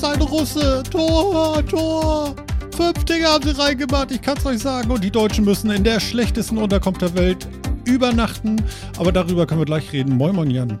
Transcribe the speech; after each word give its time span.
ist 0.00 0.04
ein 0.04 0.22
Russe. 0.22 0.82
Tor, 0.90 1.62
Tor. 1.66 2.34
Fünf 2.74 3.04
Dinge 3.04 3.26
haben 3.26 3.44
sie 3.46 3.58
reingemacht, 3.58 4.10
ich 4.10 4.22
kann 4.22 4.36
es 4.38 4.46
euch 4.46 4.58
sagen. 4.60 4.90
Und 4.90 5.04
die 5.04 5.10
Deutschen 5.10 5.44
müssen 5.44 5.70
in 5.70 5.84
der 5.84 6.00
schlechtesten 6.00 6.56
Unterkunft 6.56 7.02
der 7.02 7.14
Welt 7.14 7.46
übernachten. 7.84 8.62
Aber 8.96 9.12
darüber 9.12 9.46
können 9.46 9.60
wir 9.60 9.66
gleich 9.66 9.92
reden. 9.92 10.16
Moin, 10.16 10.34
moin, 10.34 10.50
Jan. 10.50 10.78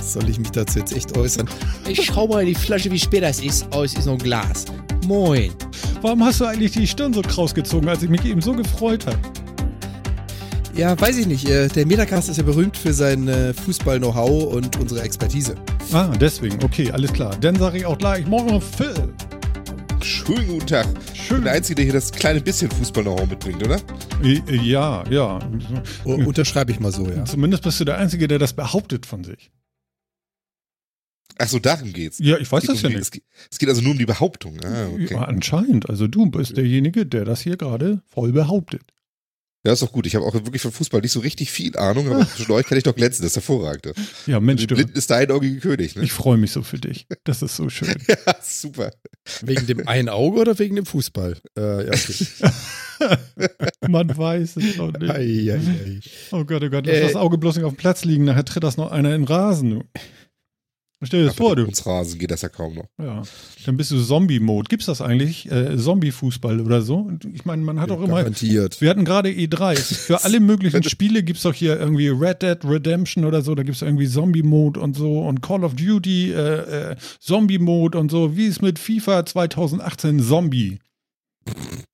Soll 0.00 0.28
ich 0.28 0.38
mich 0.38 0.50
dazu 0.52 0.78
jetzt 0.78 0.94
echt 0.94 1.16
äußern? 1.16 1.48
Ich 1.88 2.04
schau 2.04 2.28
mal 2.28 2.42
in 2.42 2.48
die 2.48 2.54
Flasche, 2.54 2.90
wie 2.92 2.98
spät 2.98 3.24
das 3.24 3.40
ist. 3.40 3.66
Oh, 3.74 3.82
es 3.82 3.94
ist 3.94 4.06
noch 4.06 4.12
ein 4.12 4.18
Glas. 4.18 4.66
Moin. 5.06 5.50
Warum 6.00 6.22
hast 6.24 6.40
du 6.40 6.44
eigentlich 6.44 6.72
die 6.72 6.86
Stirn 6.86 7.12
so 7.12 7.22
kraus 7.22 7.54
gezogen, 7.54 7.88
als 7.88 8.04
ich 8.04 8.08
mich 8.08 8.24
eben 8.24 8.40
so 8.40 8.52
gefreut 8.52 9.06
habe? 9.06 9.18
Ja, 10.76 11.00
weiß 11.00 11.18
ich 11.18 11.26
nicht. 11.26 11.48
Äh, 11.48 11.66
Der 11.68 11.86
Metacast 11.86 12.28
ist 12.28 12.36
ja 12.36 12.42
berühmt 12.44 12.76
für 12.76 12.92
sein 12.92 13.26
äh, 13.26 13.52
Fußball-Know-how 13.54 14.54
und 14.54 14.78
unsere 14.78 15.02
Expertise. 15.02 15.56
Ah, 15.92 16.08
deswegen. 16.20 16.62
Okay, 16.64 16.90
alles 16.90 17.12
klar. 17.12 17.36
Dann 17.40 17.56
sage 17.56 17.78
ich 17.78 17.86
auch 17.86 17.98
gleich, 17.98 18.26
morgen 18.26 18.60
Phil. 18.60 18.94
Schönen 20.02 20.46
guten 20.48 20.66
Tag. 20.66 20.86
Schön. 21.14 21.44
der 21.44 21.52
Einzige, 21.52 21.76
der 21.76 21.84
hier 21.84 21.94
das 21.94 22.12
kleine 22.12 22.40
bisschen 22.40 22.70
Fußball-Know-how 22.70 23.28
mitbringt, 23.28 23.62
oder? 23.64 23.80
Äh, 24.22 24.40
Ja, 24.56 25.04
ja. 25.08 25.38
U 26.04 26.12
unterschreibe 26.14 26.72
ich 26.72 26.80
mal 26.80 26.92
so, 26.92 27.08
ja. 27.08 27.24
Zumindest 27.24 27.62
bist 27.62 27.80
du 27.80 27.84
der 27.84 27.98
Einzige, 27.98 28.28
der 28.28 28.38
das 28.38 28.52
behauptet 28.52 29.06
von 29.06 29.24
sich. 29.24 29.50
Ach 31.38 31.48
so, 31.48 31.58
darum 31.58 31.92
geht's. 31.92 32.18
Ja, 32.20 32.38
ich 32.38 32.50
weiß 32.50 32.64
das 32.64 32.82
ja 32.82 32.88
um 32.88 32.92
die- 32.92 32.98
nicht. 32.98 33.02
Es 33.06 33.10
geht, 33.10 33.24
es 33.50 33.58
geht 33.58 33.68
also 33.68 33.80
nur 33.82 33.92
um 33.92 33.98
die 33.98 34.06
Behauptung. 34.06 34.58
Ah, 34.64 34.86
okay. 34.92 35.08
Ja, 35.14 35.22
anscheinend. 35.22 35.88
Also 35.88 36.06
du 36.06 36.26
bist 36.26 36.56
derjenige, 36.56 37.06
der 37.06 37.24
das 37.24 37.40
hier 37.40 37.56
gerade 37.56 38.02
voll 38.06 38.32
behauptet. 38.32 38.82
Ja, 39.66 39.72
ist 39.72 39.82
doch 39.82 39.92
gut. 39.92 40.06
Ich 40.06 40.14
habe 40.14 40.26
auch 40.26 40.34
wirklich 40.34 40.60
von 40.60 40.72
Fußball 40.72 41.00
nicht 41.00 41.12
so 41.12 41.20
richtig 41.20 41.50
viel 41.50 41.74
Ahnung, 41.76 42.06
aber 42.12 42.28
zwischen 42.28 42.52
euch 42.52 42.66
kann 42.66 42.76
ich 42.76 42.84
doch 42.84 42.94
glänzen. 42.94 43.22
Das 43.22 43.32
ist 43.32 43.36
hervorragend. 43.36 43.92
Ja, 44.26 44.38
Mensch, 44.38 44.60
Die 44.60 44.66
du, 44.66 44.74
Blinden 44.74 44.94
ist 44.96 45.08
der 45.08 45.16
einäugige 45.18 45.58
König, 45.58 45.96
ne? 45.96 46.02
ich 46.02 46.12
freue 46.12 46.36
mich 46.36 46.52
so 46.52 46.62
für 46.62 46.78
dich. 46.78 47.06
Das 47.24 47.40
ist 47.42 47.56
so 47.56 47.68
schön. 47.70 47.94
Ja, 48.08 48.34
super. 48.42 48.90
Wegen 49.42 49.66
dem 49.66 49.88
einen 49.88 50.10
Auge 50.10 50.40
oder 50.40 50.58
wegen 50.58 50.76
dem 50.76 50.84
Fußball? 50.84 51.36
Äh, 51.56 51.86
ja, 51.86 51.92
okay. 51.92 53.16
Man 53.88 54.16
weiß 54.16 54.56
es 54.56 54.76
noch 54.76 54.92
nicht. 54.92 55.10
ei, 55.10 55.50
ei, 55.52 55.54
ei. 55.56 56.00
Oh 56.30 56.44
Gott, 56.44 56.62
oh 56.62 56.68
Gott, 56.68 56.86
lass 56.86 56.96
Äh, 56.96 57.00
das 57.02 57.16
Auge 57.16 57.38
bloß 57.38 57.56
nicht 57.56 57.64
auf 57.64 57.72
dem 57.72 57.78
Platz 57.78 58.04
liegen, 58.04 58.24
nachher 58.24 58.44
tritt 58.44 58.62
das 58.64 58.76
noch 58.76 58.92
einer 58.92 59.14
in 59.14 59.22
den 59.22 59.28
Rasen. 59.28 59.84
Stell 61.06 61.20
dir 61.20 61.26
das 61.26 61.36
vor, 61.36 61.56
du. 61.56 61.64
Uns 61.64 61.84
Rasen 61.86 62.18
geht 62.18 62.30
das 62.30 62.42
ja 62.42 62.48
kaum 62.48 62.74
noch. 62.74 62.88
Ja. 62.98 63.22
Dann 63.66 63.76
bist 63.76 63.90
du 63.90 64.02
Zombie-Mode. 64.02 64.68
Gibt's 64.68 64.86
das 64.86 65.00
eigentlich? 65.00 65.50
Äh, 65.50 65.76
Zombie-Fußball 65.76 66.60
oder 66.60 66.82
so? 66.82 67.10
Ich 67.32 67.44
meine, 67.44 67.62
man 67.62 67.80
hat 67.80 67.90
auch 67.90 68.02
immer. 68.02 68.16
Garantiert. 68.16 68.80
Wir 68.80 68.90
hatten 68.90 69.04
gerade 69.04 69.28
E3. 69.28 69.76
Für 69.76 70.24
alle 70.24 70.40
möglichen 70.40 70.82
Spiele 70.82 71.22
gibt's 71.22 71.42
doch 71.42 71.54
hier 71.54 71.78
irgendwie 71.78 72.08
Red 72.08 72.42
Dead 72.42 72.58
Redemption 72.64 73.24
oder 73.24 73.42
so. 73.42 73.54
Da 73.54 73.62
gibt's 73.62 73.82
irgendwie 73.82 74.08
Zombie-Mode 74.08 74.80
und 74.80 74.96
so. 74.96 75.20
Und 75.20 75.40
Call 75.40 75.64
of 75.64 75.74
Duty 75.74 76.32
äh, 76.32 76.90
äh, 76.92 76.96
Zombie-Mode 77.20 77.98
und 77.98 78.10
so. 78.10 78.36
Wie 78.36 78.46
ist 78.46 78.62
mit 78.62 78.78
FIFA 78.78 79.26
2018 79.26 80.20
Zombie? 80.20 80.78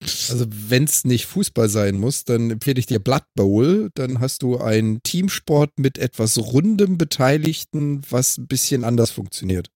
Also, 0.00 0.46
wenn 0.48 0.84
es 0.84 1.04
nicht 1.04 1.26
Fußball 1.26 1.68
sein 1.68 1.98
muss, 1.98 2.24
dann 2.24 2.50
empfehle 2.50 2.78
ich 2.78 2.86
dir 2.86 3.00
Blood 3.00 3.24
Bowl. 3.34 3.90
Dann 3.94 4.20
hast 4.20 4.42
du 4.42 4.58
einen 4.58 5.02
Teamsport 5.02 5.78
mit 5.78 5.98
etwas 5.98 6.38
rundem 6.38 6.98
Beteiligten, 6.98 8.02
was 8.08 8.38
ein 8.38 8.46
bisschen 8.46 8.84
anders 8.84 9.10
funktioniert. 9.10 9.70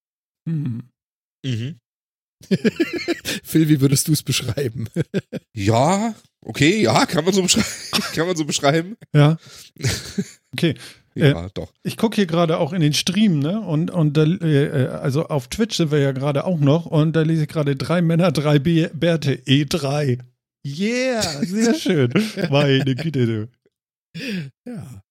Hm. 0.47 0.83
Mhm. 1.45 1.79
Phil, 3.43 3.69
wie 3.69 3.81
würdest 3.81 4.07
du 4.07 4.13
es 4.13 4.23
beschreiben? 4.23 4.87
Ja, 5.55 6.15
okay, 6.41 6.81
ja, 6.81 7.05
kann 7.05 7.25
man 7.25 7.33
so 7.33 7.43
beschreiben. 7.43 7.67
kann 8.15 8.25
man 8.27 8.35
so 8.35 8.43
beschreiben. 8.43 8.97
Ja. 9.13 9.37
Okay. 10.51 10.75
Ja, 11.15 11.49
doch. 11.53 11.71
Ich 11.83 11.97
gucke 11.97 12.15
hier 12.15 12.25
gerade 12.25 12.57
auch 12.57 12.73
in 12.73 12.81
den 12.81 12.93
Stream, 12.93 13.39
ne? 13.39 13.61
Und, 13.61 13.91
und 13.91 14.17
da, 14.17 14.23
äh, 14.23 14.87
also 14.87 15.27
auf 15.27 15.47
Twitch 15.47 15.77
sind 15.77 15.91
wir 15.91 15.99
ja 15.99 16.11
gerade 16.11 16.45
auch 16.45 16.59
noch 16.59 16.85
und 16.85 17.15
da 17.15 17.21
lese 17.21 17.43
ich 17.43 17.49
gerade 17.49 17.75
drei 17.75 18.01
Männer, 18.01 18.31
drei 18.31 18.59
Be 18.59 18.89
Bärte, 18.93 19.35
E3. 19.35 20.19
Yeah, 20.65 21.21
sehr 21.43 21.73
schön. 21.79 22.13
Meine 22.49 22.95
Güte, 22.95 23.25
du. 23.25 23.49
Ja. 24.65 25.03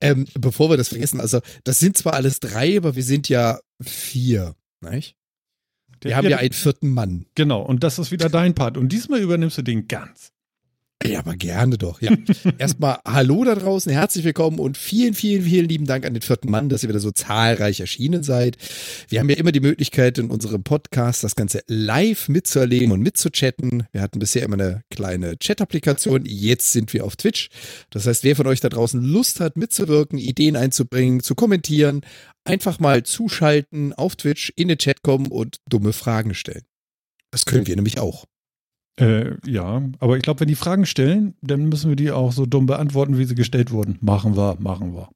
Ähm, 0.00 0.26
bevor 0.34 0.70
wir 0.70 0.76
das 0.76 0.88
vergessen, 0.88 1.20
also 1.20 1.40
das 1.64 1.80
sind 1.80 1.96
zwar 1.96 2.14
alles 2.14 2.40
drei, 2.40 2.76
aber 2.76 2.94
wir 2.94 3.02
sind 3.02 3.28
ja 3.28 3.58
vier. 3.82 4.54
Nicht? 4.80 5.16
Wir 6.02 6.16
haben 6.16 6.28
ja 6.28 6.38
einen 6.38 6.52
vierten 6.52 6.90
Mann. 6.90 7.26
Genau, 7.34 7.62
und 7.62 7.82
das 7.82 7.98
ist 7.98 8.12
wieder 8.12 8.28
dein 8.28 8.54
Part. 8.54 8.76
Und 8.76 8.90
diesmal 8.90 9.20
übernimmst 9.20 9.58
du 9.58 9.62
den 9.62 9.88
ganz. 9.88 10.32
Ja, 11.04 11.20
aber 11.20 11.36
gerne 11.36 11.78
doch. 11.78 12.02
Ja. 12.02 12.10
Erstmal 12.58 12.98
Hallo 13.06 13.44
da 13.44 13.54
draußen, 13.54 13.90
herzlich 13.92 14.24
willkommen 14.24 14.58
und 14.58 14.76
vielen, 14.76 15.14
vielen, 15.14 15.44
vielen 15.44 15.68
lieben 15.68 15.86
Dank 15.86 16.04
an 16.04 16.12
den 16.12 16.22
vierten 16.22 16.50
Mann, 16.50 16.68
dass 16.68 16.82
ihr 16.82 16.88
wieder 16.88 16.98
so 16.98 17.12
zahlreich 17.12 17.78
erschienen 17.78 18.24
seid. 18.24 18.56
Wir 19.08 19.20
haben 19.20 19.30
ja 19.30 19.36
immer 19.36 19.52
die 19.52 19.60
Möglichkeit, 19.60 20.18
in 20.18 20.28
unserem 20.28 20.64
Podcast 20.64 21.22
das 21.22 21.36
Ganze 21.36 21.62
live 21.68 22.28
mitzuerleben 22.28 22.90
und 22.90 23.00
mitzuchatten. 23.00 23.86
Wir 23.92 24.02
hatten 24.02 24.18
bisher 24.18 24.42
immer 24.42 24.54
eine 24.54 24.82
kleine 24.90 25.38
Chat-Applikation. 25.38 26.24
Jetzt 26.26 26.72
sind 26.72 26.92
wir 26.92 27.04
auf 27.04 27.14
Twitch. 27.14 27.48
Das 27.90 28.06
heißt, 28.06 28.24
wer 28.24 28.34
von 28.34 28.48
euch 28.48 28.60
da 28.60 28.68
draußen 28.68 29.00
Lust 29.00 29.38
hat, 29.38 29.56
mitzuwirken, 29.56 30.18
Ideen 30.18 30.56
einzubringen, 30.56 31.20
zu 31.20 31.36
kommentieren, 31.36 32.00
einfach 32.44 32.80
mal 32.80 33.04
zuschalten 33.04 33.92
auf 33.92 34.16
Twitch, 34.16 34.52
in 34.56 34.66
den 34.66 34.78
Chat 34.78 35.02
kommen 35.02 35.28
und 35.28 35.58
dumme 35.68 35.92
Fragen 35.92 36.34
stellen. 36.34 36.64
Das 37.30 37.46
können 37.46 37.68
wir 37.68 37.76
nämlich 37.76 38.00
auch. 38.00 38.24
Äh, 38.98 39.36
ja, 39.46 39.82
aber 40.00 40.16
ich 40.16 40.22
glaube, 40.22 40.40
wenn 40.40 40.48
die 40.48 40.54
Fragen 40.56 40.86
stellen, 40.86 41.34
dann 41.42 41.68
müssen 41.68 41.88
wir 41.88 41.96
die 41.96 42.10
auch 42.10 42.32
so 42.32 42.46
dumm 42.46 42.66
beantworten, 42.66 43.16
wie 43.18 43.24
sie 43.24 43.34
gestellt 43.34 43.70
wurden. 43.70 43.98
Machen 44.00 44.36
wir, 44.36 44.56
machen 44.58 44.94
wir. 44.94 45.08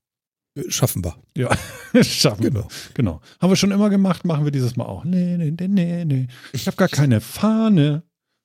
Schaffen 0.68 1.02
wir. 1.04 1.16
Ja, 1.36 1.50
schaffen 2.02 2.42
Genau. 2.42 2.60
wir. 2.60 2.68
Genau. 2.94 3.20
Haben 3.40 3.50
wir 3.50 3.56
schon 3.56 3.70
immer 3.72 3.88
gemacht, 3.90 4.24
machen 4.24 4.44
wir 4.44 4.52
dieses 4.52 4.76
Mal 4.76 4.84
auch. 4.84 5.04
Nee, 5.04 5.36
nee, 5.36 5.50
nee, 5.50 5.68
nee, 5.68 6.04
nee. 6.04 6.26
Ich 6.52 6.66
habe 6.66 6.76
gar 6.76 6.88
keine 6.88 7.20
Fahne. 7.20 8.02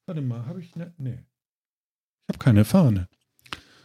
Warte 0.07 0.21
mal, 0.21 0.45
habe 0.45 0.61
ich 0.61 0.75
ne? 0.75 0.93
Nee. 0.97 1.19
Ich 1.19 2.33
habe 2.33 2.39
keine 2.43 2.65
Fahne. 2.65 3.07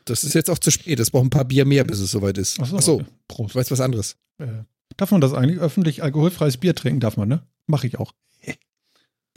Das 0.04 0.24
ist 0.24 0.34
jetzt 0.34 0.50
auch 0.50 0.58
zu 0.58 0.70
spät. 0.70 1.00
Es 1.00 1.10
braucht 1.10 1.24
ein 1.26 1.30
paar 1.30 1.44
Bier 1.44 1.64
mehr, 1.64 1.84
bis 1.84 1.98
es 2.00 2.10
soweit 2.12 2.38
ist. 2.38 2.58
Ach 2.60 2.66
so. 2.66 2.76
Ach 2.76 2.82
so, 2.82 3.00
äh, 3.00 3.04
Prost. 3.28 3.54
du 3.54 3.58
weißt 3.58 3.70
was 3.70 3.80
anderes. 3.80 4.16
Äh, 4.38 4.64
darf 4.96 5.10
man 5.10 5.20
das 5.20 5.32
eigentlich 5.34 5.58
öffentlich 5.60 6.02
alkoholfreies 6.02 6.56
Bier 6.58 6.74
trinken? 6.74 7.00
Darf 7.00 7.16
man, 7.16 7.28
ne? 7.28 7.42
Mache 7.66 7.86
ich 7.88 7.98
auch. 7.98 8.12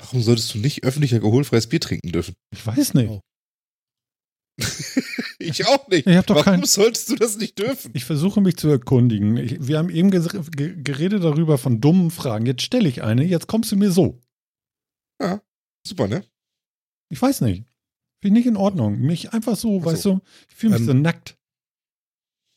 Warum 0.01 0.21
solltest 0.21 0.53
du 0.53 0.57
nicht 0.59 0.83
öffentlich 0.83 1.13
alkoholfreies 1.13 1.67
Bier 1.67 1.79
trinken 1.79 2.11
dürfen? 2.11 2.35
Ich 2.51 2.65
weiß 2.65 2.93
nicht. 2.95 3.09
Oh. 3.09 3.21
Ich 5.37 5.67
auch 5.67 5.87
nicht. 5.89 6.07
Ich 6.07 6.29
Warum 6.29 6.43
kein- 6.43 6.63
solltest 6.63 7.09
du 7.09 7.15
das 7.15 7.37
nicht 7.37 7.59
dürfen? 7.59 7.91
Ich 7.93 8.05
versuche 8.05 8.39
mich 8.41 8.55
zu 8.55 8.69
erkundigen. 8.69 9.35
Ich, 9.37 9.67
wir 9.67 9.77
haben 9.77 9.89
eben 9.89 10.09
geredet 10.09 11.23
darüber 11.23 11.57
von 11.57 11.81
dummen 11.81 12.09
Fragen. 12.09 12.45
Jetzt 12.45 12.61
stelle 12.63 12.87
ich 12.87 13.03
eine, 13.03 13.23
jetzt 13.25 13.47
kommst 13.47 13.71
du 13.71 13.75
mir 13.75 13.91
so. 13.91 14.21
Super, 15.85 16.07
ne? 16.07 16.25
Ich 17.11 17.21
weiß 17.21 17.41
nicht. 17.41 17.65
Ich 18.23 18.31
nicht 18.31 18.47
in 18.47 18.55
Ordnung. 18.57 18.97
Mich 19.01 19.33
einfach 19.33 19.55
so, 19.55 19.79
Ach 19.81 19.85
weißt 19.85 20.01
so. 20.01 20.13
du, 20.15 20.21
ich 20.49 20.55
fühle 20.55 20.71
mich 20.73 20.81
Ähm, 20.81 20.87
so 20.87 20.93
nackt. 20.93 21.37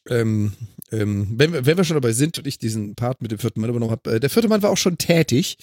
Ähm, 0.08 0.52
ähm, 0.90 1.28
wenn, 1.36 1.52
wir, 1.52 1.66
wenn 1.66 1.76
wir 1.76 1.84
schon 1.84 1.96
dabei 1.96 2.12
sind 2.12 2.38
und 2.38 2.46
ich 2.46 2.58
diesen 2.58 2.94
Part 2.94 3.20
mit 3.20 3.30
dem 3.30 3.38
vierten 3.38 3.60
Mann 3.60 3.70
übernommen 3.70 3.90
habe, 3.90 4.14
äh, 4.14 4.20
der 4.20 4.30
vierte 4.30 4.48
Mann 4.48 4.62
war 4.62 4.70
auch 4.70 4.76
schon 4.76 4.98
tätig. 4.98 5.56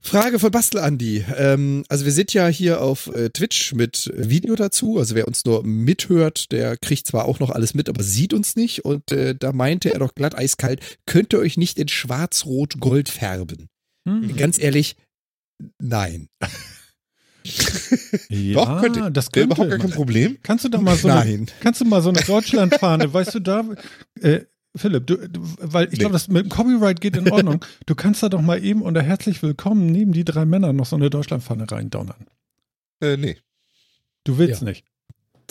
Frage 0.00 0.38
von 0.38 0.50
Bastel 0.50 0.80
Andi. 0.80 1.24
Ähm, 1.36 1.84
also 1.88 2.04
wir 2.04 2.12
sind 2.12 2.32
ja 2.34 2.46
hier 2.48 2.82
auf 2.82 3.06
äh, 3.14 3.30
Twitch 3.30 3.72
mit 3.74 4.12
Video 4.14 4.54
dazu. 4.56 4.98
Also 4.98 5.14
wer 5.14 5.26
uns 5.26 5.44
nur 5.44 5.64
mithört, 5.64 6.52
der 6.52 6.76
kriegt 6.76 7.06
zwar 7.06 7.24
auch 7.24 7.40
noch 7.40 7.50
alles 7.50 7.74
mit, 7.74 7.88
aber 7.88 8.02
sieht 8.02 8.34
uns 8.34 8.56
nicht. 8.56 8.84
Und 8.84 9.10
äh, 9.12 9.34
da 9.34 9.52
meinte 9.52 9.92
er 9.92 9.98
doch 10.00 10.14
glatt 10.14 10.36
eiskalt, 10.36 10.80
könnt 11.06 11.32
ihr 11.32 11.38
euch 11.38 11.56
nicht 11.56 11.78
in 11.78 11.88
schwarz-rot-gold 11.88 13.08
färben? 13.08 13.68
Hm. 14.06 14.36
Ganz 14.36 14.58
ehrlich, 14.58 14.96
nein. 15.78 16.28
Ja, 18.28 18.54
Doch, 18.54 18.80
könnte. 18.82 19.10
das 19.12 19.30
könnte. 19.32 19.54
überhaupt 19.54 19.70
gar 19.70 19.78
kein 19.78 19.90
Problem. 19.90 20.38
Kannst 20.42 20.64
du 20.64 20.68
da 20.68 20.80
mal 20.80 20.96
so 20.96 21.08
eine, 21.08 21.20
Nein. 21.20 21.46
kannst 21.60 21.80
du 21.80 21.84
mal 21.84 22.02
so 22.02 22.10
eine 22.10 22.20
Deutschlandfahne, 22.20 23.12
weißt 23.12 23.34
du 23.34 23.40
da, 23.40 23.64
äh, 24.20 24.40
Philipp, 24.76 25.06
du, 25.06 25.16
du, 25.28 25.40
weil 25.60 25.86
ich 25.86 25.92
Nee. 25.92 25.98
glaube, 25.98 26.12
das 26.12 26.28
mit 26.28 26.44
dem 26.44 26.48
Copyright 26.48 27.00
geht 27.00 27.16
in 27.16 27.30
Ordnung. 27.30 27.64
Du 27.86 27.94
kannst 27.94 28.22
da 28.22 28.28
doch 28.28 28.40
mal 28.42 28.62
eben 28.62 28.82
unter 28.82 29.02
herzlich 29.02 29.42
willkommen 29.42 29.86
neben 29.86 30.12
die 30.12 30.24
drei 30.24 30.44
Männer 30.44 30.72
noch 30.72 30.86
so 30.86 30.94
eine 30.96 31.10
Deutschlandfahne 31.10 31.68
reindonnern. 31.70 32.26
Äh, 33.00 33.16
nee. 33.16 33.36
Du 34.24 34.38
willst 34.38 34.60
Ja. 34.62 34.68
nicht. 34.68 34.84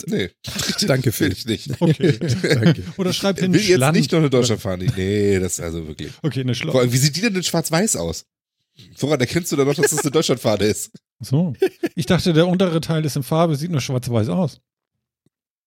Nee. 0.06 0.30
Danke, 0.86 1.06
Will 1.06 1.12
Phil. 1.12 1.32
ich 1.32 1.44
nicht. 1.44 1.70
Okay. 1.80 2.18
Danke. 2.42 2.82
Oder 2.96 3.12
schreib 3.12 3.36
Ich 3.36 3.42
hin 3.42 3.52
will 3.52 3.60
jetzt 3.60 3.74
Schland. 3.76 3.96
nicht 3.96 4.10
noch 4.12 4.20
eine 4.20 4.30
Deutschlandfahne. 4.30 4.86
Nee, 4.96 5.38
das 5.38 5.54
ist 5.54 5.60
also 5.60 5.86
wirklich. 5.86 6.12
Okay, 6.22 6.40
eine 6.40 6.54
Vor 6.54 6.80
allem, 6.80 6.90
wie 6.92 6.96
sieht 6.96 7.14
die 7.16 7.20
denn 7.20 7.34
in 7.34 7.42
schwarz-weiß 7.42 7.96
aus? 7.96 8.24
Woran 8.98 9.20
erkennst 9.20 9.52
du 9.52 9.56
dann 9.56 9.66
noch, 9.66 9.74
dass 9.74 9.90
das 9.90 10.00
eine 10.00 10.10
Deutschlandfahne 10.10 10.64
ist? 10.64 10.92
So. 11.20 11.52
Ich 11.94 12.06
dachte, 12.06 12.32
der 12.32 12.48
untere 12.48 12.80
Teil 12.80 13.04
ist 13.04 13.16
in 13.16 13.22
Farbe, 13.22 13.56
sieht 13.56 13.70
nur 13.70 13.80
schwarz-weiß 13.80 14.28
aus. 14.30 14.60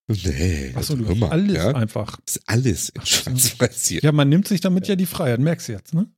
Nee, 0.07 0.69
Achso, 0.75 0.93
also 0.93 0.95
du 0.97 1.15
mal, 1.15 1.29
alles 1.29 1.55
ja? 1.55 1.71
einfach. 1.75 2.19
Das 2.25 2.37
ist 2.37 2.49
alles 2.49 2.89
in 2.89 3.05
schwarz-weiß 3.05 3.87
hier. 3.87 4.01
Ja, 4.01 4.11
man 4.11 4.29
nimmt 4.29 4.47
sich 4.47 4.61
damit 4.61 4.87
ja 4.87 4.95
die 4.95 5.05
Freiheit, 5.05 5.39
merkst 5.39 5.69
du 5.69 5.73
jetzt, 5.73 5.93
ne? 5.93 6.11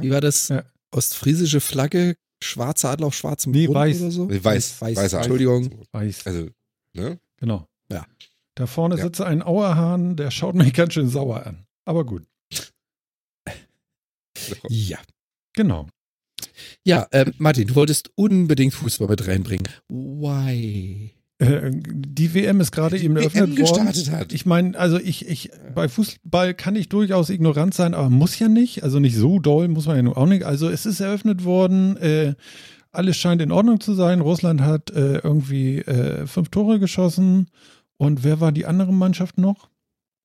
Wie 0.00 0.10
war 0.10 0.20
das? 0.20 0.48
Ja. 0.48 0.64
Ostfriesische 0.90 1.60
Flagge, 1.60 2.16
schwarzer 2.42 2.90
Adler 2.90 3.06
auf 3.06 3.14
schwarzem 3.14 3.52
Nee, 3.52 3.66
Grund 3.66 3.76
weiß. 3.78 4.00
oder 4.02 4.10
so? 4.10 4.28
Weiß, 4.28 4.80
weiß. 4.80 4.96
weißer 4.96 5.18
Entschuldigung. 5.18 5.86
Weiß. 5.92 6.26
Also, 6.26 6.48
ne? 6.92 7.18
Genau. 7.38 7.68
Ja. 7.90 8.04
Da 8.56 8.66
vorne 8.66 8.96
Ja. 8.96 9.04
sitzt 9.04 9.20
ein 9.20 9.42
Auerhahn, 9.42 10.16
der 10.16 10.30
schaut 10.30 10.54
mich 10.56 10.74
ganz 10.74 10.94
schön 10.94 11.08
sauer 11.08 11.46
an. 11.46 11.66
Aber 11.84 12.04
gut, 12.04 12.26
Ja. 14.68 14.98
genau. 15.54 15.88
Ja, 16.84 17.06
ähm, 17.12 17.32
Martin, 17.38 17.68
du 17.68 17.74
wolltest 17.74 18.10
unbedingt 18.14 18.74
Fußball 18.74 19.08
mit 19.08 19.26
reinbringen. 19.26 19.68
Why? 19.88 21.12
Äh, 21.38 21.70
die 21.72 22.32
WM 22.34 22.60
ist 22.60 22.72
gerade 22.72 22.98
eben 22.98 23.16
eröffnet 23.16 23.50
worden. 23.50 23.56
gestartet 23.56 24.10
hat. 24.10 24.32
Ich 24.32 24.46
meine, 24.46 24.78
also 24.78 24.98
ich, 24.98 25.28
ich, 25.28 25.50
bei 25.74 25.88
Fußball 25.88 26.54
kann 26.54 26.76
ich 26.76 26.88
durchaus 26.88 27.28
ignorant 27.28 27.74
sein, 27.74 27.94
aber 27.94 28.08
muss 28.08 28.38
ja 28.38 28.48
nicht. 28.48 28.82
Also 28.84 29.00
nicht 29.00 29.16
so 29.16 29.38
doll 29.38 29.68
muss 29.68 29.86
man 29.86 29.96
ja 29.96 30.02
nun 30.02 30.14
auch 30.14 30.26
nicht. 30.26 30.44
Also 30.44 30.68
es 30.68 30.86
ist 30.86 31.00
eröffnet 31.00 31.44
worden, 31.44 31.96
äh, 31.98 32.34
alles 32.90 33.18
scheint 33.18 33.42
in 33.42 33.52
Ordnung 33.52 33.80
zu 33.80 33.92
sein. 33.92 34.20
Russland 34.20 34.62
hat 34.62 34.90
äh, 34.90 35.18
irgendwie 35.18 35.80
äh, 35.80 36.26
fünf 36.26 36.48
Tore 36.48 36.78
geschossen. 36.78 37.48
Und 37.98 38.24
wer 38.24 38.40
war 38.40 38.52
die 38.52 38.66
andere 38.66 38.92
Mannschaft 38.92 39.36
noch? 39.36 39.68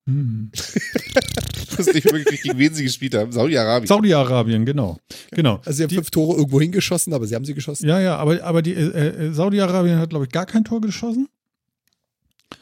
Hm. 0.07 0.51
Ich 0.53 1.77
weiß 1.77 1.94
nicht 1.94 2.12
wirklich, 2.12 2.42
gegen 2.42 2.57
wen 2.57 2.74
sie 2.74 2.83
gespielt 2.83 3.15
haben. 3.15 3.31
Saudi-Arabien. 3.31 3.88
Saudi-Arabien, 3.88 4.65
genau. 4.65 4.98
Genau. 5.31 5.62
Also 5.65 5.77
sie 5.77 5.83
haben 5.83 5.89
Die- 5.89 5.95
fünf 5.95 6.12
Tore 6.12 6.38
irgendwo 6.38 6.59
hingeschossen, 6.59 7.13
aber 7.13 7.27
sie 7.27 7.36
haben 7.36 7.45
sie 7.45 7.53
geschossen. 7.53 7.88
Ja, 7.88 8.00
ja, 8.00 8.18
aber, 8.18 8.44
aber 8.44 8.62
die 8.62 8.74
äh, 8.74 9.27
äh, 9.27 9.33
Saudi-Arabien 9.33 9.98
hat, 10.00 10.09
glaube 10.09 10.25
ich, 10.25 10.31
gar 10.31 10.45
kein 10.45 10.63
Tor 10.63 10.81
geschossen. 10.81 11.27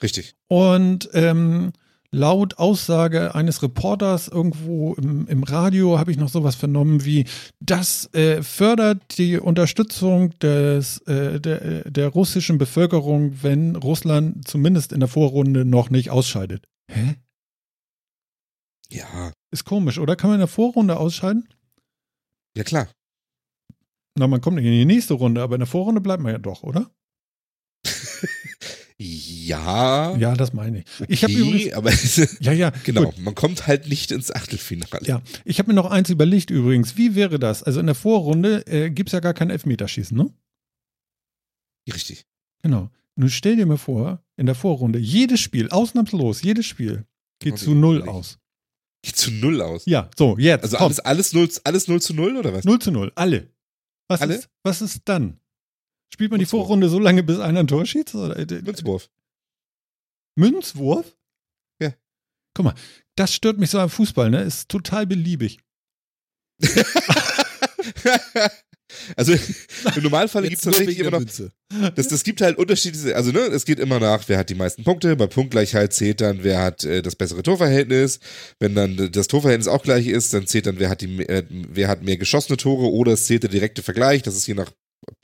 Richtig. 0.04 0.36
Und 0.48 1.10
ähm, 1.14 1.72
laut 2.12 2.58
Aussage 2.60 3.34
eines 3.36 3.64
Reporters 3.64 4.28
irgendwo 4.28 4.94
im, 4.96 5.28
im 5.28 5.44
Radio 5.44 5.98
habe 5.98 6.12
ich 6.12 6.18
noch 6.18 6.30
sowas 6.30 6.56
vernommen 6.56 7.06
wie, 7.06 7.26
das 7.60 8.10
äh, 8.14 8.44
fördert 8.44 9.18
die 9.18 9.38
Unterstützung 9.38 10.38
des, 10.40 11.00
äh, 11.08 11.40
der, 11.40 11.90
der 11.90 12.08
russischen 12.10 12.58
Bevölkerung, 12.58 13.34
wenn 13.42 13.76
Russland 13.76 14.48
zumindest 14.48 14.92
in 14.94 15.00
der 15.00 15.10
Vorrunde 15.10 15.66
noch 15.66 15.90
nicht 15.90 16.10
ausscheidet. 16.12 16.66
Hä? 16.92 17.16
Ja, 18.92 19.32
Ist 19.52 19.66
komisch, 19.66 20.00
oder? 20.00 20.16
Kann 20.16 20.30
man 20.30 20.36
in 20.36 20.42
der 20.42 20.48
Vorrunde 20.48 20.98
ausscheiden? 20.98 21.48
ja 22.58 22.64
klar. 22.64 22.88
Na, 24.18 24.28
man 24.28 24.42
kommt 24.42 24.58
nicht 24.58 24.66
in 24.66 24.72
die 24.72 24.86
nächste 24.86 25.14
Runde, 25.14 25.42
aber 25.42 25.56
in 25.56 25.60
der 25.60 25.68
Vorrunde 25.68 26.02
bleibt 26.02 26.22
man 26.22 26.32
ja 26.34 26.40
doch, 26.40 26.64
oder? 26.64 26.92
Ja. 29.02 30.16
Ja, 30.18 30.36
das 30.36 30.52
meine 30.52 30.80
ich. 30.80 30.86
Ich 31.08 31.24
habe 31.24 31.34
okay, 31.34 31.42
übrigens. 31.72 31.74
aber 31.74 31.92
Ja, 32.42 32.52
ja, 32.52 32.70
genau, 32.84 33.06
gut. 33.06 33.20
man 33.20 33.34
kommt 33.34 33.66
halt 33.66 33.88
nicht 33.88 34.12
ins 34.12 34.30
Achtelfinale. 34.30 35.06
Ja, 35.08 35.22
ich 35.46 35.58
habe 35.60 35.70
mir 35.70 35.74
noch 35.74 35.90
eins 35.90 36.10
überlegt 36.10 36.50
übrigens. 36.52 36.98
Wie 36.98 37.16
wäre 37.16 37.40
das? 37.40 37.64
Also 37.64 37.80
in 37.80 37.86
der 37.86 37.96
Vorrunde 37.96 38.68
äh, 38.68 38.90
gibt 38.90 39.08
es 39.10 39.14
ja 39.14 39.22
gar 39.22 39.34
kein 39.34 39.50
Elfmeterschießen, 39.52 40.18
ne? 40.18 40.30
Richtig. 41.92 42.26
Genau. 42.62 42.90
Nun 43.16 43.30
stell 43.30 43.56
dir 43.56 43.66
mal 43.66 43.78
vor, 43.78 44.22
in 44.36 44.46
der 44.46 44.56
Vorrunde, 44.56 45.00
jedes 45.00 45.40
Spiel, 45.40 45.70
ausnahmslos, 45.70 46.42
jedes 46.44 46.66
Spiel 46.66 47.06
geht 47.40 47.54
Warte, 47.54 47.66
zu 47.66 47.76
null 47.76 48.02
aus. 48.04 48.38
Geht 49.02 49.16
zu 49.16 49.32
null 49.32 49.62
aus. 49.62 49.84
Ja, 49.86 50.10
so, 50.18 50.38
jetzt. 50.38 50.64
Also 50.64 50.78
komm. 50.78 50.86
alles, 50.86 51.00
alles, 51.00 51.34
null, 51.34 51.50
alles 51.64 51.88
null 51.88 52.02
zu 52.02 52.14
null 52.14 52.38
oder 52.38 52.54
was? 52.54 52.66
Null 52.66 52.80
zu 52.80 52.92
null, 52.92 53.12
alle. 53.16 53.50
Was, 54.10 54.22
Alle? 54.22 54.36
Ist, 54.36 54.50
was 54.64 54.82
ist 54.82 55.02
dann? 55.06 55.40
Spielt 56.12 56.32
man 56.32 56.40
die 56.40 56.44
Münzwurf. 56.44 56.66
Vorrunde 56.66 56.90
so 56.90 56.98
lange, 56.98 57.22
bis 57.22 57.40
einer 57.40 57.60
ein 57.60 57.68
Tor 57.68 57.86
schießt? 57.86 58.16
Äh, 58.16 58.62
Münzwurf. 58.64 59.10
Münzwurf? 60.36 61.16
Ja. 61.80 61.94
Guck 62.56 62.66
mal, 62.66 62.74
das 63.16 63.34
stört 63.34 63.60
mich 63.60 63.70
so 63.70 63.80
am 63.80 63.92
Fußball, 63.92 64.32
ne? 64.32 64.42
Ist 64.42 64.70
total 64.70 65.06
beliebig. 65.06 65.60
also 69.16 69.34
im 69.96 70.04
Normalfall 70.04 70.44
gibt 70.44 70.56
es 70.58 70.62
tatsächlich 70.62 71.00
immer 71.00 71.12
noch, 71.12 71.20
Münze. 71.20 71.52
das, 71.96 72.08
das 72.08 72.24
gibt 72.24 72.42
halt 72.42 72.58
unterschiedliche, 72.58 73.16
also 73.16 73.32
ne, 73.32 73.40
es 73.40 73.66
geht 73.66 73.80
immer 73.80 74.00
nach, 74.00 74.24
wer 74.28 74.38
hat 74.38 74.50
die 74.50 74.56
meisten 74.56 74.84
Punkte, 74.84 75.16
bei 75.16 75.28
Punktgleichheit 75.28 75.94
zählt 75.94 76.22
dann, 76.22 76.44
wer 76.44 76.62
hat 76.62 76.84
äh, 76.84 77.02
das 77.02 77.16
bessere 77.16 77.44
Torverhältnis, 77.44 78.20
wenn 78.60 78.76
dann 78.76 79.12
das 79.12 79.28
Torverhältnis 79.28 79.68
auch 79.68 79.84
gleich 79.84 80.08
ist, 80.08 80.34
dann 80.34 80.48
zählt 80.48 80.66
dann, 80.66 80.80
wer 80.80 80.90
hat 80.90 81.02
die, 81.02 81.20
äh, 81.28 81.44
wer 81.50 81.88
hat 81.88 82.04
mehr 82.04 82.18
geschossene 82.18 82.58
Tore 82.58 82.90
oder 82.92 83.14
es 83.14 83.26
zählt 83.26 83.44
der 83.44 83.50
direkte 83.50 83.84
Vergleich, 83.84 84.22
das 84.24 84.36
ist 84.36 84.48
je 84.48 84.54
nach, 84.56 84.72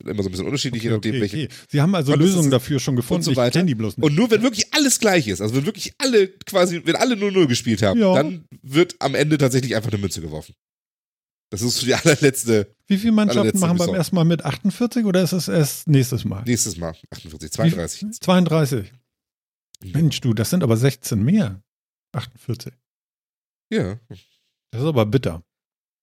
immer 0.05 0.23
so 0.23 0.29
ein 0.29 0.31
bisschen 0.31 0.45
unterschiedlich, 0.45 0.83
je 0.83 0.89
nachdem, 0.89 1.11
Okay, 1.15 1.21
welche 1.21 1.37
okay. 1.37 1.49
Sie 1.69 1.81
haben 1.81 1.93
also 1.95 2.13
Und 2.13 2.19
Lösungen 2.19 2.49
dafür 2.49 2.79
schon 2.79 2.95
gefunden. 2.95 3.23
so 3.23 3.31
ich 3.31 3.37
weiter. 3.37 3.61
die 3.63 3.75
bloß 3.75 3.97
nicht. 3.97 4.05
Und 4.05 4.15
nur 4.15 4.31
wenn 4.31 4.41
wirklich 4.41 4.67
alles 4.73 4.99
gleich 4.99 5.27
ist, 5.27 5.41
also 5.41 5.55
wenn 5.55 5.65
wirklich 5.65 5.93
alle 5.97 6.27
quasi, 6.45 6.81
wenn 6.85 6.95
alle 6.95 7.15
0-0 7.15 7.47
gespielt 7.47 7.81
haben, 7.81 7.99
Ja. 7.99 8.13
dann 8.13 8.45
wird 8.61 8.95
am 8.99 9.15
Ende 9.15 9.37
tatsächlich 9.37 9.75
einfach 9.75 9.91
eine 9.91 9.99
Münze 9.99 10.21
geworfen. 10.21 10.53
Das 11.51 11.61
ist 11.61 11.75
so 11.77 11.85
die 11.85 11.93
allerletzte, 11.95 12.75
Wie 12.87 12.97
viele 12.97 13.11
Mannschaften 13.13 13.59
machen 13.59 13.77
beim 13.77 13.93
ersten 13.93 14.15
Mal 14.15 14.25
mit 14.25 14.43
48 14.43 15.05
oder 15.05 15.21
ist 15.23 15.31
es 15.31 15.47
erst 15.47 15.87
nächstes 15.87 16.25
Mal? 16.25 16.43
nächstes 16.45 16.77
Mal, 16.77 16.93
48, 17.11 17.51
32. 17.51 18.01
Wie- 18.01 18.11
32. 18.11 18.93
Mensch, 19.93 20.21
du, 20.21 20.33
das 20.33 20.49
sind 20.49 20.63
aber 20.63 20.77
16 20.77 21.21
mehr. 21.23 21.61
48. 22.13 22.73
Ja. 23.71 23.99
Das 24.71 24.81
ist 24.81 24.87
aber 24.87 25.05
bitter. 25.05 25.43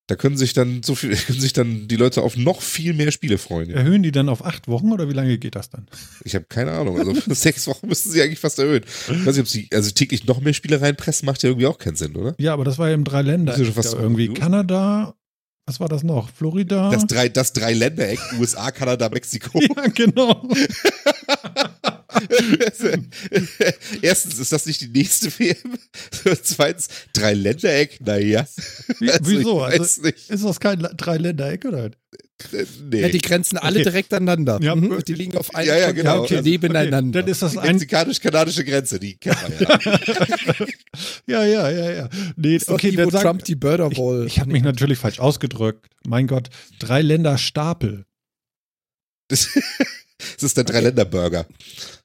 Da 0.08 0.16
können 0.16 0.36
sich 0.36 0.52
dann 0.52 0.82
so 0.82 0.94
viel, 0.94 1.16
können 1.26 1.40
sich 1.40 1.52
dann 1.52 1.88
die 1.88 1.96
Leute 1.96 2.22
auf 2.22 2.36
noch 2.36 2.60
viel 2.60 2.92
mehr 2.92 3.10
Spiele 3.12 3.38
freuen. 3.38 3.70
Erhöhen 3.70 4.02
die 4.02 4.12
dann 4.12 4.28
auf 4.28 4.44
acht 4.44 4.68
Wochen 4.68 4.92
oder 4.92 5.08
wie 5.08 5.12
lange 5.14 5.38
geht 5.38 5.54
das 5.54 5.70
dann? 5.70 5.86
Ich 6.24 6.34
habe 6.34 6.44
keine 6.48 6.72
Ahnung. 6.72 6.98
Also 6.98 7.14
sechs 7.34 7.66
Wochen 7.66 7.86
müssten 7.88 8.10
sie 8.10 8.20
eigentlich 8.22 8.40
fast 8.40 8.58
erhöhen. 8.58 8.84
Ich 8.84 9.08
weiß 9.26 9.36
nicht, 9.36 9.40
ob 9.40 9.48
sie 9.48 9.68
also 9.72 9.90
täglich 9.90 10.26
noch 10.26 10.40
mehr 10.40 10.52
Spiele 10.54 10.80
reinpressen, 10.80 11.24
macht 11.26 11.42
ja 11.42 11.48
irgendwie 11.50 11.66
auch 11.66 11.78
keinen 11.78 11.96
Sinn, 11.96 12.14
oder? 12.16 12.34
Ja, 12.38 12.52
aber 12.52 12.64
das 12.64 12.78
war 12.78 12.88
ja 12.88 12.94
im 12.94 13.04
drei 13.04 13.22
Länder. 13.22 13.52
Das 13.52 13.60
ist 13.60 13.66
ja 13.68 13.72
schon 13.72 13.82
fast 13.82 13.94
irgendwie. 13.94 14.34
Kanada, 14.34 15.14
was 15.66 15.78
war 15.80 15.88
das 15.88 16.02
noch? 16.02 16.30
Florida? 16.30 16.90
Das 16.90 17.06
drei, 17.06 17.28
das 17.28 17.52
drei 17.52 17.72
Ländereck, 17.72 18.18
USA, 18.38 18.70
Kanada, 18.70 19.08
Mexiko. 19.08 19.60
ja, 19.76 19.86
genau. 19.88 20.48
Erstens 24.02 24.38
ist 24.38 24.52
das 24.52 24.66
nicht 24.66 24.80
die 24.80 24.88
nächste 24.88 25.30
WM. 25.38 25.78
Zweitens, 26.42 26.88
drei 27.12 27.34
Ländereck, 27.34 28.00
naja. 28.00 28.46
Wie, 28.98 29.10
wieso? 29.22 29.62
Also, 29.62 30.02
ist 30.02 30.44
das 30.44 30.60
kein 30.60 30.80
drei 30.96 31.16
Länder-Eck 31.16 31.64
oder? 31.64 31.90
Nee. 32.90 33.00
Ja, 33.00 33.08
die 33.08 33.18
grenzen 33.20 33.58
alle 33.58 33.76
Okay. 33.76 33.84
direkt 33.84 34.12
aneinander. 34.14 34.58
Ja, 34.62 34.74
Mhm, 34.74 35.02
die 35.06 35.14
liegen 35.14 35.36
auf 35.36 35.54
einem 35.54 35.68
Ja, 35.68 35.76
ja, 35.78 35.92
genau. 35.92 36.22
okay. 36.22 36.42
nebeneinander. 36.42 37.20
Dann 37.22 37.30
ist 37.30 37.42
das 37.42 37.52
die 37.52 37.58
mexikanisch-kanadische 37.58 38.64
Grenze, 38.64 38.98
die 38.98 39.16
kennt 39.16 39.36
man 39.42 39.52
ja. 39.58 39.78
Ja, 41.26 41.44
ja, 41.44 41.70
ja, 41.70 41.90
ja. 41.92 42.08
Nee, 42.36 42.56
ist 42.56 42.68
okay, 42.68 42.90
die, 42.90 42.96
dann 42.96 43.06
wo 43.06 43.10
sag, 43.10 43.22
Trump 43.22 43.44
die 43.44 43.54
Border 43.54 43.88
ich, 43.90 43.98
Wall. 43.98 44.26
ich 44.26 44.40
habe 44.40 44.50
mich 44.52 44.62
natürlich 44.62 44.98
falsch 44.98 45.20
ausgedrückt. 45.20 45.86
Mein 46.06 46.26
Gott, 46.26 46.50
drei 46.78 47.02
Länder 47.02 47.38
Stapel. 47.38 48.04
Das, 49.28 49.48
das 50.18 50.42
ist 50.42 50.56
der 50.56 50.64
Dreiländerburger. 50.64 51.46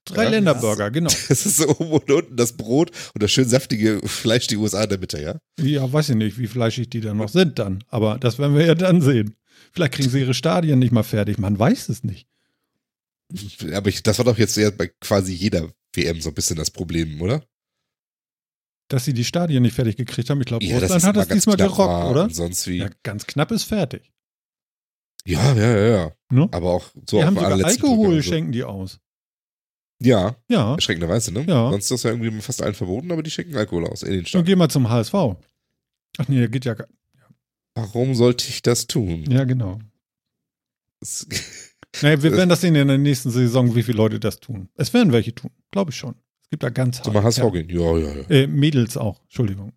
Drei 0.06 0.29
Ja. 0.32 0.89
Genau. 0.89 1.10
Das 1.29 1.46
ist 1.46 1.58
so 1.58 1.67
oben 1.70 1.91
und 1.91 2.12
unten 2.12 2.36
das 2.38 2.53
Brot 2.53 2.91
und 3.13 3.22
das 3.24 3.32
schön 3.32 3.48
saftige 3.50 4.00
Fleisch, 4.06 4.48
die 4.48 4.56
USA 4.58 4.84
in 4.84 4.89
der 4.89 5.00
Mitte, 5.00 5.22
ja? 5.22 5.36
Ja, 5.60 5.91
weiß 5.91 6.10
ich 6.10 6.15
nicht, 6.15 6.38
wie 6.38 6.48
fleischig 6.48 6.89
die 6.89 7.01
dann 7.01 7.17
noch 7.17 7.29
sind 7.29 7.60
dann. 7.60 7.84
Aber 7.89 8.17
das 8.17 8.39
werden 8.39 8.56
wir 8.56 8.65
ja 8.65 8.75
dann 8.75 9.01
sehen. 9.01 9.36
Vielleicht 9.71 9.93
kriegen 9.93 10.09
sie 10.09 10.19
ihre 10.19 10.33
Stadien 10.33 10.79
nicht 10.79 10.91
mal 10.91 11.03
fertig. 11.03 11.38
Man 11.38 11.57
weiß 11.57 11.89
es 11.89 12.03
nicht. 12.03 12.27
Aber 13.74 13.89
ich, 13.89 14.03
das 14.03 14.17
war 14.17 14.25
doch 14.25 14.38
jetzt 14.38 14.55
ja 14.57 14.69
bei 14.69 14.88
quasi 15.01 15.33
jeder 15.33 15.69
WM 15.93 16.21
so 16.21 16.29
ein 16.29 16.36
bisschen 16.36 16.57
das 16.57 16.71
Problem, 16.71 17.21
oder? 17.21 17.43
Dass 18.88 19.03
sie 19.05 19.13
die 19.13 19.25
Stadien 19.25 19.63
nicht 19.63 19.75
fertig 19.75 19.97
gekriegt 19.97 20.29
haben. 20.29 20.39
Ich 20.39 20.47
glaube, 20.47 20.65
dass 20.65 20.81
Russland 20.81 21.03
hat 21.03 21.15
das 21.17 21.27
diesmal 21.27 21.57
gerockt, 21.57 22.09
oder? 22.09 22.29
Sonst 22.29 22.67
wie. 22.67 22.77
Ja, 22.77 22.86
Ja, 22.86 22.91
ganz 23.03 23.27
knapp 23.27 23.51
ist 23.51 23.63
fertig. 23.63 24.13
ja, 25.25 25.53
ja, 25.53 25.77
ja. 25.77 26.12
Ne? 26.29 26.47
Aber 26.51 26.71
auch 26.71 26.89
so 26.93 27.17
die 27.17 27.17
auf 27.17 27.24
haben 27.25 27.36
sogar 27.36 27.65
Alkohol, 27.65 28.15
so. 28.15 28.21
schenken 28.21 28.51
die 28.53 28.63
aus. 28.63 29.00
Ja, 30.00 30.38
Ja, 30.47 30.75
erschreckenderweise, 30.75 31.33
ne? 31.33 31.41
Ja. 31.47 31.71
Sonst 31.71 31.86
ist 31.86 31.91
das 31.91 32.03
ja 32.03 32.12
irgendwie 32.12 32.39
fast 32.41 32.62
allen 32.62 32.75
verboten, 32.75 33.12
aber 33.12 33.24
die 33.24 33.31
schenken 33.31 33.55
Alkohol 33.55 33.88
aus 33.88 34.03
in 34.03 34.12
den 34.13 34.25
dann 34.31 34.45
geh 34.45 34.55
mal 34.55 34.69
zum 34.69 34.89
HSV. 34.89 35.13
Ach 35.13 36.27
nee, 36.27 36.38
der 36.38 36.50
geht 36.50 36.65
ja. 36.65 36.75
Warum 37.77 38.15
sollte 38.15 38.48
ich 38.50 38.62
das 38.62 38.88
tun? 38.88 39.24
Ja, 39.29 39.43
genau. 39.43 39.79
Das- 41.00 41.27
Naja, 42.01 42.22
wir 42.24 42.31
werden 42.31 42.50
das 42.50 42.62
sehen 42.62 42.74
in 42.75 42.88
der 42.88 42.98
nächsten 42.98 43.29
Saison, 43.31 43.75
wie 43.75 43.84
viele 43.84 43.98
Leute 43.98 44.19
das 44.19 44.39
tun. 44.39 44.67
Es 44.75 44.93
werden 44.93 45.13
welche 45.13 45.34
tun, 45.36 45.51
glaube 45.72 45.91
ich 45.91 45.98
schon. 45.98 46.15
Es 46.41 46.50
gibt 46.50 46.63
da 46.63 46.69
ganz 46.69 47.01
Zum 47.01 47.13
HSV 47.15 47.51
gehen. 47.51 47.69
Ja, 47.69 47.98
ja, 47.98 48.13
ja. 48.15 48.29
Äh, 48.29 48.48
Mädels 48.48 48.98
auch, 48.98 49.22
Entschuldigung. 49.24 49.74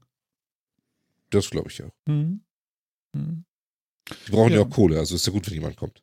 Das 1.30 1.50
glaube 1.50 1.68
ich 1.70 1.78
ja. 1.78 1.86
Hm. 2.08 2.40
Hm. 3.14 3.44
Die 4.26 4.30
brauchen 4.32 4.50
ja. 4.52 4.58
Ja. 4.58 4.64
auch 4.64 4.70
Kohle, 4.70 4.98
also 4.98 5.14
ist 5.14 5.26
ja 5.26 5.32
gut, 5.32 5.46
wenn 5.46 5.54
jemand 5.54 5.76
kommt. 5.76 6.02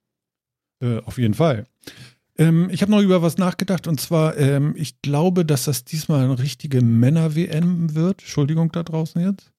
Äh, 0.82 1.00
auf 1.00 1.18
jeden 1.18 1.34
Fall. 1.34 1.66
Ähm, 2.38 2.70
ich 2.72 2.82
habe 2.84 2.92
noch 2.92 3.01
über 3.01 3.22
was 3.24 3.38
nachgedacht 3.38 3.88
und 3.88 4.00
zwar, 4.00 4.38
ähm, 4.38 4.75
ich 4.77 5.01
glaube, 5.01 5.46
dass 5.46 5.66
das 5.66 5.84
diesmal 5.84 6.24
eine 6.24 6.38
richtige 6.39 6.82
Männer-WM 6.82 7.96
wird. 7.96 8.22
Entschuldigung 8.22 8.72
da 8.72 8.84
draußen 8.84 9.20
jetzt. 9.22 9.51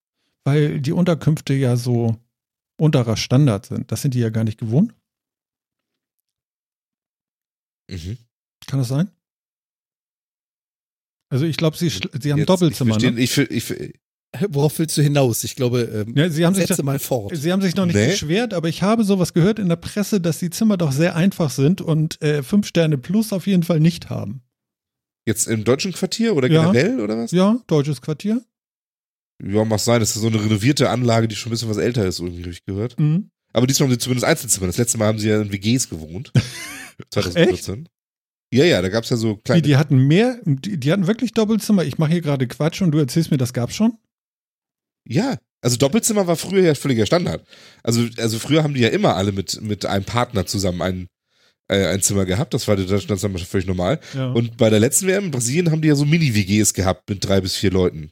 Weil 0.45 0.81
die 0.81 0.93
Unterkünfte 0.93 1.53
ja 1.55 1.77
so 1.77 2.17
unterer 2.79 3.17
Standard 3.17 3.67
sind. 3.67 3.91
Das 3.93 4.03
sind 4.03 4.15
die 4.15 4.21
ja 4.21 4.31
gar 4.31 4.45
nicht 4.45 4.59
gewohnt. 4.59 4.95
Mhm. 7.91 8.19
Kann 8.67 8.79
das 8.81 8.89
sein? 8.89 9.11
Also 11.31 11.45
ich 11.45 11.57
glaube, 11.57 11.77
sie, 11.77 11.89
sie 11.91 12.33
haben 12.33 12.39
Jetzt, 12.39 12.49
Doppelzimmer. 12.49 12.97
Ich, 12.97 13.03
verstehe- 13.03 13.13
ne? 13.13 13.21
ich, 13.21 13.39
ich, 13.39 13.65
ver- 13.65 14.49
Worauf 14.51 14.79
willst 14.79 14.95
du 14.97 15.03
hinaus? 15.03 15.43
Ich 15.45 15.57
glaube, 15.57 15.81
ähm, 15.83 16.15
Ja, 16.15 16.29
sie 16.29 16.45
haben 16.45 16.55
sich 16.55 16.67
setze 16.67 16.83
mal 16.83 16.99
fort. 16.99 17.35
Sie 17.35 17.51
haben 17.51 17.63
sich 17.63 17.75
noch 17.77 17.87
nicht 17.87 17.95
Nee. 17.97 18.09
beschwert, 18.09 18.53
aber 18.53 18.69
ich 18.69 18.83
habe 18.83 19.03
sowas 19.05 19.33
gehört 19.33 19.59
in 19.59 19.71
der 19.71 19.77
Presse, 19.77 20.21
dass 20.21 20.39
die 20.39 20.51
Zimmer 20.51 20.77
doch 20.77 20.93
sehr 20.93 21.17
einfach 21.17 21.51
sind 21.51 21.81
und 21.81 22.21
äh, 22.21 22.43
fünf 22.43 22.67
Sterne 22.67 22.99
plus 22.99 23.33
auf 23.33 23.47
jeden 23.47 23.63
Fall 23.63 23.81
nicht 23.81 24.11
haben. 24.11 24.43
Jetzt 25.27 25.47
im 25.49 25.65
deutschen 25.65 25.93
Quartier 25.93 26.37
oder 26.37 26.49
Ja. 26.51 26.71
generell 26.71 27.01
oder 27.01 27.17
was? 27.17 27.31
Ja, 27.31 27.59
deutsches 27.69 28.03
Quartier. 28.03 28.45
Ja, 29.43 29.65
mag 29.65 29.81
sein. 29.81 30.01
Das 30.01 30.15
ist 30.15 30.23
so 30.23 30.29
eine 30.29 30.43
renovierte 30.43 30.91
Anlage, 30.91 31.29
die 31.29 31.37
schon 31.37 31.51
ein 31.51 31.53
bisschen 31.53 31.71
was 31.71 31.77
älter 31.77 32.05
ist, 32.07 32.19
irgendwie 32.19 32.43
habe 32.43 32.53
ich 32.53 32.65
gehört. 32.65 32.99
Mhm. 32.99 33.31
Aber 33.53 33.67
diesmal 33.67 33.87
haben 33.87 33.93
sie 33.93 33.99
zumindest 33.99 34.27
Einzelzimmer. 34.27 34.67
Das 34.67 34.79
letzte 34.79 34.99
Mal 34.99 35.07
haben 35.07 35.19
sie 35.19 35.29
ja 35.29 35.41
in 35.41 35.53
WGs 35.53 35.89
gewohnt. 35.89 36.33
2014. 37.11 37.89
Ja, 38.53 38.65
ja, 38.65 38.81
da 38.81 38.89
gab 38.89 39.05
es 39.05 39.11
ja 39.11 39.17
so 39.17 39.37
kleine. 39.37 39.63
die 39.63 39.77
hatten 39.77 39.99
mehr, 39.99 40.41
die, 40.45 40.79
die 40.79 40.93
hatten 40.93 41.07
wirklich 41.07 41.33
Doppelzimmer. 41.33 41.85
Ich 41.85 41.99
mache 41.99 42.13
hier 42.13 42.23
gerade 42.23 42.47
Quatsch 42.47 42.81
und 42.81 42.93
du 42.93 42.99
erzählst 42.99 43.31
mir, 43.31 43.37
das 43.37 43.53
gab's 43.53 43.77
schon? 43.77 43.99
Ja, 45.07 45.39
also 45.61 45.77
Doppelzimmer 45.77 46.27
war 46.27 46.37
früher 46.37 46.63
ja 46.63 46.75
völliger 46.75 47.07
Standard. 47.07 47.45
Also, 47.83 48.07
also 48.17 48.39
früher 48.39 48.63
haben 48.63 48.75
die 48.75 48.81
ja 48.81 48.89
immer 48.89 49.17
alle 49.17 49.33
mit, 49.33 49.61
mit 49.61 49.85
einem 49.87 50.05
Partner 50.05 50.47
zusammen 50.47 50.81
ein, 50.83 51.09
äh, 51.69 51.87
ein 51.87 52.01
Zimmer 52.01 52.25
gehabt. 52.25 52.55
Das 52.55 52.69
war 52.69 52.79
in 52.79 52.87
Deutschland 52.87 53.21
völlig 53.21 53.67
normal. 53.67 54.01
Ja. 54.15 54.31
Und 54.31 54.57
bei 54.57 54.71
der 54.71 54.81
letzten 54.81 55.07
WM 55.09 55.27
in 55.27 55.31
Brasilien 55.31 55.71
haben 55.71 55.83
die 55.83 55.89
ja 55.89 55.95
so 55.95 56.05
Mini-WGs 56.05 56.75
gehabt 56.75 57.09
mit 57.11 57.25
drei 57.25 57.41
bis 57.41 57.57
vier 57.57 57.71
Leuten. 57.71 58.11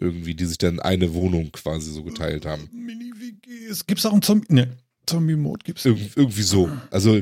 Irgendwie, 0.00 0.34
die 0.34 0.46
sich 0.46 0.58
dann 0.58 0.80
eine 0.80 1.12
Wohnung 1.14 1.52
quasi 1.52 1.92
so 1.92 2.02
geteilt 2.02 2.46
haben. 2.46 2.68
Mini-WGs. 2.72 3.86
Gibt's 3.86 4.06
auch 4.06 4.12
einen 4.12 4.22
Zombie? 4.22 4.46
Ne, 4.52 4.76
Zombie-Mode 5.06 5.64
gibt's. 5.64 5.84
Irg 5.84 5.98
irgendwie 6.16 6.42
so. 6.42 6.70
Also, 6.90 7.20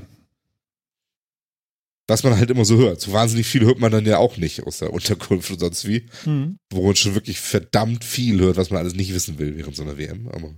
was 2.07 2.23
man 2.23 2.37
halt 2.37 2.51
immer 2.51 2.65
so 2.65 2.79
hört. 2.79 3.01
So 3.01 3.13
wahnsinnig 3.13 3.47
viel 3.47 3.65
hört 3.65 3.81
man 3.81 3.93
dann 3.93 4.07
ja 4.07 4.19
auch 4.19 4.37
nicht 4.39 4.63
aus 4.63 4.79
der 4.79 4.93
Unterkunft 4.93 5.51
und 5.51 5.61
sonst 5.61 5.87
wie. 5.87 6.07
Mhm. 6.25 6.59
Wo 6.73 6.87
man 6.87 6.97
schon 6.97 7.15
wirklich 7.15 7.39
verdammt 7.41 8.05
viel 8.05 8.41
hört, 8.41 8.57
was 8.57 8.71
man 8.71 8.79
alles 8.79 8.95
nicht 8.95 9.13
wissen 9.13 9.39
will 9.39 9.57
während 9.57 9.77
so 9.77 9.83
einer 9.83 9.99
WM. 9.99 10.29
Aber 10.29 10.55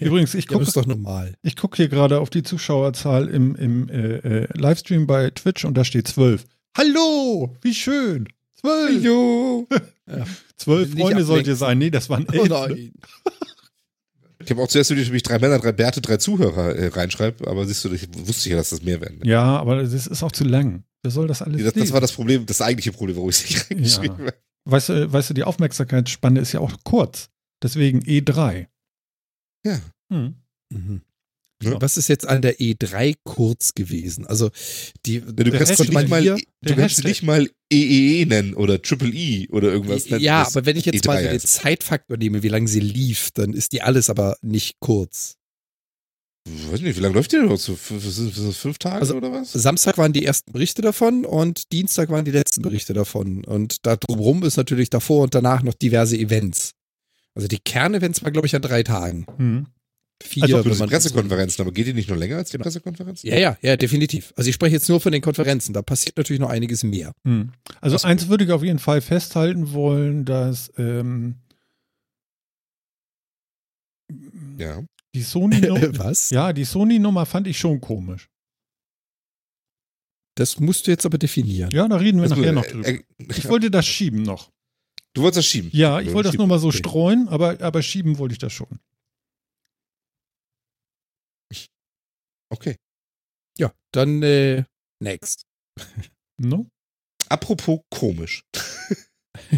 Übrigens, 0.00 0.34
ich 0.34 0.50
Ja, 0.50 0.58
gucke 0.58 0.88
normal. 0.88 1.36
ich 1.42 1.54
guck 1.54 1.76
hier 1.76 1.88
gerade 1.88 2.18
auf 2.18 2.30
die 2.30 2.42
Zuschauerzahl 2.42 3.28
im, 3.28 3.54
im 3.54 3.88
äh, 3.88 4.16
äh, 4.16 4.48
Livestream 4.58 5.06
bei 5.06 5.30
Twitch 5.30 5.64
und 5.64 5.74
da 5.74 5.84
steht 5.84 6.08
12. 6.08 6.44
Hallo, 6.76 7.56
wie 7.62 7.74
schön. 7.74 8.28
Zwölf. 8.66 9.02
Jo. 9.04 9.66
Zwölf 10.56 10.94
Nicht 10.94 11.00
Freunde 11.02 11.24
sollt 11.24 11.40
ablenken. 11.40 11.52
ihr 11.52 11.56
sein. 11.56 11.78
Nee, 11.78 11.90
das 11.90 12.08
waren 12.10 12.26
Oh 12.30 12.32
elf. 12.32 12.48
nein. 12.48 12.92
Ich 14.38 14.50
habe 14.50 14.62
auch 14.62 14.68
zuerst 14.68 14.90
überlegt, 14.90 15.08
ob 15.10 15.16
ich 15.16 15.22
drei 15.22 15.38
Männer, 15.38 15.58
drei 15.58 15.72
Bärte, 15.72 16.00
drei 16.02 16.18
Zuhörer 16.18 16.76
äh, 16.76 16.88
reinschreibe, 16.88 17.48
aber 17.48 17.66
siehst 17.66 17.84
du, 17.84 17.92
ich 17.92 18.06
wusste 18.12 18.50
ja, 18.50 18.56
dass 18.56 18.68
das 18.68 18.82
mehr 18.82 19.00
werden. 19.00 19.20
ja, 19.24 19.42
aber 19.58 19.82
das 19.82 20.06
ist 20.06 20.22
auch 20.22 20.30
zu 20.30 20.44
lang. 20.44 20.84
Wer 21.02 21.10
soll 21.10 21.26
das 21.26 21.40
alles 21.42 21.56
Das, 21.64 21.72
das 21.72 21.80
lesen? 21.80 21.94
war 21.94 22.00
das 22.02 22.12
Problem, 22.12 22.44
das 22.46 22.60
eigentliche 22.60 22.92
Problem, 22.92 23.16
warum 23.16 23.30
ich 23.30 23.36
es 23.42 23.44
nicht 23.50 23.70
reingeschrieben 23.70 24.18
habe. 24.18 24.34
Weißt 24.66 24.90
du, 24.90 25.12
weißt 25.12 25.30
du, 25.30 25.34
die 25.34 25.42
Aufmerksamkeitsspanne 25.42 26.38
ist 26.38 26.52
ja 26.52 26.60
auch 26.60 26.70
kurz. 26.84 27.28
Deswegen 27.62 28.02
E3. 28.02 28.66
Ja. 29.64 29.80
Hm. 30.12 30.34
Mhm. 30.70 31.00
Ja. 31.62 31.80
Was 31.80 31.96
ist 31.96 32.08
jetzt 32.08 32.26
an 32.28 32.42
der 32.42 32.58
E3 32.58 33.14
kurz 33.24 33.72
gewesen? 33.74 34.26
Also 34.26 34.50
die 35.06 35.14
Ja, 35.14 35.20
du 35.20 35.50
kannst 35.50 35.72
Hashtag- 35.72 35.88
nicht 35.94 36.08
mal, 36.08 36.20
hier- 36.20 36.36
du 36.36 36.74
kannst 36.74 36.78
Hashtag. 36.98 37.04
nicht 37.06 37.22
mal 37.22 37.48
EEE 37.72 38.26
nennen 38.26 38.54
oder 38.54 38.80
Triple 38.82 39.08
E 39.12 39.48
oder 39.48 39.68
irgendwas 39.72 40.08
nennen. 40.10 40.22
ja, 40.22 40.44
das 40.44 40.54
aber 40.56 40.66
wenn 40.66 40.76
ich 40.76 40.84
jetzt 40.84 41.04
E3 41.04 41.06
mal 41.08 41.22
den. 41.22 41.40
Zeitfaktor 41.40 42.16
nehme, 42.18 42.42
wie 42.42 42.48
lange 42.48 42.68
sie 42.68 42.80
lief, 42.80 43.30
dann 43.32 43.54
ist 43.54 43.72
die 43.72 43.80
alles 43.82 44.10
aber 44.10 44.36
nicht 44.42 44.76
kurz. 44.80 45.36
weiß 46.70 46.80
nicht, 46.82 46.96
wie 46.96 47.00
lange 47.00 47.14
läuft 47.14 47.32
die 47.32 47.36
denn 47.36 47.46
noch? 47.46 47.58
So 47.58 47.74
fünf, 47.74 48.78
Tage 48.78 48.96
Also- 49.00 49.16
oder 49.16 49.32
was? 49.32 49.52
Samstag 49.52 49.98
waren 49.98 50.12
die 50.12 50.24
ersten 50.24 50.52
Berichte 50.52 50.82
davon 50.82 51.24
und 51.24 51.72
Dienstag 51.72 52.08
waren 52.10 52.24
die 52.24 52.30
letzten 52.30 52.62
Berichte 52.62 52.92
davon. 52.92 53.44
Und 53.44 53.84
da 53.86 53.96
drumherum 53.96 54.42
ist 54.44 54.56
natürlich 54.56 54.90
davor 54.90 55.24
und 55.24 55.34
danach 55.34 55.62
noch 55.62 55.74
diverse 55.74 56.16
Events. 56.16 56.72
Also 57.34 57.48
die 57.48 57.58
Kernevents 57.58 58.22
waren, 58.22 58.32
glaube 58.32 58.46
ich, 58.46 58.54
an 58.54 58.62
drei 58.62 58.82
Tagen. 58.82 59.26
Hm. 59.38 59.66
Vier, 60.22 60.44
Also 60.44 60.56
wenn 60.64 60.70
das 60.70 60.78
man- 60.78 60.88
Pressekonferenzen, 60.88 61.62
aber 61.62 61.72
geht 61.72 61.86
die 61.86 61.92
nicht 61.92 62.08
nur 62.08 62.16
länger 62.16 62.36
als 62.38 62.48
die 62.50 62.54
Genau. 62.56 62.64
Pressekonferenzen? 62.64 63.28
Ja, 63.28 63.36
ja, 63.38 63.58
ja, 63.60 63.76
definitiv. 63.76 64.32
Also 64.36 64.48
ich 64.48 64.54
spreche 64.54 64.74
jetzt 64.74 64.88
nur 64.88 65.00
von 65.00 65.12
den 65.12 65.20
Konferenzen. 65.20 65.72
Da 65.74 65.82
passiert 65.82 66.16
natürlich 66.16 66.40
noch 66.40 66.48
einiges 66.48 66.82
mehr. 66.84 67.12
Hm. 67.26 67.52
Also 67.82 67.94
Was- 67.96 68.04
eins 68.06 68.28
würde 68.28 68.44
ich 68.44 68.50
auf 68.50 68.62
jeden 68.62 68.78
Fall 68.78 69.02
festhalten 69.02 69.72
wollen, 69.72 70.24
dass 70.24 70.72
ähm, 70.78 71.36
Ja. 74.58 74.82
die 75.14 75.22
Sony-Nummer 75.22 75.98
Was? 75.98 76.30
ja, 76.30 76.52
die 76.52 76.64
Sony-Nummer 76.64 77.26
fand 77.26 77.46
ich 77.46 77.58
schon 77.58 77.80
komisch. 77.80 78.28
Das 80.36 80.60
musst 80.60 80.86
du 80.86 80.90
jetzt 80.90 81.06
aber 81.06 81.18
definieren. 81.18 81.70
Ja, 81.72 81.88
da 81.88 81.96
reden 81.96 82.20
wir 82.20 82.28
Das- 82.28 82.38
nachher 82.38 82.52
noch 82.52 82.64
äh, 82.64 82.70
drüber. 82.70 82.88
äh, 82.88 83.02
Ich 83.36 83.48
wollte 83.48 83.70
das 83.70 83.86
schieben 83.86 84.22
noch. 84.22 84.50
du 85.14 85.22
wolltest 85.22 85.38
das 85.38 85.46
schieben? 85.46 85.70
Ja, 85.72 86.00
ich 86.00 86.12
wollte 86.12 86.28
das 86.30 86.36
nur 86.38 86.46
mal 86.46 86.58
so 86.58 86.68
Okay. 86.68 86.78
streuen, 86.78 87.28
aber, 87.28 87.60
aber 87.60 87.82
schieben 87.82 88.18
wollte 88.18 88.32
ich 88.34 88.38
das 88.38 88.52
schon. 88.52 88.78
Okay. 92.50 92.76
Ja, 93.58 93.72
dann 93.92 94.22
äh, 94.22 94.64
next. 95.00 95.46
No? 96.38 96.66
Apropos 97.28 97.80
komisch. 97.90 98.44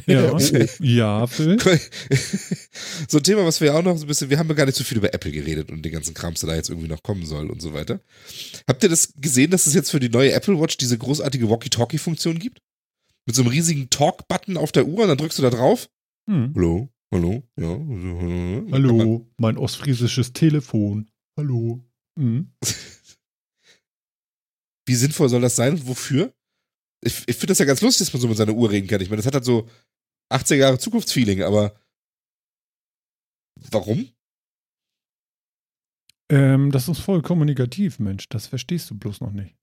Ja, 0.07 0.33
Oh. 0.33 0.38
ja 0.80 1.26
Phil. 1.26 1.59
so 3.09 3.18
ein 3.18 3.23
Thema, 3.23 3.45
was 3.45 3.61
wir 3.61 3.68
ja 3.68 3.75
auch 3.75 3.83
noch 3.83 3.97
so 3.97 4.04
ein 4.04 4.09
bisschen, 4.09 4.30
wir 4.30 4.38
haben 4.38 4.49
ja 4.49 4.54
gar 4.54 4.66
nicht 4.66 4.76
so 4.76 4.85
viel 4.85 4.99
über 4.99 5.12
Apple 5.14 5.30
geredet 5.33 5.71
und 5.71 5.83
den 5.83 5.92
ganzen 5.92 6.14
Krams, 6.14 6.40
der 6.40 6.50
da 6.50 6.57
jetzt 6.57 6.71
irgendwie 6.71 6.88
noch 6.88 7.02
kommen 7.02 7.26
soll 7.26 7.50
und 7.50 7.61
so 7.61 7.73
weiter. 7.73 8.00
Habt 8.66 8.83
ihr 8.83 8.88
das 8.88 9.14
gesehen, 9.16 9.50
dass 9.50 9.66
es 9.66 9.75
jetzt 9.75 9.90
für 9.90 10.00
die 10.00 10.09
neue 10.09 10.33
Apple 10.33 10.59
Watch 10.59 10.76
diese 10.78 10.99
großartige 10.99 11.49
Walkie-Talkie-Funktion 11.49 12.38
gibt? 12.38 12.61
Mit 13.26 13.37
so 13.37 13.42
einem 13.42 13.50
riesigen 13.50 13.90
Talk-Button 13.90 14.57
auf 14.57 14.73
der 14.73 14.87
Uhr 14.87 15.02
und 15.02 15.09
dann 15.09 15.18
drückst 15.18 15.38
du 15.38 15.42
da 15.42 15.50
drauf. 15.50 15.88
Hm. 16.28 16.52
Hallo, 16.54 16.88
hallo, 17.12 17.42
ja. 17.57 17.68
hallo. 17.68 18.68
Hallo, 18.73 19.26
mein 19.37 19.59
ostfriesisches 19.59 20.33
Telefon. 20.33 21.11
Hallo. 21.37 21.85
Hm. 22.18 22.52
Wie 24.87 24.94
sinnvoll 24.94 25.28
soll 25.28 25.40
das 25.40 25.54
sein 25.54 25.75
und 25.75 25.87
wofür? 25.87 26.34
Ich, 27.04 27.22
ich 27.28 27.37
finde 27.37 27.48
das 27.48 27.58
ja 27.58 27.64
ganz 27.64 27.80
lustig, 27.80 28.06
dass 28.06 28.12
man 28.12 28.20
so 28.20 28.28
mit 28.28 28.37
seiner 28.37 28.54
Uhr 28.54 28.70
reden 28.70 28.88
kann. 28.88 29.00
Ich 29.00 29.08
meine, 29.08 29.18
das 29.18 29.26
hat 29.26 29.34
halt 29.34 29.44
so 29.44 29.68
80er 30.32 30.56
Jahre 30.56 30.78
Zukunftsfeeling, 30.78 31.42
aber 31.42 31.80
warum? 33.70 34.10
Ähm, 36.30 36.72
das 36.72 36.88
ist 36.88 36.98
voll 36.98 37.22
kommunikativ, 37.22 38.00
Mensch. 38.00 38.28
Das 38.28 38.48
verstehst 38.48 38.90
du 38.90 38.98
bloß 38.98 39.20
noch 39.20 39.32
nicht. 39.32 39.54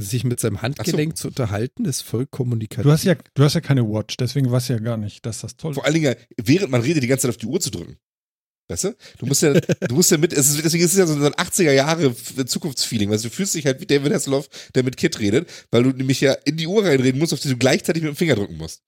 Sich 0.00 0.24
mit 0.24 0.40
seinem 0.40 0.62
Handgelenk 0.62 1.16
zu 1.16 1.28
unterhalten, 1.28 1.84
ist 1.84 2.00
voll 2.00 2.26
kommunikativ. 2.26 2.84
Du 2.84 2.90
hast 2.90 3.04
ja, 3.04 3.14
du 3.34 3.44
hast 3.44 3.54
ja 3.54 3.60
keine 3.60 3.88
Watch, 3.88 4.16
deswegen 4.16 4.50
weißt 4.50 4.70
du 4.70 4.72
ja 4.72 4.78
gar 4.80 4.96
nicht, 4.96 5.24
dass 5.26 5.42
das 5.42 5.56
toll 5.56 5.72
ist. 5.72 5.76
Vor 5.76 5.84
allen 5.84 5.94
Dingen, 5.94 6.16
während 6.36 6.70
man 6.70 6.80
redet, 6.80 7.02
die 7.02 7.06
ganze 7.06 7.22
Zeit 7.22 7.36
auf 7.36 7.36
die 7.36 7.46
Uhr 7.46 7.60
zu 7.60 7.70
drücken. 7.70 7.98
Weißt 8.68 8.84
du? 8.84 8.96
Du 9.18 9.26
musst 9.26 9.42
ja, 9.42 9.52
du 9.52 9.94
musst 9.94 10.10
ja 10.10 10.16
mit, 10.16 10.32
es 10.32 10.48
ist, 10.48 10.64
deswegen 10.64 10.84
ist 10.84 10.92
es 10.92 10.98
ja 10.98 11.06
so 11.06 11.14
ein 11.14 11.34
80er 11.34 11.72
Jahre 11.72 12.14
Zukunftsfeeling, 12.14 13.10
weißt 13.10 13.24
du, 13.24 13.28
fühlst 13.28 13.54
dich 13.54 13.66
halt 13.66 13.80
wie 13.80 13.86
David 13.86 14.14
Hasselhoff, 14.14 14.48
der 14.74 14.84
mit 14.84 14.96
Kit 14.96 15.20
redet, 15.20 15.50
weil 15.70 15.82
du 15.82 15.90
nämlich 15.90 16.22
ja 16.22 16.32
in 16.32 16.56
die 16.56 16.66
Uhr 16.66 16.82
reinreden 16.82 17.18
musst, 17.18 17.34
auf 17.34 17.40
die 17.40 17.48
du 17.48 17.58
gleichzeitig 17.58 18.02
mit 18.02 18.12
dem 18.12 18.16
Finger 18.16 18.36
drücken 18.36 18.56
musst. 18.56 18.82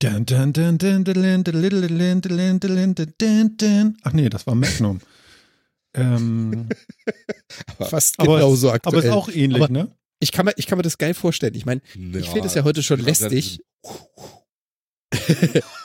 Ach 4.03 4.13
nee, 4.13 4.31
das 4.31 4.47
war 4.47 4.55
Magnum. 4.55 5.01
ähm, 5.95 6.69
aber, 7.77 7.91
fast 7.91 8.17
genauso 8.17 8.69
aber, 8.69 8.77
aktuell. 8.77 8.99
Aber 8.99 9.05
ist 9.05 9.13
auch 9.13 9.29
ähnlich, 9.29 9.63
aber 9.63 9.73
ne? 9.73 9.95
Ich 10.21 10.33
kann, 10.33 10.47
mir, 10.47 10.55
ich 10.57 10.67
kann 10.67 10.79
mir 10.79 10.83
das 10.83 10.97
geil 10.97 11.13
vorstellen. 11.13 11.55
Ich 11.55 11.67
meine, 11.67 11.83
ja, 11.95 12.21
ich 12.21 12.31
finde 12.31 12.49
es 12.49 12.55
ja 12.55 12.65
heute 12.65 12.83
schon 12.83 13.01
lästig. 13.01 13.61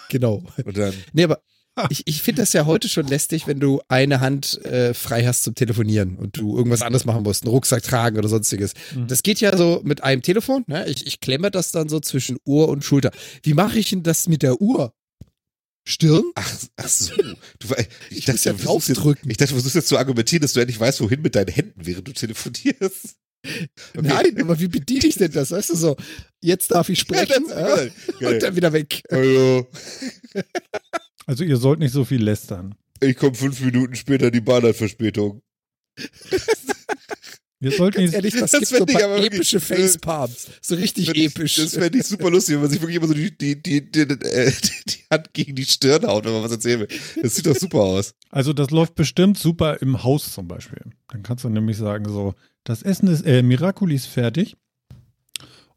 genau. 0.09 0.45
Und 0.63 0.77
dann, 0.77 0.93
nee, 1.11 1.25
aber 1.25 1.41
ich, 1.89 2.03
ich 2.05 2.21
finde 2.21 2.41
das 2.41 2.53
ja 2.53 2.65
heute 2.65 2.87
schon 2.89 3.07
lästig, 3.07 3.47
wenn 3.47 3.59
du 3.59 3.81
eine 3.87 4.19
Hand 4.19 4.63
äh, 4.65 4.93
frei 4.93 5.25
hast 5.25 5.43
zum 5.43 5.55
Telefonieren 5.55 6.15
und 6.17 6.37
du 6.37 6.57
irgendwas 6.57 6.81
anderes 6.81 7.05
machen 7.05 7.23
musst, 7.23 7.43
einen 7.43 7.51
Rucksack 7.51 7.83
tragen 7.83 8.17
oder 8.17 8.27
sonstiges. 8.29 8.73
Mhm. 8.95 9.07
Das 9.07 9.23
geht 9.23 9.39
ja 9.41 9.55
so 9.57 9.81
mit 9.83 10.03
einem 10.03 10.21
Telefon, 10.21 10.63
ne? 10.67 10.87
Ich, 10.87 11.07
ich 11.07 11.19
klemme 11.19 11.51
das 11.51 11.71
dann 11.71 11.89
so 11.89 11.99
zwischen 11.99 12.37
Ohr 12.45 12.69
und 12.69 12.83
Schulter. 12.83 13.11
Wie 13.43 13.53
mache 13.53 13.79
ich 13.79 13.89
denn 13.89 14.03
das 14.03 14.27
mit 14.27 14.43
der 14.43 14.61
Uhr? 14.61 14.93
Stirn? 15.83 16.23
ach, 16.35 16.53
ach 16.77 16.87
so. 16.87 17.15
Du, 17.59 17.67
ich, 18.09 18.19
Ich 18.19 18.25
dachte, 18.25 18.39
ja 18.49 18.53
du 18.53 18.59
versuchst 18.59 18.89
jetzt, 18.89 18.97
draufdrücken. 18.97 19.31
ich 19.31 19.37
dachte, 19.37 19.49
du 19.49 19.55
versuchst 19.55 19.75
jetzt 19.75 19.87
zu 19.87 19.97
argumentieren, 19.97 20.41
dass 20.43 20.53
du 20.53 20.59
endlich 20.59 20.79
weißt, 20.79 21.01
wohin 21.01 21.21
mit 21.21 21.35
deinen 21.35 21.47
Händen, 21.47 21.85
während 21.85 22.07
du 22.07 22.13
telefonierst. 22.13 23.15
Okay. 23.43 24.01
Nein, 24.07 24.39
aber 24.41 24.59
wie 24.59 24.67
bediene 24.67 25.07
ich 25.07 25.15
denn 25.15 25.31
das? 25.31 25.49
Weißt 25.49 25.71
du 25.71 25.75
so, 25.75 25.95
jetzt 26.41 26.69
darf 26.69 26.89
ich 26.89 26.99
sprechen 26.99 27.45
Ja, 27.49 27.77
äh, 27.77 27.91
und 28.19 28.43
dann 28.43 28.55
wieder 28.55 28.71
weg. 28.71 29.01
Hallo. 29.11 29.67
Also 31.31 31.45
ihr 31.45 31.55
sollt 31.55 31.79
nicht 31.79 31.93
so 31.93 32.03
viel 32.03 32.21
lästern. 32.21 32.75
Ich 32.99 33.15
komme 33.15 33.35
fünf 33.35 33.61
Minuten 33.61 33.95
später, 33.95 34.31
die 34.31 34.41
Bahn 34.41 34.63
hat 34.63 34.75
Verspätung. 34.75 35.41
Ihr 37.61 37.71
sollt 37.71 37.95
Ganz 37.95 38.11
ehrlich, 38.13 38.33
das, 38.33 38.51
Das 38.51 38.69
gibt 38.69 38.81
so 38.81 38.85
ich 38.97 39.01
aber 39.01 39.23
epische 39.23 39.61
Facepalms. 39.61 40.47
So 40.61 40.75
richtig 40.75 41.05
Fänd 41.05 41.17
ich- 41.17 41.25
episch. 41.27 41.55
Das 41.55 41.73
fände 41.75 41.99
ich 41.99 42.05
super 42.05 42.29
lustig, 42.29 42.55
wenn 42.55 42.63
man 42.63 42.69
sich 42.69 42.81
wirklich 42.81 42.97
immer 42.97 43.07
so 43.07 43.13
die, 43.13 43.31
die, 43.37 43.63
die, 43.63 43.89
die, 43.89 43.99
äh, 44.01 44.51
die 44.89 45.03
Hand 45.09 45.33
gegen 45.33 45.55
die 45.55 45.63
Stirn 45.63 46.05
haut, 46.05 46.25
wenn 46.25 46.33
man 46.33 46.43
was 46.43 46.51
erzählen 46.51 46.81
will. 46.81 46.87
Das 47.21 47.35
sieht 47.35 47.45
doch 47.45 47.55
super 47.55 47.79
aus. 47.79 48.13
also 48.29 48.51
das 48.51 48.69
läuft 48.71 48.95
bestimmt 48.95 49.37
super 49.37 49.81
im 49.81 50.03
Haus 50.03 50.33
zum 50.33 50.49
Beispiel. 50.49 50.81
Dann 51.07 51.23
kannst 51.23 51.45
du 51.45 51.49
nämlich 51.49 51.77
sagen 51.77 52.09
so, 52.09 52.33
das 52.65 52.81
Essen 52.83 53.07
ist, 53.07 53.25
äh, 53.25 53.41
Miraculi 53.41 53.95
ist 53.95 54.07
fertig. 54.07 54.57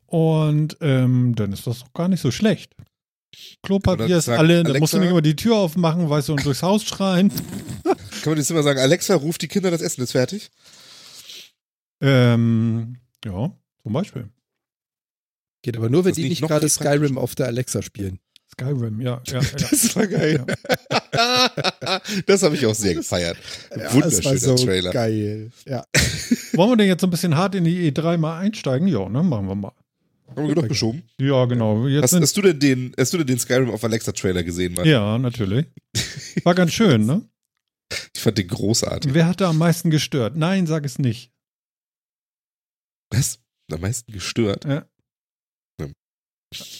Und 0.06 0.78
ähm, 0.80 1.37
dann 1.37 1.52
ist 1.52 1.66
das 1.68 1.78
doch 1.78 1.92
gar 1.92 2.08
nicht 2.08 2.23
so 2.23 2.32
schlecht. 2.32 2.75
Klopapier 3.62 4.18
ist 4.18 4.28
alle, 4.28 4.62
dann 4.62 4.78
musst 4.78 4.92
du 4.92 4.98
Alexa- 4.98 5.00
nicht 5.00 5.10
immer 5.10 5.22
die 5.22 5.36
Tür 5.36 5.56
aufmachen, 5.56 6.08
weißt 6.10 6.28
du, 6.28 6.32
und 6.34 6.44
durchs 6.44 6.62
Haus 6.62 6.84
schreien. 6.84 7.30
Kann 7.84 7.96
man 8.32 8.38
jetzt 8.38 8.50
immer 8.50 8.62
sagen, 8.62 8.78
Alexa, 8.78 9.14
ruft 9.14 9.42
die 9.42 9.48
Kinder, 9.48 9.70
das 9.70 9.80
Essen 9.82 10.02
ist 10.02 10.12
fertig? 10.12 10.50
Ähm, 12.00 12.96
ja, 13.24 13.56
zum 13.82 13.92
Beispiel. 13.92 14.28
Geht 15.62 15.76
aber 15.76 15.88
nur, 15.88 16.04
wenn 16.04 16.12
die 16.14 16.28
nicht 16.28 16.42
gerade? 16.42 16.68
Skyrim 16.68 17.16
auf 17.16 17.34
der 17.34 17.46
Alexa 17.46 17.80
spielen. 17.82 18.18
Skyrim, 18.52 19.00
ja. 19.00 19.22
ja, 19.26 19.40
ja. 19.40 19.48
Das 19.70 19.96
war 19.96 20.06
geil. 20.06 20.44
das 22.26 22.42
habe 22.42 22.54
ich 22.54 22.66
auch 22.66 22.74
sehr 22.74 22.94
gefeiert. 22.94 23.38
Wunderschöner 23.90 24.38
so 24.38 24.54
Trailer. 24.56 24.90
geil. 24.90 25.50
Ja. 25.66 25.84
Wollen 26.52 26.70
wir 26.72 26.76
denn 26.76 26.88
jetzt 26.88 27.00
so 27.00 27.06
ein 27.06 27.10
bisschen 27.10 27.36
hart 27.36 27.54
in 27.54 27.64
die 27.64 27.90
E3 27.90 28.18
mal 28.18 28.38
einsteigen? 28.38 28.86
Ja, 28.88 29.08
ne? 29.08 29.22
Machen 29.22 29.46
wir 29.48 29.54
mal. 29.54 29.72
Haben 30.28 30.48
wir 30.48 30.54
genug 30.54 30.68
geschoben? 30.68 31.02
Ja, 31.20 31.44
genau. 31.44 31.86
Jetzt 31.86 32.12
Hast, 32.12 32.20
hast, 32.20 32.36
du 32.36 32.42
denn 32.42 32.58
den, 32.58 32.94
hast 32.98 33.12
du 33.12 33.18
denn 33.18 33.26
den 33.26 33.38
Skyrim 33.38 33.70
auf 33.70 33.84
Alexa 33.84 34.12
Trailer 34.12 34.42
gesehen, 34.42 34.74
Mann? 34.74 34.86
ja, 34.86 35.18
natürlich. 35.18 35.66
War 36.44 36.54
ganz 36.54 36.72
schön, 36.72 37.06
ne? 37.06 37.28
Ich 38.14 38.20
fand 38.20 38.38
den 38.38 38.48
großartig. 38.48 39.12
Wer 39.14 39.26
hat 39.26 39.40
da 39.40 39.50
am 39.50 39.58
meisten 39.58 39.90
gestört? 39.90 40.36
Nein, 40.36 40.66
sag 40.66 40.84
es 40.84 40.98
nicht. 40.98 41.32
Was? 43.10 43.40
Am 43.70 43.80
meisten 43.80 44.12
gestört. 44.12 44.66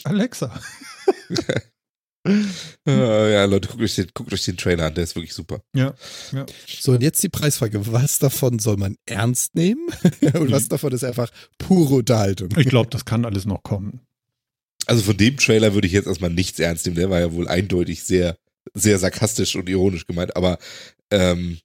Alexa. 0.05 0.61
Äh, 2.27 2.43
ja, 2.87 3.45
Leute, 3.45 3.69
guckt 3.69 3.83
euch, 3.83 3.95
den, 3.95 4.11
guckt 4.15 4.33
euch 4.33 4.45
den 4.45 4.57
Trailer 4.57 4.87
an, 4.87 4.95
der 4.95 5.05
ist 5.05 5.15
wirklich 5.15 5.35
super. 5.35 5.63
Ja, 5.75 5.95
ja. 6.33 6.47
So, 6.67 6.93
und 6.93 7.03
jetzt 7.03 7.23
die 7.23 7.29
Preisfrage. 7.29 7.93
Was 7.93 8.19
davon 8.19 8.59
soll 8.59 8.77
man 8.77 8.97
ernst 9.07 9.55
nehmen? 9.55 9.89
und 10.21 10.51
was 10.51 10.69
davon 10.69 10.93
ist 10.93 11.05
einfach 11.05 11.31
pure 11.59 11.97
Unterhaltung? 11.97 12.49
Ich 12.57 12.69
glaube, 12.69 12.91
das 12.91 13.05
kann 13.05 13.25
alles 13.25 13.45
noch 13.45 13.63
kommen. 13.63 14.01
Also 14.87 15.03
von 15.03 15.17
dem 15.17 15.37
Trailer 15.37 15.75
würde 15.75 15.87
ich 15.87 15.93
jetzt 15.93 16.07
erstmal 16.07 16.31
nichts 16.31 16.59
ernst 16.59 16.87
nehmen. 16.87 16.97
Der 16.97 17.11
war 17.11 17.21
ja 17.21 17.33
wohl 17.33 17.49
eindeutig 17.49 18.05
sehr, 18.05 18.37
sehr 18.75 18.99
sarkastisch 18.99 19.57
und 19.57 19.69
ironisch 19.69 20.07
gemeint. 20.07 20.37
Aber 20.37 20.59
ähm, 21.11 21.59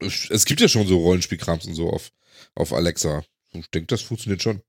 es 0.00 0.44
gibt 0.44 0.60
ja 0.60 0.68
schon 0.68 0.86
so 0.86 0.98
Rollenspielkrams 0.98 1.66
und 1.66 1.74
so 1.74 1.90
auf, 1.90 2.10
auf 2.54 2.72
Alexa. 2.72 3.24
Ich 3.52 3.70
denke, 3.70 3.86
das 3.88 4.02
funktioniert 4.02 4.42
schon. 4.42 4.62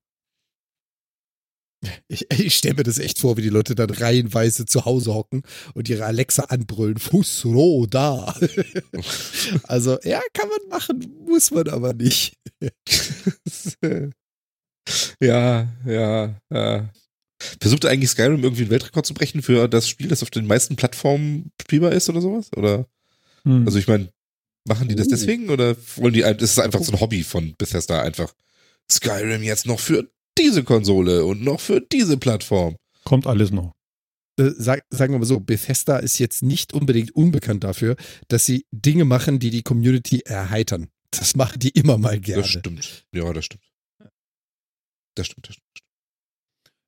Ich, 2.08 2.30
ich 2.30 2.56
stelle 2.56 2.76
mir 2.76 2.84
das 2.84 3.00
echt 3.00 3.18
vor, 3.18 3.38
wie 3.38 3.42
die 3.42 3.50
Leute 3.50 3.74
dann 3.74 3.90
reihenweise 3.90 4.66
zu 4.66 4.86
Hause 4.86 5.14
hocken 5.14 5.42
und 5.74 5.90
ihre 5.90 6.06
Alexa 6.06 6.44
anbrüllen. 6.44 6.98
Fußroh 6.98 7.88
da. 7.88 8.36
also, 9.64 9.98
ja, 10.04 10.22
kann 10.34 10.50
man 10.50 10.70
machen, 10.70 11.16
muss 11.26 11.50
man 11.52 11.68
aber 11.70 11.94
nicht. 11.94 12.38
ja, 15.20 15.68
ja, 15.86 16.40
ja. 16.52 16.90
Versucht 17.60 17.86
eigentlich 17.86 18.12
Skyrim 18.12 18.44
irgendwie 18.44 18.64
einen 18.64 18.72
Weltrekord 18.72 19.06
zu 19.06 19.16
brechen 19.16 19.42
für 19.42 19.68
das 19.68 19.90
Spiel, 19.90 20.08
das 20.08 20.22
auf 20.22 20.30
den 20.30 20.46
meisten 20.46 20.76
Plattformen 20.76 21.52
spielbar 21.60 21.94
ist 21.94 22.08
oder 22.10 22.22
sowas? 22.22 22.52
Oder? 22.56 22.86
Hm. 23.44 23.66
Also 23.66 23.80
ich 23.80 23.88
meine, 23.88 24.10
machen 24.68 24.88
die 24.88 24.96
das 24.96 25.08
Oh. 25.08 25.12
deswegen 25.12 25.50
oder 25.50 25.76
wollen 25.96 26.14
die, 26.14 26.22
ist 26.22 26.42
es 26.42 26.60
einfach 26.60 26.84
so 26.84 26.92
ein 26.92 27.00
Hobby 27.00 27.24
von 27.24 27.56
Bethesda 27.58 28.02
einfach 28.02 28.34
Skyrim 28.92 29.42
jetzt 29.42 29.66
noch 29.66 29.80
für 29.80 30.08
diese 30.38 30.64
Konsole 30.64 31.26
und 31.26 31.44
noch 31.44 31.60
für 31.60 31.82
diese 31.82 32.18
Plattform? 32.18 32.76
Kommt 33.04 33.28
alles 33.28 33.52
noch. 33.52 33.74
Äh, 34.40 34.52
Sag, 34.58 34.84
sagen 34.90 35.14
wir 35.14 35.20
mal 35.20 35.26
so, 35.26 35.40
Bethesda 35.40 35.98
ist 35.98 36.20
jetzt 36.20 36.44
nicht 36.44 36.74
unbedingt 36.74 37.16
unbekannt 37.16 37.64
dafür, 37.64 37.96
dass 38.28 38.46
sie 38.46 38.66
Dinge 38.72 39.06
machen, 39.06 39.40
die 39.40 39.50
die 39.50 39.64
Community 39.64 40.22
erheitern. 40.22 40.88
Das 41.12 41.36
machen 41.36 41.60
die 41.60 41.70
immer 41.70 41.98
mal 41.98 42.20
gerne. 42.20 42.42
Das 42.42 42.52
stimmt. 42.52 43.06
Ja, 43.14 43.32
das 43.34 43.46
stimmt. 43.46 43.64
Das 45.16 45.28
stimmt, 45.28 45.48
das 45.50 45.56
stimmt. 45.56 45.91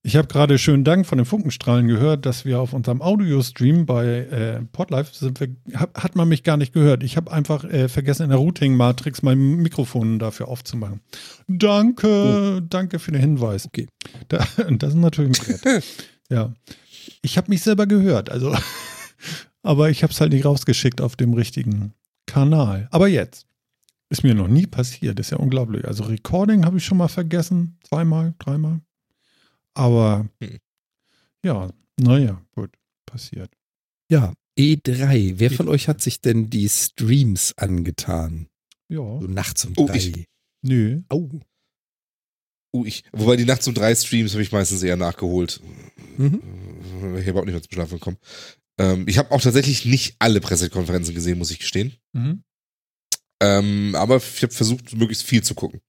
Ich 0.06 0.18
habe 0.18 0.28
gerade 0.28 0.60
schönen 0.60 0.84
Dank 0.84 1.06
von 1.06 1.18
den 1.18 1.24
Funkenstrahlen 1.24 1.88
gehört, 1.88 2.26
dass 2.26 2.44
wir 2.44 2.60
auf 2.60 2.74
unserem 2.74 3.02
Audio-Stream 3.02 3.86
bei 3.86 4.06
äh, 4.06 4.62
Podlife 4.74 5.16
sind 5.16 5.40
wir, 5.40 5.56
hab, 5.80 6.04
hat 6.04 6.18
man 6.18 6.28
mich 6.28 6.44
gar 6.44 6.58
nicht 6.58 6.74
gehört. 6.74 7.04
Ich 7.04 7.16
habe 7.16 7.32
einfach 7.32 7.64
äh, 7.64 7.88
vergessen, 7.88 8.24
in 8.24 8.30
der 8.30 8.38
Routing-Matrix 8.38 9.22
mein 9.22 9.38
Mikrofon 9.38 10.20
dafür 10.20 10.50
aufzumachen. 10.50 11.00
Danke, 11.48 12.62
danke 12.70 13.00
für 13.00 13.14
den 13.14 13.22
Hinweis. 13.22 13.66
Okay. 13.66 13.88
Da, 14.28 14.46
das 14.72 14.90
ist 14.90 15.00
natürlich 15.00 15.40
ein 15.40 15.62
Brett. 15.62 15.86
ja. 16.30 16.54
Ich 17.22 17.38
habe 17.38 17.50
mich 17.50 17.62
selber 17.62 17.88
gehört, 17.88 18.30
also, 18.30 18.54
aber 19.64 19.90
ich 19.90 20.04
habe 20.04 20.12
es 20.12 20.20
halt 20.20 20.34
nicht 20.34 20.44
rausgeschickt 20.44 21.00
auf 21.00 21.16
dem 21.16 21.34
richtigen 21.34 21.94
Kanal. 22.26 22.90
Aber 22.92 23.08
jetzt. 23.08 23.48
Ist 24.10 24.24
mir 24.24 24.36
noch 24.36 24.50
nie 24.50 24.68
passiert, 24.68 25.18
ist 25.22 25.32
ja 25.32 25.38
unglaublich. 25.38 25.86
Also 25.88 26.04
Recording 26.04 26.66
habe 26.66 26.78
ich 26.78 26.84
schon 26.84 26.98
mal 26.98 27.08
vergessen, 27.08 27.78
zweimal, 27.84 28.34
dreimal. 28.38 28.82
Aber 29.76 30.28
Hm. 30.42 30.60
ja, 31.44 31.72
naja, 32.00 32.46
gut, 32.54 32.72
passiert. 33.06 33.52
Ja, 34.10 34.34
E3. 34.60 35.40
Wer 35.40 35.52
von 35.52 35.68
euch 35.68 35.88
hat 35.88 36.02
sich 36.02 36.22
denn 36.22 36.50
die 36.50 36.70
Streams 36.70 37.54
angetan? 37.58 38.48
Ja, 38.90 38.98
So 39.20 39.28
nachts 39.28 39.66
um 39.66 39.74
Oh, 39.78 39.88
drei. 39.88 39.98
ich. 39.98 40.26
nö. 40.62 41.02
Oh. 41.10 41.30
Uh, 42.76 42.86
ich, 42.86 43.04
wobei 43.12 43.36
die 43.36 43.46
nachts 43.46 43.68
um 43.68 43.74
drei 43.74 43.94
Streams 43.96 44.34
habe 44.34 44.42
ich 44.44 44.52
meistens 44.52 44.82
eher 44.84 44.98
nachgeholt. 44.98 45.62
Mhm. 46.18 46.42
Ich 47.18 47.28
habe 47.28 47.40
auch 47.40 47.46
nicht 47.46 47.54
mehr 47.54 47.62
zum 47.62 47.72
Schlafen 47.72 48.00
gekommen. 48.00 48.18
Ähm, 48.80 49.08
ich 49.08 49.18
habe 49.20 49.32
auch 49.32 49.42
tatsächlich 49.42 49.86
nicht 49.86 50.16
alle 50.20 50.42
Pressekonferenzen 50.42 51.14
gesehen, 51.14 51.38
muss 51.38 51.52
ich 51.52 51.60
gestehen. 51.60 51.96
Mhm. 52.14 52.44
Ähm, 53.42 53.94
aber 53.96 54.18
ich 54.18 54.42
habe 54.44 54.54
versucht, 54.54 54.94
möglichst 54.94 55.24
viel 55.24 55.44
zu 55.44 55.54
gucken. 55.54 55.82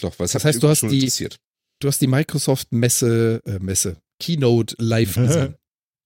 Doch, 0.00 0.18
weil 0.18 0.26
es 0.26 0.32
Das 0.32 0.42
hat 0.42 0.48
heißt, 0.48 0.56
mich 0.56 0.60
du 0.60 0.68
hast 0.68 0.78
schon 0.80 0.90
die- 0.90 0.96
interessiert. 0.98 1.38
Du 1.80 1.88
hast 1.88 2.00
die 2.00 2.06
Microsoft-Messe, 2.06 3.42
äh, 3.44 3.58
Messe, 3.58 3.96
Keynote 4.18 4.74
live 4.78 5.14
gesehen. 5.16 5.54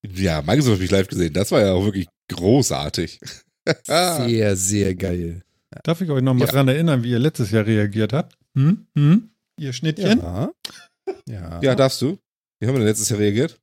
Ja, 0.02 0.42
Microsoft 0.42 0.74
habe 0.76 0.84
ich 0.84 0.90
live 0.90 1.08
gesehen. 1.08 1.32
Das 1.32 1.52
war 1.52 1.60
ja 1.60 1.72
auch 1.72 1.84
wirklich 1.84 2.08
großartig. 2.30 3.20
Sehr, 3.86 4.56
sehr 4.56 4.94
geil. 4.96 5.42
Darf 5.84 6.00
ich 6.00 6.10
euch 6.10 6.22
noch 6.22 6.34
mal 6.34 6.46
Ja. 6.46 6.50
dran 6.50 6.66
erinnern, 6.66 7.02
wie 7.04 7.10
ihr 7.10 7.18
letztes 7.20 7.50
Jahr 7.52 7.66
reagiert 7.66 8.12
habt? 8.12 8.36
Hm? 8.56 8.86
Hm? 8.96 9.30
Ihr 9.60 9.72
Schnittchen? 9.72 10.18
Ja. 10.18 10.50
Ja. 11.28 11.60
Ja, 11.62 11.74
darfst 11.76 12.00
du. 12.02 12.18
Wie 12.58 12.66
haben 12.66 12.74
wir 12.74 12.78
denn 12.80 12.88
letztes 12.88 13.10
Jahr 13.10 13.20
reagiert? 13.20 13.60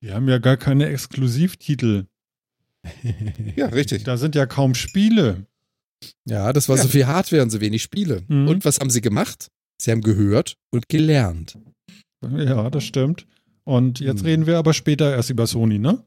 Wir 0.00 0.14
haben 0.14 0.28
ja 0.28 0.38
gar 0.38 0.56
keine 0.58 0.86
Exklusivtitel. 0.90 2.04
Ja, 3.56 3.66
richtig. 3.66 4.04
Da 4.04 4.16
sind 4.16 4.34
ja 4.36 4.46
kaum 4.46 4.74
Spiele. 4.76 5.46
ja, 6.26 6.52
das 6.52 6.68
war 6.68 6.76
Ja. 6.76 6.82
so 6.82 6.88
viel 6.88 7.06
Hardware 7.06 7.42
und 7.42 7.50
so 7.50 7.60
wenig 7.60 7.82
Spiele. 7.82 8.22
Mhm. 8.28 8.46
Und 8.48 8.64
was 8.64 8.78
haben 8.78 8.90
sie 8.90 9.00
gemacht? 9.00 9.48
Sie 9.80 9.90
haben 9.90 10.02
gehört 10.02 10.56
und 10.72 10.88
gelernt. 10.88 11.58
Ja, 12.22 12.68
das 12.70 12.84
stimmt. 12.84 13.26
Und 13.64 14.00
jetzt 14.00 14.20
Hm. 14.20 14.26
reden 14.26 14.46
wir 14.46 14.58
aber 14.58 14.74
später 14.74 15.14
erst 15.14 15.30
über 15.30 15.46
Sony, 15.46 15.78
ne? 15.78 16.04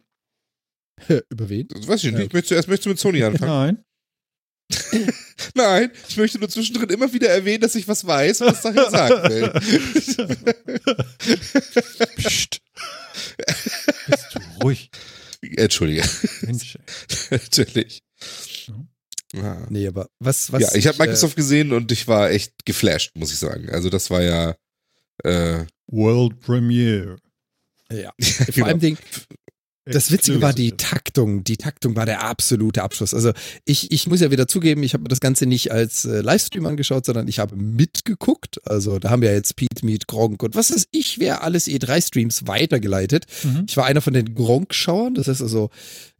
Über 1.29 1.49
wen? 1.49 1.67
Das 1.69 1.87
weiß 1.87 2.03
ich 2.03 2.11
Ja. 2.11 2.17
nicht. 2.17 2.27
Ich 2.27 2.33
möchte 2.33 2.49
zuerst 2.49 2.67
möchtest 2.67 2.85
du 2.85 2.89
mit 2.89 2.99
Sony 2.99 3.23
anfangen. 3.23 3.49
Nein. 4.71 5.13
Nein, 5.55 5.91
ich 6.07 6.15
möchte 6.17 6.39
nur 6.39 6.47
zwischendrin 6.49 6.89
immer 6.89 7.11
wieder 7.11 7.29
erwähnen, 7.29 7.59
dass 7.61 7.75
ich 7.75 7.87
was 7.87 8.05
weiß 8.07 8.41
und 8.41 8.47
das 8.47 8.61
da 8.61 8.71
gesagt 8.71 9.29
will. 9.29 9.51
Psst. 12.17 12.61
Bist 14.07 14.27
du 14.35 14.39
ruhig. 14.63 14.89
Entschuldige, 15.41 16.03
Mensch. 16.43 16.77
natürlich. 17.31 18.01
Ja. 18.67 18.75
Ja. 19.33 19.65
Nee, 19.69 19.87
aber 19.87 20.09
was, 20.19 20.51
was. 20.51 20.61
ja, 20.61 20.75
ich 20.75 20.87
habe 20.87 20.97
äh, 20.97 21.01
Microsoft 21.01 21.35
gesehen 21.35 21.71
und 21.71 21.91
ich 21.91 22.07
war 22.07 22.31
echt 22.31 22.65
geflasht, 22.65 23.15
muss 23.15 23.31
ich 23.31 23.39
sagen. 23.39 23.69
Also 23.69 23.89
das 23.89 24.09
war 24.09 24.21
ja 24.21 24.55
äh, 25.23 25.65
World 25.87 26.39
Premiere. 26.39 27.17
Äh, 27.89 28.03
ja. 28.03 28.13
genau. 28.17 28.51
Vor 28.51 28.65
allem 28.67 28.79
Ding, 28.79 28.97
das 29.91 30.11
Witzige 30.11 30.41
war 30.41 30.53
die. 30.53 30.71
Taktung. 30.71 31.43
Die 31.43 31.57
Taktung 31.57 31.95
war 31.95 32.05
der 32.05 32.23
absolute 32.23 32.83
Abschluss. 32.83 33.13
Also 33.13 33.31
ich, 33.65 33.91
ich 33.91 34.07
muss 34.07 34.21
ja 34.21 34.31
wieder 34.31 34.47
zugeben, 34.47 34.83
ich 34.83 34.93
habe 34.93 35.03
mir 35.03 35.09
das 35.09 35.19
Ganze 35.19 35.45
nicht 35.45 35.71
als 35.71 36.05
äh, 36.05 36.21
Livestream 36.21 36.65
angeschaut, 36.65 37.05
sondern 37.05 37.27
ich 37.27 37.39
habe 37.39 37.55
mitgeguckt. 37.55 38.59
Also 38.67 38.99
da 38.99 39.09
haben 39.09 39.21
wir 39.21 39.33
jetzt 39.33 39.55
Pete, 39.55 39.85
Meet, 39.85 40.07
Gronk 40.07 40.43
und 40.43 40.55
was 40.55 40.69
ist 40.69 40.87
ich, 40.91 41.19
wer 41.19 41.43
alles 41.43 41.67
E3-Streams 41.67 42.47
weitergeleitet. 42.47 43.25
Mhm. 43.43 43.65
Ich 43.67 43.77
war 43.77 43.85
einer 43.85 44.01
von 44.01 44.13
den 44.13 44.33
Gronk-Schauern. 44.35 45.13
Das 45.13 45.27
heißt 45.27 45.41
also, 45.41 45.69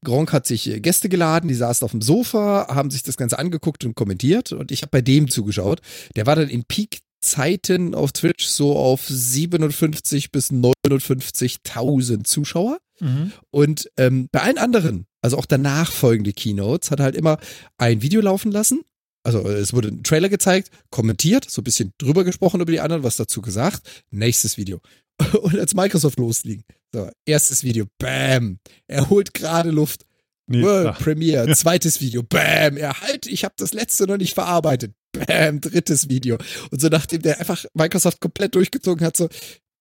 Gronk 0.04 0.34
hat 0.34 0.48
sich 0.48 0.70
äh, 0.70 0.80
Gäste 0.80 1.10
geladen, 1.10 1.48
die 1.48 1.56
saßen 1.56 1.86
auf 1.86 1.92
dem 1.92 2.02
Sofa, 2.02 2.68
haben 2.70 2.92
sich 2.92 3.04
das 3.04 3.18
Ganze 3.18 3.40
angeguckt 3.40 3.86
und 3.86 3.96
kommentiert 3.96 4.52
und 4.52 4.72
ich 4.72 4.82
habe 4.82 4.92
bei 4.92 5.02
dem 5.02 5.30
zugeschaut. 5.30 5.82
Der 6.16 6.26
war 6.26 6.36
dann 6.36 6.50
in 6.50 6.64
Peak-Zeiten 6.64 7.94
auf 7.94 8.12
Twitch 8.12 8.46
so 8.46 8.76
auf 8.76 9.06
57 9.08 10.32
bis 10.32 10.52
59.000 10.52 12.24
Zuschauer. 12.24 12.80
Mhm. 13.02 13.32
Und 13.50 13.92
ähm, 13.98 14.30
bei 14.32 14.42
allen 14.42 14.58
anderen, 14.58 15.06
also 15.22 15.38
auch 15.38 15.46
danach 15.46 15.92
folgende 15.92 16.34
Keynotes, 16.34 16.92
hat 16.92 17.00
er 17.00 17.06
halt 17.06 17.16
immer 17.16 17.38
ein 17.78 18.02
Video 18.02 18.22
laufen 18.22 18.52
lassen. 18.52 18.84
Also 19.24 19.48
es 19.48 19.74
wurde 19.74 19.90
ein 19.90 20.04
Trailer 20.04 20.30
gezeigt, 20.30 20.72
kommentiert, 20.90 21.50
so 21.50 21.62
ein 21.62 21.64
bisschen 21.64 21.94
drüber 21.98 22.24
gesprochen 22.24 22.62
über 22.62 22.72
die 22.72 22.80
anderen, 22.80 23.04
was 23.04 23.18
dazu 23.18 23.42
gesagt. 23.42 24.06
Nächstes 24.10 24.58
Video. 24.58 24.80
Und 25.42 25.60
als 25.60 25.74
Microsoft 25.74 26.18
losliegen. 26.20 26.64
So, 26.94 27.10
erstes 27.26 27.64
Video, 27.64 27.86
bam. 28.00 28.60
Er 28.88 29.10
holt 29.10 29.34
gerade 29.34 29.72
Luft. 29.72 30.06
Nee, 30.48 30.64
World 30.64 30.88
ach, 30.88 31.00
Premiere, 31.00 31.48
zweites 31.56 32.02
Video, 32.02 32.24
bam. 32.24 32.78
Er 32.78 33.00
halt, 33.00 33.28
ich 33.28 33.44
habe 33.44 33.54
das 33.58 33.74
letzte 33.74 34.08
noch 34.08 34.18
nicht 34.18 34.34
verarbeitet. 34.34 34.94
Bam, 35.14 35.62
drittes 35.62 36.10
Video. 36.10 36.38
Und 36.72 36.82
so 36.82 36.88
nachdem 36.88 37.22
der 37.22 37.40
einfach 37.40 37.66
Microsoft 37.74 38.20
komplett 38.20 38.56
durchgezogen 38.56 39.06
hat, 39.06 39.16
so, 39.16 39.30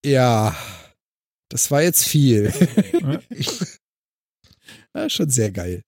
ja, 0.05 0.55
das 1.51 1.71
war 1.71 1.83
jetzt 1.83 2.05
viel. 2.07 2.53
Ja. 3.01 3.21
ja, 4.97 5.11
schon 5.11 5.29
sehr 5.29 5.51
geil. 5.53 5.83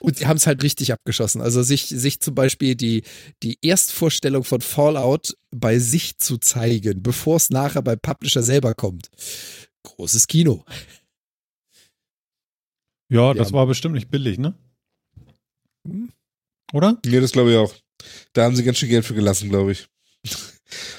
Und 0.00 0.18
sie 0.18 0.26
haben 0.26 0.36
es 0.36 0.48
halt 0.48 0.64
richtig 0.64 0.92
abgeschossen. 0.92 1.40
Also 1.40 1.62
sich, 1.62 1.86
sich 1.86 2.18
zum 2.18 2.34
Beispiel 2.34 2.74
die, 2.74 3.04
die 3.44 3.58
Erstvorstellung 3.62 4.42
von 4.42 4.60
Fallout 4.60 5.36
bei 5.52 5.78
sich 5.78 6.18
zu 6.18 6.38
zeigen, 6.38 7.04
bevor 7.04 7.36
es 7.36 7.50
nachher 7.50 7.82
beim 7.82 8.00
Publisher 8.00 8.42
selber 8.42 8.74
kommt. 8.74 9.10
Großes 9.84 10.26
Kino. 10.26 10.64
Ja, 13.12 13.32
das 13.32 13.50
Ja. 13.50 13.54
war 13.54 13.66
bestimmt 13.66 13.94
nicht 13.94 14.10
billig, 14.10 14.38
ne? 14.38 14.58
Oder? 16.72 16.98
Nee, 17.06 17.20
das 17.20 17.32
glaube 17.32 17.52
ich 17.52 17.56
auch. 17.56 17.72
Da 18.32 18.44
haben 18.44 18.56
sie 18.56 18.64
ganz 18.64 18.78
schön 18.78 18.88
Geld 18.88 19.04
für 19.04 19.14
gelassen, 19.14 19.50
glaube 19.50 19.72
ich. 19.72 19.86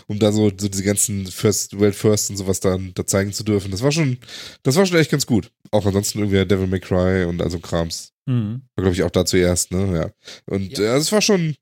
Um 0.08 0.20
da 0.20 0.32
so, 0.32 0.52
so 0.58 0.68
diese 0.68 0.84
ganzen 0.84 1.28
First, 1.28 1.78
World 1.80 1.96
First 1.96 2.30
und 2.30 2.38
sowas 2.38 2.60
da, 2.60 2.78
da 2.94 3.06
zeigen 3.06 3.34
zu 3.34 3.44
dürfen. 3.44 3.72
Das 3.72 3.82
war 3.82 3.92
schon, 3.92 4.18
das 4.64 4.76
war 4.76 4.86
schon 4.86 4.98
echt 4.98 5.12
ganz 5.12 5.26
gut. 5.26 5.52
Auch 5.72 5.86
ansonsten 5.86 6.20
irgendwie 6.20 6.46
Devil 6.46 6.68
May 6.68 6.80
Cry 6.80 7.26
und 7.26 7.42
also 7.42 7.60
Krams. 7.60 8.12
Mhm. 8.26 8.62
War, 8.76 8.84
glaube 8.84 8.96
ich, 8.96 9.04
auch 9.04 9.12
da 9.12 9.26
zuerst, 9.26 9.72
ne? 9.72 9.94
Ja. 9.98 10.12
Und 10.54 10.78
Ja. 10.78 10.96
äh, 10.96 10.98
das 10.98 11.12
war 11.12 11.22
schon. 11.22 11.56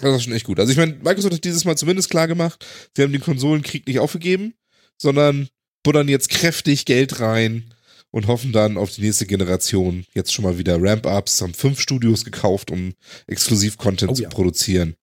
Das 0.00 0.12
war 0.12 0.20
schon 0.20 0.32
echt 0.32 0.46
gut. 0.46 0.58
Also 0.58 0.72
ich 0.72 0.78
meine, 0.78 0.94
Microsoft 0.94 1.34
hat 1.34 1.44
dieses 1.44 1.64
Mal 1.64 1.76
zumindest 1.76 2.08
klar 2.10 2.26
gemacht, 2.28 2.64
sie 2.96 3.02
haben 3.02 3.12
den 3.12 3.20
Konsolenkrieg 3.20 3.86
nicht 3.86 3.98
aufgegeben, 3.98 4.54
sondern 4.96 5.48
buttern 5.82 6.08
jetzt 6.08 6.30
kräftig 6.30 6.86
Geld 6.86 7.20
rein 7.20 7.74
und 8.10 8.26
hoffen 8.26 8.52
dann 8.52 8.78
auf 8.78 8.90
die 8.94 9.02
nächste 9.02 9.26
Generation 9.26 10.06
jetzt 10.14 10.32
schon 10.32 10.44
mal 10.44 10.58
wieder 10.58 10.78
Ramp-Ups, 10.80 11.42
haben 11.42 11.54
fünf 11.54 11.80
Studios 11.80 12.24
gekauft, 12.24 12.70
um 12.70 12.94
Exklusiv-Content 13.26 14.10
Oh 14.12 14.14
zu 14.14 14.22
ja. 14.22 14.28
produzieren. 14.30 14.94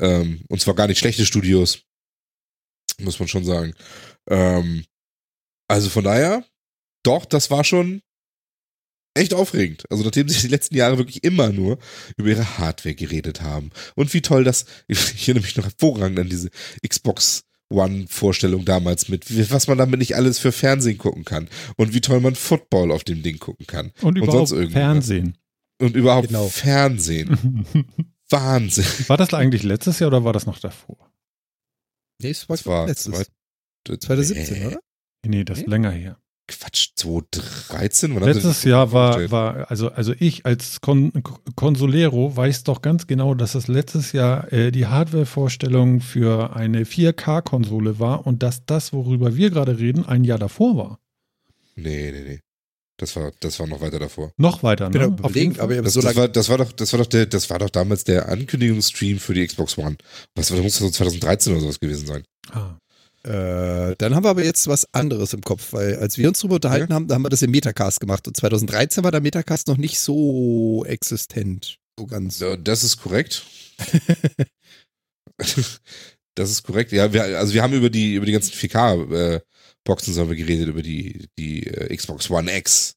Ähm, 0.00 0.44
und 0.48 0.60
zwar 0.60 0.74
gar 0.74 0.86
nicht 0.86 0.98
schlechte 0.98 1.26
Studios, 1.26 1.80
muss 3.00 3.18
man 3.18 3.28
schon 3.28 3.44
sagen. 3.44 3.74
Ähm, 4.28 4.84
also 5.68 5.88
von 5.90 6.04
daher, 6.04 6.44
doch, 7.04 7.24
das 7.24 7.50
war 7.50 7.64
schon 7.64 8.02
echt 9.14 9.34
aufregend. 9.34 9.84
Also 9.90 10.04
nachdem 10.04 10.28
sie 10.28 10.40
die 10.40 10.48
letzten 10.48 10.76
Jahre 10.76 10.98
wirklich 10.98 11.24
immer 11.24 11.50
nur 11.50 11.78
über 12.16 12.28
ihre 12.28 12.58
Hardware 12.58 12.94
geredet 12.94 13.40
haben. 13.42 13.70
Und 13.94 14.14
wie 14.14 14.22
toll 14.22 14.44
das, 14.44 14.64
ich 14.88 15.28
erinnere 15.28 15.44
mich 15.44 15.56
noch 15.56 15.64
hervorragend 15.64 16.18
an 16.18 16.28
diese 16.28 16.50
Xbox 16.86 17.44
One-Vorstellung 17.70 18.64
damals 18.64 19.08
mit, 19.10 19.50
was 19.50 19.66
man 19.66 19.76
damit 19.76 19.98
nicht 19.98 20.16
alles 20.16 20.38
für 20.38 20.52
Fernsehen 20.52 20.96
gucken 20.96 21.24
kann. 21.24 21.48
Und 21.76 21.92
wie 21.92 22.00
toll 22.00 22.20
man 22.20 22.34
Football 22.34 22.90
auf 22.92 23.04
dem 23.04 23.22
Ding 23.22 23.38
gucken 23.38 23.66
kann. 23.66 23.92
Und 24.00 24.16
überhaupt 24.16 24.48
sonst 24.48 24.52
irgendwas. 24.52 24.80
Fernsehen. 24.80 25.36
Und 25.80 25.94
überhaupt 25.94 26.28
Genau. 26.28 26.48
Fernsehen. 26.48 27.66
Wahnsinn. 28.30 28.84
war 29.08 29.16
das 29.16 29.32
eigentlich 29.34 29.62
letztes 29.62 29.98
Jahr 29.98 30.08
oder 30.08 30.24
war 30.24 30.32
das 30.32 30.46
noch 30.46 30.58
davor? 30.58 31.10
Nee, 32.20 32.30
es 32.30 32.48
war, 32.48 32.56
Das 32.56 32.66
war 32.66 32.86
letztes. 32.86 33.14
zwei- 33.14 33.96
2017, 33.96 34.62
Äh, 34.62 34.66
oder? 34.66 34.80
Nee, 35.26 35.44
das 35.44 35.58
ist 35.58 35.64
Nee? 35.66 35.70
länger 35.70 35.90
her. 35.90 36.18
Quatsch, 36.50 36.90
2013? 36.96 38.10
Wann 38.14 38.22
haben 38.22 38.24
sie 38.32 38.38
Letztes 38.38 38.56
das 38.62 38.64
Jahr 38.64 38.92
war, 38.92 39.30
war 39.30 39.70
also, 39.70 39.90
also 39.90 40.14
ich 40.18 40.46
als 40.46 40.80
Kon 40.80 41.12
Consolero 41.56 42.34
weiß 42.34 42.64
doch 42.64 42.80
ganz 42.80 43.06
genau, 43.06 43.34
dass 43.34 43.52
das 43.52 43.68
letztes 43.68 44.12
Jahr 44.12 44.50
äh, 44.52 44.70
die 44.72 44.86
Hardware-Vorstellung 44.86 46.00
für 46.00 46.56
eine 46.56 46.84
4K-Konsole 46.86 47.98
war 47.98 48.26
und 48.26 48.42
dass 48.42 48.64
das, 48.64 48.94
worüber 48.94 49.36
wir 49.36 49.50
gerade 49.50 49.78
reden, 49.78 50.06
ein 50.06 50.24
Jahr 50.24 50.38
davor 50.38 50.76
war. 50.78 50.98
Nee, 51.76 52.12
nee, 52.12 52.22
nee. 52.22 52.40
Das 52.98 53.14
war, 53.14 53.32
das 53.38 53.58
war 53.60 53.68
noch 53.68 53.80
weiter 53.80 54.00
davor. 54.00 54.32
Noch 54.36 54.64
weiter, 54.64 54.90
ne? 54.90 55.04
am 55.04 55.24
Auf 55.24 55.36
jeden 55.36 55.54
Fall. 55.54 55.64
aber 55.64 55.82
Das, 55.82 55.92
so 55.92 56.00
das, 56.00 56.16
war, 56.16 56.28
das 56.28 56.48
war 56.48 56.58
doch, 56.58 56.72
das 56.72 56.92
war 56.92 56.98
doch 56.98 57.06
der, 57.06 57.26
das 57.26 57.48
war 57.48 57.60
doch 57.60 57.70
damals 57.70 58.02
der 58.02 58.28
Ankündigungsstream 58.28 59.20
für 59.20 59.34
die 59.34 59.46
Xbox 59.46 59.78
One. 59.78 59.96
Was 60.34 60.50
war, 60.50 60.56
das 60.56 60.64
muss 60.64 60.76
so 60.76 60.90
2013 60.90 61.52
oder 61.52 61.62
sowas 61.62 61.80
gewesen 61.80 62.06
sein. 62.06 62.24
ah. 62.50 62.76
Äh, 63.24 63.96
dann 63.98 64.14
haben 64.14 64.24
wir 64.24 64.30
aber 64.30 64.44
jetzt 64.44 64.68
was 64.68 64.86
anderes 64.94 65.32
im 65.32 65.42
Kopf, 65.42 65.72
weil 65.72 65.96
als 65.96 66.18
wir 66.18 66.28
uns 66.28 66.38
drüber 66.38 66.54
unterhalten 66.54 66.94
haben, 66.94 67.08
da 67.08 67.16
haben 67.16 67.22
wir 67.22 67.28
das 67.28 67.42
im 67.42 67.50
Metacast 67.50 68.00
gemacht. 68.00 68.26
Und 68.26 68.36
2013 68.36 69.02
war 69.04 69.10
der 69.10 69.20
Metacast 69.20 69.66
noch 69.68 69.76
nicht 69.76 69.98
so 70.00 70.84
existent. 70.86 71.78
So 71.98 72.06
ganz. 72.06 72.38
Ja, 72.38 72.56
Das 72.56 72.84
ist 72.84 72.96
korrekt. 72.96 73.44
das 76.34 76.50
ist 76.50 76.62
korrekt. 76.62 76.92
Ja, 76.92 77.12
wir, 77.12 77.38
also 77.38 77.54
wir 77.54 77.62
haben 77.62 77.74
über 77.74 77.90
die, 77.90 78.14
über 78.14 78.24
die 78.24 78.32
ganzen 78.32 78.52
4K-Boxen 79.88 80.16
haben 80.16 80.28
wir 80.28 80.36
geredet, 80.36 80.68
über 80.68 80.82
die, 80.82 81.26
die 81.38 81.66
äh, 81.66 81.94
Xbox 81.96 82.30
One 82.30 82.54
X. 82.56 82.94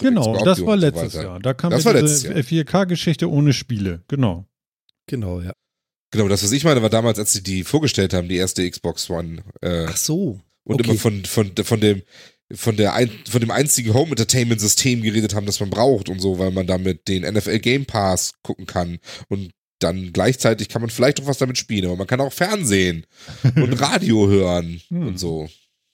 Genau, 0.00 0.44
das 0.44 0.64
war 0.64 0.76
so 0.78 0.84
letztes 0.86 1.14
weiter. 1.14 1.22
Jahr. 1.24 1.40
Da 1.40 1.54
kam 1.54 1.70
Das 1.70 1.84
ja 1.84 1.94
war 1.94 2.00
diese 2.02 2.28
letztes 2.28 2.52
4K-Geschichte 2.52 3.30
ohne 3.30 3.52
Spiele. 3.52 4.02
Genau. 4.08 4.46
Genau, 5.06 5.40
ja. 5.40 5.52
Genau, 6.10 6.28
das, 6.28 6.42
was 6.42 6.52
ich 6.52 6.64
meine, 6.64 6.82
war 6.82 6.90
damals, 6.90 7.18
als 7.18 7.32
sie 7.32 7.42
die 7.42 7.64
vorgestellt 7.64 8.12
haben, 8.14 8.28
die 8.28 8.36
erste 8.36 8.68
Xbox 8.68 9.08
One. 9.10 9.42
Äh, 9.62 9.86
Ach 9.88 9.96
so. 9.96 10.40
und 10.64 10.80
okay. 10.80 10.90
immer 10.90 10.98
von, 10.98 11.24
von, 11.24 11.52
von 11.56 11.80
dem, 11.80 12.02
von 12.52 12.76
der 12.76 12.94
ein, 12.94 13.10
von 13.28 13.40
dem 13.40 13.50
einzigen 13.50 13.94
Home 13.94 14.10
Entertainment 14.10 14.60
System 14.60 15.02
geredet 15.02 15.34
haben, 15.34 15.46
das 15.46 15.60
man 15.60 15.70
braucht 15.70 16.08
und 16.08 16.20
so, 16.20 16.38
weil 16.38 16.50
man 16.50 16.66
damit 16.66 17.08
den 17.08 17.22
NFL 17.22 17.58
Game 17.58 17.86
Pass 17.86 18.32
gucken 18.42 18.66
kann 18.66 18.98
und 19.28 19.50
dann 19.80 20.12
gleichzeitig 20.12 20.68
kann 20.68 20.82
man 20.82 20.90
vielleicht 20.90 21.20
auch 21.22 21.26
was 21.26 21.38
damit 21.38 21.56
spielen, 21.56 21.86
aber 21.86 21.96
man 21.96 22.06
kann 22.06 22.20
auch 22.20 22.32
Fernsehen 22.32 23.06
und 23.54 23.74
Radio 23.80 24.28
hören 24.28 24.80
Hm. 24.88 25.06
und 25.08 25.18
so. 25.20 25.48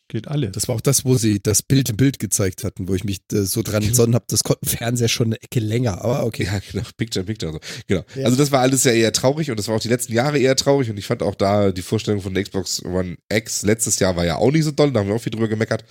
Geht 0.09 0.29
alles. 0.29 0.53
Das 0.53 0.69
war 0.69 0.75
auch 0.75 0.83
das, 0.83 1.07
wo 1.07 1.17
sie 1.17 1.41
das 1.43 1.63
Bild 1.63 1.89
im 1.89 1.97
Bild 1.97 2.19
gezeigt 2.19 2.63
hatten, 2.63 2.89
wo 2.89 2.95
ich 2.95 3.05
mich 3.05 3.21
äh, 3.33 3.45
so 3.45 3.63
dran 3.63 3.83
entsonnen 3.83 4.15
habe, 4.15 4.27
das 4.29 4.43
konnten 4.43 4.67
Fernseher 4.67 5.09
schon 5.09 5.29
eine 5.29 5.41
Ecke 5.41 5.61
länger, 5.61 6.05
aber 6.05 6.27
okay. 6.27 6.45
Ja, 6.45 6.59
genau, 6.59 6.85
Picture, 6.99 7.25
Picture. 7.25 7.53
So. 7.53 7.61
Genau. 7.87 8.05
Ja. 8.15 8.27
Also 8.27 8.37
das 8.37 8.53
war 8.53 8.61
alles 8.61 8.85
ja 8.85 8.93
eher 8.93 9.13
traurig 9.13 9.51
und 9.51 9.59
das 9.59 9.67
war 9.69 9.77
auch 9.77 9.81
die 9.81 9.89
letzten 9.89 10.13
Jahre 10.13 10.39
eher 10.39 10.57
traurig 10.57 10.91
und 10.91 10.99
ich 10.99 11.07
fand 11.07 11.23
auch 11.23 11.35
da 11.35 11.73
die 11.73 11.81
Vorstellung 11.81 12.21
von 12.21 12.35
der 12.35 12.45
Xbox 12.45 12.85
One 12.85 13.17
X 13.33 13.63
letztes 13.63 13.99
Jahr 13.99 14.15
war 14.15 14.27
ja 14.27 14.37
auch 14.37 14.51
nicht 14.51 14.65
so 14.65 14.73
doll, 14.73 14.93
da 14.93 15.01
haben 15.01 15.09
wir 15.09 15.15
auch 15.15 15.23
viel 15.23 15.33
drüber 15.33 15.49
gemeckert, 15.49 15.85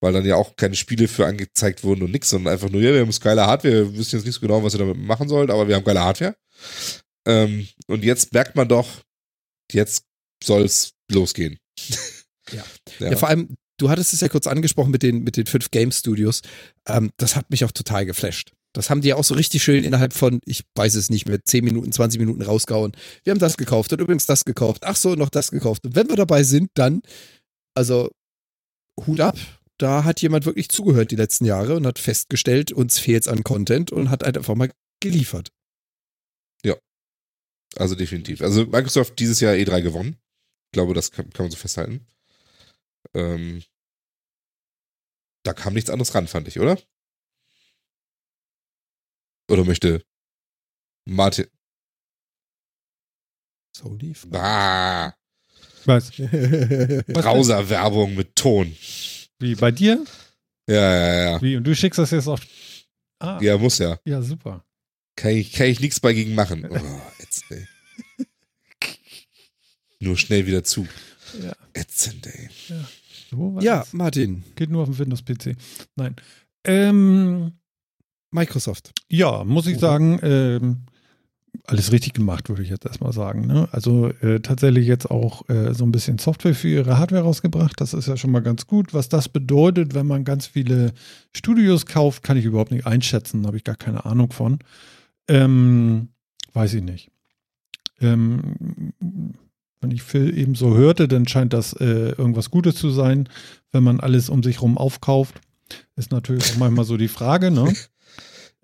weil 0.00 0.14
dann 0.14 0.24
ja 0.24 0.36
auch 0.36 0.56
keine 0.56 0.74
Spiele 0.74 1.06
für 1.06 1.26
angezeigt 1.26 1.84
wurden 1.84 2.02
und 2.04 2.12
nix, 2.12 2.30
sondern 2.30 2.54
einfach 2.54 2.70
nur, 2.70 2.80
ja, 2.80 2.94
wir 2.94 3.00
haben 3.00 3.10
geile 3.20 3.46
Hardware, 3.46 3.92
wir 3.92 3.98
wissen 3.98 4.16
jetzt 4.16 4.24
nicht 4.24 4.36
so 4.36 4.40
genau, 4.40 4.62
was 4.62 4.74
ihr 4.74 4.78
damit 4.78 4.96
machen 4.96 5.28
sollt, 5.28 5.50
aber 5.50 5.68
wir 5.68 5.76
haben 5.76 5.84
geile 5.84 6.00
Hardware. 6.00 6.34
Ähm, 7.26 7.68
und 7.86 8.02
jetzt 8.02 8.32
merkt 8.32 8.56
man 8.56 8.66
doch, 8.66 8.88
jetzt 9.70 10.04
soll's 10.42 10.92
losgehen. 11.10 11.58
Ja. 12.52 12.64
ja. 12.98 13.10
Ja, 13.10 13.16
vor 13.16 13.28
allem, 13.28 13.56
du 13.78 13.90
hattest 13.90 14.12
es 14.12 14.20
ja 14.20 14.28
kurz 14.28 14.46
angesprochen 14.46 14.90
mit 14.90 15.02
den, 15.02 15.22
mit 15.22 15.36
den 15.36 15.46
fünf 15.46 15.70
Game 15.70 15.92
Studios. 15.92 16.42
Ähm, 16.86 17.10
das 17.16 17.36
hat 17.36 17.50
mich 17.50 17.64
auch 17.64 17.72
total 17.72 18.06
geflasht. 18.06 18.52
Das 18.74 18.90
haben 18.90 19.00
die 19.00 19.08
ja 19.08 19.16
auch 19.16 19.24
so 19.24 19.34
richtig 19.34 19.62
schön 19.62 19.82
innerhalb 19.82 20.12
von, 20.12 20.40
ich 20.44 20.62
weiß 20.74 20.94
es 20.94 21.10
nicht 21.10 21.26
mehr, 21.26 21.42
10 21.42 21.64
Minuten, 21.64 21.90
20 21.90 22.20
Minuten 22.20 22.42
rausgehauen. 22.42 22.92
Wir 23.24 23.30
haben 23.30 23.38
das 23.38 23.56
gekauft 23.56 23.92
und 23.92 24.00
übrigens 24.00 24.26
das 24.26 24.44
gekauft. 24.44 24.82
Ach 24.84 24.96
so, 24.96 25.14
noch 25.14 25.30
das 25.30 25.50
gekauft. 25.50 25.84
Und 25.84 25.96
wenn 25.96 26.08
wir 26.08 26.16
dabei 26.16 26.42
sind, 26.42 26.70
dann, 26.74 27.00
also, 27.74 28.10
Hut 29.06 29.20
ab. 29.20 29.36
Da 29.78 30.02
hat 30.02 30.20
jemand 30.20 30.44
wirklich 30.44 30.68
zugehört 30.70 31.12
die 31.12 31.16
letzten 31.16 31.44
Jahre 31.44 31.76
und 31.76 31.86
hat 31.86 32.00
festgestellt, 32.00 32.72
uns 32.72 32.98
fehlt's 32.98 33.28
an 33.28 33.44
Content 33.44 33.92
und 33.92 34.10
hat 34.10 34.24
einfach 34.24 34.56
mal 34.56 34.70
geliefert. 35.00 35.50
Also 37.76 37.94
definitiv. 37.94 38.40
Also 38.42 38.66
Microsoft 38.66 39.18
dieses 39.18 39.40
Jahr 39.40 39.54
E3 39.54 39.82
gewonnen. 39.82 40.16
Ich 40.66 40.72
glaube, 40.72 40.94
das 40.94 41.10
kann, 41.10 41.30
kann 41.30 41.44
man 41.44 41.50
so 41.50 41.56
festhalten. 41.56 42.06
Ähm, 43.14 43.62
da 45.44 45.52
kam 45.52 45.74
nichts 45.74 45.90
anderes 45.90 46.14
ran, 46.14 46.26
fand 46.28 46.48
ich, 46.48 46.58
oder? 46.60 46.78
Oder 49.50 49.64
möchte 49.64 50.04
Martin. 51.06 51.46
So 53.76 53.94
lief. 53.94 54.26
Ah, 54.32 55.14
Was? 55.84 56.10
Browser-Werbung 57.06 58.14
mit 58.14 58.34
Ton. 58.36 58.76
Wie 59.38 59.54
bei 59.54 59.70
dir? 59.70 60.04
Ja, 60.68 60.74
ja, 60.94 61.30
ja. 61.30 61.42
Wie? 61.42 61.56
Und 61.56 61.64
du 61.64 61.74
schickst 61.74 61.98
das 61.98 62.10
jetzt 62.10 62.28
auf. 62.28 62.40
Ah, 63.20 63.38
ja, 63.40 63.52
Ja, 63.54 63.58
muss 63.58 63.78
ja. 63.78 63.98
super. 64.20 64.64
Kann 65.16 65.30
ich, 65.32 65.52
kann 65.52 65.66
ich 65.66 65.80
nichts 65.80 65.98
bei 66.00 66.12
gegen 66.12 66.34
machen. 66.34 66.66
Oh, 66.70 67.00
ätzend. 67.22 67.66
Nur 70.00 70.16
schnell 70.16 70.46
wieder 70.46 70.62
zu. 70.62 70.86
Ja. 71.42 71.54
Ätzend, 71.72 72.26
ey. 72.26 72.50
So 73.28 73.54
war 73.54 73.62
Ja. 73.62 73.84
Martin, 73.92 74.42
Geht 74.56 74.70
nur 74.70 74.82
auf 74.82 74.88
dem 74.88 74.98
Windows-PC. 74.98 75.56
Nein. 75.96 76.16
Ähm, 76.64 77.52
Microsoft. 78.30 78.92
ja, 79.08 79.44
muss 79.44 79.66
ich 79.66 79.78
sagen, 79.78 80.18
ähm, 80.22 80.76
alles 81.64 81.92
richtig 81.92 82.12
gemacht, 82.14 82.48
würde 82.48 82.62
ich 82.62 82.68
jetzt 82.68 82.84
erstmal 82.86 83.12
sagen. 83.12 83.46
Ne? 83.46 83.68
Also 83.72 84.08
äh, 84.20 84.40
tatsächlich 84.40 84.86
jetzt 84.86 85.10
auch 85.10 85.48
äh, 85.48 85.74
so 85.74 85.84
ein 85.84 85.92
bisschen 85.92 86.18
Software 86.18 86.54
für 86.54 86.68
ihre 86.68 86.98
Hardware 86.98 87.22
rausgebracht. 87.22 87.80
Das 87.80 87.94
ist 87.94 88.06
ja 88.06 88.16
schon 88.16 88.30
mal 88.30 88.40
ganz 88.42 88.66
gut. 88.66 88.92
Was 88.94 89.08
das 89.08 89.28
bedeutet, 89.28 89.94
wenn 89.94 90.06
man 90.06 90.24
ganz 90.24 90.46
viele 90.46 90.92
Studios 91.34 91.86
kauft, 91.86 92.22
kann 92.22 92.36
ich 92.36 92.44
überhaupt 92.44 92.70
nicht 92.70 92.86
einschätzen. 92.86 93.46
Habe 93.46 93.56
ich 93.56 93.64
gar 93.64 93.76
keine 93.76 94.04
Ahnung 94.04 94.32
von. 94.32 94.58
Ähm, 95.26 96.08
weiß 96.52 96.74
ich 96.74 96.82
nicht. 96.82 97.10
Ähm, 98.00 98.92
wenn 99.80 99.90
ich 99.90 100.02
Phil 100.02 100.36
eben 100.36 100.54
so 100.54 100.74
hörte, 100.76 101.08
dann 101.08 101.26
scheint 101.28 101.52
das 101.52 101.72
äh, 101.74 102.10
irgendwas 102.10 102.50
Gutes 102.50 102.74
zu 102.76 102.90
sein, 102.90 103.28
wenn 103.72 103.82
man 103.84 104.00
alles 104.00 104.28
um 104.28 104.42
sich 104.42 104.60
rum 104.62 104.76
aufkauft. 104.78 105.40
Ist 105.96 106.10
natürlich 106.12 106.44
auch 106.52 106.56
manchmal 106.56 106.84
so 106.84 106.96
die 106.96 107.08
Frage, 107.08 107.50
ne? 107.50 107.72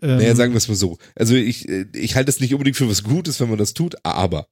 Ähm, 0.03 0.19
Naja, 0.19 0.35
sagen 0.35 0.53
wir 0.53 0.59
es 0.59 0.69
mal 0.69 0.75
so. 0.75 0.99
Also 1.15 1.35
ich, 1.35 1.69
äh, 1.69 1.87
ich 1.95 2.17
halte 2.17 2.29
es 2.29 2.41
nicht 2.41 2.53
unbedingt 2.53 2.77
für 2.77 2.91
was 2.91 3.05
Gutes, 3.05 3.39
wenn 3.41 3.49
man 3.49 3.59
das 3.59 3.75
tut, 3.75 3.95
aber 4.03 4.49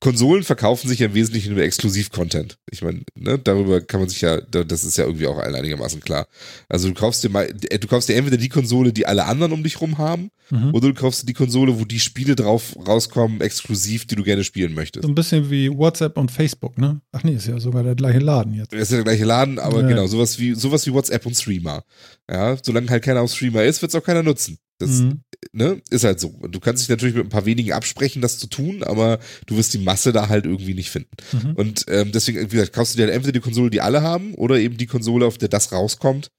Konsolen 0.00 0.44
verkaufen 0.44 0.88
sich 0.88 1.00
ja 1.00 1.06
im 1.06 1.14
Wesentlichen 1.14 1.52
über 1.52 1.62
Exklusiv-Content. 1.62 2.58
Ich 2.70 2.82
meine, 2.82 3.02
ne, 3.14 3.38
darüber 3.38 3.80
kann 3.80 4.00
man 4.00 4.08
sich 4.08 4.20
ja, 4.20 4.40
das 4.40 4.84
ist 4.84 4.96
ja 4.98 5.04
irgendwie 5.04 5.26
auch 5.26 5.38
einigermaßen 5.38 6.00
klar. 6.00 6.28
Also 6.68 6.88
du 6.88 6.94
kaufst 6.94 7.24
dir 7.24 7.30
mal, 7.30 7.48
äh, 7.70 7.78
du 7.78 7.88
kaufst 7.88 8.08
dir 8.08 8.14
entweder 8.16 8.36
die 8.36 8.48
Konsole, 8.48 8.92
die 8.92 9.06
alle 9.06 9.24
anderen 9.24 9.52
um 9.52 9.62
dich 9.62 9.80
rum 9.80 9.98
haben, 9.98 10.30
Mhm. 10.50 10.74
oder 10.74 10.88
du 10.88 10.94
kaufst 10.94 11.22
dir 11.22 11.26
die 11.26 11.32
Konsole, 11.34 11.80
wo 11.80 11.84
die 11.84 11.98
Spiele 11.98 12.36
drauf 12.36 12.76
rauskommen, 12.86 13.40
exklusiv, 13.40 14.06
die 14.06 14.14
du 14.14 14.22
gerne 14.22 14.44
spielen 14.44 14.74
möchtest. 14.74 15.02
So 15.02 15.08
ein 15.08 15.14
bisschen 15.16 15.50
wie 15.50 15.68
WhatsApp 15.70 16.16
und 16.16 16.30
Facebook, 16.30 16.78
ne? 16.78 17.00
Ach 17.10 17.24
nee, 17.24 17.34
ist 17.34 17.48
ja 17.48 17.58
sogar 17.58 17.82
der 17.82 17.96
gleiche 17.96 18.20
Laden 18.20 18.54
jetzt. 18.54 18.72
Das 18.72 18.82
ist 18.82 18.90
ja 18.90 18.98
der 18.98 19.04
gleiche 19.04 19.24
Laden, 19.24 19.58
aber 19.58 19.80
Ja. 19.80 19.88
genau, 19.88 20.06
sowas 20.06 20.38
wie, 20.38 20.54
sowas 20.54 20.86
wie 20.86 20.92
WhatsApp 20.92 21.26
und 21.26 21.34
Streamer. 21.34 21.82
Ja, 22.30 22.56
solange 22.62 22.88
halt 22.90 23.02
keiner 23.02 23.22
auf 23.22 23.32
Streamer 23.32 23.64
ist, 23.64 23.82
wird 23.82 23.90
es 23.92 24.00
auch 24.00 24.04
keiner 24.04 24.22
nutzen. 24.22 24.58
Das 24.78 24.90
Mhm. 24.90 25.22
ne, 25.52 25.80
ist 25.90 26.04
halt 26.04 26.20
so. 26.20 26.28
Und 26.28 26.54
du 26.54 26.60
kannst 26.60 26.82
dich 26.82 26.88
natürlich 26.90 27.14
mit 27.14 27.24
ein 27.24 27.30
paar 27.30 27.46
wenigen 27.46 27.72
absprechen, 27.72 28.20
das 28.20 28.38
zu 28.38 28.46
tun, 28.46 28.82
aber 28.82 29.18
du 29.46 29.56
wirst 29.56 29.72
die 29.72 29.78
Masse 29.78 30.12
da 30.12 30.28
halt 30.28 30.44
irgendwie 30.44 30.74
nicht 30.74 30.90
finden. 30.90 31.10
Mhm. 31.32 31.52
Und 31.54 31.84
ähm, 31.88 32.12
deswegen, 32.12 32.40
wie 32.52 32.56
gesagt, 32.56 32.72
kaufst 32.74 32.94
du 32.94 32.98
dir 32.98 33.04
halt 33.04 33.14
entweder 33.14 33.32
die 33.32 33.40
Konsole, 33.40 33.70
die 33.70 33.80
alle 33.80 34.02
haben, 34.02 34.34
oder 34.34 34.58
eben 34.58 34.76
die 34.76 34.86
Konsole, 34.86 35.24
auf 35.26 35.38
der 35.38 35.48
das 35.48 35.72
rauskommt, 35.72 36.30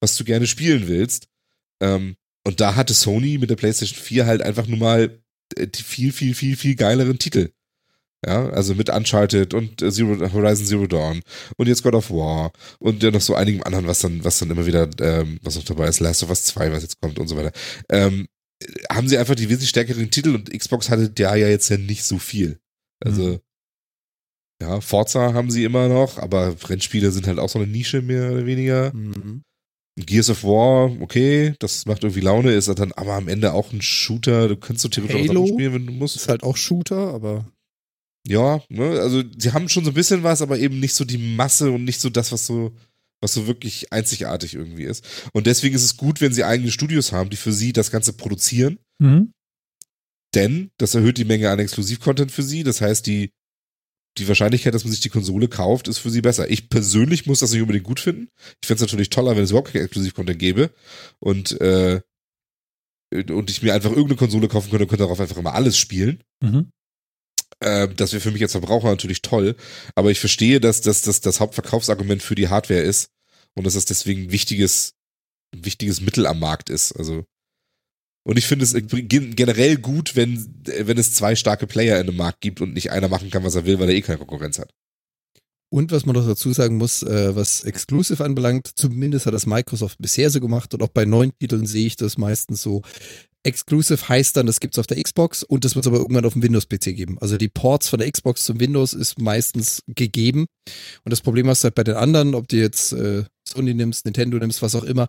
was 0.00 0.16
du 0.16 0.24
gerne 0.24 0.46
spielen 0.46 0.88
willst. 0.88 1.28
Ähm, 1.82 2.16
und 2.44 2.60
da 2.60 2.74
hatte 2.74 2.94
Sony 2.94 3.38
mit 3.38 3.50
der 3.50 3.56
PlayStation 3.56 4.00
4 4.00 4.26
halt 4.26 4.42
einfach 4.42 4.66
nur 4.66 4.78
mal 4.78 5.20
äh, 5.56 5.66
die 5.66 5.82
viel, 5.82 6.12
viel, 6.12 6.34
viel, 6.34 6.56
viel 6.56 6.74
geileren 6.74 7.18
Titel. 7.18 7.50
Ja, 8.24 8.48
also 8.50 8.74
mit 8.76 8.88
Uncharted 8.88 9.52
und 9.52 9.82
äh, 9.82 9.90
Zero, 9.90 10.32
Horizon 10.32 10.64
Zero 10.64 10.86
Dawn 10.86 11.22
und 11.56 11.66
jetzt 11.66 11.82
God 11.82 11.94
of 11.94 12.10
War 12.10 12.52
und 12.78 13.02
ja 13.02 13.10
noch 13.10 13.20
so 13.20 13.34
einigem 13.34 13.64
anderen, 13.64 13.88
was 13.88 13.98
dann, 13.98 14.22
was 14.24 14.38
dann 14.38 14.50
immer 14.50 14.64
wieder, 14.64 14.88
ähm, 15.00 15.40
was 15.42 15.56
noch 15.56 15.64
dabei 15.64 15.88
ist, 15.88 15.98
Last 15.98 16.22
of 16.22 16.28
Us 16.30 16.44
2, 16.44 16.70
was 16.70 16.82
jetzt 16.84 17.00
kommt 17.00 17.18
und 17.18 17.26
so 17.26 17.36
weiter. 17.36 17.50
Ähm, 17.88 18.28
haben 18.92 19.08
sie 19.08 19.18
einfach 19.18 19.34
die 19.34 19.48
wesentlich 19.48 19.70
stärkeren 19.70 20.08
Titel 20.12 20.36
und 20.36 20.56
Xbox 20.56 20.88
hatte 20.88 21.10
da 21.10 21.34
ja 21.34 21.48
jetzt 21.48 21.68
ja 21.68 21.78
nicht 21.78 22.04
so 22.04 22.18
viel. 22.18 22.60
Also, 23.04 23.22
Mhm. 23.24 23.38
ja, 24.62 24.80
Forza 24.80 25.34
haben 25.34 25.50
sie 25.50 25.64
immer 25.64 25.88
noch, 25.88 26.18
aber 26.18 26.54
Rennspiele 26.68 27.10
sind 27.10 27.26
halt 27.26 27.40
auch 27.40 27.48
so 27.48 27.58
eine 27.58 27.66
Nische 27.66 28.02
mehr 28.02 28.30
oder 28.30 28.46
weniger. 28.46 28.92
Mhm. 28.94 29.42
Gears 29.96 30.30
of 30.30 30.44
War, 30.44 30.92
okay, 31.02 31.54
das 31.58 31.86
macht 31.86 32.04
irgendwie 32.04 32.20
Laune, 32.20 32.54
ist 32.54 32.68
dann 32.68 32.92
aber 32.92 33.14
am 33.14 33.26
Ende 33.26 33.52
auch 33.52 33.72
ein 33.72 33.82
Shooter, 33.82 34.46
du 34.46 34.56
kannst 34.56 34.82
so 34.82 34.88
theoretisch 34.88 35.28
auch 35.28 35.34
Halo 35.34 35.46
spielen, 35.48 35.74
wenn 35.74 35.86
du 35.86 35.92
musst. 35.92 36.14
Ist 36.14 36.28
halt 36.28 36.44
auch 36.44 36.56
Shooter, 36.56 37.12
aber 37.12 37.44
Ja, 38.26 38.62
ne, 38.68 39.00
also 39.00 39.22
sie 39.36 39.52
haben 39.52 39.68
schon 39.68 39.84
so 39.84 39.90
ein 39.90 39.94
bisschen 39.94 40.22
was, 40.22 40.42
aber 40.42 40.58
eben 40.58 40.78
nicht 40.78 40.94
so 40.94 41.04
die 41.04 41.18
Masse 41.18 41.72
und 41.72 41.84
nicht 41.84 42.00
so 42.00 42.08
das, 42.08 42.30
was 42.30 42.46
so, 42.46 42.72
was 43.20 43.34
so 43.34 43.46
wirklich 43.46 43.92
einzigartig 43.92 44.54
irgendwie 44.54 44.84
ist. 44.84 45.04
Und 45.32 45.46
deswegen 45.46 45.74
ist 45.74 45.84
es 45.84 45.96
gut, 45.96 46.20
wenn 46.20 46.32
sie 46.32 46.44
eigene 46.44 46.70
Studios 46.70 47.12
haben, 47.12 47.30
die 47.30 47.36
für 47.36 47.52
sie 47.52 47.72
das 47.72 47.90
Ganze 47.90 48.12
produzieren, 48.12 48.78
Mhm. 49.00 49.32
denn 50.34 50.70
das 50.78 50.94
erhöht 50.94 51.18
die 51.18 51.24
Menge 51.24 51.50
an 51.50 51.58
Exklusivcontent 51.58 52.30
für 52.30 52.42
sie. 52.44 52.62
Das 52.62 52.80
heißt, 52.80 53.06
die, 53.06 53.32
die 54.18 54.28
Wahrscheinlichkeit, 54.28 54.74
dass 54.74 54.84
man 54.84 54.92
sich 54.92 55.00
die 55.00 55.08
Konsole 55.08 55.48
kauft, 55.48 55.88
ist 55.88 55.98
für 55.98 56.10
sie 56.10 56.20
besser. 56.20 56.48
Ich 56.50 56.68
persönlich 56.68 57.26
muss 57.26 57.40
das 57.40 57.50
nicht 57.52 57.62
unbedingt 57.62 57.86
gut 57.86 57.98
finden. 57.98 58.28
Ich 58.62 58.66
fände 58.68 58.76
es 58.76 58.88
natürlich 58.88 59.10
toller, 59.10 59.34
wenn 59.36 59.42
es 59.42 59.50
überhaupt 59.50 59.72
kein 59.72 59.82
Exklusivcontent 59.82 60.38
gäbe 60.38 60.70
und, 61.18 61.60
äh, 61.60 62.00
und 63.12 63.50
ich 63.50 63.62
mir 63.62 63.74
einfach 63.74 63.90
irgendeine 63.90 64.16
Konsole 64.16 64.48
kaufen 64.48 64.70
könnte 64.70 64.84
und 64.84 64.88
könnte 64.88 65.04
darauf 65.04 65.20
einfach 65.20 65.36
immer 65.36 65.54
alles 65.54 65.76
spielen. 65.76 66.22
Mhm. 66.42 66.70
Ähm, 67.60 67.94
das 67.96 68.12
wäre 68.12 68.20
für 68.20 68.30
mich 68.30 68.42
als 68.42 68.52
Verbraucher 68.52 68.88
natürlich 68.88 69.22
toll, 69.22 69.56
aber 69.94 70.10
ich 70.10 70.20
verstehe, 70.20 70.60
dass 70.60 70.80
das 70.80 71.02
das, 71.02 71.40
Hauptverkaufsargument 71.40 72.22
für 72.22 72.34
die 72.34 72.48
Hardware 72.48 72.80
ist 72.80 73.08
und 73.54 73.64
dass 73.64 73.74
das 73.74 73.84
deswegen 73.84 74.24
ein 74.24 74.32
wichtiges, 74.32 74.94
ein 75.54 75.64
wichtiges 75.64 76.00
Mittel 76.00 76.26
am 76.26 76.40
Markt 76.40 76.70
ist. 76.70 76.92
Also 76.92 77.24
und 78.24 78.38
ich 78.38 78.46
finde 78.46 78.64
es 78.64 78.72
gen- 78.72 79.34
generell 79.34 79.76
gut, 79.78 80.14
wenn, 80.14 80.62
wenn 80.64 80.96
es 80.98 81.12
zwei 81.12 81.34
starke 81.34 81.66
Player 81.66 82.00
in 82.00 82.08
einem 82.08 82.16
Markt 82.16 82.40
gibt 82.40 82.60
und 82.60 82.72
nicht 82.72 82.92
einer 82.92 83.08
machen 83.08 83.30
kann, 83.30 83.42
was 83.42 83.56
er 83.56 83.66
will, 83.66 83.80
weil 83.80 83.88
er 83.88 83.96
eh 83.96 84.00
keine 84.00 84.18
Konkurrenz 84.18 84.58
hat. 84.58 84.72
Und 85.72 85.90
was 85.90 86.04
man 86.06 86.14
noch 86.14 86.26
dazu 86.26 86.52
sagen 86.52 86.76
muss, 86.76 87.02
äh, 87.02 87.34
was 87.34 87.64
Exclusive 87.64 88.24
anbelangt, 88.24 88.70
zumindest 88.76 89.26
hat 89.26 89.34
das 89.34 89.46
Microsoft 89.46 89.98
bisher 89.98 90.30
so 90.30 90.38
gemacht 90.38 90.72
und 90.74 90.82
auch 90.82 90.88
bei 90.88 91.04
neuen 91.04 91.32
Titeln 91.38 91.66
sehe 91.66 91.86
ich 91.86 91.96
das 91.96 92.18
meistens 92.18 92.62
so. 92.62 92.82
Exclusive 93.44 94.08
heißt 94.08 94.36
dann, 94.36 94.46
das 94.46 94.60
gibt's 94.60 94.78
auf 94.78 94.86
der 94.86 95.02
Xbox 95.02 95.42
und 95.42 95.64
das 95.64 95.74
wird 95.74 95.84
es 95.84 95.88
aber 95.88 95.98
irgendwann 95.98 96.24
auf 96.24 96.34
dem 96.34 96.42
Windows-PC 96.42 96.94
geben. 96.94 97.18
Also 97.20 97.36
die 97.36 97.48
Ports 97.48 97.88
von 97.88 97.98
der 97.98 98.10
Xbox 98.10 98.44
zum 98.44 98.60
Windows 98.60 98.92
ist 98.92 99.20
meistens 99.20 99.82
gegeben. 99.88 100.46
Und 101.04 101.10
das 101.10 101.20
Problem 101.20 101.48
hast 101.48 101.62
du 101.62 101.66
halt 101.66 101.74
bei 101.74 101.84
den 101.84 101.96
anderen, 101.96 102.34
ob 102.34 102.48
du 102.48 102.56
jetzt 102.56 102.92
äh, 102.92 103.24
Sony 103.46 103.74
nimmst, 103.74 104.04
Nintendo 104.04 104.38
nimmst, 104.38 104.62
was 104.62 104.74
auch 104.74 104.84
immer. 104.84 105.08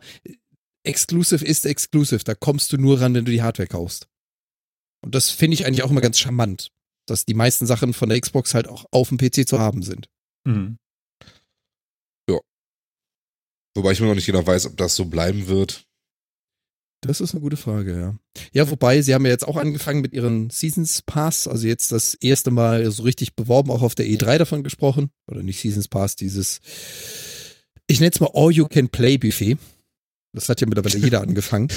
Exclusive 0.83 1.45
ist 1.45 1.65
Exclusive. 1.65 2.23
Da 2.23 2.33
kommst 2.33 2.73
du 2.73 2.77
nur 2.77 2.99
ran, 2.99 3.13
wenn 3.13 3.25
du 3.25 3.31
die 3.31 3.43
Hardware 3.43 3.67
kaufst. 3.67 4.07
Und 5.03 5.13
das 5.13 5.29
finde 5.29 5.55
ich 5.55 5.65
eigentlich 5.65 5.83
auch 5.83 5.91
immer 5.91 6.01
ganz 6.01 6.17
charmant, 6.17 6.69
dass 7.07 7.25
die 7.25 7.33
meisten 7.35 7.67
Sachen 7.67 7.93
von 7.93 8.09
der 8.09 8.19
Xbox 8.19 8.53
halt 8.53 8.67
auch 8.67 8.85
auf 8.91 9.09
dem 9.09 9.17
PC 9.17 9.47
zu 9.47 9.59
haben 9.59 9.83
sind. 9.83 10.09
Mhm. 10.45 10.77
Wobei 13.75 13.91
ich 13.91 13.99
mir 13.99 14.07
noch 14.07 14.15
nicht 14.15 14.27
genau 14.27 14.45
weiß, 14.45 14.67
ob 14.67 14.77
das 14.77 14.95
so 14.95 15.05
bleiben 15.05 15.47
wird. 15.47 15.85
Das 17.05 17.19
ist 17.19 17.33
eine 17.33 17.41
gute 17.41 17.57
Frage, 17.57 17.99
ja. 17.99 18.15
Ja, 18.53 18.69
wobei, 18.69 19.01
sie 19.01 19.13
haben 19.13 19.25
ja 19.25 19.31
jetzt 19.31 19.47
auch 19.47 19.57
angefangen 19.57 20.01
mit 20.01 20.13
ihren 20.13 20.49
Seasons 20.49 21.01
Pass, 21.01 21.47
also 21.47 21.67
jetzt 21.67 21.91
das 21.91 22.13
erste 22.15 22.49
Mal 22.49 22.89
so 22.91 23.03
richtig 23.03 23.35
beworben, 23.35 23.71
auch 23.71 23.81
auf 23.81 23.93
der 23.93 24.05
E3 24.05 24.37
davon 24.37 24.63
gesprochen. 24.63 25.09
Oder 25.29 25.43
nicht 25.43 25.59
Seasons 25.59 25.89
Pass, 25.89 26.15
dieses, 26.15 26.61
ich 27.87 27.99
nenne 27.99 28.11
es 28.13 28.19
mal 28.19 28.31
All 28.33 28.51
You 28.51 28.67
Can 28.67 28.89
Play 28.89 29.17
Buffet. 29.17 29.57
Das 30.33 30.47
hat 30.49 30.61
ja 30.61 30.67
mittlerweile 30.67 30.97
jeder 30.97 31.21
angefangen. 31.27 31.67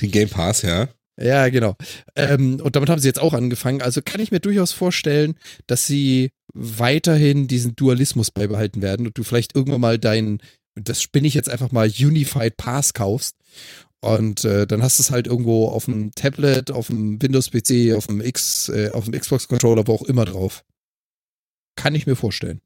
Den 0.00 0.10
Game 0.10 0.28
Pass, 0.28 0.62
ja. 0.62 0.88
Ja, 1.18 1.48
genau. 1.48 1.76
Ähm, 2.16 2.60
und 2.60 2.76
damit 2.76 2.88
haben 2.88 3.00
sie 3.00 3.08
jetzt 3.08 3.20
auch 3.20 3.34
angefangen. 3.34 3.82
Also 3.82 4.00
kann 4.02 4.20
ich 4.20 4.30
mir 4.30 4.40
durchaus 4.40 4.72
vorstellen, 4.72 5.34
dass 5.66 5.86
sie 5.86 6.30
weiterhin 6.54 7.48
diesen 7.48 7.76
Dualismus 7.76 8.30
beibehalten 8.30 8.82
werden 8.82 9.06
und 9.06 9.16
du 9.16 9.22
vielleicht 9.22 9.54
irgendwann 9.54 9.80
mal 9.80 9.98
deinen, 9.98 10.40
das 10.74 11.02
spinne 11.02 11.28
ich 11.28 11.34
jetzt 11.34 11.50
einfach 11.50 11.72
mal, 11.72 11.88
Unified 11.88 12.56
Pass 12.56 12.94
kaufst. 12.94 13.36
Und 14.02 14.44
äh, 14.44 14.66
dann 14.66 14.82
hast 14.82 14.98
du 14.98 15.02
es 15.02 15.10
halt 15.10 15.26
irgendwo 15.26 15.68
auf 15.68 15.84
dem 15.84 16.12
Tablet, 16.14 16.70
auf 16.70 16.86
dem 16.86 17.20
Windows-PC, 17.20 17.94
auf 17.94 18.06
dem 18.06 18.20
X, 18.20 18.70
äh, 18.70 18.90
auf 18.92 19.04
dem 19.04 19.18
Xbox-Controller, 19.18 19.86
wo 19.86 19.94
auch 19.94 20.02
immer 20.02 20.24
drauf. 20.24 20.64
Kann 21.76 21.94
ich 21.94 22.06
mir 22.06 22.16
vorstellen. 22.16 22.60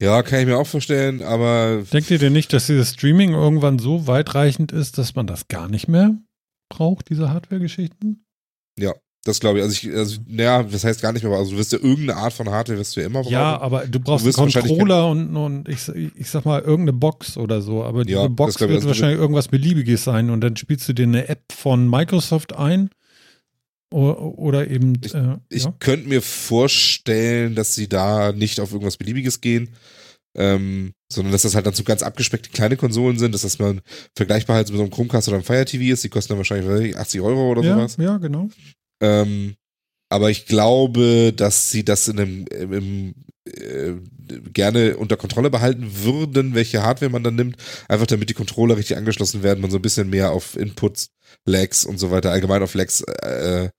Ja, 0.00 0.22
kann 0.22 0.40
ich 0.40 0.46
mir 0.46 0.58
auch 0.58 0.66
vorstellen, 0.66 1.22
aber 1.22 1.82
Denkt 1.90 2.10
ihr 2.10 2.18
denn 2.18 2.34
nicht, 2.34 2.52
dass 2.52 2.66
dieses 2.66 2.92
Streaming 2.92 3.32
irgendwann 3.32 3.78
so 3.78 4.06
weitreichend 4.06 4.70
ist, 4.70 4.98
dass 4.98 5.14
man 5.14 5.26
das 5.26 5.48
gar 5.48 5.68
nicht 5.68 5.88
mehr 5.88 6.16
braucht, 6.68 7.08
diese 7.08 7.30
Hardware-Geschichten? 7.30 8.26
Das 9.26 9.40
glaube 9.40 9.58
ich. 9.58 9.64
Also 9.64 9.74
ich, 9.88 9.94
also, 9.94 10.20
naja, 10.28 10.62
das 10.62 10.84
heißt 10.84 11.02
gar 11.02 11.12
nicht 11.12 11.22
mehr, 11.22 11.32
aber 11.32 11.40
also 11.40 11.52
du 11.52 11.58
wirst 11.58 11.72
ja 11.72 11.78
irgendeine 11.78 12.16
Art 12.16 12.32
von 12.32 12.48
Hardware 12.48 12.78
wirst 12.78 12.96
du 12.96 13.00
ja 13.00 13.06
immer 13.06 13.20
brauchen. 13.22 13.32
Ja, 13.32 13.60
aber 13.60 13.86
du 13.86 13.98
brauchst 14.00 14.24
Du 14.24 14.42
einen 14.42 14.52
Controller 14.52 15.08
und, 15.08 15.36
und 15.36 15.68
ich, 15.68 15.88
ich 15.88 16.30
sag 16.30 16.44
mal 16.44 16.60
irgendeine 16.60 16.92
Box 16.92 17.36
oder 17.36 17.60
so. 17.62 17.82
Aber 17.84 18.04
diese 18.04 18.18
Ja, 18.20 18.28
Box 18.28 18.60
wird 18.60 18.70
also 18.70 18.88
wahrscheinlich 18.88 19.18
irgendwas 19.18 19.48
Beliebiges 19.48 20.04
sein 20.04 20.30
und 20.30 20.40
dann 20.40 20.56
spielst 20.56 20.88
du 20.88 20.92
dir 20.92 21.04
eine 21.04 21.28
App 21.28 21.42
von 21.52 21.88
Microsoft 21.90 22.54
ein 22.56 22.90
oder, 23.90 24.68
eben. 24.68 24.98
Ich- 25.04 25.14
äh, 25.14 25.36
Ich 25.48 25.64
ja. 25.64 25.74
könnte 25.78 26.08
mir 26.08 26.20
vorstellen, 26.22 27.54
dass 27.54 27.74
sie 27.74 27.88
da 27.88 28.32
nicht 28.32 28.60
auf 28.60 28.72
irgendwas 28.72 28.96
Beliebiges 28.96 29.40
gehen, 29.40 29.70
ähm, 30.36 30.92
sondern 31.10 31.32
dass 31.32 31.42
das 31.42 31.54
halt 31.54 31.66
dann 31.66 31.72
so 31.74 31.84
ganz 31.84 32.02
abgespeckte 32.02 32.50
kleine 32.50 32.76
Konsolen 32.76 33.18
sind, 33.18 33.32
dass 33.32 33.42
das 33.42 33.58
mal 33.58 33.80
vergleichbar 34.14 34.56
halt 34.56 34.68
mit 34.68 34.76
so 34.76 34.82
einem 34.82 34.90
Chromecast 34.90 35.28
oder 35.28 35.36
einem 35.36 35.44
Fire 35.44 35.64
TV 35.64 35.92
ist. 35.94 36.04
Die 36.04 36.08
kosten 36.08 36.30
dann 36.32 36.38
wahrscheinlich 36.38 36.68
weiß 36.68 36.80
ich, 36.80 36.96
80 36.96 37.20
Euro 37.20 37.50
oder 37.52 37.62
ja, 37.62 37.74
sowas. 37.74 37.96
ja, 37.98 38.18
genau. 38.18 38.48
Ähm, 39.00 39.56
aber 40.08 40.30
ich 40.30 40.46
glaube, 40.46 41.32
dass 41.34 41.70
sie 41.70 41.84
das 41.84 42.08
in 42.08 42.20
einem, 42.20 42.46
im, 42.46 43.14
äh, 43.48 43.94
gerne 44.52 44.96
unter 44.96 45.16
Kontrolle 45.16 45.50
behalten 45.50 46.04
würden, 46.04 46.54
welche 46.54 46.82
Hardware 46.82 47.10
man 47.10 47.24
dann 47.24 47.34
nimmt, 47.34 47.56
einfach 47.88 48.06
damit 48.06 48.30
die 48.30 48.34
Controller 48.34 48.76
richtig 48.76 48.96
angeschlossen 48.96 49.42
werden, 49.42 49.60
man 49.60 49.70
so 49.70 49.78
ein 49.78 49.82
bisschen 49.82 50.08
mehr 50.10 50.30
auf 50.30 50.56
Inputs, 50.56 51.10
Lags 51.44 51.84
und 51.84 51.98
so 51.98 52.10
weiter, 52.10 52.30
allgemein 52.30 52.62
auf 52.62 52.74
Lags 52.74 53.00
äh, 53.02 53.70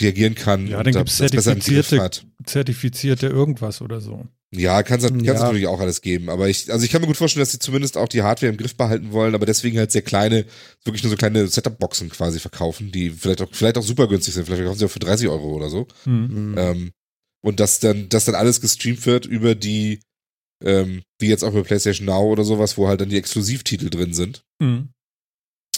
reagieren 0.00 0.34
kann. 0.34 0.66
Ja, 0.68 0.82
dann 0.82 1.06
zertifizierte- 1.06 2.00
hat. 2.00 2.26
zertifizierte 2.44 3.26
irgendwas 3.26 3.82
oder 3.82 4.00
so. 4.00 4.26
Ja, 4.54 4.82
kann 4.82 5.00
es 5.00 5.10
Ja. 5.24 5.32
natürlich 5.34 5.66
auch 5.66 5.80
alles 5.80 6.02
geben. 6.02 6.28
Aber 6.28 6.48
ich, 6.48 6.70
also 6.70 6.84
ich 6.84 6.90
kann 6.90 7.00
mir 7.00 7.06
gut 7.06 7.16
vorstellen, 7.16 7.40
dass 7.42 7.52
sie 7.52 7.58
zumindest 7.58 7.96
auch 7.96 8.08
die 8.08 8.22
Hardware 8.22 8.52
im 8.52 8.58
Griff 8.58 8.76
behalten 8.76 9.12
wollen, 9.12 9.34
aber 9.34 9.46
deswegen 9.46 9.78
halt 9.78 9.90
sehr 9.92 10.02
kleine, 10.02 10.44
wirklich 10.84 11.02
nur 11.02 11.10
so 11.10 11.16
kleine 11.16 11.46
Setup-Boxen 11.48 12.10
quasi 12.10 12.38
verkaufen, 12.38 12.92
die 12.92 13.10
vielleicht 13.10 13.40
auch, 13.40 13.48
vielleicht 13.50 13.78
auch 13.78 13.82
super 13.82 14.08
günstig 14.08 14.34
sind. 14.34 14.44
Vielleicht 14.44 14.60
verkaufen 14.60 14.78
sie 14.78 14.84
auch 14.84 14.90
für 14.90 14.98
30 14.98 15.28
Euro 15.28 15.54
oder 15.54 15.70
so. 15.70 15.88
Hm. 16.04 16.50
Mhm. 16.50 16.58
Ähm, 16.58 16.92
und 17.42 17.60
dass 17.60 17.80
dann, 17.80 18.08
dass 18.10 18.26
dann 18.26 18.34
alles 18.34 18.60
gestreamt 18.60 19.06
wird 19.06 19.24
über 19.24 19.54
die, 19.54 20.00
ähm, 20.62 21.02
wie 21.18 21.28
jetzt 21.28 21.44
auch 21.44 21.52
über 21.52 21.64
PlayStation 21.64 22.06
Now 22.06 22.30
oder 22.30 22.44
sowas, 22.44 22.76
wo 22.76 22.88
halt 22.88 23.00
dann 23.00 23.08
die 23.08 23.16
Exklusivtitel 23.16 23.88
drin 23.88 24.12
sind. 24.12 24.44
Hm. 24.62 24.90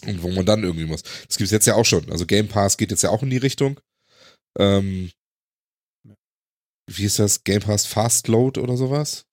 Und 0.06 0.22
wo 0.22 0.28
man 0.30 0.44
dann 0.44 0.64
irgendwie 0.64 0.84
muss. 0.84 1.02
Das 1.28 1.38
gibt's 1.38 1.52
jetzt 1.52 1.66
ja 1.66 1.76
auch 1.76 1.86
schon. 1.86 2.10
Also 2.10 2.26
Game 2.26 2.48
Pass 2.48 2.76
geht 2.76 2.90
jetzt 2.90 3.02
ja 3.02 3.10
auch 3.10 3.22
in 3.22 3.30
die 3.30 3.38
Richtung. 3.38 3.80
Ähm, 4.58 5.10
wie 6.90 7.04
ist 7.04 7.18
das? 7.18 7.44
Game 7.44 7.60
Pass 7.60 7.86
Fast 7.86 8.28
Load 8.28 8.60
oder 8.60 8.76
sowas? 8.76 9.26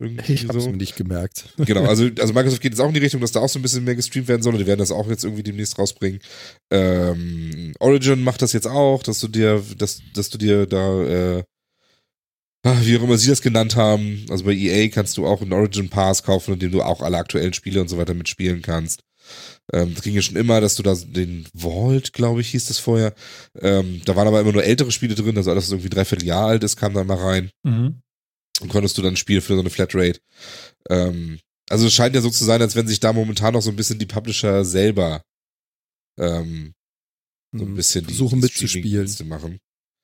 Irgendwie 0.00 0.32
Ich 0.32 0.48
hab's 0.48 0.64
so. 0.64 0.70
mir 0.70 0.78
nicht 0.78 0.96
gemerkt. 0.96 1.44
Genau, 1.58 1.84
also, 1.84 2.08
also 2.18 2.32
Microsoft 2.32 2.62
geht 2.62 2.72
jetzt 2.72 2.80
auch 2.80 2.88
in 2.88 2.94
die 2.94 3.00
Richtung, 3.00 3.20
dass 3.20 3.32
da 3.32 3.40
auch 3.40 3.48
so 3.48 3.58
ein 3.58 3.62
bisschen 3.62 3.84
mehr 3.84 3.94
gestreamt 3.94 4.28
werden 4.28 4.42
soll 4.42 4.54
und 4.54 4.58
die 4.58 4.66
werden 4.66 4.78
das 4.78 4.90
auch 4.90 5.08
jetzt 5.08 5.24
irgendwie 5.24 5.42
demnächst 5.42 5.78
rausbringen. 5.78 6.20
Ähm, 6.72 7.74
Origin 7.78 8.22
macht 8.22 8.40
das 8.40 8.54
jetzt 8.54 8.66
auch, 8.66 9.02
dass 9.02 9.20
du 9.20 9.28
dir, 9.28 9.62
dass, 9.76 10.00
dass 10.14 10.30
du 10.30 10.38
dir 10.38 10.66
da, 10.66 11.02
äh, 11.02 11.44
ah, 12.64 12.78
wie 12.82 12.96
auch 12.96 13.02
immer 13.02 13.18
sie 13.18 13.28
das 13.28 13.42
genannt 13.42 13.76
haben, 13.76 14.24
also 14.30 14.44
bei 14.44 14.52
EA 14.52 14.88
kannst 14.88 15.18
du 15.18 15.26
auch 15.26 15.42
einen 15.42 15.52
Origin 15.52 15.90
Pass 15.90 16.22
kaufen, 16.22 16.54
in 16.54 16.60
dem 16.60 16.72
du 16.72 16.82
auch 16.82 17.02
alle 17.02 17.18
aktuellen 17.18 17.52
Spiele 17.52 17.82
und 17.82 17.88
so 17.88 17.98
weiter 17.98 18.14
mitspielen 18.14 18.62
kannst. 18.62 19.02
Ähm, 19.72 19.94
das 19.94 20.02
ging 20.02 20.14
ja 20.14 20.22
schon 20.22 20.36
immer, 20.36 20.60
dass 20.60 20.74
du 20.74 20.82
da 20.82 20.94
den 20.94 21.46
Vault, 21.54 22.12
glaube 22.12 22.40
ich, 22.40 22.48
hieß 22.50 22.66
das 22.66 22.78
vorher. 22.78 23.14
Ähm, 23.60 24.02
da 24.04 24.16
waren 24.16 24.26
aber 24.28 24.40
immer 24.40 24.52
nur 24.52 24.64
ältere 24.64 24.90
Spiele 24.90 25.14
drin, 25.14 25.36
also 25.36 25.50
alles, 25.50 25.64
was 25.64 25.70
irgendwie 25.72 25.90
dreiviertel 25.90 26.26
Jahr 26.26 26.46
alt 26.46 26.64
ist, 26.64 26.76
kam 26.76 26.94
da 26.94 27.04
mal 27.04 27.16
rein 27.18 27.50
Mhm. 27.64 28.00
und 28.60 28.68
konntest 28.68 28.98
du 28.98 29.02
dann 29.02 29.16
spielen 29.16 29.42
für 29.42 29.54
so 29.54 29.60
eine 29.60 29.70
Flatrate. 29.70 30.20
Ähm, 30.88 31.38
also 31.68 31.86
es 31.86 31.92
scheint 31.92 32.14
ja 32.14 32.20
so 32.20 32.30
zu 32.30 32.44
sein, 32.44 32.60
als 32.62 32.74
wenn 32.74 32.88
sich 32.88 32.98
da 33.00 33.12
momentan 33.12 33.54
noch 33.54 33.62
so 33.62 33.70
ein 33.70 33.76
bisschen 33.76 33.98
die 33.98 34.06
Publisher 34.06 34.64
selber 34.64 35.22
ähm, 36.18 36.74
so 37.52 37.64
ein 37.64 37.74
bisschen 37.74 38.02
die, 38.06 38.10
Hm. 38.12 38.16
Versuchen 38.16 38.40
die 38.40 38.46
mitzuspielen. 38.46 38.84
Streaming-Dienste 38.84 39.24
machen. 39.24 39.58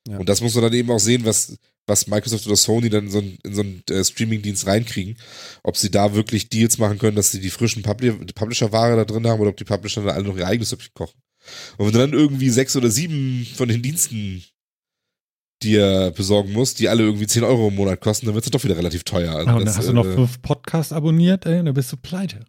Ja. 0.09 0.19
Und 0.19 0.29
das 0.29 0.41
muss 0.41 0.55
man 0.55 0.65
dann 0.65 0.73
eben 0.73 0.91
auch 0.91 0.99
sehen, 1.01 1.25
was, 1.25 1.57
was 1.87 2.07
Microsoft 2.07 2.47
oder 2.47 2.57
Sony 2.57 2.91
dann 2.91 3.07
in 3.07 3.11
so 3.11 3.19
einen, 3.19 3.39
in 3.45 3.55
so 3.55 3.61
einen 3.63 3.83
äh, 3.91 4.05
Streaming-Dienst 4.05 4.67
reinkriegen. 4.67 5.17
Ob 5.63 5.77
sie 5.77 5.91
da 5.91 6.15
wirklich 6.15 6.49
Deals 6.49 6.79
machen 6.79 6.99
können, 6.99 7.17
dass 7.17 7.31
sie 7.31 7.41
die 7.41 7.51
frischen 7.51 7.83
Publi 7.83 8.13
Publisher-Ware 8.35 8.97
da 8.97 9.05
drin 9.05 9.27
haben 9.27 9.41
oder 9.41 9.51
ob 9.51 9.57
die 9.57 9.65
Publisher 9.65 10.03
dann 10.03 10.15
alle 10.15 10.25
noch 10.25 10.37
ihr 10.37 10.47
eigenes 10.47 10.71
Süppchen 10.71 10.95
kochen. 10.95 11.21
Und 11.77 11.87
wenn 11.87 11.93
du 11.93 11.99
dann 11.99 12.13
irgendwie 12.13 12.51
sechs 12.51 12.75
oder 12.77 12.91
sieben 12.91 13.47
von 13.55 13.69
den 13.69 13.83
Diensten 13.83 14.43
dir 15.63 16.13
besorgen 16.15 16.53
musst, 16.53 16.81
die 16.81 16.89
alle 16.89 17.05
irgendwie 17.05 17.27
10 17.27 17.45
Euro 17.45 17.69
im 17.69 17.77
Monat 17.77 18.01
kosten, 18.01 18.27
dann 18.27 18.35
wird 18.35 18.45
es 18.45 18.51
doch 18.51 18.63
wieder 18.65 18.77
relativ 18.77 19.05
teuer. 19.05 19.35
Also 19.35 19.49
Ah, 19.49 19.53
und 19.53 19.59
dann 19.61 19.67
das, 19.67 19.79
hast 19.79 19.89
du 19.89 19.93
noch 19.93 20.07
äh, 20.07 20.15
fünf 20.15 20.43
Podcasts 20.43 20.93
abonniert, 20.93 21.47
ey, 21.47 21.65
dann 21.65 21.73
bist 21.73 21.93
du 21.93 21.97
pleite. 21.97 22.45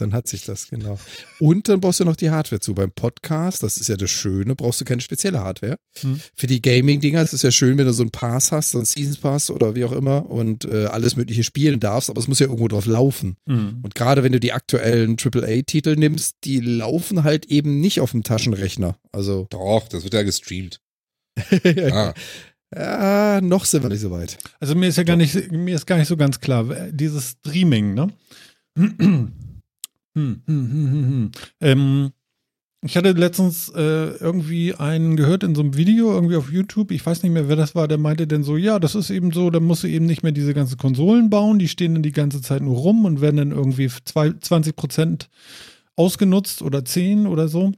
Dann 0.00 0.12
hat 0.12 0.28
sich 0.28 0.44
das, 0.44 0.68
genau. 0.68 0.98
Und 1.40 1.68
dann 1.68 1.80
brauchst 1.80 2.00
du 2.00 2.04
noch 2.04 2.16
die 2.16 2.30
Hardware 2.30 2.60
zu. 2.60 2.74
Beim 2.74 2.92
Podcast, 2.92 3.62
das 3.62 3.76
ist 3.76 3.88
ja 3.88 3.96
das 3.96 4.10
Schöne, 4.10 4.54
brauchst 4.54 4.80
du 4.80 4.84
keine 4.84 5.00
spezielle 5.00 5.40
Hardware. 5.40 5.76
Hm. 6.00 6.20
Für 6.34 6.46
die 6.46 6.62
Gaming-Dinger 6.62 7.22
ist 7.22 7.32
es 7.32 7.42
ja 7.42 7.50
schön, 7.50 7.78
wenn 7.78 7.86
du 7.86 7.92
so 7.92 8.02
einen 8.02 8.10
Pass 8.10 8.52
hast, 8.52 8.70
so 8.70 8.78
einen 8.78 8.84
Seasons 8.84 9.18
Pass 9.18 9.50
oder 9.50 9.74
wie 9.74 9.84
auch 9.84 9.92
immer 9.92 10.30
und 10.30 10.64
äh, 10.64 10.86
alles 10.86 11.16
Mögliche 11.16 11.42
spielen 11.44 11.80
darfst, 11.80 12.10
aber 12.10 12.20
es 12.20 12.28
muss 12.28 12.38
ja 12.38 12.46
irgendwo 12.46 12.68
drauf 12.68 12.86
laufen. 12.86 13.36
Mhm. 13.46 13.80
Und 13.82 13.94
gerade 13.94 14.22
wenn 14.22 14.32
du 14.32 14.40
die 14.40 14.52
aktuellen 14.52 15.16
AAA-Titel 15.18 15.96
nimmst, 15.96 16.36
die 16.44 16.60
laufen 16.60 17.24
halt 17.24 17.46
eben 17.46 17.80
nicht 17.80 18.00
auf 18.00 18.12
dem 18.12 18.22
Taschenrechner. 18.22 18.96
Also, 19.12 19.46
Doch, 19.50 19.88
das 19.88 20.04
wird 20.04 20.14
ja 20.14 20.22
gestreamt. 20.22 20.80
Ah, 21.90 22.14
ja, 22.76 23.40
noch 23.40 23.64
sind 23.64 23.82
wir 23.82 23.88
nicht 23.88 24.02
so 24.02 24.10
weit. 24.10 24.36
Also 24.60 24.74
mir 24.74 24.88
ist 24.88 24.98
ja 24.98 25.02
gar 25.02 25.16
nicht, 25.16 25.50
mir 25.50 25.74
ist 25.74 25.86
gar 25.86 25.96
nicht 25.96 26.08
so 26.08 26.18
ganz 26.18 26.38
klar, 26.38 26.64
dieses 26.90 27.30
Streaming, 27.30 27.94
ne? 27.94 28.12
Hm, 30.18 30.42
hm, 30.46 30.70
hm, 30.70 30.92
hm, 30.92 31.08
hm. 31.08 31.30
Ähm, 31.60 32.10
ich 32.82 32.96
hatte 32.96 33.12
letztens 33.12 33.68
äh, 33.70 34.16
irgendwie 34.18 34.74
einen 34.74 35.16
gehört 35.16 35.42
in 35.42 35.54
so 35.54 35.62
einem 35.62 35.76
Video, 35.76 36.12
irgendwie 36.12 36.36
auf 36.36 36.50
YouTube, 36.50 36.90
ich 36.90 37.04
weiß 37.04 37.22
nicht 37.22 37.32
mehr, 37.32 37.48
wer 37.48 37.56
das 37.56 37.74
war, 37.74 37.88
der 37.88 37.98
meinte 37.98 38.26
dann 38.26 38.42
so, 38.42 38.56
ja, 38.56 38.78
das 38.78 38.94
ist 38.94 39.10
eben 39.10 39.32
so, 39.32 39.50
da 39.50 39.60
musst 39.60 39.82
du 39.82 39.88
eben 39.88 40.06
nicht 40.06 40.22
mehr 40.22 40.32
diese 40.32 40.54
ganzen 40.54 40.76
Konsolen 40.76 41.30
bauen, 41.30 41.58
die 41.58 41.68
stehen 41.68 41.94
dann 41.94 42.02
die 42.02 42.12
ganze 42.12 42.40
Zeit 42.40 42.62
nur 42.62 42.76
rum 42.76 43.04
und 43.04 43.20
werden 43.20 43.36
dann 43.36 43.50
irgendwie 43.52 43.90
zwei, 44.04 44.32
20 44.32 44.76
Prozent 44.76 45.28
ausgenutzt 45.96 46.62
oder 46.62 46.84
10 46.84 47.26
oder 47.26 47.48
so, 47.48 47.72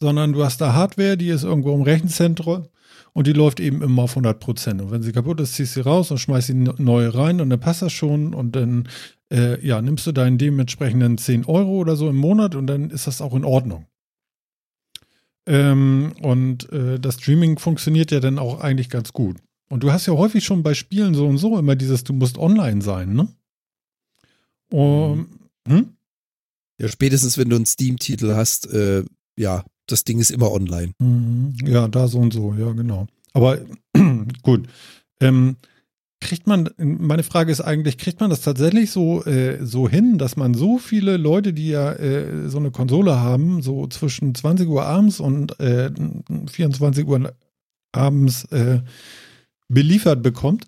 sondern 0.00 0.32
du 0.32 0.44
hast 0.44 0.60
da 0.60 0.72
Hardware, 0.72 1.16
die 1.16 1.28
ist 1.28 1.44
irgendwo 1.44 1.74
im 1.74 1.82
Rechenzentrum 1.82 2.68
und 3.12 3.26
die 3.26 3.32
läuft 3.32 3.60
eben 3.60 3.82
immer 3.82 4.02
auf 4.02 4.12
100 4.12 4.40
Prozent. 4.40 4.80
Und 4.80 4.90
wenn 4.90 5.02
sie 5.02 5.12
kaputt 5.12 5.40
ist, 5.40 5.54
ziehst 5.54 5.76
du 5.76 5.82
sie 5.82 5.88
raus 5.88 6.10
und 6.10 6.18
schmeißt 6.18 6.48
sie 6.48 6.54
ne- 6.54 6.74
neue 6.78 7.14
rein 7.14 7.40
und 7.40 7.50
dann 7.50 7.60
passt 7.60 7.82
das 7.82 7.92
schon 7.92 8.34
und 8.34 8.56
dann 8.56 8.88
äh, 9.32 9.64
ja, 9.64 9.80
nimmst 9.82 10.06
du 10.06 10.12
deinen 10.12 10.38
dementsprechenden 10.38 11.18
10 11.18 11.44
Euro 11.46 11.78
oder 11.78 11.96
so 11.96 12.08
im 12.08 12.16
Monat 12.16 12.54
und 12.54 12.66
dann 12.66 12.90
ist 12.90 13.06
das 13.06 13.20
auch 13.20 13.34
in 13.34 13.44
Ordnung. 13.44 13.86
Ähm, 15.46 16.12
und 16.22 16.70
äh, 16.72 17.00
das 17.00 17.16
Streaming 17.16 17.58
funktioniert 17.58 18.10
ja 18.10 18.20
dann 18.20 18.38
auch 18.38 18.60
eigentlich 18.60 18.90
ganz 18.90 19.12
gut. 19.12 19.38
Und 19.68 19.82
du 19.82 19.92
hast 19.92 20.06
ja 20.06 20.14
häufig 20.14 20.44
schon 20.44 20.62
bei 20.62 20.74
Spielen 20.74 21.14
so 21.14 21.26
und 21.26 21.38
so 21.38 21.58
immer 21.58 21.76
dieses, 21.76 22.04
du 22.04 22.12
musst 22.12 22.38
online 22.38 22.82
sein, 22.82 23.14
ne? 23.14 23.28
Um, 24.72 25.28
hm? 25.66 25.96
Ja, 26.80 26.88
spätestens 26.88 27.36
wenn 27.38 27.50
du 27.50 27.56
einen 27.56 27.66
Steam-Titel 27.66 28.34
hast, 28.34 28.72
äh, 28.72 29.04
ja, 29.36 29.64
das 29.92 30.04
Ding 30.04 30.18
ist 30.18 30.30
immer 30.30 30.52
online. 30.52 30.92
Mhm. 30.98 31.54
Ja, 31.64 31.88
da 31.88 32.08
so 32.08 32.18
und 32.18 32.32
so, 32.32 32.54
ja, 32.54 32.72
genau. 32.72 33.06
Aber 33.32 33.58
gut. 34.42 34.68
Ähm, 35.20 35.56
kriegt 36.20 36.46
man, 36.46 36.68
meine 36.76 37.22
Frage 37.22 37.50
ist 37.50 37.60
eigentlich, 37.60 37.98
kriegt 37.98 38.20
man 38.20 38.30
das 38.30 38.42
tatsächlich 38.42 38.90
so, 38.90 39.24
äh, 39.24 39.64
so 39.64 39.88
hin, 39.88 40.18
dass 40.18 40.36
man 40.36 40.54
so 40.54 40.78
viele 40.78 41.16
Leute, 41.16 41.52
die 41.52 41.68
ja 41.68 41.92
äh, 41.92 42.48
so 42.48 42.58
eine 42.58 42.70
Konsole 42.70 43.18
haben, 43.18 43.62
so 43.62 43.86
zwischen 43.86 44.34
20 44.34 44.68
Uhr 44.68 44.84
abends 44.84 45.18
und 45.18 45.58
äh, 45.60 45.90
24 46.50 47.06
Uhr 47.06 47.32
abends 47.92 48.44
äh, 48.52 48.80
beliefert 49.68 50.22
bekommt? 50.22 50.66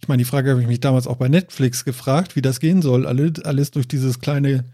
Ich 0.00 0.08
meine, 0.08 0.18
die 0.18 0.28
Frage 0.28 0.50
habe 0.50 0.60
ich 0.60 0.66
mich 0.66 0.80
damals 0.80 1.06
auch 1.06 1.16
bei 1.16 1.28
Netflix 1.28 1.84
gefragt, 1.84 2.36
wie 2.36 2.42
das 2.42 2.60
gehen 2.60 2.82
soll. 2.82 3.06
Alles, 3.06 3.44
alles 3.44 3.70
durch 3.70 3.88
dieses 3.88 4.20
kleine 4.20 4.64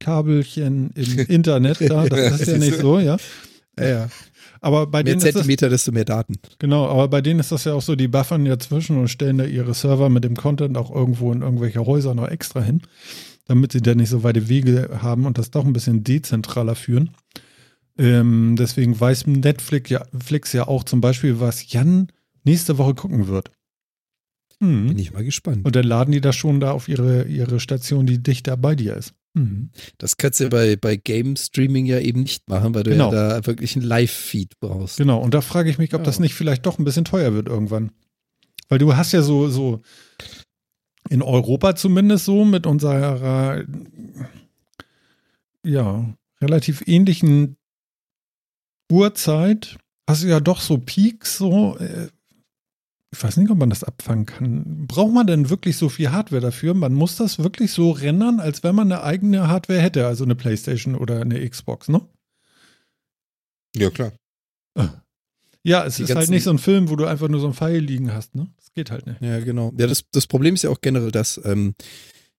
Kabelchen 0.00 0.90
im 0.94 1.18
Internet 1.28 1.80
da. 1.88 2.06
Das 2.08 2.40
ist 2.40 2.48
ja 2.48 2.58
nicht 2.58 2.78
so, 2.78 2.98
ja. 2.98 3.16
Ja, 3.78 3.88
ja. 3.88 4.08
Aber 4.62 4.86
bei 4.86 4.98
Mehr 4.98 5.04
denen 5.14 5.18
ist 5.18 5.24
das, 5.26 5.32
Zentimeter, 5.34 5.68
desto 5.70 5.92
mehr 5.92 6.04
Daten. 6.04 6.34
Genau, 6.58 6.86
aber 6.88 7.08
bei 7.08 7.20
denen 7.22 7.40
ist 7.40 7.50
das 7.52 7.64
ja 7.64 7.72
auch 7.72 7.80
so, 7.82 7.96
die 7.96 8.08
buffern 8.08 8.44
ja 8.44 8.58
zwischen 8.58 8.98
und 8.98 9.08
stellen 9.08 9.38
da 9.38 9.44
ihre 9.44 9.72
Server 9.72 10.10
mit 10.10 10.24
dem 10.24 10.36
Content 10.36 10.76
auch 10.76 10.94
irgendwo 10.94 11.32
in 11.32 11.40
irgendwelche 11.40 11.86
Häuser 11.86 12.14
noch 12.14 12.28
extra 12.28 12.60
hin, 12.60 12.82
damit 13.46 13.72
sie 13.72 13.80
da 13.80 13.94
nicht 13.94 14.10
so 14.10 14.22
weite 14.22 14.48
Wege 14.48 14.98
haben 15.00 15.24
und 15.24 15.38
das 15.38 15.50
doch 15.50 15.64
ein 15.64 15.72
bisschen 15.72 16.04
dezentraler 16.04 16.74
führen. 16.74 17.10
Ähm, 17.96 18.56
deswegen 18.58 18.98
weiß 18.98 19.26
Netflix 19.28 19.88
ja, 19.90 20.04
Flix 20.22 20.52
ja 20.52 20.68
auch 20.68 20.84
zum 20.84 21.00
Beispiel, 21.00 21.40
was 21.40 21.72
Jan 21.72 22.08
nächste 22.44 22.76
Woche 22.76 22.94
gucken 22.94 23.28
wird. 23.28 23.50
Bin 24.58 24.88
Mhm. 24.88 24.98
ich 24.98 25.12
mal 25.12 25.24
gespannt. 25.24 25.64
Und 25.64 25.74
dann 25.74 25.84
laden 25.86 26.12
die 26.12 26.20
das 26.20 26.36
schon 26.36 26.60
da 26.60 26.72
auf 26.72 26.86
ihre, 26.88 27.24
ihre 27.24 27.60
Station, 27.60 28.04
die 28.04 28.22
dichter 28.22 28.58
bei 28.58 28.74
dir 28.74 28.94
ist. 28.94 29.14
Mhm. 29.34 29.70
Das 29.98 30.16
kannst 30.16 30.40
du 30.40 30.48
bei, 30.48 30.74
bei 30.76 30.96
Game 30.96 31.36
Streaming 31.36 31.86
ja 31.86 32.00
eben 32.00 32.22
nicht 32.22 32.48
machen, 32.48 32.74
weil 32.74 32.82
du 32.82 32.90
Genau. 32.90 33.12
ja 33.12 33.38
da 33.40 33.46
wirklich 33.46 33.76
einen 33.76 33.84
Live-Feed 33.84 34.58
brauchst. 34.58 34.96
Genau, 34.96 35.20
und 35.20 35.34
da 35.34 35.40
frage 35.40 35.70
ich 35.70 35.78
mich, 35.78 35.94
ob 35.94 36.00
Ja. 36.00 36.04
das 36.04 36.18
nicht 36.18 36.34
vielleicht 36.34 36.66
doch 36.66 36.78
ein 36.78 36.84
bisschen 36.84 37.04
teuer 37.04 37.32
wird 37.34 37.46
irgendwann. 37.48 37.92
Weil 38.68 38.78
du 38.78 38.96
hast 38.96 39.12
ja 39.12 39.22
so, 39.22 39.48
so 39.48 39.82
in 41.08 41.22
Europa 41.22 41.74
zumindest 41.76 42.24
so 42.24 42.44
mit 42.44 42.66
unserer 42.66 43.64
ja, 45.64 46.14
relativ 46.40 46.82
ähnlichen 46.86 47.56
Uhrzeit 48.90 49.76
hast 50.08 50.22
du 50.24 50.28
ja 50.28 50.40
doch 50.40 50.60
so 50.60 50.78
Peaks, 50.78 51.36
so 51.38 51.76
äh, 51.78 52.08
ich 53.12 53.22
weiß 53.22 53.38
nicht, 53.38 53.50
ob 53.50 53.58
man 53.58 53.70
das 53.70 53.82
abfangen 53.82 54.26
kann. 54.26 54.86
Braucht 54.86 55.12
man 55.12 55.26
denn 55.26 55.50
wirklich 55.50 55.76
so 55.76 55.88
viel 55.88 56.12
Hardware 56.12 56.40
dafür? 56.40 56.74
Man 56.74 56.94
muss 56.94 57.16
das 57.16 57.40
wirklich 57.40 57.72
so 57.72 57.90
rendern, 57.90 58.38
als 58.38 58.62
wenn 58.62 58.74
man 58.74 58.90
eine 58.90 59.02
eigene 59.02 59.48
Hardware 59.48 59.80
hätte, 59.80 60.06
also 60.06 60.24
eine 60.24 60.36
Playstation 60.36 60.94
oder 60.94 61.20
eine 61.20 61.48
Xbox, 61.48 61.88
ne? 61.88 62.00
ja, 63.76 63.90
klar. 63.90 64.12
Ja, 65.62 65.84
es 65.84 65.96
Die 65.96 66.04
ist 66.04 66.14
halt 66.14 66.30
nicht 66.30 66.44
so 66.44 66.50
ein 66.50 66.58
Film, 66.58 66.88
wo 66.88 66.96
du 66.96 67.04
einfach 67.04 67.28
nur 67.28 67.40
so 67.40 67.46
ein 67.46 67.52
Pfeil 67.52 67.80
liegen 67.80 68.14
hast, 68.14 68.34
ne? 68.34 68.46
Das 68.56 68.72
geht 68.72 68.90
halt 68.90 69.06
nicht. 69.06 69.20
Ja, 69.20 69.40
genau. 69.40 69.72
Ja, 69.76 69.86
das, 69.86 70.04
das 70.10 70.26
Problem 70.26 70.54
ist 70.54 70.62
ja 70.62 70.70
auch 70.70 70.80
generell, 70.80 71.10
dass, 71.10 71.38
ähm, 71.44 71.74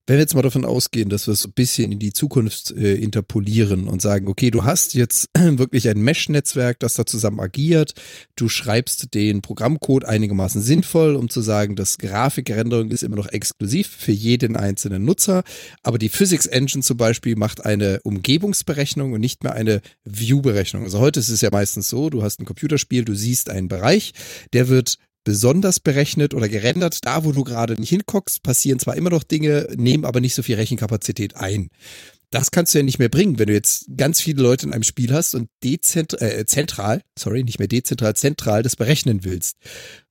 wenn 0.07 0.17
wir 0.17 0.21
jetzt 0.21 0.33
mal 0.33 0.41
davon 0.41 0.65
ausgehen, 0.65 1.09
dass 1.09 1.27
wir 1.27 1.33
es 1.33 1.45
ein 1.45 1.53
bisschen 1.53 1.91
in 1.91 1.99
die 1.99 2.11
Zukunft 2.11 2.71
äh, 2.71 2.95
interpolieren 2.95 3.87
und 3.87 4.01
sagen, 4.01 4.27
okay, 4.27 4.49
du 4.49 4.63
hast 4.63 4.95
jetzt 4.95 5.29
wirklich 5.37 5.87
ein 5.87 6.01
Mesh-Netzwerk, 6.01 6.79
das 6.79 6.95
da 6.95 7.05
zusammen 7.05 7.39
agiert, 7.39 7.93
du 8.35 8.49
schreibst 8.49 9.13
den 9.13 9.41
Programmcode 9.41 10.05
einigermaßen 10.05 10.61
sinnvoll, 10.61 11.15
um 11.15 11.29
zu 11.29 11.41
sagen, 11.41 11.75
dass 11.75 11.99
Grafikrenderung 11.99 12.89
ist 12.89 13.03
immer 13.03 13.15
noch 13.15 13.27
exklusiv 13.27 13.87
für 13.87 14.11
jeden 14.11 14.55
einzelnen 14.55 15.05
Nutzer, 15.05 15.43
aber 15.83 15.99
die 15.99 16.09
Physics 16.09 16.47
Engine 16.47 16.83
zum 16.83 16.97
Beispiel 16.97 17.35
macht 17.35 17.63
eine 17.63 18.01
Umgebungsberechnung 18.01 19.13
und 19.13 19.21
nicht 19.21 19.43
mehr 19.43 19.53
eine 19.53 19.81
View-Berechnung. 20.03 20.83
Also 20.83 20.99
heute 20.99 21.19
ist 21.19 21.29
es 21.29 21.41
ja 21.41 21.49
meistens 21.51 21.89
so, 21.89 22.09
du 22.09 22.23
hast 22.23 22.39
ein 22.39 22.45
Computerspiel, 22.45 23.05
du 23.05 23.13
siehst 23.13 23.49
einen 23.49 23.67
Bereich, 23.67 24.13
der 24.53 24.67
wird 24.67 24.97
besonders 25.23 25.79
berechnet 25.79 26.33
oder 26.33 26.49
gerendert. 26.49 27.05
Da, 27.05 27.23
wo 27.23 27.31
du 27.31 27.43
gerade 27.43 27.73
nicht 27.75 27.89
hinguckst, 27.89 28.43
passieren 28.43 28.79
zwar 28.79 28.95
immer 28.95 29.09
noch 29.09 29.23
Dinge, 29.23 29.67
nehmen 29.75 30.05
aber 30.05 30.21
nicht 30.21 30.35
so 30.35 30.43
viel 30.43 30.55
Rechenkapazität 30.55 31.35
ein. 31.35 31.69
Das 32.31 32.51
kannst 32.51 32.73
du 32.73 32.79
ja 32.79 32.83
nicht 32.83 32.99
mehr 32.99 33.09
bringen, 33.09 33.39
wenn 33.39 33.47
du 33.47 33.53
jetzt 33.53 33.85
ganz 33.97 34.21
viele 34.21 34.41
Leute 34.41 34.65
in 34.65 34.73
einem 34.73 34.83
Spiel 34.83 35.13
hast 35.13 35.35
und 35.35 35.49
dezentral, 35.63 36.21
äh, 36.21 36.45
zentral, 36.45 37.01
sorry, 37.19 37.43
nicht 37.43 37.59
mehr 37.59 37.67
dezentral, 37.67 38.15
zentral 38.15 38.63
das 38.63 38.77
berechnen 38.77 39.25
willst. 39.25 39.57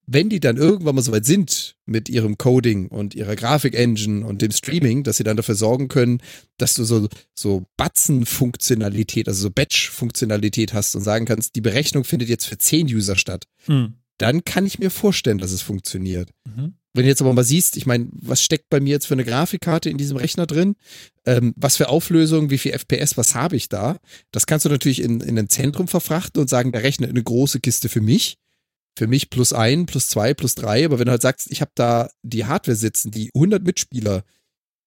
Wenn 0.06 0.28
die 0.28 0.40
dann 0.40 0.56
irgendwann 0.56 0.96
mal 0.96 1.02
soweit 1.02 1.24
sind 1.24 1.76
mit 1.86 2.08
ihrem 2.08 2.36
Coding 2.36 2.88
und 2.88 3.14
ihrer 3.14 3.36
Grafik-Engine 3.36 4.26
und 4.26 4.42
dem 4.42 4.50
Streaming, 4.50 5.04
dass 5.04 5.16
sie 5.16 5.24
dann 5.24 5.36
dafür 5.36 5.54
sorgen 5.54 5.88
können, 5.88 6.20
dass 6.58 6.74
du 6.74 6.84
so, 6.84 7.08
so 7.32 7.64
Batzen-Funktionalität, 7.76 9.28
also 9.28 9.42
so 9.42 9.50
Batch-Funktionalität 9.50 10.74
hast 10.74 10.96
und 10.96 11.02
sagen 11.02 11.26
kannst, 11.26 11.54
die 11.54 11.60
Berechnung 11.60 12.04
findet 12.04 12.28
jetzt 12.28 12.46
für 12.46 12.58
zehn 12.58 12.86
User 12.86 13.16
statt 13.16 13.46
Hm. 13.66 13.94
Dann 14.20 14.44
kann 14.44 14.66
ich 14.66 14.78
mir 14.78 14.90
vorstellen, 14.90 15.38
dass 15.38 15.50
es 15.50 15.62
funktioniert. 15.62 16.30
Mhm. 16.44 16.74
wenn 16.92 17.04
du 17.04 17.08
jetzt 17.08 17.22
aber 17.22 17.32
mal 17.32 17.44
siehst, 17.44 17.76
ich 17.76 17.86
meine, 17.86 18.08
was 18.10 18.42
steckt 18.42 18.68
bei 18.68 18.80
mir 18.80 18.90
jetzt 18.90 19.06
für 19.06 19.14
eine 19.14 19.24
Grafikkarte 19.24 19.88
in 19.88 19.96
diesem 19.96 20.16
Rechner 20.16 20.46
drin? 20.46 20.74
Ähm, 21.24 21.54
was 21.56 21.76
für 21.76 21.88
Auflösung, 21.88 22.50
wie 22.50 22.58
viel 22.58 22.72
FPS, 22.72 23.16
was 23.16 23.34
habe 23.34 23.56
ich 23.56 23.68
da? 23.68 23.96
Das 24.32 24.46
kannst 24.46 24.66
du 24.66 24.68
natürlich 24.68 25.00
in, 25.00 25.20
in 25.20 25.38
ein 25.38 25.48
Zentrum 25.48 25.88
verfrachten 25.88 26.40
und 26.40 26.50
sagen, 26.50 26.72
der 26.72 26.82
rechnet 26.82 27.10
eine 27.10 27.22
große 27.22 27.60
Kiste 27.60 27.88
für 27.88 28.00
mich. 28.00 28.36
Für 28.98 29.06
mich 29.06 29.30
plus 29.30 29.52
ein, 29.52 29.86
plus 29.86 30.08
zwei, 30.08 30.34
plus 30.34 30.56
drei. 30.56 30.84
Aber 30.84 30.98
wenn 30.98 31.06
du 31.06 31.12
halt 31.12 31.22
sagst, 31.22 31.50
ich 31.50 31.60
habe 31.60 31.70
da 31.74 32.10
die 32.22 32.44
Hardware 32.44 32.76
sitzen, 32.76 33.12
die 33.12 33.30
100 33.34 33.62
Mitspieler 33.62 34.24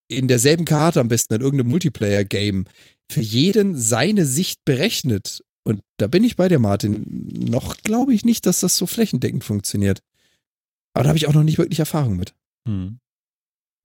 in 0.09 0.27
derselben 0.27 0.65
Karte 0.65 0.99
am 0.99 1.07
besten 1.07 1.33
in 1.35 1.41
irgendeinem 1.41 1.69
Multiplayer-Game 1.69 2.65
für 3.09 3.21
jeden 3.21 3.77
seine 3.77 4.25
Sicht 4.25 4.65
berechnet. 4.65 5.43
Da 6.03 6.07
bin 6.07 6.25
ich 6.25 6.35
bei 6.35 6.49
dir, 6.49 6.59
Martin. 6.59 7.05
Noch 7.49 7.77
glaube 7.77 8.13
ich 8.13 8.25
nicht, 8.25 8.45
dass 8.45 8.59
das 8.59 8.75
so 8.75 8.85
flächendeckend 8.85 9.45
funktioniert. 9.45 10.01
Aber 10.93 11.03
da 11.03 11.07
habe 11.07 11.17
ich 11.17 11.27
auch 11.27 11.33
noch 11.33 11.43
nicht 11.43 11.57
wirklich 11.57 11.79
Erfahrung 11.79 12.17
mit. 12.17 12.35
Hm. 12.67 12.99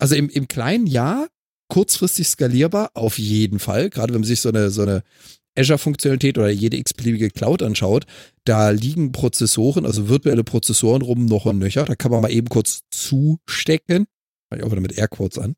Also 0.01 0.17
im, 0.17 0.29
im 0.29 0.49
kleinen 0.49 0.89
ja, 0.89 1.29
kurzfristig 1.69 2.27
skalierbar, 2.27 2.91
auf 2.95 3.21
jeden 3.21 3.61
Fall. 3.61 3.89
Gerade 3.89 4.13
wenn 4.13 4.23
man 4.23 4.27
sich 4.27 4.41
so 4.41 4.49
eine, 4.49 4.71
so 4.71 4.83
eine 4.83 5.05
Azure-Funktionalität 5.57 6.39
oder 6.39 6.49
jede 6.49 6.77
x-beliebige 6.77 7.31
Cloud 7.31 7.63
anschaut, 7.63 8.05
da 8.43 8.71
liegen 8.71 9.13
Prozessoren, 9.13 9.87
also 9.87 10.09
virtuelle 10.09 10.43
Prozessoren 10.43 11.03
rum 11.03 11.27
noch 11.27 11.45
und 11.45 11.59
nöcher. 11.59 11.85
Da 11.85 11.95
kann 11.95 12.11
man 12.11 12.23
mal 12.23 12.33
eben 12.33 12.49
kurz 12.49 12.81
zustecken. 12.91 14.07
Fange 14.49 14.63
ich 14.63 14.67
auch 14.67 14.73
wieder 14.73 14.81
mit 14.81 14.99
Airquotes 14.99 15.39
an. 15.39 15.55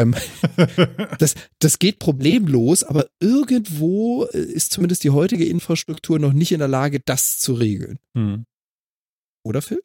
Ähm, 0.00 0.14
das, 1.18 1.34
das 1.58 1.78
geht 1.78 1.98
problemlos, 1.98 2.82
aber 2.84 3.08
irgendwo 3.20 4.24
äh, 4.26 4.38
ist 4.38 4.72
zumindest 4.72 5.04
die 5.04 5.10
heutige 5.10 5.44
Infrastruktur 5.46 6.18
noch 6.18 6.32
nicht 6.32 6.52
in 6.52 6.58
der 6.58 6.68
Lage, 6.68 7.00
das 7.04 7.38
zu 7.38 7.54
regeln. 7.54 7.98
Hm. 8.14 8.44
Oder 9.44 9.62
Phil? 9.62 9.82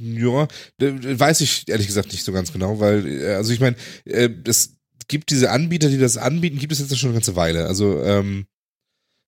Ja, 0.00 0.48
d- 0.80 1.20
weiß 1.20 1.40
ich 1.40 1.68
ehrlich 1.68 1.86
gesagt 1.86 2.10
nicht 2.12 2.24
so 2.24 2.32
ganz 2.32 2.52
genau, 2.52 2.80
weil, 2.80 3.06
äh, 3.06 3.34
also 3.34 3.52
ich 3.52 3.60
meine, 3.60 3.76
äh, 4.04 4.28
es 4.46 4.76
gibt 5.06 5.30
diese 5.30 5.50
Anbieter, 5.50 5.88
die 5.88 5.98
das 5.98 6.16
anbieten, 6.16 6.58
gibt 6.58 6.72
es 6.72 6.80
jetzt 6.80 6.98
schon 6.98 7.10
eine 7.10 7.18
ganze 7.18 7.36
Weile. 7.36 7.66
Also, 7.66 8.02
ähm, 8.02 8.46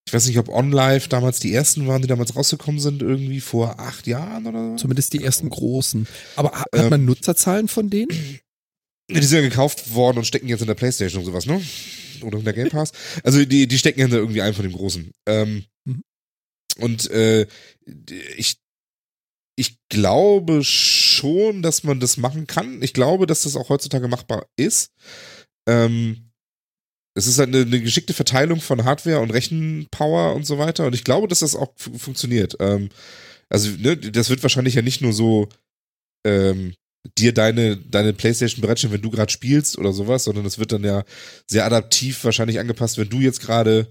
ich 0.06 0.12
weiß 0.12 0.26
nicht, 0.26 0.38
ob 0.38 0.48
OnLive 0.48 1.08
damals 1.08 1.40
die 1.40 1.52
ersten 1.52 1.86
waren, 1.88 2.00
die 2.02 2.08
damals 2.08 2.36
rausgekommen 2.36 2.80
sind, 2.80 3.02
irgendwie 3.02 3.40
vor 3.40 3.80
acht 3.80 4.06
Jahren 4.06 4.46
oder 4.46 4.70
so. 4.70 4.76
Zumindest 4.76 5.12
die 5.12 5.24
ersten 5.24 5.48
großen. 5.50 6.06
Aber 6.36 6.52
ha- 6.52 6.60
hat 6.60 6.68
Ähm, 6.74 6.90
man 6.90 7.04
Nutzerzahlen 7.04 7.66
von 7.68 7.90
denen? 7.90 8.10
Die 9.10 9.22
sind 9.22 9.42
ja 9.42 9.48
gekauft 9.48 9.94
worden 9.94 10.18
und 10.18 10.24
stecken 10.26 10.48
jetzt 10.48 10.60
in 10.60 10.66
der 10.68 10.74
Playstation 10.74 11.20
und 11.20 11.26
sowas, 11.26 11.46
ne? 11.46 11.60
Oder 12.22 12.38
in 12.38 12.44
der 12.44 12.54
Game 12.54 12.68
Pass. 12.70 12.92
Also 13.24 13.44
die, 13.44 13.66
die 13.68 13.78
stecken 13.78 14.00
hinter 14.00 14.16
irgendwie 14.16 14.42
einem 14.42 14.54
von 14.54 14.64
dem 14.64 14.72
Großen. 14.72 15.10
Ähm, 15.26 15.64
Mhm. 15.84 16.02
Und 16.78 17.10
äh, 17.10 17.46
ich, 18.36 18.56
ich 19.56 19.78
glaube 19.88 20.62
schon, 20.64 21.62
dass 21.62 21.84
man 21.84 22.00
das 22.00 22.16
machen 22.16 22.46
kann. 22.46 22.82
Ich 22.82 22.92
glaube, 22.92 23.26
dass 23.26 23.42
das 23.42 23.56
auch 23.56 23.68
heutzutage 23.68 24.08
machbar 24.08 24.46
ist. 24.56 24.90
Ähm, 25.68 26.25
es 27.16 27.26
ist 27.26 27.38
halt 27.38 27.48
eine, 27.48 27.62
eine 27.62 27.80
geschickte 27.80 28.12
Verteilung 28.12 28.60
von 28.60 28.84
Hardware 28.84 29.20
und 29.20 29.30
Rechenpower 29.32 30.34
und 30.34 30.44
so 30.46 30.58
weiter. 30.58 30.86
Und 30.86 30.94
ich 30.94 31.02
glaube, 31.02 31.28
dass 31.28 31.38
das 31.40 31.56
auch 31.56 31.72
fu- 31.76 31.96
funktioniert. 31.98 32.56
Ähm, 32.60 32.90
also, 33.48 33.70
ne, 33.70 33.96
das 33.96 34.28
wird 34.28 34.42
wahrscheinlich 34.42 34.74
ja 34.74 34.82
nicht 34.82 35.00
nur 35.00 35.12
so 35.14 35.48
ähm, 36.26 36.74
dir 37.16 37.32
deine, 37.32 37.76
deine 37.76 38.12
Playstation 38.12 38.60
bereitstellen, 38.60 38.92
wenn 38.92 39.02
du 39.02 39.10
gerade 39.10 39.32
spielst 39.32 39.78
oder 39.78 39.92
sowas, 39.92 40.24
sondern 40.24 40.44
es 40.44 40.58
wird 40.58 40.72
dann 40.72 40.84
ja 40.84 41.04
sehr 41.46 41.64
adaptiv 41.64 42.22
wahrscheinlich 42.24 42.58
angepasst, 42.58 42.98
wenn 42.98 43.08
du 43.08 43.20
jetzt 43.20 43.40
gerade 43.40 43.86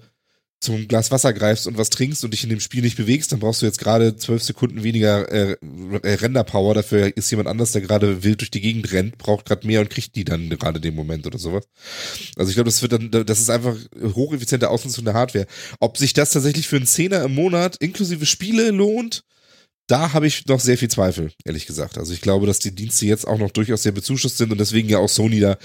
zum 0.65 0.87
Glas 0.87 1.11
Wasser 1.11 1.33
greifst 1.33 1.67
und 1.67 1.77
was 1.77 1.89
trinkst 1.89 2.23
und 2.23 2.31
dich 2.31 2.43
in 2.43 2.49
dem 2.49 2.59
Spiel 2.59 2.81
nicht 2.81 2.97
bewegst, 2.97 3.31
dann 3.31 3.39
brauchst 3.39 3.61
du 3.61 3.65
jetzt 3.65 3.79
gerade 3.79 4.15
zwölf 4.17 4.43
Sekunden 4.43 4.83
weniger 4.83 5.31
äh, 5.31 5.55
äh, 6.01 6.13
Renderpower. 6.15 6.73
Dafür 6.73 7.15
ist 7.15 7.31
jemand 7.31 7.47
anders, 7.47 7.71
der 7.71 7.81
gerade 7.81 8.23
wild 8.23 8.41
durch 8.41 8.51
die 8.51 8.61
Gegend 8.61 8.91
rennt, 8.91 9.17
braucht 9.17 9.45
gerade 9.45 9.65
mehr 9.65 9.81
und 9.81 9.89
kriegt 9.89 10.15
die 10.15 10.25
dann 10.25 10.49
gerade 10.49 10.81
dem 10.81 10.95
Moment 10.95 11.25
oder 11.25 11.37
sowas. 11.37 11.65
Also 12.35 12.49
ich 12.49 12.55
glaube, 12.55 12.69
das 12.69 12.81
wird 12.81 12.91
dann, 12.91 13.11
das 13.11 13.39
ist 13.39 13.49
einfach 13.49 13.75
hocheffiziente 14.01 14.69
Ausnutzung 14.69 15.05
der 15.05 15.13
Hardware. 15.13 15.47
Ob 15.79 15.97
sich 15.97 16.13
das 16.13 16.31
tatsächlich 16.31 16.67
für 16.67 16.77
einen 16.77 16.87
Zehner 16.87 17.23
im 17.23 17.35
Monat 17.35 17.77
inklusive 17.77 18.25
Spiele 18.25 18.71
lohnt, 18.71 19.23
da 19.87 20.13
habe 20.13 20.25
ich 20.27 20.45
noch 20.47 20.59
sehr 20.59 20.77
viel 20.77 20.89
Zweifel, 20.89 21.31
ehrlich 21.43 21.65
gesagt. 21.67 21.97
Also 21.97 22.13
ich 22.13 22.21
glaube, 22.21 22.47
dass 22.47 22.59
die 22.59 22.73
Dienste 22.73 23.05
jetzt 23.05 23.27
auch 23.27 23.37
noch 23.37 23.51
durchaus 23.51 23.83
sehr 23.83 23.91
bezuschusst 23.91 24.37
sind 24.37 24.51
und 24.51 24.57
deswegen 24.57 24.89
ja 24.89 24.97
auch 24.97 25.09
Sony 25.09 25.39
da 25.39 25.57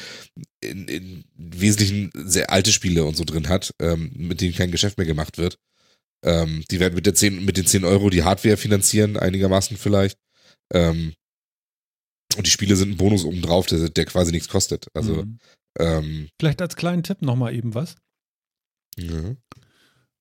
in, 0.61 0.89
in 0.89 1.25
Wesentlichen 1.37 2.11
sehr 2.15 2.51
alte 2.51 2.73
Spiele 2.73 3.05
und 3.05 3.17
so 3.17 3.25
drin 3.25 3.49
hat, 3.49 3.75
ähm, 3.81 4.11
mit 4.15 4.41
denen 4.41 4.55
kein 4.55 4.71
Geschäft 4.73 4.99
mehr 4.99 5.07
gemacht 5.07 5.39
wird. 5.39 5.59
Ähm, 6.23 6.65
die 6.71 6.81
werden 6.81 6.95
mit, 6.95 7.07
der 7.07 7.15
10, 7.15 7.45
mit 7.45 7.57
den 7.57 7.65
10 7.67 7.85
Euro 7.85 8.11
die 8.11 8.23
Hardware 8.25 8.59
finanzieren, 8.59 9.17
einigermaßen 9.17 9.79
vielleicht. 9.79 10.19
Ähm, 10.73 11.15
und 12.37 12.47
die 12.47 12.51
Spiele 12.51 12.77
sind 12.77 12.91
ein 12.91 12.97
Bonus 12.99 13.25
obendrauf, 13.25 13.67
der, 13.67 13.89
der 13.89 14.05
quasi 14.05 14.31
nichts 14.33 14.49
kostet. 14.49 14.87
Also, 14.95 15.25
Mhm. 15.25 15.39
ähm, 15.79 16.29
Vielleicht 16.39 16.61
als 16.61 16.77
kleinen 16.77 17.03
Tipp 17.03 17.23
nochmal 17.23 17.55
eben 17.55 17.75
was. 17.75 17.97
ja. 18.99 19.35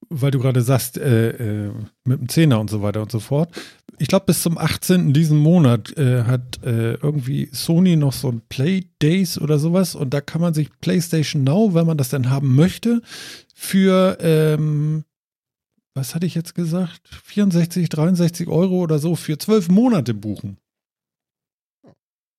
Weil 0.07 0.31
du 0.31 0.39
gerade 0.39 0.61
sagst, 0.61 0.97
äh, 0.97 1.67
äh, 1.67 1.71
mit 2.05 2.19
dem 2.19 2.29
Zehner 2.29 2.59
und 2.59 2.69
so 2.69 2.81
weiter 2.81 3.01
und 3.01 3.11
so 3.11 3.19
fort. 3.19 3.49
Ich 3.97 4.07
glaube, 4.07 4.27
bis 4.27 4.41
zum 4.41 4.57
18. 4.57 5.13
diesen 5.13 5.37
Monat 5.37 5.97
äh, 5.97 6.23
hat 6.23 6.63
äh, 6.63 6.93
irgendwie 6.93 7.49
Sony 7.51 7.97
noch 7.97 8.13
so 8.13 8.29
ein 8.29 8.41
Play 8.47 8.85
Days 9.01 9.37
oder 9.39 9.59
sowas 9.59 9.93
und 9.93 10.13
da 10.13 10.21
kann 10.21 10.41
man 10.41 10.53
sich 10.53 10.69
PlayStation 10.79 11.43
Now, 11.43 11.73
wenn 11.73 11.85
man 11.85 11.97
das 11.97 12.09
denn 12.09 12.29
haben 12.29 12.55
möchte, 12.55 13.01
für, 13.53 14.17
ähm, 14.21 15.03
was 15.93 16.15
hatte 16.15 16.25
ich 16.25 16.33
jetzt 16.33 16.55
gesagt, 16.55 17.01
64, 17.25 17.89
63 17.89 18.47
Euro 18.47 18.79
oder 18.79 18.99
so 18.99 19.17
für 19.17 19.37
zwölf 19.37 19.67
Monate 19.67 20.13
buchen. 20.13 20.57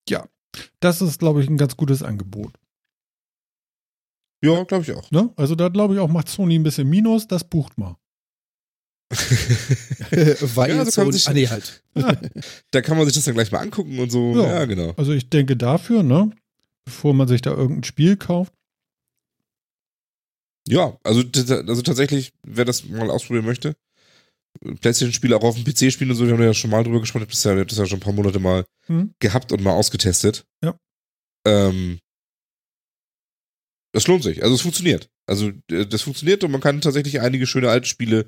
Ja, 0.09 0.27
das 0.81 1.03
ist, 1.03 1.19
glaube 1.19 1.43
ich, 1.43 1.51
ein 1.51 1.59
ganz 1.59 1.77
gutes 1.77 2.03
Angebot. 2.03 2.53
Ja 4.43 4.63
glaube 4.65 4.85
ich 4.85 4.93
auch. 4.93 5.11
Ne? 5.11 5.31
Also 5.37 5.55
da 5.55 5.69
glaube 5.69 5.95
ich 5.95 6.01
auch, 6.01 6.09
macht 6.09 6.29
Sony 6.29 6.55
ein 6.59 6.63
bisschen 6.63 6.89
Minus, 6.89 7.27
das 7.27 7.45
bucht 7.45 7.77
mal. 7.79 7.97
Weil 10.11 10.71
Ja, 10.71 10.85
so 10.85 10.91
kann 10.91 10.93
so, 10.93 11.03
man 11.03 11.13
sich- 11.13 11.29
ah, 11.29 11.33
nee, 11.33 11.47
halt. 11.49 11.83
da 12.71 12.81
kann 12.81 12.97
man 12.97 13.07
sich 13.07 13.15
das 13.15 13.25
dann 13.25 13.35
gleich 13.35 13.51
mal 13.51 13.59
angucken 13.59 13.99
und 13.99 14.11
so. 14.11 14.35
Ja. 14.37 14.61
Ja, 14.61 14.65
genau. 14.67 14.93
Also 14.97 15.13
ich 15.13 15.29
denke 15.29 15.57
dafür, 15.57 16.03
ne, 16.03 16.31
bevor 16.85 17.13
man 17.15 17.27
sich 17.29 17.43
da 17.43 17.51
irgendein 17.51 17.85
Spiel 17.85 18.17
kauft. 18.17 18.53
Ja, 20.69 20.97
also, 21.03 21.23
also 21.67 21.83
tatsächlich, 21.83 22.33
wer 22.47 22.65
das 22.65 22.85
mal 22.89 23.11
ausprobieren 23.11 23.47
möchte, 23.47 23.75
PlayStation-Spiele 24.61 25.37
auch 25.37 25.43
auf 25.43 25.57
dem 25.57 25.65
PC 25.65 25.91
spielen 25.93 26.11
und 26.11 26.17
so, 26.17 26.27
wir 26.27 26.35
haben 26.35 26.43
ja 26.43 26.55
schon 26.55 26.71
mal 26.71 26.85
drüber 26.85 27.01
gesprochen, 27.01 27.23
ich 27.23 27.29
hab 27.29 27.33
das 27.33 27.45
ja, 27.45 27.65
das 27.65 27.79
ja 27.79 27.87
schon 27.87 27.99
ein 27.99 28.03
paar 28.03 28.13
Monate 28.13 28.39
mal 28.39 28.65
Hm? 28.87 29.13
gehabt 29.21 29.53
und 29.53 29.63
mal 29.63 29.73
ausgetestet. 29.73 30.45
Ja. 30.63 30.77
Ähm, 31.47 31.99
das 33.93 34.07
lohnt 34.07 34.23
sich, 34.23 34.43
also 34.43 34.55
es 34.55 34.61
funktioniert. 34.63 35.09
Also 35.27 35.53
das 35.69 36.03
funktioniert 36.03 36.43
und 36.45 36.51
man 36.51 36.61
kann 36.61 36.81
tatsächlich 36.81 37.21
einige 37.21 37.47
schöne 37.47 37.71
alte 37.71 37.87
Spiele 37.87 38.27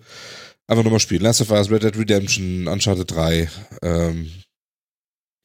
einfach 0.66 0.84
nochmal 0.84 1.00
spielen. 1.00 1.22
Last 1.22 1.40
of 1.40 1.50
Us, 1.50 1.70
Red 1.70 1.82
Dead 1.82 1.96
Redemption, 1.96 2.68
Uncharted 2.68 3.10
3, 3.10 3.50
ähm, 3.82 4.30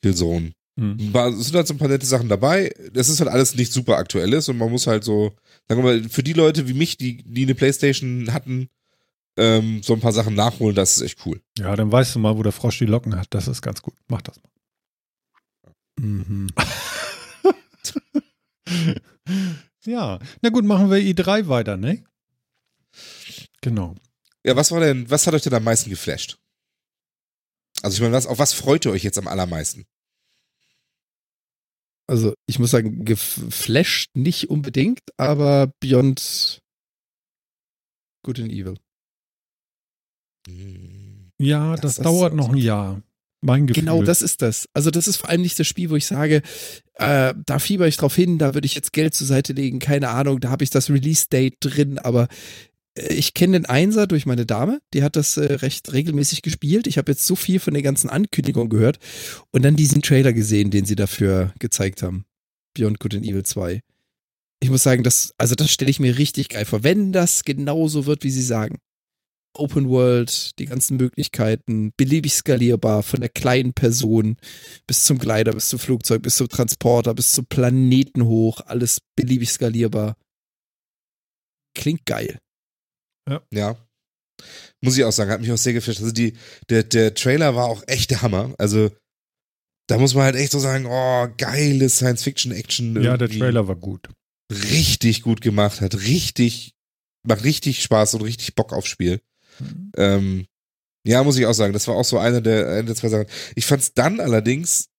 Killzone. 0.04 0.52
Hm. 0.80 1.12
War- 1.14 1.30
Es 1.30 1.46
sind 1.48 1.56
halt 1.56 1.68
so 1.68 1.74
ein 1.74 1.80
paar 1.80 1.88
nette 1.88 2.06
Sachen 2.06 2.30
dabei. 2.30 2.72
Das 2.94 3.10
ist 3.10 3.20
halt 3.20 3.30
alles 3.32 3.56
nicht 3.56 3.74
super 3.74 3.98
aktuelles 3.98 4.48
und 4.50 4.58
man 4.60 4.70
muss 4.72 4.86
halt 4.88 5.04
so, 5.04 5.34
sagen 5.68 5.84
wir 5.84 5.92
mal, 6.02 6.10
für 6.10 6.22
die 6.24 6.34
Leute 6.34 6.68
wie 6.68 6.74
mich, 6.74 6.98
die, 6.98 7.18
die 7.24 7.44
eine 7.44 7.56
Playstation 7.56 8.32
hatten, 8.32 8.70
ähm, 9.40 9.82
so 9.84 9.94
ein 9.94 10.00
paar 10.00 10.14
Sachen 10.14 10.36
nachholen, 10.36 10.76
das 10.76 10.98
ist 10.98 11.02
echt 11.04 11.26
cool. 11.26 11.42
Ja, 11.58 11.76
dann 11.76 11.92
weißt 11.92 12.14
du 12.16 12.20
mal, 12.20 12.38
wo 12.38 12.44
der 12.44 12.52
Frosch 12.52 12.78
die 12.80 12.86
Locken 12.86 13.16
hat. 13.16 13.28
Das 13.32 13.48
ist 13.48 13.62
ganz 13.64 13.82
gut. 13.82 13.96
Mach 14.08 14.22
das 14.22 14.40
mal. 14.42 14.52
Mhm. 16.00 16.48
ja, 19.88 20.20
na 20.42 20.50
gut, 20.50 20.66
machen 20.66 20.90
wir 20.92 20.98
i3 20.98 21.48
weiter, 21.48 21.78
ne? 21.78 22.04
Genau. 23.62 23.96
Ja, 24.44 24.56
was 24.56 24.72
war 24.72 24.80
denn, 24.80 25.10
was 25.10 25.26
hat 25.28 25.34
euch 25.34 25.42
denn 25.42 25.54
am 25.54 25.64
meisten 25.64 25.90
geflasht? 25.90 26.38
Also 27.82 27.96
ich 27.96 28.02
meine, 28.02 28.14
was, 28.14 28.28
auf 28.28 28.40
was 28.40 28.54
freut 28.54 28.86
ihr 28.86 28.92
euch 28.92 29.04
jetzt 29.04 29.18
am 29.18 29.28
allermeisten? 29.28 29.86
Also, 32.10 32.34
ich 32.46 32.58
muss 32.58 32.72
sagen, 32.72 33.04
geflasht 33.04 34.16
nicht 34.16 34.50
unbedingt, 34.50 35.02
aber 35.18 35.74
Beyond 35.82 36.62
Good 38.24 38.40
and 38.40 38.52
Evil. 38.52 38.78
Ja, 41.38 41.76
Das 41.76 41.96
das, 41.96 42.04
dauert 42.04 42.34
noch 42.34 42.50
ein 42.50 42.58
Jahr. 42.58 43.02
Mein 43.42 43.68
Gefühl. 43.68 43.84
Genau, 43.84 44.02
das 44.02 44.22
ist 44.22 44.42
das. 44.42 44.68
Also, 44.74 44.90
das 44.90 45.08
ist 45.08 45.18
vor 45.18 45.30
allem 45.30 45.42
nicht 45.42 45.60
das 45.60 45.68
Spiel, 45.68 45.90
wo 45.90 45.96
ich 45.96 46.06
sage, 46.06 46.42
äh, 46.96 47.34
da 47.46 47.60
fieber 47.60 47.88
ich 47.88 47.98
drauf 47.98 48.16
hin, 48.16 48.38
da 48.38 48.54
würde 48.54 48.66
ich 48.66 48.76
jetzt 48.76 48.94
Geld 48.94 49.14
zur 49.14 49.28
Seite 49.28 49.54
legen, 49.54 49.80
keine 49.80 50.10
Ahnung, 50.10 50.40
da 50.40 50.50
habe 50.50 50.64
ich 50.64 50.70
das 50.70 50.90
Release-Date 50.90 51.58
drin, 51.60 52.00
aber 52.00 52.28
äh, 52.96 53.14
ich 53.14 53.34
kenne 53.34 53.60
den 53.60 53.66
Einser 53.66 54.08
durch 54.08 54.26
meine 54.26 54.46
Dame, 54.46 54.80
die 54.94 55.04
hat 55.04 55.16
das 55.16 55.38
äh, 55.38 55.54
recht 55.54 55.94
regelmäßig 55.94 56.42
gespielt. 56.42 56.88
Ich 56.88 56.98
habe 56.98 57.12
jetzt 57.12 57.26
so 57.26 57.36
viel 57.36 57.60
von 57.60 57.74
den 57.74 57.84
ganzen 57.84 58.10
Ankündigungen 58.10 58.70
gehört 58.70 58.98
und 59.52 59.64
dann 59.64 59.76
diesen 59.76 60.02
Trailer 60.02 60.34
gesehen, 60.34 60.72
den 60.72 60.86
sie 60.86 60.96
dafür 60.96 61.54
gezeigt 61.60 62.02
haben. 62.02 62.26
Beyond 62.74 63.00
Good 63.00 63.16
and 63.16 63.26
Evil 63.26 63.44
2. 63.44 63.82
Ich 64.60 64.72
muss 64.72 64.84
sagen, 64.84 65.04
das, 65.04 65.34
also 65.38 65.54
das 65.54 65.72
stelle 65.72 65.92
ich 65.92 66.00
mir 66.00 66.18
richtig 66.18 66.50
geil 66.50 66.66
vor, 66.66 66.84
wenn 66.84 67.12
das 67.12 67.44
genauso 67.44 68.08
wird, 68.08 68.24
wie 68.24 68.32
sie 68.32 68.42
sagen. 68.42 68.80
Open 69.58 69.90
World, 69.90 70.58
die 70.60 70.66
ganzen 70.66 70.98
Möglichkeiten, 70.98 71.92
beliebig 71.98 72.34
skalierbar, 72.34 73.04
von 73.04 73.20
der 73.20 73.30
kleinen 73.30 73.74
Person 73.74 74.38
bis 74.88 75.04
zum 75.04 75.18
Gleiter, 75.18 75.52
bis 75.52 75.70
zum 75.70 75.80
Flugzeug, 75.80 76.22
bis 76.22 76.36
zum 76.36 76.48
Transporter, 76.50 77.14
bis 77.14 77.32
zum 77.32 77.46
Planeten 77.46 78.26
hoch, 78.26 78.62
alles 78.66 79.00
beliebig 79.16 79.50
skalierbar. 79.50 80.16
Klingt 81.76 82.06
geil. 82.06 82.40
Ja. 83.52 83.78
Muss 84.82 84.98
ich 84.98 85.04
auch 85.04 85.12
sagen, 85.12 85.32
hat 85.32 85.42
mich 85.42 85.52
auch 85.52 85.58
sehr 85.58 85.74
gefischt. 85.74 86.00
Also 86.00 86.12
die, 86.12 86.34
der, 86.70 86.84
der 86.84 87.14
Trailer 87.14 87.56
war 87.56 87.66
auch 87.66 87.84
echt 87.88 88.12
der 88.12 88.22
Hammer. 88.22 88.54
Also 88.58 88.92
da 89.88 89.98
muss 89.98 90.14
man 90.14 90.24
halt 90.24 90.36
echt 90.36 90.52
so 90.52 90.60
sagen, 90.60 90.86
oh, 90.86 91.28
geile 91.38 91.90
Science-Fiction-Action. 91.90 93.02
Ja, 93.02 93.18
der. 93.18 93.30
Trailer 93.30 93.68
war 93.68 93.76
gut. 93.76 94.10
Richtig 94.52 95.24
gut 95.24 95.42
gemacht, 95.42 95.82
hat 95.82 95.96
richtig, 96.02 96.74
macht 97.28 97.44
richtig 97.44 97.82
Spaß 97.82 98.16
und 98.16 98.22
richtig 98.22 98.56
Bock 98.56 98.74
aufs 98.74 98.88
Spiel. 98.90 99.22
Mhm. 99.60 99.92
Ähm, 99.98 100.46
ja, 101.06 101.24
muss 101.24 101.38
ich 101.38 101.46
auch 101.46 101.54
sagen, 101.54 101.74
das 101.74 101.88
war 101.88 101.96
auch 101.96 102.06
so 102.06 102.18
eine 102.18 102.42
der, 102.42 102.68
eine 102.70 102.86
der 102.86 102.96
zwei 102.96 103.10
Sachen. 103.10 103.28
Ich 103.56 103.66
fand's 103.66 103.94
dann 103.94 104.20
allerdings, 104.20 104.90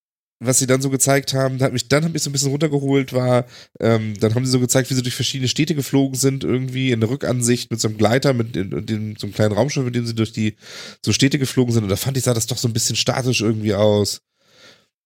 was 0.40 0.58
sie 0.58 0.66
dann 0.66 0.80
so 0.80 0.88
gezeigt 0.88 1.34
haben, 1.34 1.60
hat 1.60 1.72
mich, 1.72 1.88
dann 1.88 2.04
hat 2.04 2.12
mich 2.12 2.22
so 2.22 2.30
ein 2.30 2.32
bisschen 2.32 2.50
runtergeholt, 2.50 3.12
war, 3.12 3.44
ähm, 3.80 4.14
dann 4.18 4.34
haben 4.34 4.46
sie 4.46 4.52
so 4.52 4.60
gezeigt, 4.60 4.88
wie 4.88 4.94
sie 4.94 5.02
durch 5.02 5.16
verschiedene 5.16 5.48
Städte 5.48 5.74
geflogen 5.74 6.16
sind, 6.16 6.44
irgendwie 6.44 6.92
in 6.92 7.00
der 7.00 7.10
Rückansicht 7.10 7.70
mit 7.70 7.80
so 7.80 7.88
einem 7.88 7.98
Gleiter, 7.98 8.32
mit 8.32 8.54
dem, 8.54 8.86
dem, 8.86 9.16
so 9.16 9.26
einem 9.26 9.34
kleinen 9.34 9.52
Raumschiff, 9.52 9.84
mit 9.84 9.94
dem 9.94 10.06
sie 10.06 10.14
durch 10.14 10.32
die 10.32 10.56
so 11.04 11.12
Städte 11.12 11.38
geflogen 11.38 11.74
sind. 11.74 11.82
Und 11.82 11.88
da 11.88 11.96
fand 11.96 12.16
ich, 12.16 12.24
sah 12.24 12.34
das 12.34 12.46
doch 12.46 12.56
so 12.58 12.68
ein 12.68 12.72
bisschen 12.72 12.96
statisch 12.96 13.40
irgendwie 13.40 13.74
aus. 13.74 14.22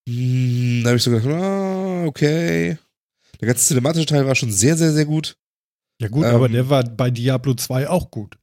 Hm, 0.09 0.83
da 0.83 0.91
habe 0.91 0.99
ich 0.99 1.03
so 1.03 1.11
gedacht, 1.11 1.29
ah, 1.29 2.05
okay. 2.05 2.77
Der 3.41 3.49
ganze 3.49 3.67
cinematische 3.67 4.07
Teil 4.07 4.27
war 4.27 4.35
schon 4.35 4.53
sehr, 4.53 4.77
sehr, 4.77 4.93
sehr 4.93 5.07
gut. 5.07 5.37
Ja 6.01 6.09
gut, 6.09 6.25
Ähm. 6.25 6.35
aber 6.35 6.49
der 6.49 6.69
war 6.69 6.85
bei 6.85 7.11
Diablo 7.11 7.55
2 7.55 7.89
auch 7.89 8.11
gut. 8.11 8.37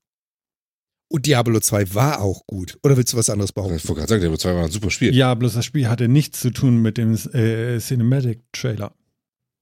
Und 1.12 1.26
Diablo 1.26 1.60
2 1.60 1.95
war 1.95 2.22
auch 2.22 2.45
gut. 2.45 2.78
Oder 2.84 2.95
willst 2.95 3.14
du 3.14 3.18
was 3.18 3.30
anderes 3.32 3.49
Ich 3.49 3.53
behaupten? 3.55 3.74
wollte 3.88 3.93
gerade 3.95 4.07
sagen, 4.10 4.22
Diablo 4.22 4.38
2 4.38 4.53
war 4.55 4.64
ein 4.66 4.72
super 4.72 4.91
Spiel. 4.91 5.14
Ja, 5.16 5.34
bloß 5.34 5.53
das 5.55 5.66
Spiel 5.66 5.88
hatte 5.89 6.07
nichts 6.07 6.39
zu 6.39 6.51
tun 6.51 6.82
mit 6.82 6.97
dem 6.99 7.14
äh, 7.34 7.80
Cinematic-Trailer. 7.80 8.93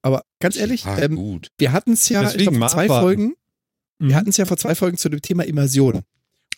Aber 0.01 0.23
ganz 0.39 0.57
ehrlich, 0.57 0.85
Ah, 0.85 0.99
ähm, 0.99 1.15
gut. 1.15 1.47
wir 1.57 1.71
hatten 1.71 1.93
es 1.93 2.07
ja 2.09 2.21
Deswegen 2.21 2.53
ich 2.53 2.59
vor 2.59 2.67
zwei 2.67 2.83
abwarten. 2.85 3.03
Folgen. 3.05 3.33
Mhm. 3.99 4.07
Wir 4.09 4.15
hatten 4.15 4.29
es 4.29 4.37
ja 4.37 4.45
vor 4.45 4.57
zwei 4.57 4.75
Folgen 4.75 4.97
zu 4.97 5.09
dem 5.09 5.21
Thema 5.21 5.43
Immersion. 5.45 6.01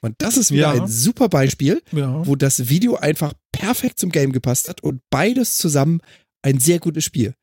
Und 0.01 0.15
das 0.19 0.37
ist 0.37 0.51
wieder 0.51 0.73
Ja. 0.73 0.81
ein 0.83 0.87
super 0.87 1.29
Beispiel, 1.29 1.81
ja. 1.91 2.25
wo 2.25 2.35
das 2.35 2.69
Video 2.69 2.95
einfach 2.95 3.33
perfekt 3.51 3.99
zum 3.99 4.11
Game 4.11 4.31
gepasst 4.31 4.69
hat 4.69 4.81
und 4.81 5.01
beides 5.09 5.57
zusammen 5.57 6.01
ein 6.41 6.59
sehr 6.59 6.79
gutes 6.79 7.03
Spiel. 7.03 7.35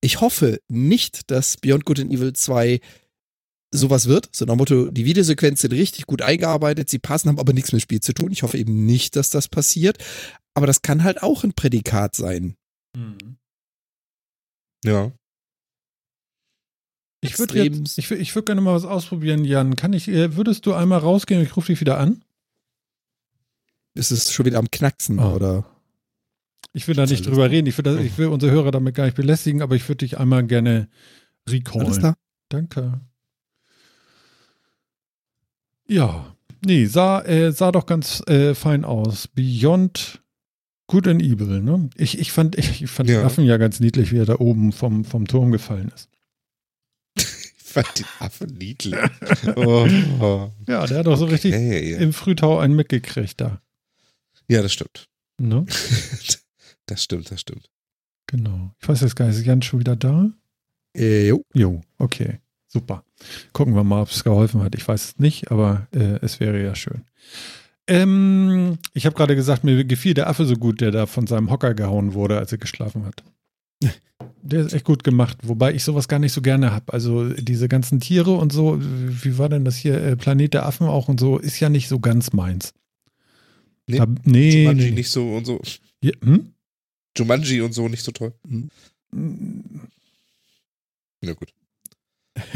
Ich 0.00 0.20
hoffe 0.20 0.60
nicht, 0.68 1.30
dass 1.30 1.56
Beyond 1.56 1.84
Good 1.84 2.00
and 2.00 2.12
Evil 2.12 2.32
2 2.32 2.80
sowas 3.70 4.06
wird, 4.06 4.28
so 4.34 4.44
nach 4.44 4.54
dem 4.54 4.58
Motto, 4.58 4.90
die 4.90 5.04
Videosequenzen 5.04 5.68
sind 5.70 5.78
richtig 5.78 6.06
gut 6.06 6.22
eingearbeitet, 6.22 6.88
sie 6.88 6.98
passen, 6.98 7.28
haben 7.28 7.38
aber 7.38 7.52
nichts 7.52 7.72
mit 7.72 7.80
dem 7.80 7.84
Spiel 7.84 8.00
zu 8.00 8.12
tun. 8.12 8.30
Ich 8.32 8.42
hoffe 8.42 8.58
eben 8.58 8.86
nicht, 8.86 9.16
dass 9.16 9.30
das 9.30 9.48
passiert. 9.48 9.98
Aber 10.54 10.66
das 10.66 10.82
kann 10.82 11.04
halt 11.04 11.22
auch 11.22 11.44
ein 11.44 11.52
Prädikat 11.52 12.14
sein. 12.14 12.56
Mhm. 12.96 13.36
Ja. 14.84 15.12
Ich 17.20 17.38
würde 17.38 17.58
ich, 17.60 18.10
ich 18.10 18.34
würde 18.34 18.44
gerne 18.44 18.60
mal 18.60 18.74
was 18.74 18.84
ausprobieren, 18.84 19.44
Jan. 19.44 19.74
Kann 19.76 19.92
ich, 19.92 20.08
äh, 20.08 20.36
würdest 20.36 20.64
du 20.64 20.74
einmal 20.74 21.00
rausgehen? 21.00 21.42
Ich 21.42 21.56
rufe 21.56 21.72
dich 21.72 21.80
wieder 21.80 21.98
an. 21.98 22.22
Ist 23.94 24.10
es 24.12 24.32
schon 24.32 24.46
wieder 24.46 24.58
am 24.58 24.70
Knacksen, 24.70 25.18
Oh. 25.18 25.34
oder? 25.34 25.66
Ich 26.72 26.86
will 26.86 26.94
da 26.94 27.02
nicht 27.02 27.12
Alles 27.14 27.26
drüber 27.26 27.50
reden. 27.50 27.66
Ich 27.66 27.76
will, 27.78 27.82
das, 27.84 28.00
ich 28.00 28.16
will 28.18 28.26
unsere 28.26 28.52
Hörer 28.52 28.70
damit 28.70 28.94
gar 28.94 29.06
nicht 29.06 29.16
belästigen, 29.16 29.62
aber 29.62 29.74
ich 29.76 29.88
würde 29.88 30.04
dich 30.04 30.18
einmal 30.18 30.46
gerne 30.46 30.88
recallen. 31.48 31.86
Alles 31.86 31.98
klar. 31.98 32.14
Danke. 32.50 33.00
Ja, 35.88 36.36
nee, 36.64 36.86
sah, 36.86 37.22
äh, 37.22 37.52
sah 37.52 37.72
doch 37.72 37.86
ganz 37.86 38.22
äh, 38.26 38.54
fein 38.54 38.84
aus. 38.84 39.28
Beyond 39.28 40.22
Good 40.88 41.08
and 41.08 41.22
Evil, 41.22 41.60
ne? 41.62 41.90
Ich, 41.96 42.18
ich 42.18 42.32
fand, 42.32 42.56
ich, 42.56 42.82
ich 42.82 42.90
fand 42.90 43.08
Ja. 43.08 43.18
den 43.20 43.26
Affen 43.26 43.44
ja 43.44 43.56
ganz 43.56 43.80
niedlich, 43.80 44.12
wie 44.12 44.18
er 44.18 44.26
da 44.26 44.36
oben 44.38 44.72
vom, 44.72 45.04
vom 45.04 45.26
Turm 45.26 45.50
gefallen 45.52 45.92
ist. 45.94 46.08
Ich 47.58 47.82
fand 47.82 47.98
den 47.98 48.06
Affen 48.20 48.54
niedlich. 48.56 48.94
Oh, 49.56 49.86
oh. 50.20 50.50
Ja, 50.66 50.86
der 50.86 50.98
hat 51.00 51.06
doch 51.06 51.16
so 51.16 51.26
richtig 51.26 51.52
ja. 51.52 51.98
im 51.98 52.14
Frühtau 52.14 52.58
einen 52.58 52.74
mitgekriegt 52.74 53.38
da. 53.38 53.60
ja, 54.48 54.62
das 54.62 54.72
stimmt. 54.72 55.08
Ne? 55.38 55.66
Das 56.86 57.02
stimmt, 57.02 57.30
das 57.32 57.40
stimmt. 57.40 57.68
Genau. 58.28 58.70
Ich 58.80 58.88
weiß 58.88 59.00
jetzt 59.00 59.16
gar 59.16 59.26
nicht, 59.26 59.36
ist 59.36 59.44
Jan 59.44 59.60
schon 59.60 59.80
wieder 59.80 59.96
da? 59.96 60.30
Äh, 60.96 61.26
jo. 61.28 61.42
Jo, 61.52 61.80
okay. 61.98 62.38
Super. 62.68 63.04
Gucken 63.52 63.74
wir 63.74 63.84
mal, 63.84 64.02
ob 64.02 64.10
es 64.10 64.24
geholfen 64.24 64.62
hat. 64.62 64.74
Ich 64.74 64.86
weiß 64.86 65.04
es 65.04 65.18
nicht, 65.18 65.50
aber 65.50 65.86
äh, 65.94 66.18
es 66.22 66.40
wäre 66.40 66.62
ja 66.62 66.74
schön. 66.74 67.02
Ähm, 67.86 68.78
ich 68.94 69.06
habe 69.06 69.14
gerade 69.16 69.36
gesagt, 69.36 69.62
mir 69.62 69.84
gefiel 69.84 70.14
der 70.14 70.28
Affe 70.28 70.44
so 70.44 70.56
gut, 70.56 70.80
der 70.80 70.90
da 70.90 71.06
von 71.06 71.26
seinem 71.26 71.50
Hocker 71.50 71.74
gehauen 71.74 72.14
wurde, 72.14 72.38
als 72.38 72.50
er 72.52 72.58
geschlafen 72.58 73.04
hat. 73.04 73.22
Der 74.42 74.60
ist 74.64 74.72
echt 74.74 74.84
gut 74.84 75.02
gemacht, 75.02 75.38
wobei 75.42 75.74
ich 75.74 75.82
sowas 75.82 76.06
gar 76.06 76.20
nicht 76.20 76.32
so 76.32 76.40
gerne 76.40 76.70
habe. 76.70 76.92
Also 76.92 77.30
diese 77.30 77.66
ganzen 77.68 77.98
Tiere 77.98 78.30
und 78.32 78.52
so, 78.52 78.78
wie 78.80 79.38
war 79.38 79.48
denn 79.48 79.64
das 79.64 79.76
hier, 79.76 80.00
äh, 80.00 80.14
Planet 80.16 80.54
der 80.54 80.66
Affen 80.66 80.86
auch 80.86 81.08
und 81.08 81.18
so, 81.18 81.36
ist 81.36 81.58
ja 81.58 81.68
nicht 81.68 81.88
so 81.88 81.98
ganz 81.98 82.32
meins. 82.32 82.72
Nee, 83.88 83.98
Da, 83.98 84.06
nee, 84.24 84.62
Jumanji 84.62 84.84
nee. 84.86 84.90
nicht 84.92 85.10
so 85.10 85.34
und 85.34 85.46
so. 85.46 85.60
Ja, 86.00 86.12
hm? 86.22 86.52
Jumanji 87.16 87.60
und 87.60 87.72
so 87.72 87.88
nicht 87.88 88.04
so 88.04 88.12
toll. 88.12 88.34
Hm, 88.48 88.70
Ja, 91.22 91.32
gut. 91.34 91.52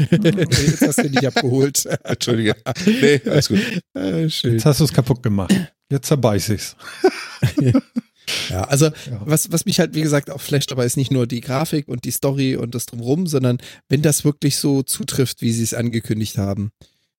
Jetzt 0.09 0.81
hast 0.81 0.99
du 0.99 1.09
dich 1.09 1.27
abgeholt. 1.27 1.85
Entschuldige. 2.03 2.55
Nee, 2.85 3.21
alles 3.25 3.47
gut. 3.49 3.59
Äh, 3.93 4.29
schön. 4.29 4.53
Jetzt 4.53 4.65
hast 4.65 4.79
du 4.79 4.83
es 4.85 4.93
kaputt 4.93 5.21
gemacht. 5.23 5.53
Jetzt 5.89 6.07
zerbeiß 6.07 6.49
ich's. 6.49 6.75
Ja, 8.49 8.63
also 8.65 8.85
Ja. 8.85 9.21
was, 9.25 9.51
was 9.51 9.65
mich 9.65 9.79
halt, 9.79 9.93
wie 9.95 10.01
gesagt, 10.01 10.29
auch 10.29 10.39
flasht, 10.41 10.71
aber 10.71 10.85
ist 10.85 10.95
nicht 10.97 11.11
nur 11.11 11.27
die 11.27 11.41
Grafik 11.41 11.87
und 11.87 12.05
die 12.05 12.11
Story 12.11 12.55
und 12.55 12.75
das 12.75 12.85
drumrum, 12.85 13.27
sondern 13.27 13.57
wenn 13.89 14.01
das 14.01 14.23
wirklich 14.23 14.55
so 14.57 14.83
zutrifft, 14.83 15.41
wie 15.41 15.51
sie 15.51 15.63
es 15.63 15.73
angekündigt 15.73 16.37
haben, 16.37 16.71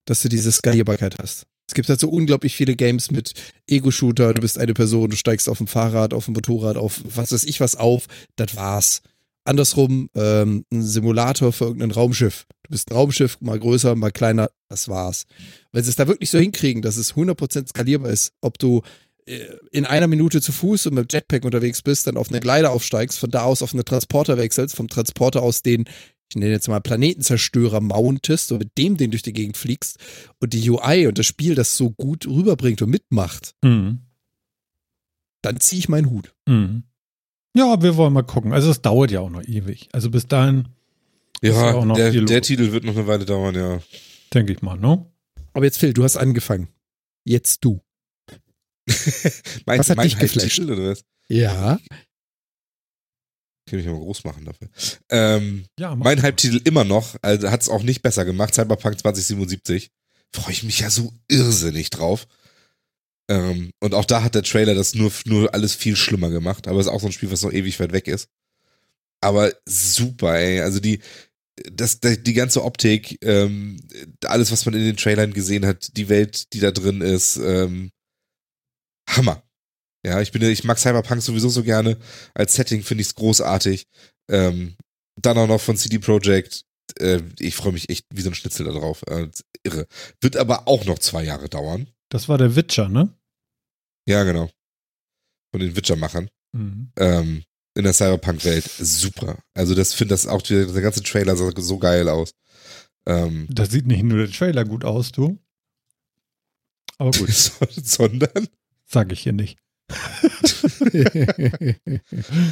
dass 0.07 0.23
du 0.23 0.29
diese 0.29 0.51
Skalierbarkeit 0.53 1.19
hast. 1.21 1.47
Es 1.69 1.75
gibt 1.75 1.89
halt 1.89 2.01
so 2.01 2.09
unglaublich 2.09 2.55
viele 2.57 2.77
Games 2.77 3.11
mit 3.11 3.33
Ego-Shooter, 3.67 4.35
du 4.35 4.41
bist 4.43 4.59
eine 4.59 4.75
Person, 4.75 5.11
du 5.11 5.17
steigst 5.17 5.49
auf 5.49 5.59
dem 5.59 5.67
Fahrrad, 5.67 6.13
auf 6.15 6.27
dem 6.27 6.35
Motorrad, 6.35 6.77
auf 6.77 7.01
was 7.05 7.33
weiß 7.33 7.45
ich 7.45 7.61
was 7.61 7.77
auf, 7.77 8.07
das 8.37 8.57
war's. 8.57 9.03
Andersrum, 9.45 10.09
ähm, 10.15 10.65
ein 10.73 10.83
Simulator 10.83 11.53
für 11.53 11.65
irgendein 11.65 11.91
Raumschiff. 11.91 12.47
Du 12.63 12.71
bist 12.71 12.91
ein 12.91 12.95
Raumschiff, 12.95 13.41
mal 13.41 13.59
größer, 13.59 13.95
mal 13.97 14.13
kleiner, 14.13 14.51
das 14.69 14.89
war's. 14.89 15.27
Wenn 15.73 15.83
sie 15.83 15.91
es 15.91 15.97
da 15.97 16.07
wirklich 16.07 16.31
so 16.31 16.39
hinkriegen, 16.39 16.81
dass 16.83 16.97
es 16.97 17.15
100% 17.15 17.69
skalierbar 17.69 18.11
ist, 18.11 18.33
ob 18.41 18.59
du 18.59 18.83
äh, 19.27 19.41
in 19.73 19.85
einer 19.85 20.07
Minute 20.07 20.41
zu 20.41 20.53
Fuß 20.53 20.87
und 20.87 20.95
mit 20.95 21.13
Jetpack 21.13 21.45
unterwegs 21.45 21.83
bist, 21.83 22.07
dann 22.07 22.17
auf 22.17 22.29
eine 22.31 22.41
Gleiter 22.41 22.71
aufsteigst, 22.71 23.19
von 23.19 23.31
da 23.31 23.43
aus 23.43 23.63
auf 23.63 23.75
eine 23.75 23.85
Transporter 23.85 24.37
wechselst, 24.37 24.77
vom 24.77 24.89
Transporter 24.89 25.43
aus 25.43 25.63
den, 25.63 25.85
ich 26.31 26.37
nenne 26.37 26.53
jetzt 26.53 26.69
mal 26.69 26.81
Planetenzerstörer 26.81 27.81
mountest 27.81 28.53
und 28.53 28.59
mit 28.61 28.79
dem 28.79 28.97
den 28.97 29.11
durch 29.11 29.23
die 29.23 29.33
Gegend 29.33 29.57
fliegst 29.57 29.99
und 30.41 30.53
die 30.53 30.71
UI 30.71 31.09
und 31.09 31.19
das 31.19 31.27
Spiel 31.27 31.55
das 31.57 31.77
so 31.77 31.91
gut 31.91 32.27
rüberbringt 32.27 32.81
und 32.81 32.91
mitmacht, 32.91 33.55
Mhm. 33.65 33.99
dann 35.43 35.59
ziehe 35.61 35.81
ich 35.81 35.89
meinen 35.89 36.09
Hut. 36.11 36.33
Mhm. 36.47 36.85
Ja, 37.55 37.81
wir 37.83 37.97
wollen 37.97 38.13
mal 38.13 38.23
gucken. 38.23 38.53
Also 38.53 38.71
es 38.71 38.81
dauert 38.83 39.11
ja 39.11 39.21
auch 39.21 39.31
noch 39.31 39.43
ewig. 39.43 39.89
Also 39.93 40.11
bis 40.11 40.27
dahin, 40.27 40.69
Ist 41.41 41.55
ja 41.57 41.71
Ja, 41.71 41.75
auch 41.75 41.85
noch 41.85 41.97
der, 41.97 42.13
viel 42.13 42.25
der. 42.25 42.41
Titel 42.43 42.73
wird 42.73 42.85
noch 42.85 42.97
eine 42.97 43.07
Weile 43.07 43.25
dauern, 43.25 43.55
ja. 43.55 43.81
denke 44.33 44.53
ich 44.55 44.63
mal, 44.63 44.77
ne? 44.79 45.05
Aber 45.53 45.65
jetzt 45.65 45.79
Phil, 45.79 45.93
du 45.93 46.03
hast 46.05 46.17
angefangen. 46.17 46.69
Jetzt 47.25 47.65
du. 47.65 47.81
mein, 49.67 49.79
Was 49.79 49.91
hat 49.91 49.97
mein 49.99 50.09
dich 50.09 50.19
geflasht? 50.19 50.47
Hype-Titel, 50.59 50.73
oder 50.73 50.91
was? 50.91 51.05
Ja. 51.29 51.79
Ich 53.65 53.71
kann 53.71 53.79
mich 53.79 53.87
mal 53.87 53.99
groß 53.99 54.25
machen 54.25 54.45
dafür. 54.45 54.69
Ähm, 55.11 55.67
Ja, 55.79 55.95
mach 55.95 56.05
mein 56.05 56.19
mal. 56.19 56.23
Hype-Titel 56.25 56.61
immer 56.65 56.85
noch, 56.85 57.17
also 57.23 57.51
hat 57.51 57.61
es 57.63 57.69
auch 57.69 57.83
nicht 57.83 58.03
besser 58.03 58.25
gemacht, 58.25 58.55
Cyberpunk 58.55 58.99
2077. 58.99 59.91
Freue 60.35 60.53
ich 60.53 60.63
mich 60.63 60.81
ja 60.81 60.91
so 60.91 61.13
irrsinnig 61.29 61.91
drauf. 61.91 62.27
Ähm, 63.33 63.73
und 63.81 63.95
auch 63.95 64.05
da 64.05 64.23
hat 64.23 64.35
der 64.35 64.43
Trailer 64.43 64.75
das 64.75 64.95
nur, 64.95 65.11
nur 65.25 65.55
alles 65.55 65.75
viel 65.75 65.97
schlimmer 65.97 66.29
gemacht, 66.29 66.69
aber 66.69 66.81
es 66.81 66.87
ist 66.87 66.93
auch 66.93 67.01
so 67.01 67.07
ein 67.07 67.13
Spiel, 67.13 67.31
was 67.31 67.43
noch 67.43 67.53
ewig 67.53 67.81
weit 67.81 67.93
weg 67.93 68.07
ist. 68.07 68.29
Aber 69.23 69.51
super, 69.65 70.39
ey. 70.39 70.61
Also 70.61 70.81
die, 70.81 71.01
das, 71.71 72.01
die 72.01 72.33
ganze 72.35 72.63
Optik, 72.63 73.19
ähm, 73.25 73.81
alles, 74.27 74.53
was 74.53 74.67
man 74.67 74.75
in 74.75 74.85
den 74.85 74.97
Trailern 74.99 75.33
gesehen 75.33 75.65
hat, 75.65 75.97
die 75.97 76.11
Welt, 76.11 76.53
die 76.53 76.61
da 76.61 76.73
drin 76.73 77.01
ist, 77.01 77.37
ähm, 77.37 77.91
Hammer. 79.09 79.43
Ja, 80.05 80.21
ich 80.21 80.33
bin, 80.33 80.43
ich 80.43 80.65
mag 80.65 80.79
Cyberpunk 80.79 81.23
sowieso 81.23 81.49
so 81.49 81.63
gerne. 81.63 81.97
Als 82.35 82.55
Setting 82.55 82.83
finde 82.83 83.03
ich 83.03 83.09
es 83.09 83.15
großartig. 83.15 83.87
Ähm, 84.29 84.77
dann 85.17 85.39
auch 85.39 85.47
noch 85.47 85.61
von 85.61 85.77
CD 85.77 85.99
Projekt. 86.01 86.65
Äh, 86.99 87.23
ich 87.39 87.55
freue 87.55 87.73
mich 87.73 87.89
echt 87.89 88.07
wie 88.13 88.23
so 88.23 88.29
ein 88.31 88.35
Schnitzel 88.35 88.67
da 88.67 88.73
drauf. 88.73 89.05
Äh, 89.07 89.29
irre. 89.63 89.87
Wird 90.21 90.37
aber 90.37 90.69
auch 90.69 90.85
noch 90.85 90.99
zwei 90.99 91.23
Jahre 91.25 91.49
dauern. 91.49 91.87
Das 92.11 92.29
war 92.29 92.37
der 92.37 92.57
Witcher, 92.57 92.89
ne? 92.89 93.15
Ja, 94.07 94.25
genau. 94.25 94.49
Von 95.53 95.61
den 95.61 95.77
Witcher-Machern. 95.77 96.29
Mhm. 96.53 96.93
Ähm, 96.97 97.45
in 97.75 97.85
der 97.85 97.93
Cyberpunk-Welt. 97.93 98.65
Super. 98.79 99.39
Also 99.55 99.75
das 99.75 99.95
finde 99.95 100.13
das 100.15 100.27
auch, 100.27 100.43
der, 100.43 100.67
der 100.67 100.83
ganze 100.83 101.03
Trailer 101.03 101.37
sah 101.37 101.51
so 101.57 101.79
geil 101.79 102.09
aus. 102.09 102.35
Ähm, 103.07 103.47
Da 103.51 103.67
sieht 103.67 103.87
nicht 103.87 104.03
nur 104.03 104.19
der 104.19 104.31
Trailer 104.31 104.65
gut 104.65 104.85
aus, 104.85 105.13
du. 105.13 105.39
Aber 106.99 107.11
gut, 107.11 107.31
Sondern? 107.85 108.49
sage 108.85 109.15
ich 109.15 109.21
hier 109.21 109.33
nicht. 109.33 109.59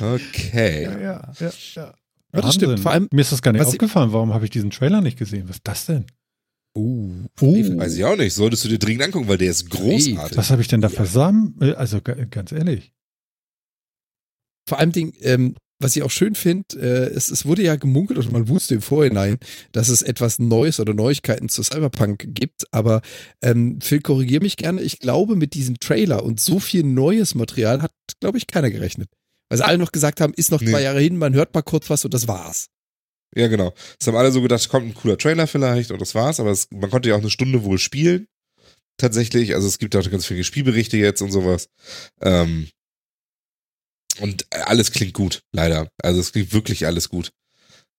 Okay. 0.03 0.85
ja, 0.85 0.99
ja, 0.99 1.33
ja. 1.39 1.95
Ja, 2.33 2.41
das 2.43 2.55
stimmt. 2.55 2.81
Vor 2.81 2.93
allem, 2.93 3.09
Mir 3.13 3.23
ist 3.23 3.33
das 3.33 3.43
gar 3.43 3.53
nicht 3.53 3.65
aufgefallen. 3.65 4.13
Warum 4.13 4.33
habe 4.33 4.45
ich 4.45 4.51
diesen 4.51 4.71
Trailer 4.71 5.01
nicht 5.01 5.19
gesehen? 5.19 5.49
Was 5.49 5.57
ist 5.57 5.67
das 5.67 5.87
denn? 5.87 6.07
Uh, 6.77 7.27
Oh, 7.41 7.55
Weiß 7.79 7.95
ich 7.97 8.05
auch 8.05 8.16
nicht. 8.16 8.35
Solltest 8.35 8.64
du 8.64 8.68
dir 8.68 8.79
dringend 8.79 9.03
angucken, 9.05 9.29
weil 9.29 9.39
der 9.39 9.51
ist 9.51 9.68
großartig. 9.71 10.37
was 10.37 10.51
habe 10.51 10.62
ich 10.62 10.68
denn 10.68 10.81
da 10.81 10.89
versammelt? 10.89 11.55
Äh, 11.61 11.75
Also 11.75 12.01
ga- 12.01 12.14
ganz 12.31 12.53
ehrlich. 12.53 12.93
vor 14.68 14.79
allem, 14.79 14.93
Ding, 14.93 15.14
ähm, 15.21 15.57
was 15.83 15.97
ich 15.97 16.03
auch 16.03 16.11
schön 16.11 16.35
finde, 16.35 16.77
äh, 16.79 17.11
es, 17.14 17.31
es 17.31 17.47
wurde 17.47 17.62
ja 17.62 17.75
gemunkelt 17.77 18.18
oder 18.18 18.31
man 18.31 18.49
wusste 18.49 18.75
im 18.75 18.83
Vorhinein, 18.83 19.39
dass 19.73 19.89
es 19.89 20.03
etwas 20.03 20.39
Neues 20.39 20.79
oder 20.79 20.93
Neuigkeiten 20.93 21.49
zu 21.49 21.62
Cyberpunk 21.62 22.35
gibt. 22.35 22.66
Aber 22.71 23.01
ähm, 23.43 23.81
Phil, 23.81 24.01
korrigier 24.03 24.43
mich 24.43 24.57
gerne. 24.59 24.83
Ich 24.83 24.99
glaube, 24.99 25.37
mit 25.37 25.55
diesem 25.55 25.81
Trailer 25.81 26.23
und 26.23 26.39
so 26.39 26.61
viel 26.61 26.83
neues 26.85 27.35
Material 27.35 27.81
hat, 27.83 27.93
glaube 28.21 28.37
ich, 28.39 28.47
keiner 28.47 28.71
gerechnet. 28.71 29.09
Weil 29.49 29.59
sie 29.59 29.64
alle 29.64 29.79
noch 29.79 29.91
gesagt 29.91 30.21
haben, 30.21 30.35
ist 30.35 30.51
noch 30.53 30.61
Nee. 30.61 30.71
zwei 30.71 30.83
Jahre 30.83 31.01
hin, 31.01 31.16
man 31.16 31.33
hört 31.35 31.55
mal 31.55 31.62
kurz 31.62 31.89
was 31.91 32.05
und 32.05 32.12
das 32.14 32.29
war's. 32.29 32.66
Ja, 33.35 33.47
genau. 33.47 33.72
Es 33.99 34.07
haben 34.07 34.16
alle 34.16 34.33
so 34.33 34.43
gedacht, 34.43 34.68
kommt 34.68 34.87
ein 34.87 34.95
cooler 34.95 35.16
Trailer 35.16 35.47
vielleicht 35.47 35.91
und 35.93 36.01
das 36.01 36.14
war's, 36.14 36.41
aber 36.41 36.51
es, 36.51 36.68
man 36.70 36.91
konnte 36.91 37.09
ja 37.09 37.14
auch 37.14 37.20
eine 37.20 37.31
Stunde 37.31 37.62
wohl 37.62 37.78
spielen. 37.78 38.26
Tatsächlich, 38.97 39.55
also 39.55 39.66
es 39.66 39.78
gibt 39.78 39.95
auch 39.97 40.11
ganz 40.11 40.26
viele 40.26 40.45
Spielberichte 40.45 40.97
jetzt 40.97 41.22
und 41.22 41.31
sowas. 41.31 41.68
Ähm, 42.20 42.68
und 44.18 44.47
alles 44.51 44.93
klingt 44.93 45.14
gut, 45.14 45.43
leider. 45.53 45.91
Also 46.03 46.20
es 46.20 46.33
klingt 46.33 46.53
wirklich 46.53 46.87
alles 46.87 47.09
gut. 47.09 47.33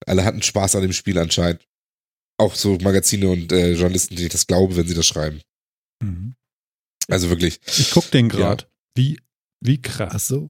Alle 0.06 0.26
hatten 0.26 0.42
Spaß 0.42 0.76
an 0.76 0.82
dem 0.82 0.94
Spiel 0.94 1.18
anscheinend. 1.18 1.66
Auch 2.38 2.56
so 2.56 2.78
Magazine 2.82 3.30
und 3.30 3.52
äh, 3.52 3.74
Journalisten, 3.74 4.16
die 4.16 4.24
ich 4.24 4.32
das 4.32 4.48
glaube, 4.48 4.76
wenn 4.76 4.88
sie 4.88 4.94
das 4.94 5.06
schreiben. 5.06 5.42
Mhm. 6.02 6.36
Also 7.08 7.30
wirklich 7.30 7.60
Ich 7.66 7.92
guck 7.92 8.10
den 8.12 8.30
gerade. 8.30 8.66
Wie, 8.96 9.20
wie 9.62 9.82
krass. 9.82 10.12
Ach 10.14 10.20
so. 10.20 10.50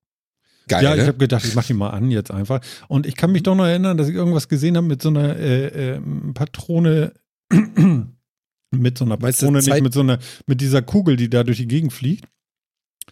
Geil, 0.71 0.83
ja, 0.83 0.91
ich 0.95 1.01
ne? 1.01 1.07
habe 1.07 1.17
gedacht, 1.17 1.45
ich 1.45 1.55
mache 1.55 1.73
ihn 1.73 1.77
mal 1.77 1.89
an 1.91 2.11
jetzt 2.11 2.31
einfach. 2.31 2.61
Und 2.87 3.05
ich 3.05 3.15
kann 3.15 3.31
mich 3.31 3.43
doch 3.43 3.55
noch 3.55 3.65
erinnern, 3.65 3.97
dass 3.97 4.09
ich 4.09 4.15
irgendwas 4.15 4.47
gesehen 4.47 4.77
habe 4.77 4.87
mit 4.87 5.01
so 5.01 5.09
einer 5.09 5.35
äh, 5.37 5.95
äh, 5.95 6.01
Patrone, 6.33 7.13
mit 8.71 8.97
so 8.97 9.05
einer 9.05 9.17
Meinst 9.19 9.41
du 9.41 9.47
Patrone, 9.47 9.59
nicht 9.59 9.83
mit 9.83 9.93
so 9.93 9.99
einer, 10.01 10.19
mit 10.47 10.61
dieser 10.61 10.81
Kugel, 10.81 11.15
die 11.15 11.29
da 11.29 11.43
durch 11.43 11.57
die 11.57 11.67
Gegend 11.67 11.93
fliegt. 11.93 12.25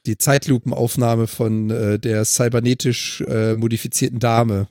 Die 0.06 0.18
Zeitlupenaufnahme 0.18 1.28
von 1.28 1.70
äh, 1.70 2.00
der 2.00 2.24
cybernetisch 2.26 3.22
äh, 3.22 3.56
modifizierten 3.56 4.20
Dame. 4.20 4.68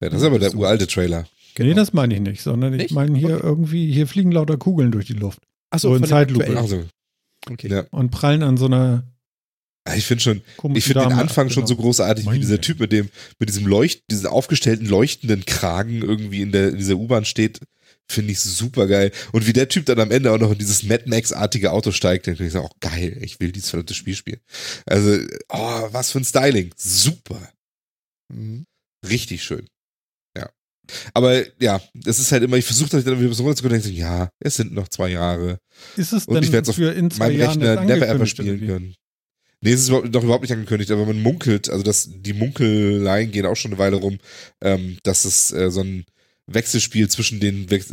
ja, 0.00 0.08
das 0.08 0.20
ist 0.20 0.26
aber 0.26 0.38
der 0.38 0.54
uralte 0.54 0.86
Trailer. 0.86 1.26
Nee, 1.58 1.74
das 1.74 1.92
meine 1.92 2.14
ich 2.14 2.20
nicht, 2.20 2.42
sondern 2.42 2.78
ich 2.78 2.90
meine 2.92 3.18
hier 3.18 3.36
Okay. 3.36 3.46
irgendwie, 3.46 3.92
hier 3.92 4.06
fliegen 4.06 4.32
lauter 4.32 4.56
Kugeln 4.56 4.92
durch 4.92 5.06
die 5.06 5.12
Luft 5.12 5.42
Ach 5.70 5.78
So 5.78 5.94
in 5.94 6.04
Zeitlupe. 6.04 6.56
Ach 6.56 6.66
so. 6.66 6.84
Okay. 7.50 7.68
Ja. 7.68 7.84
und 7.90 8.10
prallen 8.10 8.42
an 8.42 8.56
so 8.56 8.66
einer 8.66 9.04
Ich 9.94 10.06
finde 10.06 10.22
schon, 10.22 10.42
komischen 10.56 10.78
Ich 10.78 10.84
finde 10.84 11.08
den 11.08 11.18
Anfang 11.18 11.46
ab, 11.46 11.52
schon 11.52 11.66
so 11.66 11.74
genau. 11.74 11.86
großartig, 11.86 12.24
wie 12.24 12.28
Meine 12.28 12.40
dieser 12.40 12.56
Güte. 12.56 12.66
Typ 12.66 12.80
mit 12.80 12.92
dem, 12.92 13.08
mit 13.38 13.48
diesem 13.48 13.66
Leucht, 13.66 14.02
diesem 14.10 14.26
aufgestellten 14.26 14.86
leuchtenden 14.86 15.44
Kragen 15.44 16.02
irgendwie 16.02 16.42
in 16.42 16.52
der, 16.52 16.70
in 16.70 16.76
dieser 16.76 16.96
U-Bahn 16.96 17.24
steht, 17.24 17.60
finde 18.10 18.32
ich 18.32 18.40
super 18.40 18.86
geil. 18.86 19.12
Und 19.32 19.46
wie 19.46 19.52
der 19.52 19.68
Typ 19.68 19.86
dann 19.86 20.00
am 20.00 20.10
Ende 20.10 20.32
auch 20.32 20.38
noch 20.38 20.52
in 20.52 20.58
dieses 20.58 20.82
Mad 20.82 21.04
Max-artige 21.06 21.72
Auto 21.72 21.92
steigt, 21.92 22.26
dann 22.26 22.34
denke 22.34 22.46
ich 22.46 22.52
so, 22.52 22.60
oh 22.60 22.70
geil, 22.80 23.16
ich 23.20 23.40
will 23.40 23.52
dieses 23.52 23.70
verdammte 23.70 23.94
Spiel 23.94 24.14
spielen. 24.14 24.40
Also, 24.86 25.18
oh, 25.48 25.88
was 25.92 26.10
für 26.10 26.18
ein 26.18 26.24
Styling. 26.24 26.72
Super. 26.76 27.50
Mhm. 28.32 28.66
Richtig 29.08 29.42
schön. 29.42 29.66
Ja. 30.36 30.50
Aber 31.14 31.42
ja, 31.62 31.80
das 31.94 32.18
ist 32.18 32.32
halt 32.32 32.42
immer, 32.42 32.56
ich 32.56 32.64
versuche 32.64 32.90
dann 32.90 33.00
wieder 33.00 33.12
ein 33.12 33.28
bisschen 33.28 33.44
runterzukommen 33.44 33.78
und 33.78 33.84
denke, 33.84 33.96
so, 33.96 34.02
ja, 34.02 34.28
es 34.40 34.56
sind 34.56 34.72
noch 34.72 34.88
zwei 34.88 35.10
Jahre. 35.10 35.58
Ist 35.96 36.12
es 36.12 36.26
Und 36.26 36.34
denn 36.34 36.44
ich 36.44 36.52
werde 36.52 36.70
es 36.70 36.76
auf 36.76 37.18
meinem 37.18 37.40
Rechner 37.40 37.84
never 37.84 38.08
ever 38.08 38.26
spielen 38.26 38.60
wie? 38.60 38.66
können. 38.66 38.94
Nee, 39.62 39.72
es 39.72 39.80
ist 39.80 39.88
überhaupt, 39.88 40.12
noch 40.12 40.22
überhaupt 40.24 40.42
nicht 40.42 40.52
angekündigt, 40.52 40.90
aber 40.90 41.04
man 41.04 41.20
munkelt, 41.20 41.68
also 41.68 41.82
das, 41.82 42.08
die 42.10 42.32
Munkeleien 42.32 43.30
gehen 43.30 43.44
auch 43.46 43.56
schon 43.56 43.72
eine 43.72 43.78
Weile 43.78 43.96
rum, 43.96 44.18
ähm, 44.62 44.96
dass 45.02 45.24
es 45.26 45.52
äh, 45.52 45.70
so 45.70 45.80
ein 45.82 46.04
Wechselspiel 46.46 47.08
zwischen 47.08 47.40
den, 47.40 47.66
Wech- 47.68 47.92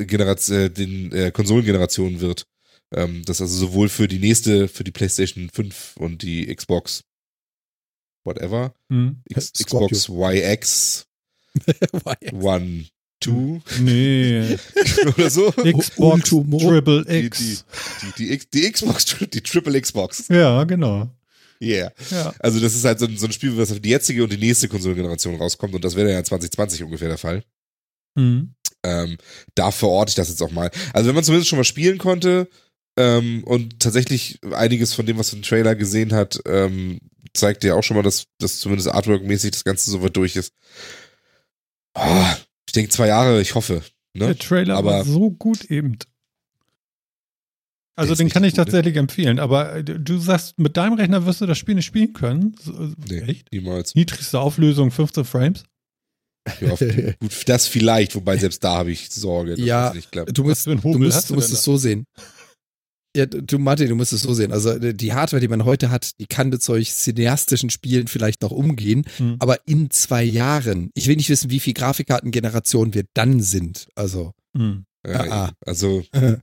äh, 0.51 0.69
den 0.69 1.11
äh, 1.11 1.31
Konsolengenerationen 1.31 2.21
wird. 2.21 2.45
Ähm, 2.95 3.21
das 3.25 3.41
also 3.41 3.53
sowohl 3.57 3.89
für 3.89 4.07
die 4.07 4.19
nächste, 4.19 4.69
für 4.69 4.85
die 4.85 4.91
PlayStation 4.91 5.49
5 5.53 5.97
und 5.97 6.21
die 6.21 6.45
Xbox 6.55 7.03
whatever, 8.23 8.73
Hm? 8.89 9.21
X, 9.29 9.51
Scorpio. 9.55 9.89
Xbox 9.97 11.05
YX 11.67 12.31
One, 12.33 12.85
Two 13.19 13.61
Nee, 13.81 14.57
oder 15.17 15.29
so. 15.29 15.51
Xbox. 15.51 16.29
Triple 16.29 17.03
X. 17.07 17.65
die, 18.17 18.25
die, 18.25 18.37
die, 18.37 18.49
die 18.53 18.71
Xbox, 18.71 19.05
die 19.33 19.41
Triple 19.41 19.81
Xbox. 19.81 20.27
Ja, 20.29 20.63
genau. 20.65 21.09
Yeah. 21.61 21.91
Ja. 22.11 22.33
Also 22.39 22.59
das 22.59 22.75
ist 22.75 22.85
halt 22.85 22.99
so 22.99 23.05
ein, 23.05 23.17
so 23.17 23.25
ein 23.25 23.31
Spiel, 23.31 23.57
was 23.57 23.71
auf 23.71 23.79
die 23.79 23.89
jetzige 23.89 24.23
und 24.23 24.31
die 24.31 24.37
nächste 24.37 24.67
Konsolengeneration 24.67 25.35
rauskommt 25.35 25.73
und 25.73 25.83
das 25.83 25.95
wäre 25.95 26.11
ja 26.11 26.23
2020 26.23 26.83
ungefähr 26.83 27.07
der 27.09 27.17
Fall. 27.17 27.43
Hm. 28.17 28.53
Ähm, 28.83 29.17
da 29.55 29.71
verorte 29.71 30.09
ich 30.11 30.15
das 30.15 30.29
jetzt 30.29 30.41
auch 30.41 30.51
mal. 30.51 30.69
Also 30.93 31.07
wenn 31.07 31.15
man 31.15 31.23
zumindest 31.23 31.49
schon 31.49 31.57
mal 31.57 31.63
spielen 31.63 31.97
konnte 31.97 32.47
ähm, 32.97 33.43
und 33.43 33.79
tatsächlich 33.79 34.39
einiges 34.53 34.93
von 34.93 35.05
dem, 35.05 35.17
was 35.17 35.31
man 35.31 35.39
im 35.39 35.43
Trailer 35.43 35.75
gesehen 35.75 36.13
hat, 36.13 36.39
ähm, 36.45 36.99
zeigt 37.33 37.63
ja 37.63 37.75
auch 37.75 37.83
schon 37.83 37.97
mal, 37.97 38.03
dass, 38.03 38.25
dass 38.39 38.59
zumindest 38.59 38.89
Artwork-mäßig 38.89 39.51
das 39.51 39.63
Ganze 39.63 39.91
so 39.91 40.01
weit 40.03 40.15
durch 40.15 40.35
ist. 40.35 40.53
Oh, 41.95 42.25
ich 42.67 42.73
denke 42.73 42.89
zwei 42.91 43.07
Jahre, 43.07 43.41
ich 43.41 43.55
hoffe. 43.55 43.81
Ne? 44.13 44.27
Der 44.27 44.37
Trailer 44.37 44.77
Aber- 44.77 44.91
war 44.91 45.05
so 45.05 45.31
gut 45.31 45.65
eben. 45.65 45.97
Also 47.97 48.15
den 48.15 48.29
kann 48.29 48.43
ich 48.43 48.51
gut, 48.53 48.59
ne? 48.59 48.63
tatsächlich 48.65 48.95
empfehlen. 48.95 49.39
Aber 49.39 49.75
äh, 49.75 49.83
du 49.83 50.17
sagst, 50.19 50.57
mit 50.59 50.77
deinem 50.77 50.93
Rechner 50.93 51.25
wirst 51.25 51.41
du 51.41 51.45
das 51.45 51.57
Spiel 51.57 51.75
nicht 51.75 51.85
spielen 51.85 52.13
können. 52.13 52.55
So, 52.61 52.71
äh, 52.73 52.93
Nee, 53.09 53.19
Echt? 53.21 53.51
niemals. 53.51 53.95
Niedrigste 53.95 54.39
Auflösung 54.39 54.91
15 54.91 55.25
Frames? 55.25 55.63
Ja, 56.61 56.75
gut, 57.19 57.43
das 57.47 57.67
vielleicht, 57.67 58.15
wobei 58.15 58.37
selbst 58.37 58.63
da 58.63 58.75
habe 58.77 58.91
ich 58.91 59.09
Sorge. 59.09 59.55
dass 59.55 59.59
Ja, 59.65 59.87
das 59.87 59.95
nicht 59.95 60.11
klappt. 60.11 60.37
Du 60.37 60.43
musst, 60.45 60.65
du 60.65 60.81
Hobel 60.81 61.07
musst, 61.07 61.29
du 61.29 61.33
du 61.33 61.39
musst 61.39 61.51
es 61.51 61.59
da? 61.59 61.63
so 61.63 61.75
sehen. 61.77 62.05
Ja, 63.17 63.25
du 63.25 63.57
Martin, 63.57 63.89
du 63.89 63.95
musst 63.95 64.13
es 64.13 64.21
so 64.21 64.33
sehen. 64.33 64.51
Also 64.51 64.69
äh, 64.71 64.93
die 64.93 65.13
Hardware, 65.13 65.41
die 65.41 65.47
man 65.47 65.65
heute 65.65 65.89
hat, 65.89 66.11
die 66.19 66.27
kann 66.27 66.49
mit 66.49 66.61
solch 66.61 66.93
cineastischen 66.93 67.69
Spielen 67.71 68.07
vielleicht 68.07 68.43
noch 68.43 68.51
umgehen, 68.51 69.05
Hm. 69.17 69.37
aber 69.39 69.57
in 69.67 69.89
zwei 69.89 70.23
Jahren, 70.23 70.91
ich 70.93 71.07
will 71.07 71.15
nicht 71.15 71.29
wissen, 71.29 71.49
wie 71.49 71.59
viel 71.59 71.73
Grafikkartengenerationen 71.73 72.93
wir 72.93 73.05
dann 73.15 73.41
sind. 73.41 73.87
Also, 73.95 74.31
Hm. 74.55 74.85
Ja, 75.05 75.19
Ah, 75.21 75.45
ah. 75.47 75.51
Also, 75.65 76.03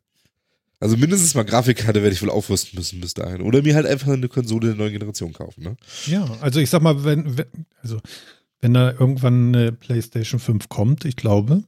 also 0.85 0.99
mindestens 0.99 1.35
mal 1.35 1.45
Grafikkarte 1.45 2.03
werde 2.03 2.15
ich 2.15 2.21
wohl 2.21 2.29
aufrüsten 2.29 2.79
müssen 2.79 3.01
bis 3.01 3.15
dahin. 3.15 3.41
Oder 3.41 3.63
mir 3.63 3.75
halt 3.75 3.87
einfach 3.87 4.09
eine 4.09 4.29
Konsole 4.29 4.67
der 4.67 4.77
neuen 4.77 4.93
Generation 4.93 5.33
kaufen. 5.33 5.65
Ne? 5.65 5.77
Ja, 6.05 6.29
also 6.43 6.61
ich 6.61 6.69
sag 6.69 6.83
mal, 6.83 7.05
wenn, 7.05 7.39
wenn, 7.39 7.47
also, 7.81 8.01
wenn 8.61 8.75
da 8.75 8.91
irgendwann 8.93 9.55
eine 9.55 9.73
PlayStation 9.73 10.39
5 10.39 10.69
kommt, 10.69 11.07
ich 11.07 11.17
glaube. 11.17 11.65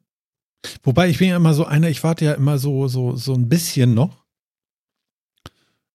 Wobei 0.83 1.09
ich 1.09 1.17
bin 1.17 1.29
ja 1.29 1.37
immer 1.37 1.55
so 1.55 1.64
einer, 1.64 1.89
ich 1.89 2.05
warte 2.05 2.27
ja 2.27 2.35
immer 2.35 2.59
so, 2.59 2.89
so, 2.89 3.17
so 3.17 3.33
ein 3.33 3.49
bisschen 3.49 3.95
noch. 3.95 4.27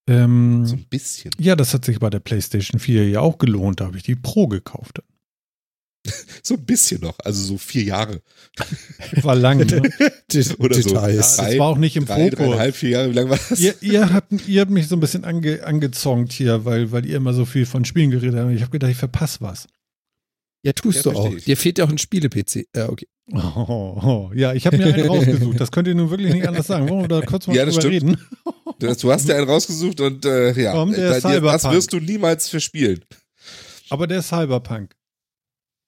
Ähm, 0.08 0.66
So 0.66 0.76
ein 0.76 0.86
bisschen. 0.86 1.30
ja, 1.38 1.56
das 1.56 1.76
hat 1.76 1.86
sich 1.86 2.00
bei 2.00 2.10
der 2.10 2.22
PlayStation 2.22 2.80
4 2.80 3.08
ja 3.08 3.20
auch 3.20 3.38
gelohnt. 3.38 3.82
Da 3.82 3.86
habe 3.86 3.98
ich 3.98 4.04
die 4.04 4.16
Pro 4.16 4.48
gekauft. 4.48 5.04
So 6.44 6.56
ein 6.56 6.66
bisschen 6.66 7.02
noch. 7.02 7.20
Also 7.24 7.44
so 7.44 7.58
vier 7.60 7.84
Jahre. 7.84 8.22
War 9.22 9.36
lang, 9.36 9.60
ne? 9.60 9.82
Oder 10.60 10.76
so. 10.82 10.90
Ja, 10.90 11.06
Details. 11.08 11.38
das 11.38 11.58
war 11.60 11.68
auch 11.68 11.78
nicht 11.78 11.96
im 11.96 12.06
Drei, 12.06 12.30
Fokus. 12.32 12.38
dreieinhalb, 12.40 12.76
vier 12.76 12.90
Jahre. 12.90 13.10
Wie 13.12 13.14
lange 13.14 13.30
war 13.30 13.40
das? 13.50 13.60
Ihr, 13.60 13.76
ihr, 13.82 14.12
habt, 14.12 14.32
ihr 14.48 14.62
habt 14.62 14.72
mich 14.72 14.88
so 14.88 14.96
ein 14.96 15.00
bisschen 15.00 15.24
ange, 15.24 15.64
angezongt 15.64 16.32
hier, 16.34 16.66
weil, 16.66 16.92
weil 16.92 17.06
ihr 17.06 17.18
immer 17.18 17.34
so 17.34 17.46
viel 17.46 17.66
von 17.68 17.86
Spielen 17.86 18.10
geredet 18.10 18.40
habt. 18.40 18.52
Ich 18.54 18.62
habe 18.62 18.72
gedacht, 18.72 18.90
ich 18.92 18.98
verpasse 18.98 19.38
was. 19.42 19.68
Ja, 20.64 20.74
tust 20.74 21.06
Ja, 21.06 21.12
du 21.12 21.18
auch. 21.18 21.32
ich. 21.34 21.46
Dir 21.46 21.58
fehlt 21.58 21.78
ja 21.78 21.86
auch 21.86 21.90
ein 21.90 21.98
Spiele-PC. 22.00 22.68
Ja, 22.76 22.90
okay. 22.90 23.08
Oh, 23.34 24.00
oh, 24.02 24.32
ja, 24.36 24.54
ich 24.54 24.66
habe 24.66 24.78
mir 24.78 24.94
einen 24.94 25.08
rausgesucht. 25.08 25.60
Das 25.60 25.72
könnt 25.72 25.88
ihr 25.88 25.96
nun 25.96 26.10
wirklich 26.10 26.34
nicht 26.34 26.48
anders 26.48 26.68
sagen. 26.68 26.90
Wollen 26.90 27.02
wir 27.04 27.08
da 27.08 27.22
kurz 27.22 27.48
mal 27.48 27.56
Ja, 27.56 27.66
das 27.66 27.76
drüber 27.76 27.96
stimmt. 27.96 28.18
reden? 28.18 28.28
Du, 28.80 28.94
du 28.96 29.12
hast 29.12 29.28
ja 29.28 29.36
einen 29.38 29.48
rausgesucht 29.48 30.02
und 30.02 30.26
äh, 30.26 30.60
ja, 30.60 30.72
Komm, 30.74 30.92
der 30.94 31.10
da, 31.12 31.16
ist 31.18 31.26
dir, 31.28 31.42
das 31.42 31.64
wirst 31.72 31.94
du 31.94 32.00
niemals 32.00 32.50
verspielen. 32.50 33.06
Aber 33.90 34.08
der 34.08 34.20
ist 34.20 34.30
Cyberpunk. 34.30 34.96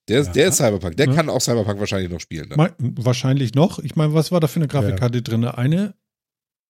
Der 0.09 0.19
ist, 0.21 0.27
Ja. 0.27 0.33
der 0.33 0.47
ist 0.49 0.57
Cyberpunk. 0.57 0.97
Der 0.97 1.07
Ja. 1.07 1.13
kann 1.15 1.29
auch 1.29 1.39
Cyberpunk 1.41 1.79
wahrscheinlich 1.79 2.11
noch 2.11 2.19
spielen. 2.19 2.49
Dann. 2.49 2.73
Wahrscheinlich 2.97 3.53
noch. 3.55 3.79
Ich 3.79 3.95
meine, 3.95 4.13
was 4.13 4.31
war 4.31 4.39
da 4.39 4.47
für 4.47 4.57
eine 4.57 4.67
Grafikkarte 4.67 5.21
drin? 5.21 5.45
Eine 5.45 5.95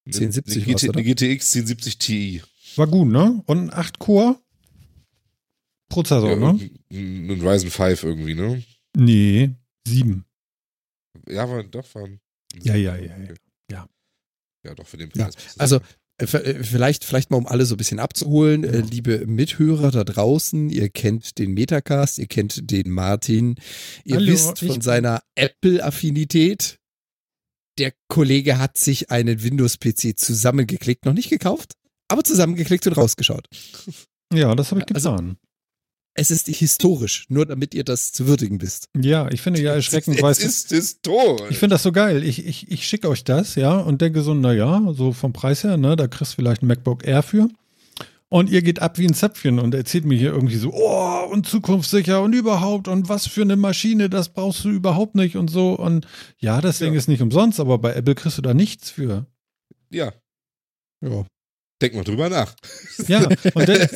1070 0.06 0.66
eine, 0.84 0.92
eine 0.94 1.02
GTX 1.04 1.52
1070 1.54 1.98
Ti. 1.98 2.42
war 2.76 2.86
gut, 2.86 3.08
ne? 3.08 3.42
Und 3.46 3.58
ein 3.58 3.70
8-Core 3.70 4.36
Prozessor, 5.88 6.30
Ja, 6.30 6.36
ne? 6.36 6.70
ein, 6.92 7.30
ein 7.30 7.40
Ryzen 7.46 7.70
5 7.70 8.02
irgendwie, 8.04 8.34
ne? 8.34 8.62
Nee, 8.96 9.50
7. 9.86 10.24
Ja, 11.28 11.48
war, 11.48 11.62
doch, 11.64 11.94
waren. 11.94 12.20
Ja, 12.62 12.74
ja, 12.74 12.96
ja, 12.96 13.16
ja. 13.16 13.34
Ja. 13.70 13.88
Ja, 14.64 14.74
doch, 14.74 14.86
für 14.86 14.96
den 14.96 15.10
Ja, 15.14 15.24
Preis. 15.24 15.34
das 15.36 15.58
also 15.58 15.80
Äh, 16.18 16.24
äh, 16.24 16.62
Vielleicht, 16.62 17.04
vielleicht 17.04 17.30
mal, 17.30 17.36
um 17.38 17.46
alle 17.46 17.66
so 17.66 17.74
ein 17.74 17.78
bisschen 17.78 17.98
abzuholen, 17.98 18.62
äh, 18.64 18.80
liebe 18.80 19.26
Mithörer 19.26 19.90
da 19.90 20.04
draußen, 20.04 20.70
ihr 20.70 20.88
kennt 20.88 21.38
den 21.38 21.52
Metacast, 21.54 22.18
ihr 22.18 22.26
kennt 22.26 22.70
den 22.70 22.90
Martin, 22.90 23.56
ihr 24.04 24.16
Hallo, 24.16 24.32
wisst 24.32 24.58
von 24.60 24.80
seiner 24.80 25.22
Apple-Affinität. 25.34 26.78
Der 27.78 27.92
Kollege 28.08 28.58
hat 28.58 28.78
sich 28.78 29.10
einen 29.10 29.42
Windows-PC 29.42 30.16
zusammengeklickt, 30.16 31.04
noch 31.06 31.12
nicht 31.14 31.30
gekauft, 31.30 31.72
aber 32.08 32.22
zusammengeklickt 32.22 32.86
und 32.86 32.96
rausgeschaut. 32.96 33.48
Ja, 34.32 34.54
das 34.54 34.70
habe 34.70 34.82
ich 34.86 34.94
Also- 34.94 35.10
getan. 35.10 35.36
Es 36.16 36.30
ist 36.30 36.46
historisch, 36.46 37.26
nur 37.28 37.44
damit 37.44 37.74
ihr 37.74 37.82
das 37.82 38.12
zu 38.12 38.26
würdigen 38.28 38.62
wisst. 38.62 38.88
ja, 38.96 39.28
ich 39.32 39.42
finde 39.42 39.60
ja 39.60 39.72
erschreckend, 39.74 40.22
es 40.22 40.38
ist 40.38 40.70
historisch. 40.70 41.50
Ich 41.50 41.58
finde 41.58 41.74
das 41.74 41.82
so 41.82 41.90
geil. 41.92 42.22
Ich, 42.22 42.46
ich, 42.46 42.70
ich 42.70 42.86
schicke 42.86 43.08
euch 43.08 43.24
das, 43.24 43.56
ja, 43.56 43.76
und 43.78 44.00
denke 44.00 44.22
so, 44.22 44.32
naja, 44.32 44.80
so 44.94 45.12
vom 45.12 45.32
Preis 45.32 45.64
her, 45.64 45.76
ne, 45.76 45.96
da 45.96 46.06
kriegst 46.06 46.32
du 46.32 46.36
vielleicht 46.36 46.62
ein 46.62 46.68
MacBook 46.68 47.04
Air 47.06 47.22
für. 47.24 47.48
Und 48.28 48.48
ihr 48.50 48.62
geht 48.62 48.80
ab 48.80 48.98
wie 48.98 49.06
ein 49.06 49.14
Zäpfchen 49.14 49.58
und 49.60 49.74
erzählt 49.74 50.04
mir 50.04 50.16
hier 50.18 50.30
irgendwie 50.32 50.56
so, 50.56 50.72
oh, 50.72 51.26
und 51.30 51.46
zukunftssicher 51.46 52.20
und 52.22 52.32
überhaupt 52.32 52.88
und 52.88 53.08
was 53.08 53.26
für 53.28 53.42
eine 53.42 53.54
Maschine, 53.56 54.08
das 54.08 54.28
brauchst 54.28 54.64
du 54.64 54.70
überhaupt 54.70 55.14
nicht 55.14 55.36
und 55.36 55.48
so. 55.50 55.74
Und 55.74 56.06
ja, 56.38 56.60
das 56.60 56.78
Ding 56.78 56.92
Ja. 56.94 56.98
ist 56.98 57.06
nicht 57.08 57.22
umsonst, 57.22 57.60
aber 57.60 57.78
bei 57.78 57.92
Apple 57.92 58.14
kriegst 58.14 58.38
du 58.38 58.42
da 58.42 58.54
nichts 58.54 58.90
für. 58.90 59.26
ja, 59.90 60.12
Ja. 61.00 61.24
Denk 61.80 61.94
mal 61.94 62.04
drüber 62.04 62.28
nach. 62.28 62.54
Ja, 63.08 63.26
und 63.54 63.68
dann, 63.68 63.78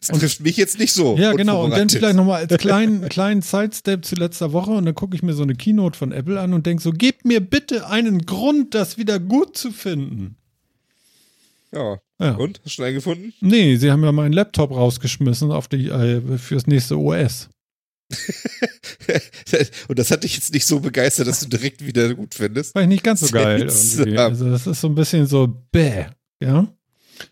Das 0.00 0.18
trifft 0.18 0.40
mich 0.40 0.56
jetzt 0.56 0.78
nicht 0.78 0.92
so. 0.92 1.16
ja 1.16 1.32
genau, 1.32 1.64
und 1.64 1.70
dann 1.70 1.88
vielleicht 1.88 2.16
nochmal 2.16 2.42
als 2.42 2.56
kleinen, 2.58 3.08
kleinen 3.08 3.42
Sidestep 3.42 4.04
zu 4.04 4.16
letzter 4.16 4.52
Woche 4.52 4.72
und 4.72 4.84
dann 4.84 4.94
gucke 4.94 5.14
ich 5.14 5.22
mir 5.22 5.32
so 5.32 5.42
eine 5.42 5.54
Keynote 5.54 5.96
von 5.96 6.12
Apple 6.12 6.40
an 6.40 6.52
und 6.52 6.66
denke 6.66 6.82
so, 6.82 6.90
gebt 6.90 7.24
mir 7.24 7.40
bitte 7.40 7.88
einen 7.88 8.26
Grund, 8.26 8.74
das 8.74 8.98
wieder 8.98 9.20
gut 9.20 9.56
zu 9.56 9.70
finden. 9.70 10.36
Ja. 11.72 11.98
Ja. 12.18 12.34
Und? 12.36 12.58
Hast 12.58 12.66
du 12.66 12.70
schon 12.70 12.84
einen 12.86 12.94
gefunden? 12.94 13.32
Nee, 13.40 13.76
sie 13.76 13.90
haben 13.90 14.02
ja 14.02 14.12
meinen 14.12 14.32
Laptop 14.32 14.70
rausgeschmissen 14.70 15.52
auf 15.52 15.68
die, 15.68 15.88
äh, 15.88 16.38
fürs 16.38 16.66
nächste 16.66 16.98
OS. 16.98 17.48
Und 19.88 19.98
das 19.98 20.10
hat 20.10 20.24
dich 20.24 20.34
jetzt 20.36 20.52
nicht 20.54 20.66
so 20.66 20.80
begeistert, 20.80 21.26
dass 21.26 21.40
du 21.40 21.48
direkt 21.48 21.84
wieder 21.84 22.14
gut 22.14 22.34
findest. 22.34 22.74
War 22.74 22.82
ich 22.82 22.88
nicht 22.88 23.04
ganz 23.04 23.20
so 23.20 23.28
geil 23.28 23.60
irgendwie. 23.60 24.16
Also 24.18 24.48
das 24.50 24.66
ist 24.66 24.80
so 24.80 24.88
ein 24.88 24.94
bisschen 24.94 25.26
so 25.26 25.48
bäh, 25.72 26.06
ja. 26.40 26.68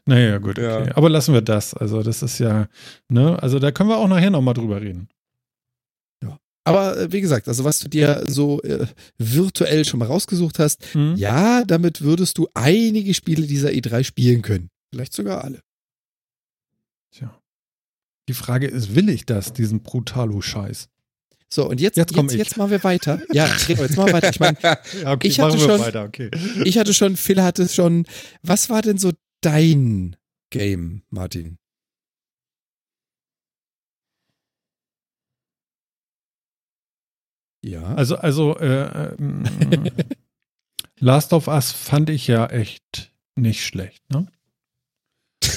Naja, 0.06 0.38
gut, 0.38 0.58
okay. 0.58 0.86
Ja. 0.88 0.96
Aber 0.96 1.08
lassen 1.10 1.34
wir 1.34 1.42
das. 1.42 1.74
Also 1.74 2.02
das 2.02 2.22
ist 2.22 2.38
ja, 2.38 2.68
ne, 3.08 3.40
also 3.42 3.58
da 3.58 3.70
können 3.72 3.88
wir 3.90 3.96
auch 3.98 4.08
nachher 4.08 4.30
nochmal 4.30 4.54
drüber 4.54 4.80
reden. 4.80 5.08
Aber 6.66 6.96
äh, 6.98 7.12
wie 7.12 7.20
gesagt, 7.20 7.46
also 7.46 7.62
was 7.64 7.78
du 7.80 7.88
dir 7.90 8.24
so 8.26 8.62
äh, 8.62 8.86
virtuell 9.18 9.84
schon 9.84 9.98
mal 10.00 10.06
rausgesucht 10.06 10.58
hast, 10.58 10.82
Hm? 10.94 11.14
ja, 11.14 11.62
damit 11.62 12.00
würdest 12.00 12.38
du 12.38 12.48
einige 12.54 13.12
Spiele 13.12 13.46
dieser 13.46 13.68
E3 13.68 14.02
spielen 14.02 14.40
können. 14.40 14.70
Vielleicht 14.90 15.12
sogar 15.12 15.44
alle. 15.44 15.60
Tja. 17.12 17.38
Die 18.30 18.32
Frage 18.32 18.66
ist, 18.66 18.94
will 18.94 19.10
ich 19.10 19.26
das, 19.26 19.52
diesen 19.52 19.82
Brutalo-Scheiß? 19.82 20.88
So, 21.52 21.68
und 21.68 21.82
jetzt, 21.82 21.98
Jetzt 21.98 22.16
jetzt, 22.16 22.32
jetzt, 22.32 22.56
machen 22.56 22.70
wir 22.70 22.82
weiter. 22.82 23.20
Ja, 23.30 23.46
jetzt 23.68 23.96
machen 23.98 24.06
wir 24.08 24.12
weiter. 24.14 24.30
Ich 24.30 24.40
meine, 24.40 24.56
Ja, 24.62 25.12
okay, 25.12 25.28
Ich 25.28 25.38
hatte 25.40 25.58
machen 25.58 25.68
wir 25.68 25.76
schon- 25.76 25.86
weiter, 25.86 26.04
okay. 26.04 26.30
ich 26.64 26.78
hatte 26.78 26.94
schon, 26.94 27.16
Phil 27.16 27.42
hatte 27.42 27.68
schon. 27.68 28.06
Was 28.42 28.70
war 28.70 28.80
denn 28.80 28.96
so 28.96 29.12
dein 29.44 30.16
Game, 30.50 31.02
Martin? 31.10 31.58
Ja. 37.64 37.94
Also, 37.94 38.16
also, 38.16 38.58
äh, 38.58 39.14
ähm, 39.18 39.44
Last 41.00 41.32
of 41.32 41.48
Us 41.48 41.72
fand 41.72 42.10
ich 42.10 42.26
ja 42.26 42.46
echt 42.46 43.12
nicht 43.36 43.64
schlecht, 43.64 44.02
ne? 44.10 44.26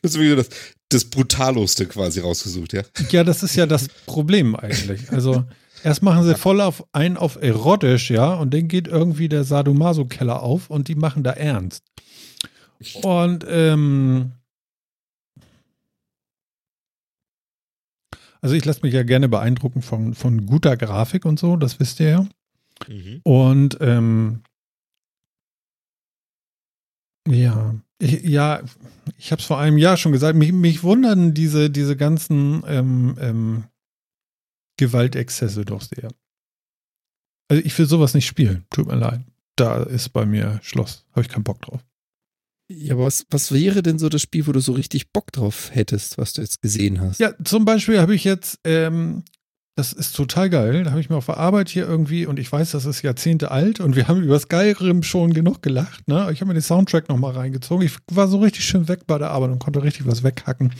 Das 0.00 0.14
ist 0.14 0.20
wieder 0.20 0.36
das, 0.36 0.48
das 0.90 1.06
Brutalste 1.06 1.86
quasi 1.86 2.20
rausgesucht, 2.20 2.72
ja. 2.72 2.82
Ja, 3.10 3.24
das 3.24 3.42
ist 3.42 3.56
ja 3.56 3.66
das 3.66 3.88
Problem 4.06 4.54
eigentlich. 4.54 5.10
Also, 5.10 5.44
erst 5.82 6.02
machen 6.02 6.24
sie 6.24 6.36
voll 6.36 6.60
auf 6.60 6.84
ein 6.92 7.16
auf 7.16 7.36
erotisch, 7.42 8.10
ja, 8.10 8.34
und 8.34 8.54
dann 8.54 8.68
geht 8.68 8.86
irgendwie 8.86 9.28
der 9.28 9.42
Sadomaso-Keller 9.42 10.40
auf 10.40 10.70
und 10.70 10.86
die 10.86 10.94
machen 10.94 11.24
da 11.24 11.32
ernst. 11.32 11.82
Und, 13.02 13.44
ähm, 13.48 14.32
also 18.40 18.54
ich 18.54 18.64
lasse 18.64 18.82
mich 18.82 18.94
ja 18.94 19.02
gerne 19.02 19.28
beeindrucken 19.28 19.82
von, 19.82 20.14
von 20.14 20.46
guter 20.46 20.76
Grafik 20.76 21.24
und 21.24 21.38
so, 21.38 21.56
das 21.56 21.80
wisst 21.80 22.00
ihr 22.00 22.08
ja. 22.08 22.28
Mhm. 22.86 23.20
Und 23.24 23.78
ähm, 23.80 24.42
ja, 27.26 27.74
ich, 27.98 28.22
ja, 28.22 28.62
ich 29.18 29.32
habe 29.32 29.40
es 29.40 29.46
vor 29.46 29.58
einem 29.58 29.78
Jahr 29.78 29.96
schon 29.96 30.12
gesagt, 30.12 30.36
mich, 30.36 30.52
mich 30.52 30.82
wundern 30.82 31.34
diese, 31.34 31.70
diese 31.70 31.96
ganzen 31.96 32.62
ähm, 32.66 33.16
ähm, 33.20 33.64
Gewaltexzesse 34.76 35.64
doch 35.64 35.82
sehr. 35.82 36.10
Also 37.50 37.62
ich 37.64 37.76
will 37.78 37.86
sowas 37.86 38.14
nicht 38.14 38.26
spielen, 38.26 38.66
tut 38.70 38.86
mir 38.86 38.96
leid. 38.96 39.22
Da 39.56 39.82
ist 39.82 40.10
bei 40.10 40.24
mir 40.24 40.60
Schluss, 40.62 41.04
habe 41.10 41.22
ich 41.22 41.28
keinen 41.28 41.44
Bock 41.44 41.60
drauf. 41.60 41.84
Ja, 42.70 42.94
aber 42.94 43.06
was, 43.06 43.26
was 43.30 43.52
wäre 43.52 43.82
denn 43.82 43.98
so 43.98 44.08
das 44.08 44.20
Spiel, 44.20 44.46
wo 44.46 44.52
du 44.52 44.60
so 44.60 44.72
richtig 44.72 45.10
Bock 45.10 45.32
drauf 45.32 45.70
hättest, 45.72 46.18
was 46.18 46.34
du 46.34 46.42
jetzt 46.42 46.60
gesehen 46.60 47.00
hast? 47.00 47.18
Ja, 47.18 47.32
zum 47.42 47.64
Beispiel 47.64 47.98
habe 47.98 48.14
ich 48.14 48.24
jetzt, 48.24 48.60
ähm, 48.64 49.24
das 49.74 49.94
ist 49.94 50.14
total 50.14 50.50
geil, 50.50 50.84
da 50.84 50.90
habe 50.90 51.00
ich 51.00 51.08
mir 51.08 51.16
auf 51.16 51.26
der 51.26 51.38
Arbeit 51.38 51.70
hier 51.70 51.86
irgendwie, 51.86 52.26
und 52.26 52.38
ich 52.38 52.52
weiß, 52.52 52.72
das 52.72 52.84
ist 52.84 53.00
Jahrzehnte 53.02 53.50
alt 53.50 53.80
und 53.80 53.96
wir 53.96 54.06
haben 54.06 54.22
über 54.22 54.38
Skyrim 54.38 55.02
schon 55.02 55.32
genug 55.32 55.62
gelacht, 55.62 56.08
ne? 56.08 56.28
Ich 56.30 56.40
habe 56.40 56.48
mir 56.48 56.54
den 56.54 56.62
Soundtrack 56.62 57.08
nochmal 57.08 57.32
reingezogen. 57.32 57.86
Ich 57.86 57.96
war 58.10 58.28
so 58.28 58.38
richtig 58.38 58.64
schön 58.64 58.86
weg 58.86 59.06
bei 59.06 59.16
der 59.16 59.30
Arbeit 59.30 59.50
und 59.50 59.60
konnte 59.60 59.82
richtig 59.82 60.06
was 60.06 60.22
weghacken. 60.22 60.74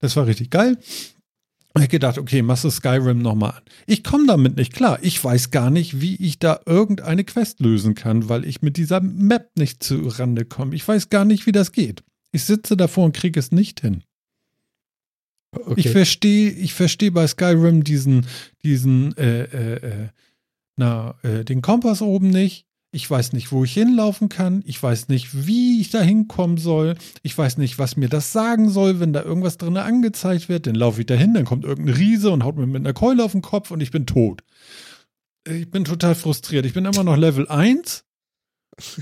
Das 0.00 0.14
war 0.14 0.26
richtig 0.26 0.50
geil. 0.50 0.78
Ich 1.80 1.88
gedacht, 1.88 2.18
okay, 2.18 2.42
machst 2.42 2.64
du 2.64 2.70
Skyrim 2.70 3.22
nochmal 3.22 3.52
an. 3.52 3.62
Ich 3.86 4.04
komme 4.04 4.26
damit 4.26 4.56
nicht 4.56 4.74
klar. 4.74 4.98
Ich 5.00 5.22
weiß 5.22 5.50
gar 5.50 5.70
nicht, 5.70 6.00
wie 6.00 6.16
ich 6.16 6.38
da 6.38 6.60
irgendeine 6.66 7.24
Quest 7.24 7.60
lösen 7.60 7.94
kann, 7.94 8.28
weil 8.28 8.44
ich 8.44 8.60
mit 8.60 8.76
dieser 8.76 9.00
Map 9.00 9.50
nicht 9.56 9.82
zu 9.82 10.08
Rande 10.08 10.44
komme. 10.44 10.74
Ich 10.74 10.86
weiß 10.86 11.08
gar 11.08 11.24
nicht, 11.24 11.46
wie 11.46 11.52
das 11.52 11.72
geht. 11.72 12.02
Ich 12.30 12.44
sitze 12.44 12.76
davor 12.76 13.06
und 13.06 13.16
kriege 13.16 13.40
es 13.40 13.52
nicht 13.52 13.80
hin. 13.80 14.02
Okay. 15.52 15.74
Ich 15.76 15.90
verstehe, 15.90 16.50
ich 16.50 16.74
verstehe 16.74 17.10
bei 17.10 17.26
Skyrim 17.26 17.84
diesen, 17.84 18.26
diesen, 18.64 19.16
äh, 19.16 19.42
äh, 19.44 19.74
äh, 19.74 20.08
na, 20.76 21.14
äh, 21.22 21.44
den 21.44 21.62
Kompass 21.62 22.02
oben 22.02 22.30
nicht. 22.30 22.66
Ich 22.94 23.10
weiß 23.10 23.32
nicht, 23.32 23.52
wo 23.52 23.64
ich 23.64 23.72
hinlaufen 23.72 24.28
kann. 24.28 24.62
Ich 24.66 24.80
weiß 24.80 25.08
nicht, 25.08 25.46
wie 25.46 25.80
ich 25.80 25.90
da 25.90 26.02
hinkommen 26.02 26.58
soll. 26.58 26.94
Ich 27.22 27.36
weiß 27.36 27.56
nicht, 27.56 27.78
was 27.78 27.96
mir 27.96 28.10
das 28.10 28.32
sagen 28.32 28.68
soll, 28.68 29.00
wenn 29.00 29.14
da 29.14 29.22
irgendwas 29.22 29.56
drin 29.56 29.78
angezeigt 29.78 30.50
wird. 30.50 30.66
Dann 30.66 30.74
laufe 30.74 31.00
ich 31.00 31.06
da 31.06 31.14
hin, 31.14 31.32
dann 31.32 31.46
kommt 31.46 31.64
irgendein 31.64 31.94
Riese 31.94 32.30
und 32.30 32.44
haut 32.44 32.56
mir 32.56 32.66
mit 32.66 32.82
einer 32.82 32.92
Keule 32.92 33.24
auf 33.24 33.32
den 33.32 33.40
Kopf 33.40 33.70
und 33.70 33.80
ich 33.80 33.92
bin 33.92 34.04
tot. 34.04 34.42
Ich 35.48 35.70
bin 35.70 35.84
total 35.84 36.14
frustriert. 36.14 36.66
Ich 36.66 36.74
bin 36.74 36.84
immer 36.84 37.02
noch 37.02 37.16
Level 37.16 37.48
1 37.48 38.04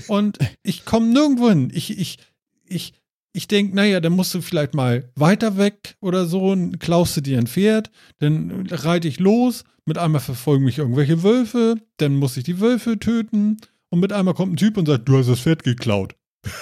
und 0.07 0.39
ich 0.63 0.85
komme 0.85 1.07
nirgendwo 1.07 1.49
hin. 1.49 1.69
Ich, 1.73 1.99
ich, 1.99 2.17
ich, 2.63 2.93
ich 3.33 3.49
denke, 3.49 3.75
naja, 3.75 3.99
dann 3.99 4.13
musst 4.13 4.33
du 4.33 4.41
vielleicht 4.41 4.73
mal 4.73 5.11
weiter 5.15 5.57
weg 5.57 5.97
oder 5.99 6.25
so, 6.25 6.51
und 6.51 6.79
klaust 6.79 7.17
du 7.17 7.21
dir 7.21 7.37
ein 7.37 7.47
Pferd, 7.47 7.91
dann 8.19 8.67
reite 8.69 9.09
ich 9.09 9.19
los, 9.19 9.65
mit 9.85 9.97
einmal 9.97 10.21
verfolgen 10.21 10.63
mich 10.63 10.77
irgendwelche 10.77 11.23
Wölfe, 11.23 11.75
dann 11.97 12.15
muss 12.15 12.37
ich 12.37 12.45
die 12.45 12.61
Wölfe 12.61 12.97
töten 12.97 13.57
und 13.91 13.99
mit 13.99 14.11
einmal 14.13 14.33
kommt 14.33 14.53
ein 14.53 14.57
Typ 14.57 14.77
und 14.77 14.87
sagt, 14.87 15.07
du 15.07 15.17
hast 15.17 15.27
das 15.27 15.41
Pferd 15.41 15.63
geklaut. 15.63 16.15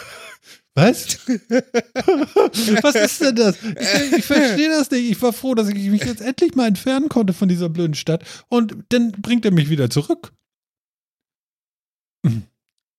Was? 0.76 1.28
Was 1.28 2.96
ist 2.96 3.22
denn 3.22 3.36
das? 3.36 3.58
Ich, 3.64 4.18
ich 4.20 4.26
verstehe 4.26 4.70
das 4.70 4.90
nicht. 4.92 5.12
Ich 5.12 5.22
war 5.22 5.34
froh, 5.34 5.54
dass 5.56 5.68
ich 5.68 5.90
mich 5.90 6.04
jetzt 6.04 6.22
endlich 6.22 6.56
mal 6.56 6.68
entfernen 6.68 7.10
konnte 7.10 7.34
von 7.34 7.50
dieser 7.50 7.70
blöden 7.70 7.96
Stadt 7.96 8.24
und 8.50 8.76
dann 8.90 9.12
bringt 9.12 9.46
er 9.46 9.52
mich 9.52 9.70
wieder 9.70 9.90
zurück. 9.90 10.32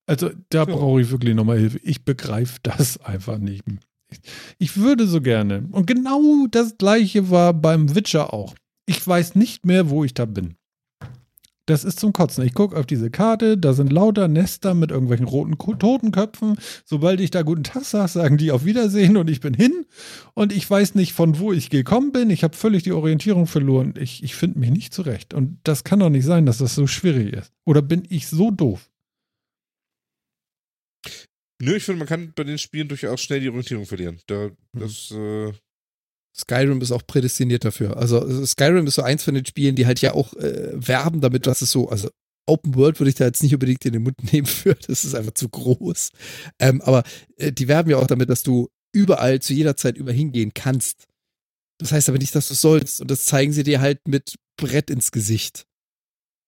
Also 0.06 0.30
da 0.50 0.64
brauche 0.64 1.00
ich 1.00 1.10
wirklich 1.10 1.34
nochmal 1.34 1.58
Hilfe. 1.58 1.78
Ich 1.82 2.04
begreife 2.04 2.58
das 2.62 2.98
einfach 2.98 3.38
nicht. 3.38 3.64
Ich, 4.10 4.20
ich 4.58 4.76
würde 4.76 5.06
so 5.06 5.20
gerne. 5.20 5.68
Und 5.70 5.86
genau 5.86 6.46
das 6.50 6.76
gleiche 6.76 7.30
war 7.30 7.54
beim 7.54 7.94
Witcher 7.94 8.34
auch. 8.34 8.54
Ich 8.86 9.06
weiß 9.06 9.36
nicht 9.36 9.64
mehr, 9.64 9.88
wo 9.88 10.04
ich 10.04 10.14
da 10.14 10.24
bin. 10.24 10.56
Das 11.66 11.84
ist 11.84 12.00
zum 12.00 12.12
Kotzen. 12.12 12.44
Ich 12.44 12.54
gucke 12.54 12.76
auf 12.76 12.86
diese 12.86 13.10
Karte, 13.10 13.56
da 13.56 13.74
sind 13.74 13.92
lauter 13.92 14.26
Nester 14.26 14.74
mit 14.74 14.90
irgendwelchen 14.90 15.26
roten 15.26 15.56
Ko- 15.56 15.74
Totenköpfen. 15.74 16.58
Sobald 16.84 17.20
ich 17.20 17.30
da 17.30 17.42
guten 17.42 17.62
Tag 17.62 17.84
sage, 17.84 18.08
sagen 18.08 18.38
die 18.38 18.50
auf 18.50 18.64
Wiedersehen 18.64 19.16
und 19.16 19.30
ich 19.30 19.40
bin 19.40 19.54
hin. 19.54 19.86
Und 20.34 20.52
ich 20.52 20.68
weiß 20.68 20.96
nicht, 20.96 21.12
von 21.12 21.38
wo 21.38 21.52
ich 21.52 21.70
gekommen 21.70 22.10
bin. 22.10 22.30
Ich 22.30 22.42
habe 22.42 22.56
völlig 22.56 22.82
die 22.82 22.92
Orientierung 22.92 23.46
verloren. 23.46 23.94
Ich, 24.00 24.24
ich 24.24 24.34
finde 24.34 24.58
mich 24.58 24.70
nicht 24.70 24.92
zurecht. 24.92 25.32
Und 25.32 25.58
das 25.62 25.84
kann 25.84 26.00
doch 26.00 26.10
nicht 26.10 26.24
sein, 26.24 26.44
dass 26.44 26.58
das 26.58 26.74
so 26.74 26.86
schwierig 26.88 27.34
ist. 27.34 27.52
Oder 27.64 27.82
bin 27.82 28.02
ich 28.08 28.26
so 28.26 28.50
doof? 28.50 28.90
Nö, 31.62 31.76
ich 31.76 31.84
finde, 31.84 31.98
man 32.00 32.08
kann 32.08 32.32
bei 32.34 32.42
den 32.44 32.58
Spielen 32.58 32.88
durchaus 32.88 33.20
schnell 33.20 33.40
die 33.40 33.48
Orientierung 33.48 33.86
verlieren. 33.86 34.18
Da, 34.26 34.50
das, 34.72 35.10
äh, 35.10 35.52
Skyrim 36.36 36.80
ist 36.80 36.92
auch 36.92 37.06
prädestiniert 37.06 37.64
dafür. 37.64 37.96
Also 37.96 38.44
Skyrim 38.46 38.86
ist 38.86 38.94
so 38.94 39.02
eins 39.02 39.24
von 39.24 39.34
den 39.34 39.44
Spielen, 39.44 39.76
die 39.76 39.86
halt 39.86 40.00
ja 40.00 40.14
auch 40.14 40.34
äh, 40.34 40.70
werben 40.74 41.20
damit, 41.20 41.46
dass 41.46 41.62
es 41.62 41.70
so, 41.70 41.88
also 41.88 42.08
Open 42.46 42.74
World 42.74 42.98
würde 42.98 43.10
ich 43.10 43.16
da 43.16 43.26
jetzt 43.26 43.42
nicht 43.42 43.54
unbedingt 43.54 43.84
in 43.84 43.92
den 43.92 44.02
Mund 44.02 44.16
nehmen 44.32 44.46
für, 44.46 44.74
das 44.74 45.04
ist 45.04 45.14
einfach 45.14 45.34
zu 45.34 45.48
groß. 45.48 46.10
Ähm, 46.58 46.80
aber 46.82 47.02
äh, 47.36 47.52
die 47.52 47.68
werben 47.68 47.90
ja 47.90 47.98
auch 47.98 48.06
damit, 48.06 48.28
dass 48.30 48.42
du 48.42 48.68
überall 48.92 49.40
zu 49.40 49.54
jeder 49.54 49.76
Zeit 49.76 49.96
über 49.96 50.12
hingehen 50.12 50.52
kannst. 50.54 51.04
Das 51.78 51.92
heißt 51.92 52.08
aber 52.08 52.18
nicht, 52.18 52.34
dass 52.34 52.48
du 52.48 52.54
sollst. 52.54 53.00
Und 53.00 53.10
das 53.10 53.24
zeigen 53.24 53.52
sie 53.52 53.62
dir 53.62 53.80
halt 53.80 54.06
mit 54.06 54.34
Brett 54.56 54.90
ins 54.90 55.12
Gesicht. 55.12 55.64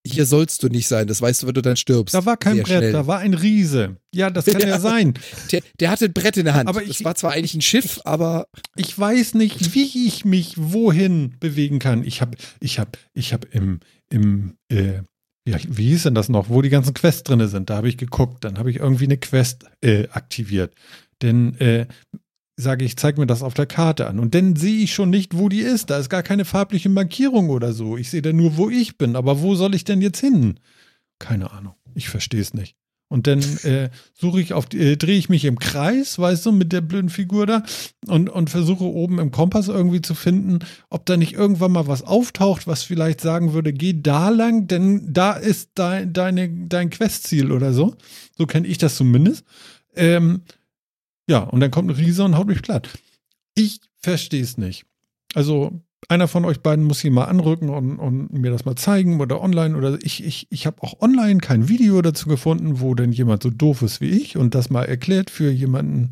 Hier 0.07 0.27
sollst 0.27 0.63
du 0.63 0.69
nicht 0.69 0.89
sein. 0.89 1.07
Das 1.07 1.23
weißt 1.23 1.43
du, 1.43 1.47
wenn 1.47 1.55
du 1.55 1.63
dann 1.63 1.77
stirbst. 1.77 2.15
Da 2.15 2.25
war 2.27 2.37
kein 2.37 2.57
Sehr 2.57 2.65
Brett, 2.65 2.79
schnell. 2.79 2.93
da 2.93 3.07
war 3.07 3.19
ein 3.21 3.35
Riese. 3.35 3.97
Ja, 4.15 4.31
das 4.31 4.47
kann 4.47 4.61
ja, 4.61 4.69
Ja. 4.69 4.81
sein. 4.81 5.15
Der, 5.53 5.63
der 5.81 5.91
hatte 5.91 6.07
ein 6.07 6.13
Brett 6.13 6.37
in 6.37 6.45
der 6.45 6.55
Hand. 6.55 6.69
Aber 6.69 6.83
ich- 6.83 6.91
es 7.01 7.05
war 7.05 7.15
zwar 7.15 7.33
eigentlich 7.33 7.55
ein 7.55 7.63
Schiff, 7.63 8.01
aber 8.05 8.47
Ich 8.77 8.99
weiß 8.99 9.35
nicht, 9.35 9.75
wie 9.75 10.07
ich 10.07 10.25
mich 10.25 10.55
wohin 10.57 11.35
bewegen 11.41 11.79
kann. 11.79 12.05
Ich 12.05 12.21
habe, 12.21 12.37
ich 12.61 12.79
habe, 12.79 12.91
ich 13.15 13.33
habe 13.33 13.47
im, 13.53 13.81
im, 14.11 14.55
äh, 14.69 15.03
ja, 15.49 15.59
wie 15.69 15.89
hieß 15.89 16.05
denn 16.05 16.15
das 16.15 16.29
noch, 16.29 16.49
wo 16.49 16.63
die 16.63 16.69
ganzen 16.71 16.95
Quests 16.95 17.23
drinne 17.25 17.49
sind? 17.49 17.69
Da 17.71 17.77
habe 17.77 17.89
ich 17.89 17.97
geguckt, 17.97 18.45
dann 18.45 18.59
habe 18.59 18.71
ich 18.71 18.77
irgendwie 18.79 19.05
eine 19.05 19.17
Quest 19.19 19.65
äh, 19.83 20.09
aktiviert. 20.09 20.73
Denn 21.21 21.55
äh, 21.61 21.87
sage 22.57 22.85
ich, 22.85 22.97
zeig 22.97 23.19
mir 23.19 23.27
das 23.27 23.43
auf 23.43 23.55
der 23.55 23.67
Karte 23.67 24.07
an. 24.07 24.19
Und 24.19 24.35
dann 24.35 24.57
sehe 24.57 24.83
ich 24.83 24.95
schon 24.95 25.11
nicht, 25.11 25.37
wo 25.39 25.49
die 25.49 25.61
ist. 25.61 25.91
Da 25.91 25.99
ist 25.99 26.11
gar 26.11 26.23
keine 26.23 26.45
farbliche 26.45 26.89
Markierung 26.89 27.51
oder 27.51 27.73
so. 27.73 27.97
Ich 27.97 28.11
sehe 28.11 28.23
dann 28.23 28.37
nur, 28.37 28.57
wo 28.57 28.69
ich 28.71 28.99
bin. 28.99 29.17
Aber 29.17 29.41
wo 29.41 29.55
soll 29.55 29.75
ich 29.75 29.85
denn 29.85 30.03
jetzt 30.03 30.21
hin? 30.21 30.61
Keine 31.19 31.51
Ahnung. 31.53 31.75
Ich 31.95 32.09
verstehe 32.09 32.41
es 32.41 32.53
nicht. 32.55 32.77
Und 33.09 33.27
dann 33.27 33.41
äh, 33.65 33.91
suche 34.15 34.41
ich 34.41 34.53
auf, 34.55 34.67
die- 34.67 34.79
äh, 34.81 34.97
drehe 34.97 35.19
ich 35.19 35.29
mich 35.29 35.45
im 35.45 35.59
Kreis, 35.59 36.19
weißt 36.19 36.47
du, 36.47 36.53
mit 36.53 36.73
der 36.73 36.81
blöden 36.81 37.11
Figur 37.11 37.47
da 37.47 37.63
und, 38.07 38.31
und 38.31 38.49
versuche 38.49 38.85
oben 38.85 39.19
im 39.19 39.31
Kompass 39.31 39.69
irgendwie 39.69 40.01
zu 40.01 40.15
finden, 40.15 40.61
ob 40.89 41.05
da 41.07 41.17
nicht 41.19 41.35
irgendwann 41.35 41.73
mal 41.73 41.87
was 41.87 42.03
auftaucht, 42.03 42.67
was 42.67 42.83
vielleicht 42.83 43.21
sagen 43.21 43.53
würde, 43.53 43.73
geh 43.75 43.95
da 44.01 44.31
lang, 44.31 44.67
denn 44.67 45.13
da 45.13 45.33
ist 45.35 45.73
dein, 45.75 46.13
deine, 46.15 46.49
dein 46.69 46.89
Questziel 46.89 47.53
oder 47.53 47.73
so. 47.75 47.97
So 48.39 48.47
kenne 48.47 48.67
ich 48.67 48.79
das 48.79 48.97
zumindest. 48.97 49.45
Ähm, 49.95 50.41
ja, 51.29 51.41
und 51.41 51.61
dann 51.61 51.71
kommt 51.71 51.91
ein 51.91 51.97
Riese 51.97 52.25
und 52.25 52.37
haut 52.37 52.47
mich 52.47 52.63
platt. 52.63 52.89
Ich 53.55 53.81
verstehe 53.99 54.43
es 54.43 54.59
nicht. 54.59 54.85
Also, 55.35 55.81
einer 56.09 56.29
von 56.29 56.45
euch 56.45 56.61
beiden 56.61 56.85
muss 56.85 57.01
hier 57.01 57.13
mal 57.13 57.25
anrücken 57.25 57.69
und, 57.69 57.99
und 57.99 58.33
mir 58.33 58.51
das 58.51 58.65
mal 58.65 58.77
zeigen 58.77 59.21
oder 59.21 59.41
online 59.41 59.77
oder 59.77 59.99
ich, 60.03 60.25
ich, 60.25 60.49
ich 60.51 60.67
habe 60.67 60.83
auch 60.83 61.01
online 61.01 61.39
kein 61.39 61.69
Video 61.69 62.03
dazu 62.03 62.29
gefunden, 62.29 62.81
wo 62.81 62.95
denn 62.95 63.13
jemand 63.13 63.43
so 63.43 63.51
doof 63.51 63.83
ist 63.83 64.01
wie 64.01 64.11
ich 64.11 64.37
und 64.37 64.55
das 64.55 64.69
mal 64.69 64.85
erklärt 64.85 65.31
für 65.31 65.51
jemanden, 65.51 66.11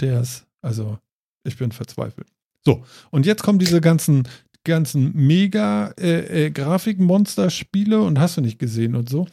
der 0.00 0.20
es, 0.20 0.44
also 0.60 0.98
ich 1.44 1.56
bin 1.56 1.72
verzweifelt. 1.72 2.28
So, 2.64 2.84
und 3.10 3.24
jetzt 3.24 3.42
kommen 3.42 3.58
diese 3.58 3.80
ganzen, 3.80 4.28
ganzen 4.64 5.12
mega 5.14 5.94
äh, 5.98 6.46
äh, 6.46 6.50
Grafikmonster-Spiele 6.50 8.02
und 8.02 8.18
hast 8.18 8.36
du 8.36 8.42
nicht 8.42 8.58
gesehen 8.58 8.94
und 8.94 9.08
so. 9.08 9.26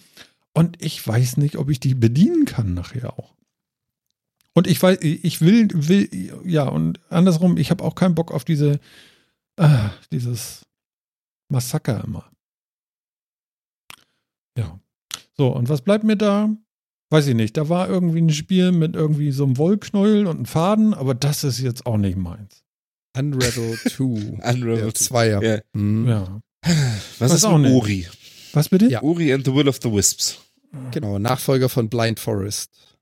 Und 0.54 0.82
ich 0.82 1.06
weiß 1.06 1.38
nicht, 1.38 1.58
ob 1.58 1.70
ich 1.70 1.80
die 1.80 1.94
bedienen 1.94 2.46
kann 2.46 2.74
nachher 2.74 3.20
auch. 3.20 3.36
Und 4.58 4.66
ich 4.66 4.82
weiß, 4.82 4.98
ich 5.04 5.40
will, 5.42 5.68
will, 5.72 6.10
ja, 6.44 6.64
und 6.64 7.00
andersrum, 7.12 7.58
ich 7.58 7.70
habe 7.70 7.84
auch 7.84 7.94
keinen 7.94 8.16
Bock 8.16 8.32
auf 8.32 8.44
diese, 8.44 8.80
ah, 9.56 9.92
dieses 10.12 10.66
Massaker 11.48 12.04
immer. 12.04 12.28
Ja. 14.58 14.80
So, 15.38 15.50
und 15.50 15.70
was 15.70 15.84
bleibt 15.84 16.04
mir 16.06 16.18
da? 16.18 16.50
Weiß 17.12 17.28
ich 17.28 17.36
nicht. 17.36 17.56
Da 17.56 17.70
war 17.70 17.88
irgendwie 17.88 18.20
ein 18.20 18.32
Spiel 18.32 18.72
mit 18.72 18.96
irgendwie 18.96 19.32
so 19.32 19.44
einem 19.44 19.60
Wollknäuel 19.60 20.26
und 20.26 20.38
einem 20.38 20.46
Faden, 20.48 20.96
aber 20.96 21.14
das 21.14 21.44
ist 21.44 21.60
jetzt 21.60 21.86
auch 21.86 21.98
nicht 21.98 22.18
meins. 22.18 22.64
Unravel 23.16 23.78
2. 23.88 23.96
Unravel 24.04 24.76
Der 24.78 24.94
2. 24.96 25.06
Zweier. 25.06 25.44
Ja. 25.44 25.60
Mhm. 25.74 26.08
Ja. 26.08 26.42
Was 26.64 27.30
Weiß 27.30 27.34
ist 27.34 27.46
auch 27.46 27.60
mit 27.60 27.70
nicht. 27.70 27.80
Ori? 27.80 28.08
Was 28.54 28.70
bitte? 28.70 28.88
Ja. 28.88 29.04
Ori 29.04 29.32
and 29.32 29.46
the 29.46 29.54
Will 29.54 29.70
of 29.70 29.78
the 29.84 29.94
Wisps. 29.94 30.40
Genau, 30.90 31.20
Nachfolger 31.20 31.70
von 31.70 31.90
Blind 31.90 32.20
Forest. 32.20 32.97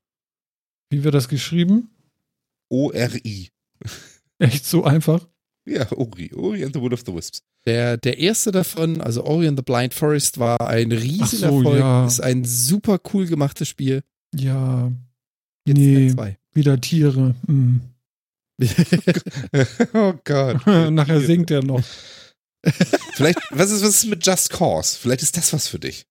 Wie 0.90 1.04
wird 1.04 1.14
das 1.14 1.28
geschrieben? 1.28 1.90
O-R-I. 2.68 3.50
Echt 4.38 4.66
so 4.66 4.84
einfach? 4.84 5.26
Ja, 5.66 5.90
Ori. 5.92 6.32
Ori 6.34 6.64
and 6.64 6.74
the 6.74 6.80
Will 6.80 6.92
of 6.92 7.02
the 7.04 7.14
Wisps. 7.14 7.42
Der, 7.64 7.96
der 7.96 8.18
erste 8.18 8.52
davon, 8.52 9.00
also 9.00 9.24
Ori 9.24 9.48
and 9.48 9.58
the 9.58 9.62
Blind 9.64 9.92
Forest, 9.92 10.38
war 10.38 10.60
ein 10.60 10.92
Riesenerfolg. 10.92 11.66
Ach 11.66 11.72
so, 11.72 11.76
ja. 11.76 12.06
Ist 12.06 12.20
ein 12.20 12.44
super 12.44 13.00
cool 13.12 13.26
gemachtes 13.26 13.68
Spiel. 13.68 14.02
Ja. 14.34 14.92
Jetzt 15.66 15.78
Nee. 15.78 16.10
Zwei. 16.10 16.38
Wieder 16.52 16.80
Tiere. 16.80 17.34
Hm. 17.46 17.80
oh 19.94 20.14
Gott. 20.24 20.66
Nachher 20.92 21.20
singt 21.20 21.50
er 21.50 21.62
noch. 21.62 21.82
Vielleicht, 23.14 23.38
was 23.50 23.70
ist, 23.70 23.82
was 23.82 23.90
ist 23.90 24.06
mit 24.06 24.24
Just 24.24 24.50
Cause? 24.50 24.96
Vielleicht 24.98 25.22
ist 25.22 25.36
das 25.36 25.52
was 25.52 25.68
für 25.68 25.78
dich. 25.78 26.06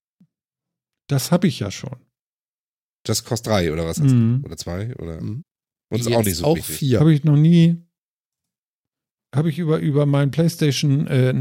Das 1.07 1.31
habe 1.31 1.47
ich 1.47 1.59
ja 1.59 1.71
schon. 1.71 1.97
Just 3.05 3.25
Cause 3.25 3.43
3 3.43 3.71
oder 3.71 3.85
was? 3.85 3.99
Mhm. 3.99 4.41
Oder 4.45 4.57
2? 4.57 4.95
Oder? 4.97 5.21
Mhm. 5.21 5.43
Uns 5.91 6.05
Jetzt 6.05 6.15
auch 6.15 6.23
nicht 6.23 6.35
so 6.35 6.45
Auch 6.45 6.55
wichtig. 6.57 6.77
vier. 6.77 6.99
Habe 6.99 7.13
ich 7.13 7.23
noch 7.23 7.35
nie. 7.37 7.81
Habe 9.35 9.49
ich 9.49 9.59
über, 9.59 9.79
über 9.79 10.05
mein 10.05 10.31
PlayStation, 10.31 11.07
äh, 11.07 11.33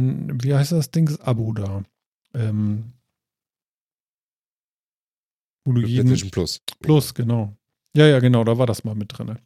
wie 0.42 0.54
heißt 0.54 0.72
das 0.72 0.90
Ding? 0.90 1.08
Abo 1.20 1.52
da. 1.52 1.84
Ähm, 2.34 2.92
wo 5.64 5.72
du 5.72 5.80
jeden. 5.82 6.06
PlayStation 6.08 6.30
Plus. 6.30 6.60
Plus, 6.80 7.14
genau. 7.14 7.56
Ja, 7.96 8.06
ja, 8.06 8.18
genau, 8.18 8.44
da 8.44 8.58
war 8.58 8.66
das 8.66 8.84
mal 8.84 8.94
mit 8.94 9.16
drin. 9.16 9.38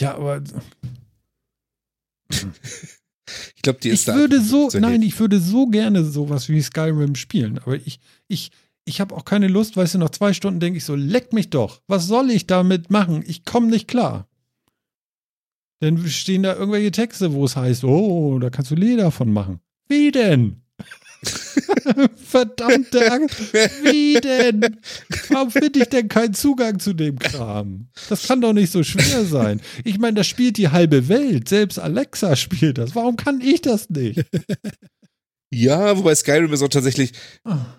Ja, 0.00 0.14
aber 0.14 0.42
Ich 3.56 3.62
glaube, 3.62 3.80
die 3.80 3.90
ist 3.90 4.00
ich 4.00 4.06
da 4.06 4.14
würde 4.14 4.40
so, 4.40 4.70
nein, 4.78 5.02
ich 5.02 5.18
würde 5.18 5.38
so 5.38 5.66
gerne 5.66 6.04
sowas 6.04 6.48
wie 6.48 6.62
Skyrim 6.62 7.14
spielen, 7.14 7.58
aber 7.58 7.76
ich, 7.76 8.00
ich, 8.26 8.50
ich 8.88 9.00
habe 9.00 9.14
auch 9.14 9.24
keine 9.24 9.48
Lust, 9.48 9.76
weißt 9.76 9.94
du, 9.94 9.98
nach 9.98 10.10
zwei 10.10 10.32
Stunden 10.32 10.60
denke 10.60 10.78
ich 10.78 10.84
so, 10.84 10.94
leck 10.94 11.32
mich 11.32 11.50
doch, 11.50 11.82
was 11.86 12.06
soll 12.06 12.30
ich 12.30 12.46
damit 12.46 12.90
machen? 12.90 13.22
Ich 13.26 13.44
komme 13.44 13.68
nicht 13.68 13.86
klar. 13.88 14.28
Dann 15.80 16.08
stehen 16.08 16.42
da 16.42 16.54
irgendwelche 16.56 16.90
Texte, 16.90 17.32
wo 17.32 17.44
es 17.44 17.54
heißt, 17.54 17.84
oh, 17.84 18.38
da 18.38 18.50
kannst 18.50 18.70
du 18.70 18.74
Leder 18.74 19.12
von 19.12 19.32
machen. 19.32 19.60
Wie 19.88 20.10
denn? 20.10 20.62
Verdammte 22.16 23.10
Angst. 23.12 23.52
Wie 23.82 24.14
denn? 24.20 24.76
Warum 25.30 25.50
finde 25.50 25.80
ich 25.80 25.88
denn 25.88 26.08
keinen 26.08 26.34
Zugang 26.34 26.78
zu 26.78 26.94
dem 26.94 27.18
Kram? 27.18 27.88
Das 28.08 28.26
kann 28.26 28.40
doch 28.40 28.52
nicht 28.52 28.72
so 28.72 28.82
schwer 28.82 29.24
sein. 29.24 29.60
Ich 29.84 29.98
meine, 29.98 30.14
das 30.14 30.26
spielt 30.26 30.56
die 30.56 30.68
halbe 30.70 31.08
Welt. 31.08 31.48
Selbst 31.48 31.78
Alexa 31.78 32.36
spielt 32.36 32.78
das. 32.78 32.94
Warum 32.94 33.16
kann 33.16 33.40
ich 33.40 33.62
das 33.62 33.90
nicht? 33.90 34.24
Ja, 35.50 35.96
wobei 35.96 36.14
Skyrim 36.14 36.52
ist 36.52 36.62
auch 36.62 36.68
tatsächlich 36.68 37.12
Ah. 37.44 37.78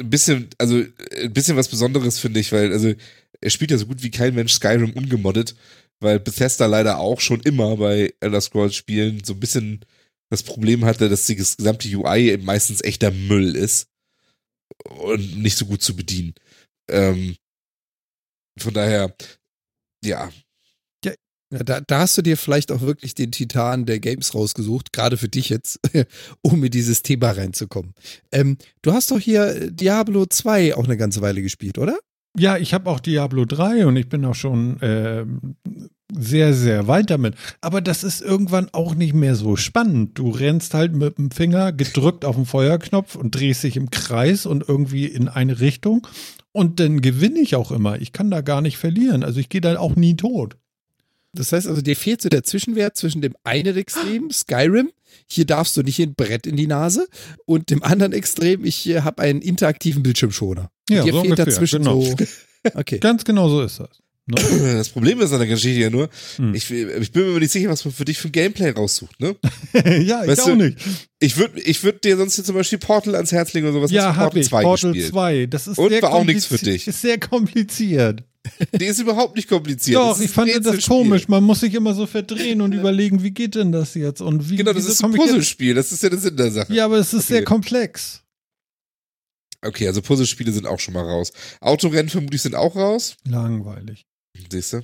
Ein 0.00 0.10
bisschen, 0.10 0.48
also 0.58 0.84
ein 1.22 1.32
bisschen 1.32 1.56
was 1.56 1.68
Besonderes, 1.68 2.18
finde 2.18 2.40
ich, 2.40 2.52
weil, 2.52 2.72
also, 2.72 2.94
er 3.40 3.50
spielt 3.50 3.70
ja 3.70 3.78
so 3.78 3.86
gut 3.86 4.02
wie 4.02 4.10
kein 4.10 4.34
Mensch 4.34 4.52
Skyrim 4.54 4.92
ungemoddet, 4.92 5.54
weil 6.00 6.20
Bethesda 6.20 6.66
leider 6.66 6.98
auch 6.98 7.20
schon 7.20 7.40
immer 7.40 7.76
bei 7.76 8.12
Elder 8.20 8.40
Scrolls 8.40 8.74
Spielen 8.74 9.22
so 9.24 9.34
ein 9.34 9.40
bisschen 9.40 9.84
das 10.30 10.42
Problem 10.42 10.84
hatte, 10.84 11.08
dass 11.08 11.26
die 11.26 11.36
gesamte 11.36 11.88
UI 11.88 12.38
meistens 12.38 12.82
echter 12.82 13.10
Müll 13.10 13.54
ist 13.54 13.88
und 14.84 15.38
nicht 15.38 15.56
so 15.56 15.66
gut 15.66 15.82
zu 15.82 15.94
bedienen. 15.96 16.34
Ähm, 16.90 17.36
von 18.58 18.74
daher, 18.74 19.14
ja, 20.04 20.30
Ja, 21.52 21.62
da, 21.62 21.80
da 21.80 22.00
hast 22.00 22.18
du 22.18 22.22
dir 22.22 22.36
vielleicht 22.36 22.72
auch 22.72 22.80
wirklich 22.80 23.14
den 23.14 23.30
Titan 23.30 23.86
der 23.86 24.00
Games 24.00 24.34
rausgesucht, 24.34 24.92
gerade 24.92 25.16
für 25.16 25.28
dich 25.28 25.48
jetzt, 25.48 25.78
um 26.42 26.64
in 26.64 26.70
dieses 26.70 27.02
Thema 27.02 27.30
reinzukommen. 27.30 27.94
Ähm, 28.32 28.58
du 28.82 28.92
hast 28.92 29.12
doch 29.12 29.20
hier 29.20 29.70
Diablo 29.70 30.26
2 30.26 30.74
auch 30.76 30.84
eine 30.84 30.96
ganze 30.96 31.20
Weile 31.20 31.42
gespielt, 31.42 31.78
oder? 31.78 31.98
Ja, 32.38 32.58
ich 32.58 32.74
habe 32.74 32.90
auch 32.90 33.00
Diablo 33.00 33.44
3 33.44 33.86
und 33.86 33.96
ich 33.96 34.08
bin 34.08 34.24
auch 34.24 34.34
schon 34.34 34.78
ähm, 34.82 35.56
sehr, 36.12 36.52
sehr 36.52 36.86
weit 36.88 37.10
damit. 37.10 37.34
Aber 37.60 37.80
das 37.80 38.04
ist 38.04 38.20
irgendwann 38.20 38.68
auch 38.72 38.94
nicht 38.94 39.14
mehr 39.14 39.36
so 39.36 39.56
spannend. 39.56 40.18
Du 40.18 40.30
rennst 40.30 40.74
halt 40.74 40.94
mit 40.94 41.16
dem 41.16 41.30
Finger 41.30 41.72
gedrückt 41.72 42.24
auf 42.24 42.36
den 42.36 42.44
Feuerknopf 42.44 43.14
und 43.14 43.34
drehst 43.34 43.62
dich 43.62 43.76
im 43.76 43.90
Kreis 43.90 44.46
und 44.46 44.68
irgendwie 44.68 45.06
in 45.06 45.28
eine 45.28 45.60
Richtung. 45.60 46.06
Und 46.52 46.80
dann 46.80 47.00
gewinne 47.00 47.38
ich 47.40 47.56
auch 47.56 47.70
immer. 47.70 48.00
Ich 48.00 48.12
kann 48.12 48.30
da 48.30 48.40
gar 48.40 48.60
nicht 48.60 48.76
verlieren. 48.76 49.22
Also 49.22 49.40
ich 49.40 49.48
gehe 49.48 49.60
da 49.60 49.78
auch 49.78 49.96
nie 49.96 50.16
tot. 50.16 50.56
Das 51.36 51.52
heißt 51.52 51.66
also, 51.66 51.82
dir 51.82 51.96
fehlt 51.96 52.22
so 52.22 52.28
der 52.28 52.42
Zwischenwert 52.42 52.96
zwischen 52.96 53.22
dem 53.22 53.34
einen 53.44 53.76
Extrem, 53.76 54.30
Skyrim, 54.30 54.90
hier 55.28 55.44
darfst 55.44 55.76
du 55.76 55.82
nicht 55.82 56.00
ein 56.00 56.14
Brett 56.14 56.46
in 56.46 56.56
die 56.56 56.66
Nase, 56.66 57.06
und 57.44 57.70
dem 57.70 57.82
anderen 57.82 58.12
Extrem, 58.12 58.64
ich 58.64 58.88
äh, 58.88 59.02
habe 59.02 59.22
einen 59.22 59.40
interaktiven 59.40 60.02
Bildschirmschoner. 60.02 60.70
Ja, 60.88 61.04
dir 61.04 61.12
so 61.12 61.20
fehlt 61.20 61.32
ungefähr, 61.32 61.44
dazwischen 61.46 61.82
genau. 61.82 62.00
so. 62.00 62.16
Okay. 62.74 62.98
Ganz 62.98 63.22
genau 63.22 63.48
so 63.48 63.62
ist 63.62 63.78
das. 63.78 64.02
Ne? 64.26 64.34
das 64.76 64.88
Problem 64.88 65.20
ist 65.20 65.32
an 65.32 65.38
der 65.38 65.46
Geschichte 65.46 65.80
ja 65.80 65.90
nur, 65.90 66.08
Hm. 66.36 66.52
ich, 66.52 66.68
ich 66.68 67.12
bin 67.12 67.32
mir 67.32 67.38
nicht 67.38 67.52
sicher, 67.52 67.68
was 67.68 67.84
man 67.84 67.94
für 67.94 68.04
dich 68.04 68.18
für 68.18 68.28
ein 68.28 68.32
Gameplay 68.32 68.70
raussucht, 68.70 69.20
ne? 69.20 69.36
ja, 69.72 70.22
ich 70.22 70.30
Weißt 70.30 70.40
auch 70.42 70.46
du, 70.46 70.56
nicht. 70.56 70.78
Ich 71.20 71.36
würde 71.36 71.60
ich 71.60 71.84
würd 71.84 72.02
dir 72.02 72.16
sonst 72.16 72.34
hier 72.34 72.44
zum 72.44 72.56
Beispiel 72.56 72.78
Portal 72.78 73.14
ans 73.14 73.30
Herz 73.30 73.52
legen 73.52 73.66
oder 73.66 73.74
sowas. 73.74 73.92
Ja, 73.92 74.16
hab 74.16 74.32
Portal 74.32 74.40
ich. 74.40 74.48
2 74.48 74.62
Portal 74.62 74.92
gespielt. 74.92 75.12
2. 75.12 75.46
Das 75.46 75.68
ist 75.68 75.78
Und 75.78 75.90
sehr 75.90 76.02
war 76.02 76.12
auch 76.12 76.24
nichts 76.24 76.46
für 76.46 76.58
dich. 76.58 76.88
Ist 76.88 77.02
sehr 77.02 77.20
kompliziert. 77.20 78.24
Die 78.78 78.84
ist 78.86 79.00
überhaupt 79.00 79.36
nicht 79.36 79.48
kompliziert. 79.48 79.96
Doch, 79.98 80.18
ich 80.20 80.30
fand 80.30 80.50
das 80.64 80.86
komisch. 80.86 81.28
Man 81.28 81.42
muss 81.44 81.60
sich 81.60 81.74
immer 81.74 81.94
so 81.94 82.06
verdrehen 82.06 82.60
und 82.60 82.72
überlegen, 82.72 83.22
wie 83.22 83.30
geht 83.30 83.54
denn 83.54 83.72
das 83.72 83.94
jetzt? 83.94 84.20
Und 84.20 84.48
wie, 84.50 84.56
Genau, 84.56 84.72
das 84.72 84.86
ist 84.86 85.02
ein 85.04 85.10
ich 85.12 85.16
Puzzlespiel. 85.16 85.74
Das 85.74 85.92
ist 85.92 86.02
ja 86.02 86.08
der 86.08 86.18
Sinn 86.18 86.36
der 86.36 86.50
Sache. 86.50 86.72
Ja, 86.72 86.84
aber 86.86 86.98
es 86.98 87.12
ist 87.14 87.26
sehr 87.28 87.38
Okay. 87.38 87.44
komplex. 87.46 88.22
Okay, 89.64 89.88
also 89.88 90.02
Puzzlespiele 90.02 90.52
sind 90.52 90.66
auch 90.66 90.78
schon 90.80 90.94
mal 90.94 91.02
raus. 91.04 91.32
Autorennen 91.60 92.08
vermutlich 92.08 92.42
sind 92.42 92.54
auch 92.54 92.76
raus. 92.76 93.16
Langweilig. 93.26 94.04
Siehst 94.50 94.74
du? 94.74 94.82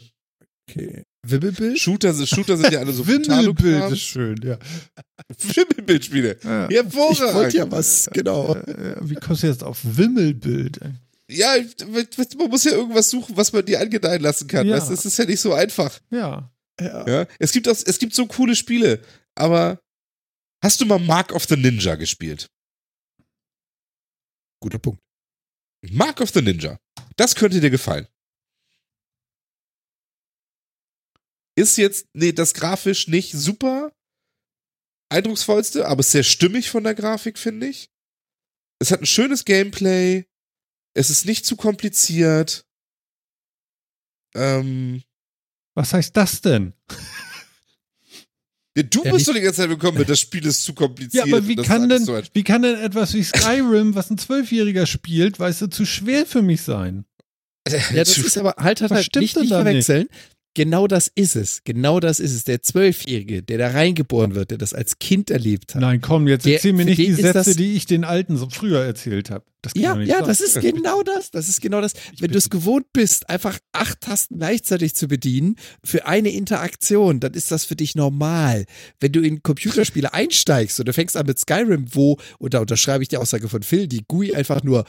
Okay. 0.69 1.03
Wimmelbild? 1.25 1.79
Shooter, 1.79 2.15
Shooter 2.27 2.57
sind 2.57 2.73
ja 2.73 2.81
alle 2.81 2.93
so 2.93 3.07
Wimmelbild 3.07 3.93
ist 3.93 4.01
schön, 4.01 4.41
ja. 4.43 4.59
Wimmelbildspiele. 5.55 6.37
Ja. 6.43 6.69
Ich 6.69 6.77
Hervorragend. 6.77 7.35
wollte 7.35 7.57
ja 7.59 7.71
was, 7.71 8.11
genau. 8.13 8.57
Wie 9.03 9.15
kommst 9.15 9.43
du 9.45 9.47
jetzt 9.47 9.63
auf 9.63 9.79
Wimmelbild? 9.85 10.81
ey? 10.83 10.91
Ja, 11.33 11.55
man 12.37 12.51
muss 12.51 12.65
ja 12.65 12.73
irgendwas 12.73 13.11
suchen, 13.11 13.37
was 13.37 13.53
man 13.53 13.65
dir 13.65 13.81
angedeihen 13.81 14.23
lassen 14.23 14.47
kann. 14.49 14.67
Ja. 14.67 14.77
Weißt, 14.77 14.91
das 14.91 15.05
ist 15.05 15.19
ja 15.19 15.25
nicht 15.25 15.41
so 15.41 15.53
einfach. 15.53 15.99
Ja. 16.11 16.53
Ja. 16.81 17.07
Ja? 17.07 17.27
Es, 17.39 17.53
gibt 17.53 17.69
auch, 17.69 17.77
es 17.85 17.99
gibt 17.99 18.15
so 18.15 18.27
coole 18.27 18.57
Spiele, 18.57 19.03
aber 19.35 19.81
hast 20.63 20.81
du 20.81 20.87
mal 20.87 20.99
Mark 20.99 21.33
of 21.33 21.45
the 21.45 21.57
Ninja 21.57 21.95
gespielt? 21.97 22.49
Guter 24.61 24.79
Punkt. 24.79 25.01
Mark 25.91 26.21
of 26.21 26.31
the 26.31 26.43
Ninja. 26.43 26.79
Das 27.17 27.35
könnte 27.35 27.61
dir 27.61 27.71
gefallen. 27.71 28.07
Ist 31.57 31.77
jetzt, 31.77 32.07
nee, 32.15 32.33
das 32.33 32.55
grafisch 32.55 33.09
nicht 33.09 33.33
super 33.33 33.93
eindrucksvollste, 35.11 35.87
aber 35.87 36.01
ist 36.01 36.13
sehr 36.13 36.23
stimmig 36.23 36.71
von 36.71 36.85
der 36.85 36.95
Grafik, 36.95 37.39
finde 37.39 37.67
ich. 37.67 37.91
Es 38.79 38.91
hat 38.91 39.01
ein 39.01 39.07
schönes 39.07 39.45
Gameplay. 39.45 40.27
Es 40.95 41.11
ist 41.11 41.25
nicht 41.27 41.47
zu 41.47 41.57
kompliziert. 41.57 42.65
Ähm, 44.35 45.03
Was 45.75 45.93
heißt 45.95 46.17
das 46.17 46.41
denn? 46.41 46.75
ja, 48.77 48.83
du 48.83 48.99
Ja, 49.05 49.11
bist 49.13 49.15
nicht- 49.15 49.29
doch 49.29 49.35
die 49.35 49.41
ganze 49.41 49.61
Zeit 49.63 49.71
gekommen 49.71 49.99
mit, 49.99 50.09
das 50.09 50.21
Spiel 50.21 50.45
ist 50.47 50.65
zu 50.65 50.73
Ja, 50.73 50.77
kompliziert. 50.77 51.25
aber 51.25 51.47
wie 51.47 51.57
kann 51.57 51.91
ist 51.91 51.91
denn, 51.91 52.05
so 52.05 52.21
wie 52.35 52.43
kann 52.43 52.63
denn 52.63 52.79
etwas 52.79 53.13
wie 53.15 53.23
Skyrim, 53.23 53.95
was 53.95 54.11
ein 54.11 54.19
Zwölfjähriger 54.19 54.87
spielt, 54.87 55.39
weißt 55.39 55.63
du, 55.63 55.67
zu 55.69 55.85
schwer 55.87 56.27
für 56.27 56.43
mich 56.43 56.63
sein? 56.63 57.05
Ja, 57.69 57.79
das 58.05 58.19
ist 58.19 58.37
aber 58.39 58.55
halt, 58.59 58.81
halt, 58.81 58.91
halt 58.91 59.05
stimmt 59.07 59.23
nicht, 59.23 59.37
nicht 59.37 59.49
verwechseln. 59.49 60.09
Genau 60.55 60.87
das 60.87 61.11
ist 61.15 61.35
es. 61.35 61.63
Genau 61.65 61.99
das 61.99 62.21
ist 62.21 62.35
es. 62.35 62.45
Der 62.45 62.63
Zwölfjährige, 62.63 63.43
der 63.43 63.57
da 63.57 63.69
reingeboren 63.69 64.35
wird, 64.35 64.51
der 64.51 64.59
das 64.59 64.75
als 64.75 64.99
Kind 64.99 65.31
erlebt 65.31 65.75
hat. 65.75 65.81
Nein, 65.81 66.01
komm, 66.03 66.29
jetzt 66.29 66.45
Der- 66.45 66.55
erzähl 66.57 66.75
mir 66.75 66.85
nicht 66.85 66.99
die 66.99 67.13
Sätze, 67.15 67.33
das- 67.33 67.57
die 67.57 67.73
ich 67.73 67.87
den 67.87 68.05
Alten 68.05 68.37
so 68.37 68.49
früher 68.51 68.85
erzählt 68.85 69.31
habe. 69.31 69.45
Ja, 69.75 69.97
ja, 70.01 70.19
sein. 70.19 70.27
das 70.27 70.41
ist 70.41 70.61
genau 70.61 71.03
das. 71.03 71.31
Das 71.31 71.49
ist 71.49 71.61
genau 71.63 71.81
das. 71.81 71.93
Wenn 72.19 72.31
du 72.33 72.37
es 72.37 72.51
gewohnt 72.51 72.87
bist, 72.93 73.31
einfach 73.31 73.59
acht 73.73 74.01
Tasten 74.03 74.39
gleichzeitig 74.39 74.95
zu 74.95 75.09
bedienen 75.09 75.57
für 75.85 76.07
eine 76.07 76.31
Interaktion, 76.31 77.21
dann 77.21 77.33
ist 77.33 77.51
das 77.51 77.65
für 77.65 77.77
dich 77.77 77.95
normal. 77.95 78.67
Wenn 79.01 79.13
du 79.13 79.21
in 79.21 79.43
Computerspiele 79.43 80.13
einsteigst 80.13 80.79
und 80.81 80.87
du 80.89 80.93
fängst 80.93 81.17
an 81.17 81.27
mit 81.27 81.39
Skyrim, 81.39 81.87
wo, 81.93 82.19
und 82.39 82.53
da 82.55 82.59
unterschreibe 82.61 83.03
ich 83.03 83.09
die 83.09 83.17
Aussage 83.17 83.49
von 83.49 83.63
Phil, 83.63 83.87
die 83.87 84.05
GUI 84.07 84.35
einfach 84.35 84.63
nur 84.65 84.85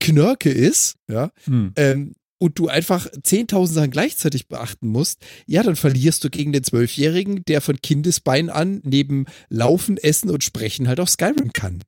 Knörke 0.00 0.50
ist, 0.50 0.96
ja, 1.08 1.30
Hm. 1.44 1.72
ähm, 1.76 2.12
und 2.38 2.58
du 2.58 2.68
einfach 2.68 3.06
10.000 3.06 3.66
Sachen 3.68 3.90
gleichzeitig 3.90 4.48
beachten 4.48 4.88
musst, 4.88 5.24
ja, 5.46 5.62
dann 5.62 5.76
verlierst 5.76 6.22
du 6.24 6.30
gegen 6.30 6.52
den 6.52 6.64
Zwölfjährigen, 6.64 7.44
der 7.46 7.60
von 7.60 7.80
Kindesbein 7.80 8.50
an 8.50 8.80
neben 8.84 9.26
Laufen, 9.48 9.96
Essen 9.96 10.30
und 10.30 10.44
Sprechen 10.44 10.86
halt 10.88 11.00
auch 11.00 11.08
Skyrim 11.08 11.52
kann. 11.52 11.82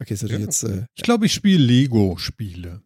Okay, 0.00 0.14
ist 0.14 0.22
natürlich 0.22 0.40
Ja. 0.40 0.46
jetzt. 0.46 0.62
Äh, 0.64 0.86
Ich 0.96 1.02
glaube, 1.02 1.26
ich 1.26 1.32
spiele 1.32 1.64
Lego-Spiele. 1.64 2.82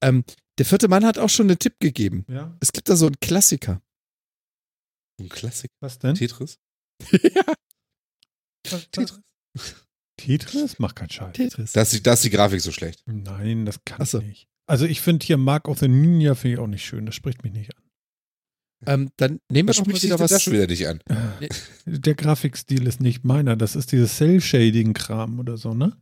ähm, 0.00 0.24
der 0.58 0.66
vierte 0.66 0.86
Mann 0.88 1.04
hat 1.06 1.18
auch 1.18 1.30
schon 1.30 1.48
einen 1.48 1.58
Tipp 1.58 1.80
gegeben. 1.80 2.24
Ja. 2.28 2.56
Es 2.60 2.72
gibt 2.72 2.88
da 2.88 2.94
so 2.96 3.06
einen 3.06 3.18
Klassiker. 3.20 3.80
Ein 5.18 5.28
Klassik. 5.30 5.70
Was 5.80 5.98
denn? 5.98 6.14
Tetris? 6.14 6.58
Was- 8.70 8.88
was- 8.96 9.22
Tetris? 10.18 10.78
Mach 10.78 10.94
keinen 10.94 11.10
Scheiß. 11.10 11.32
Tetris. 11.34 11.72
Da 11.72 11.82
ist, 11.82 11.92
die, 11.94 12.02
da 12.02 12.12
ist 12.12 12.22
die 12.24 12.30
Grafik 12.30 12.60
so 12.60 12.70
schlecht. 12.70 13.02
Nein, 13.06 13.64
das 13.66 13.82
kann 13.84 14.06
so. 14.06 14.20
ich 14.20 14.24
nicht. 14.26 14.48
Also 14.66 14.86
ich 14.86 15.00
finde 15.00 15.26
hier 15.26 15.36
Mark 15.36 15.68
of 15.68 15.78
the 15.78 15.88
Ninja 15.88 16.34
finde 16.34 16.54
ich 16.54 16.60
auch 16.60 16.66
nicht 16.66 16.84
schön. 16.84 17.06
Das 17.06 17.14
spricht 17.14 17.42
mich 17.42 17.52
nicht 17.52 17.70
an. 17.76 17.82
Ähm, 18.84 19.10
dann 19.16 19.40
nehmen 19.48 19.68
wir 19.68 19.74
Das 19.74 19.76
doch 19.78 19.86
mal 19.86 20.02
wieder 20.02 20.16
das 20.16 20.30
was. 20.32 20.42
schon 20.42 20.52
wieder 20.54 20.66
nicht 20.66 20.86
an. 20.88 21.00
Der 21.86 22.14
Grafikstil 22.14 22.86
ist 22.86 23.00
nicht 23.00 23.24
meiner. 23.24 23.54
Das 23.56 23.76
ist 23.76 23.92
dieses 23.92 24.16
Cell-Shading-Kram 24.16 25.38
oder 25.38 25.56
so, 25.56 25.72
ne? 25.74 25.96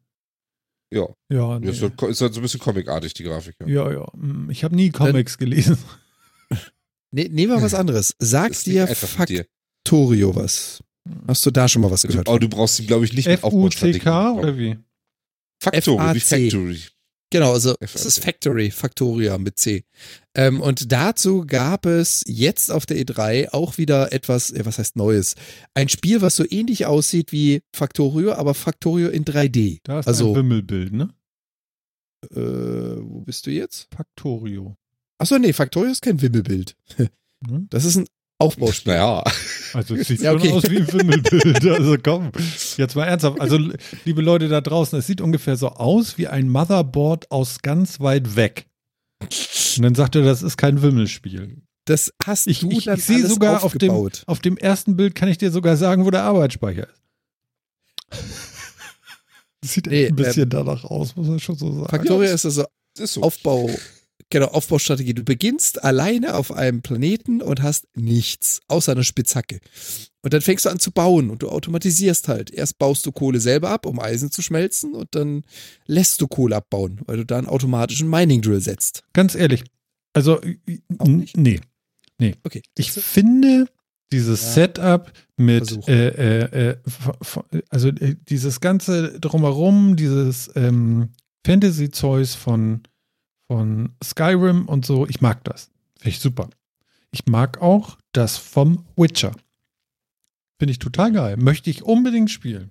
Ja, 0.93 1.07
Ja, 1.31 1.59
nee. 1.59 1.69
ist, 1.71 1.83
halt, 1.83 2.01
ist 2.03 2.21
halt 2.21 2.33
so 2.35 2.41
ein 2.41 2.43
bisschen 2.43 2.61
comicartig, 2.61 3.13
die 3.15 3.23
Grafik. 3.23 3.55
Ja. 3.61 3.67
ja, 3.69 3.93
ja. 3.93 4.13
Hm, 4.13 4.49
Ich 4.51 4.65
habe 4.65 4.75
nie 4.77 4.91
Comics 4.91 5.39
gelesen. 5.39 5.79
Ne, 7.13 7.29
nehmen 7.29 7.53
wir 7.53 7.61
was 7.61 7.75
anderes. 7.75 8.13
Ist 8.21 8.33
nicht 8.33 8.67
dir 8.67 8.87
mit 8.87 9.29
dir. 9.29 9.45
Factorio 9.85 10.33
was? 10.37 10.81
Hast 11.27 11.45
du 11.45 11.51
da 11.51 11.67
schon 11.67 11.83
mal 11.83 11.91
was 11.91 12.03
gehört? 12.05 12.29
Aber 12.29 12.39
du 12.39 12.49
brauchst 12.49 12.79
ihn, 12.79 12.87
glaube 12.87 13.05
ich, 13.05 13.13
nicht 13.13 13.27
mit 13.27 13.43
Aufbaustrategie. 13.43 13.97
F-U-C-K 13.99 14.33
oder 14.35 14.57
wie? 14.57 14.79
Factory, 15.61 16.15
wie 16.15 16.21
FAC. 16.21 16.41
Factory. 16.53 16.81
Genau, 17.33 17.53
also 17.53 17.74
es 17.78 18.05
ist 18.05 18.24
Factory, 18.24 18.70
Factoria 18.72 19.39
mit 19.39 19.57
C. 19.57 19.85
Ähm, 20.35 20.61
und 20.61 20.91
dazu 20.91 21.45
gab 21.47 21.87
es 21.87 22.24
jetzt 22.26 22.72
auf 22.72 22.87
der 22.87 22.97
E3 22.99 23.51
auch 23.51 23.78
wieder 23.78 24.12
etwas, 24.12 24.51
äh, 24.51 24.64
was 24.64 24.78
heißt 24.78 24.97
Neues? 24.97 25.37
Ein 25.74 25.89
Spiel, 25.89 26.22
was 26.22 26.35
so 26.35 26.45
ähnlich 26.49 26.87
aussieht 26.87 27.31
wie 27.31 27.62
Factorio, 27.72 28.33
aber 28.33 28.55
Factorio 28.55 29.09
in 29.09 29.24
3D. 29.24 29.78
Da 29.85 30.01
ist 30.01 30.09
also, 30.09 30.31
ein 30.31 30.37
Wimmelbild, 30.37 30.93
ne? 30.93 31.11
äh, 32.31 33.01
wo 33.01 33.20
bist 33.20 33.47
du 33.47 33.51
jetzt? 33.51 33.89
Factorio. 33.95 34.76
Achso, 35.18 35.39
nee, 35.39 35.53
Factorio 35.53 35.91
ist 35.91 36.03
kein 36.03 36.20
Wimmelbild. 36.20 36.76
Hm? 37.49 37.68
Das 37.70 37.87
ist 37.87 37.97
ein 37.97 38.07
Aufbauspiel. 38.41 38.95
Naja, 38.95 39.22
Also 39.74 39.95
es 39.95 40.09
sieht 40.09 40.20
Ja, 40.22 40.32
okay. 40.32 40.49
schon 40.49 40.59
aus 40.59 40.70
wie 40.70 40.78
ein 40.78 40.93
Wimmelbild. 40.93 41.64
Also 41.66 41.97
komm, 42.03 42.32
jetzt 42.76 42.97
mal 42.97 43.05
ernsthaft. 43.05 43.41
Also 43.41 43.59
liebe 44.05 44.22
Leute 44.22 44.49
da 44.49 44.61
draußen, 44.61 44.99
es 44.99 45.07
sieht 45.07 45.20
ungefähr 45.20 45.57
so 45.57 45.68
aus 45.68 46.18
wie 46.18 46.26
ein 46.26 46.49
Motherboard 46.49 47.30
aus 47.30 47.61
ganz 47.62 48.01
weit 48.01 48.34
weg. 48.36 48.66
Und 49.20 49.82
dann 49.82 49.95
sagt 49.95 50.16
er, 50.16 50.22
das 50.22 50.43
ist 50.43 50.57
kein 50.57 50.82
Wimmelspiel. 50.82 51.59
Das 51.84 52.12
hast 52.24 52.47
Ich, 52.47 52.61
du 52.61 52.70
ich, 52.70 52.84
dann 52.84 52.99
ich 52.99 53.05
sehe 53.05 53.16
alles 53.18 53.30
sogar 53.30 53.62
auf 53.64 53.76
dem, 53.76 53.91
auf 54.26 54.41
dem 54.41 54.57
ersten 54.57 54.97
Bild, 54.97 55.14
kann 55.14 55.28
ich 55.28 55.38
dir 55.38 55.51
sogar 55.51 55.76
sagen, 55.76 56.05
wo 56.05 56.11
der 56.11 56.22
Arbeitsspeicher 56.24 56.88
ist. 56.88 57.03
Das 59.62 59.74
sieht 59.74 59.86
Nee, 59.88 60.05
echt 60.05 60.12
ein 60.12 60.16
bisschen 60.16 60.49
danach 60.49 60.84
aus, 60.84 61.14
muss 61.16 61.26
man 61.28 61.38
schon 61.38 61.55
so 61.55 61.70
sagen. 61.70 61.91
Factorio 61.91 62.32
ist 62.32 62.47
also 62.47 62.64
ist 62.99 63.12
so. 63.12 63.22
Aufbau, 63.22 63.68
genau, 64.31 64.47
Aufbaustrategie. 64.47 65.14
Du 65.14 65.24
beginnst 65.24 65.85
alleine 65.85 66.35
auf 66.35 66.53
einem 66.53 66.83
Planeten 66.83 67.43
und 67.43 67.62
hast 67.62 67.87
nichts, 67.95 68.61
außer 68.68 68.93
einer 68.93 69.05
Spitzhacke. 69.05 69.61
Und 70.22 70.33
dann 70.35 70.41
fängst 70.41 70.64
du 70.64 70.70
an 70.70 70.78
zu 70.78 70.91
bauen 70.91 71.31
und 71.31 71.43
du 71.43 71.49
automatisierst 71.49 72.28
halt. 72.28 72.51
Erst 72.51 72.78
baust 72.78 73.07
du 73.07 73.12
Kohle 73.12 73.41
selber 73.41 73.70
ab, 73.70 73.87
um 73.87 74.01
Eisen 74.01 74.31
zu 74.31 74.43
schmelzen 74.43 74.95
und 74.95 75.14
dann 75.14 75.45
lässt 75.87 76.20
du 76.20 76.28
Kohle 76.28 76.57
abbauen, 76.57 77.01
weil 77.07 77.18
du 77.18 77.26
da 77.26 77.39
einen 77.39 77.47
automatischen 77.47 78.09
Mining 78.09 78.43
Drill 78.43 78.61
setzt. 78.61 79.03
Ganz 79.12 79.35
ehrlich, 79.35 79.64
also 80.12 80.41
nee. 81.37 81.61
Nee. 82.18 82.35
Okay. 82.45 82.62
Ich 82.76 82.93
finde 82.93 83.66
dieses 84.12 84.43
Ja. 84.43 84.49
Setup 84.49 85.12
mit, 85.37 85.89
äh, 85.89 86.09
äh, 86.09 86.70
äh, 86.70 86.76
also 87.70 87.89
äh, 87.89 88.16
dieses 88.28 88.61
ganze 88.61 89.18
drumherum, 89.20 89.97
dieses 89.97 90.51
ähm, 90.55 91.11
Fantasy-Zeus 91.47 92.35
von, 92.35 92.83
von 93.51 93.97
Skyrim 94.01 94.67
und 94.69 94.87
so, 94.87 95.09
ich 95.09 95.21
mag 95.21 95.43
das. 95.43 95.73
Finde 95.99 96.11
ich 96.11 96.21
super. 96.21 96.51
Ich 97.11 97.27
mag 97.27 97.61
auch 97.61 97.99
das 98.13 98.37
vom 98.37 98.87
Witcher. 98.95 99.33
Finde 100.61 100.71
ich 100.71 100.79
total 100.79 101.11
geil. 101.11 101.37
Möchte 101.37 101.69
ich 101.69 101.83
unbedingt 101.83 102.31
spielen. 102.31 102.71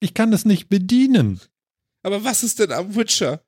Ich 0.00 0.12
kann 0.12 0.30
das 0.30 0.44
nicht 0.44 0.68
bedienen. 0.68 1.40
Aber 2.02 2.24
was 2.24 2.42
ist 2.42 2.58
denn 2.58 2.72
am 2.72 2.94
Witcher 2.94 3.40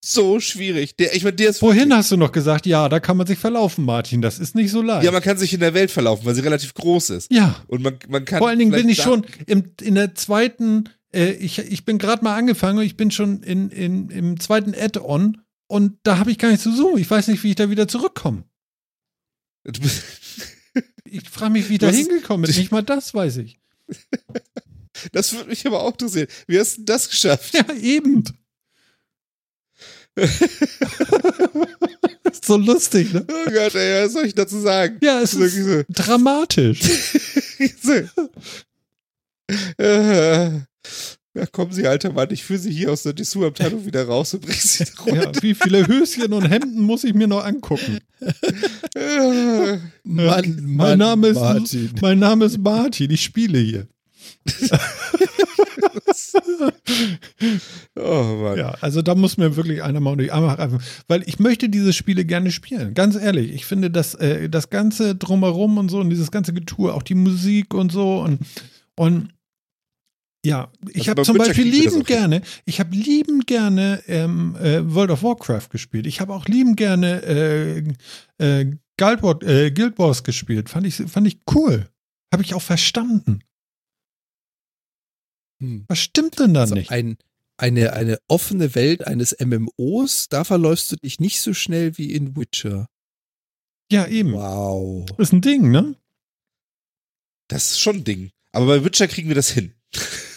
so 0.00 0.38
schwierig? 0.38 0.94
Der, 0.94 1.16
ich 1.16 1.24
meine, 1.24 1.34
der 1.34 1.50
ist 1.50 1.58
Vorhin 1.58 1.92
hast 1.92 2.12
du 2.12 2.16
noch 2.16 2.30
gesagt, 2.30 2.64
ja, 2.64 2.88
da 2.88 3.00
kann 3.00 3.16
man 3.16 3.26
sich 3.26 3.40
verlaufen, 3.40 3.84
Martin. 3.84 4.22
Das 4.22 4.38
ist 4.38 4.54
nicht 4.54 4.70
so 4.70 4.80
leicht. 4.80 5.04
Ja, 5.04 5.10
man 5.10 5.22
kann 5.22 5.38
sich 5.38 5.52
in 5.52 5.58
der 5.58 5.74
Welt 5.74 5.90
verlaufen, 5.90 6.24
weil 6.24 6.36
sie 6.36 6.42
relativ 6.42 6.72
groß 6.74 7.10
ist. 7.10 7.32
ja. 7.32 7.56
Und 7.66 7.82
man, 7.82 7.98
man 8.08 8.24
kann. 8.24 8.38
Vor 8.38 8.48
allen 8.48 8.60
Dingen 8.60 8.70
bin 8.70 8.88
ich 8.88 9.02
schon 9.02 9.26
im, 9.46 9.72
in 9.80 9.96
der 9.96 10.14
zweiten, 10.14 10.88
äh, 11.12 11.32
ich, 11.32 11.58
ich 11.58 11.84
bin 11.84 11.98
gerade 11.98 12.22
mal 12.22 12.36
angefangen, 12.36 12.80
ich 12.80 12.96
bin 12.96 13.10
schon 13.10 13.42
in, 13.42 13.70
in, 13.70 14.10
im 14.10 14.38
zweiten 14.38 14.72
Add-on 14.72 15.38
und 15.68 15.98
da 16.02 16.18
habe 16.18 16.30
ich 16.30 16.38
gar 16.38 16.48
nichts 16.48 16.64
zu 16.64 16.74
suchen. 16.74 16.98
Ich 16.98 17.10
weiß 17.10 17.28
nicht, 17.28 17.42
wie 17.44 17.50
ich 17.50 17.56
da 17.56 17.70
wieder 17.70 17.86
zurückkomme. 17.86 18.44
Ich 21.04 21.28
frage 21.28 21.52
mich, 21.52 21.68
wie 21.68 21.74
ich 21.74 21.78
da 21.78 21.90
hingekommen 21.90 22.46
bin. 22.46 22.56
Nicht 22.56 22.72
mal 22.72 22.82
das 22.82 23.14
weiß 23.14 23.38
ich. 23.38 23.60
das 25.12 25.32
würde 25.32 25.50
mich 25.50 25.66
aber 25.66 25.82
auch 25.82 25.92
interessieren. 25.92 26.28
Wie 26.46 26.58
hast 26.58 26.78
du 26.78 26.84
das 26.84 27.08
geschafft? 27.08 27.54
Ja, 27.54 27.72
eben. 27.74 28.24
ist 32.30 32.44
so 32.44 32.56
lustig, 32.56 33.12
ne? 33.12 33.26
Oh 33.28 33.50
Gott, 33.50 33.74
ey, 33.74 34.04
was 34.04 34.12
soll 34.12 34.26
ich 34.26 34.34
dazu 34.34 34.60
sagen? 34.60 34.98
Ja, 35.00 35.20
es 35.20 35.34
ist 35.34 35.86
dramatisch. 35.88 36.80
so. 37.82 37.92
Ja, 41.34 41.46
kommen 41.46 41.72
Sie, 41.72 41.86
alter 41.86 42.12
Mann, 42.12 42.28
ich 42.30 42.42
führe 42.42 42.58
Sie 42.58 42.72
hier 42.72 42.90
aus 42.90 43.02
der 43.02 43.12
Dessous-Abteilung 43.12 43.84
wieder 43.86 44.06
raus 44.06 44.34
und 44.34 44.40
bringe 44.40 44.54
Sie 44.56 44.84
da 44.84 44.90
Ja, 45.14 45.22
runter. 45.24 45.42
wie 45.42 45.54
viele 45.54 45.86
Höschen 45.86 46.32
und 46.32 46.48
Hemden 46.50 46.82
muss 46.82 47.04
ich 47.04 47.14
mir 47.14 47.26
noch 47.28 47.44
angucken? 47.44 47.98
Äh, 48.96 49.76
Mann, 50.04 50.58
Mein 50.62 50.98
Name 50.98 51.28
ist 51.28 51.36
Martin. 51.36 51.90
Mein 52.00 52.18
Name 52.18 52.46
ist 52.46 52.58
Martin, 52.58 53.10
ich 53.10 53.22
spiele 53.22 53.58
hier. 53.58 53.86
oh 57.96 58.22
Mann. 58.42 58.58
Ja, 58.58 58.74
also 58.80 59.02
da 59.02 59.14
muss 59.14 59.36
mir 59.36 59.54
wirklich 59.56 59.82
einer 59.82 60.00
mal 60.00 60.16
die 60.16 60.30
Arme 60.32 60.54
greifen. 60.56 60.80
Weil 61.06 61.22
ich 61.26 61.38
möchte 61.38 61.68
diese 61.68 61.92
Spiele 61.92 62.24
gerne 62.24 62.50
spielen. 62.50 62.94
Ganz 62.94 63.16
ehrlich. 63.16 63.52
Ich 63.52 63.66
finde 63.66 63.90
das, 63.90 64.14
äh, 64.14 64.48
das 64.48 64.70
Ganze 64.70 65.14
drumherum 65.14 65.78
und 65.78 65.90
so 65.90 66.00
und 66.00 66.10
dieses 66.10 66.30
ganze 66.30 66.52
Getue, 66.52 66.92
auch 66.94 67.02
die 67.02 67.14
Musik 67.14 67.74
und 67.74 67.92
so 67.92 68.20
und, 68.20 68.40
und 68.96 69.28
ja, 70.44 70.72
ich 70.90 71.00
Also 71.00 71.10
habe 71.10 71.22
zum 71.22 71.38
Beispiel 71.38 71.68
liebend 71.68 72.06
gerne, 72.06 72.42
ich 72.64 72.78
habe 72.80 72.94
liebend 72.94 73.46
gerne 73.46 74.02
ähm, 74.06 74.56
äh, 74.56 74.82
World 74.94 75.10
of 75.10 75.22
Warcraft 75.22 75.68
gespielt. 75.70 76.06
Ich 76.06 76.20
habe 76.20 76.32
auch 76.32 76.46
liebend 76.46 76.76
gerne 76.76 77.22
äh, 77.22 77.78
äh, 78.38 78.76
Guild, 78.96 79.22
Wars, 79.22 79.42
äh, 79.42 79.70
Guild 79.72 79.98
Wars 79.98 80.22
gespielt. 80.22 80.68
Fand 80.68 80.86
ich, 80.86 80.96
fand 80.96 81.26
ich 81.26 81.40
cool. 81.54 81.88
Habe 82.32 82.42
ich 82.42 82.54
auch 82.54 82.62
verstanden. 82.62 83.42
Hm. 85.60 85.84
Was 85.88 85.98
stimmt 85.98 86.38
denn 86.38 86.54
da 86.54 86.60
Also 86.60 86.74
nicht? 86.74 86.90
ein, 86.90 87.16
eine, 87.56 87.92
eine 87.94 88.18
offene 88.28 88.74
Welt 88.76 89.06
eines 89.06 89.36
MMOs, 89.40 90.28
da 90.28 90.44
verläufst 90.44 90.92
du 90.92 90.96
dich 90.96 91.18
nicht 91.18 91.40
so 91.40 91.52
schnell 91.52 91.98
wie 91.98 92.12
in 92.12 92.36
Witcher. 92.36 92.86
Ja, 93.90 94.06
eben. 94.06 94.32
Wow. 94.34 95.06
Ist 95.18 95.32
ein 95.32 95.40
Ding, 95.40 95.70
ne? 95.70 95.96
Das 97.48 97.72
ist 97.72 97.80
schon 97.80 97.96
ein 97.96 98.04
Ding. 98.04 98.30
Aber 98.52 98.66
bei 98.66 98.84
Witcher 98.84 99.08
kriegen 99.08 99.28
wir 99.28 99.34
das 99.34 99.50
hin. 99.50 99.72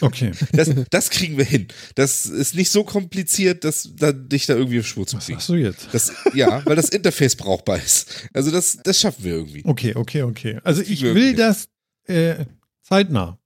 Okay. 0.00 0.32
Das, 0.52 0.70
das 0.90 1.10
kriegen 1.10 1.38
wir 1.38 1.44
hin. 1.44 1.68
Das 1.94 2.26
ist 2.26 2.54
nicht 2.54 2.70
so 2.70 2.84
kompliziert, 2.84 3.64
dass 3.64 3.88
da, 3.94 4.12
dich 4.12 4.46
da 4.46 4.54
irgendwie 4.54 4.80
auf 4.80 4.86
Spur 4.86 5.06
zu 5.06 5.16
Was 5.16 5.26
kriegen. 5.26 5.38
sagst 5.38 5.48
du 5.48 5.54
jetzt? 5.54 5.88
Das, 5.92 6.12
ja, 6.34 6.64
weil 6.66 6.76
das 6.76 6.88
Interface 6.88 7.36
brauchbar 7.36 7.78
ist. 7.78 8.28
Also 8.32 8.50
das, 8.50 8.78
das 8.82 9.00
schaffen 9.00 9.24
wir 9.24 9.34
irgendwie. 9.34 9.62
Okay, 9.64 9.94
okay, 9.94 10.22
okay. 10.22 10.60
Also 10.64 10.82
ich 10.82 11.02
will 11.02 11.28
hin. 11.28 11.36
das 11.36 11.68
äh, 12.06 12.46
zeitnah. 12.82 13.38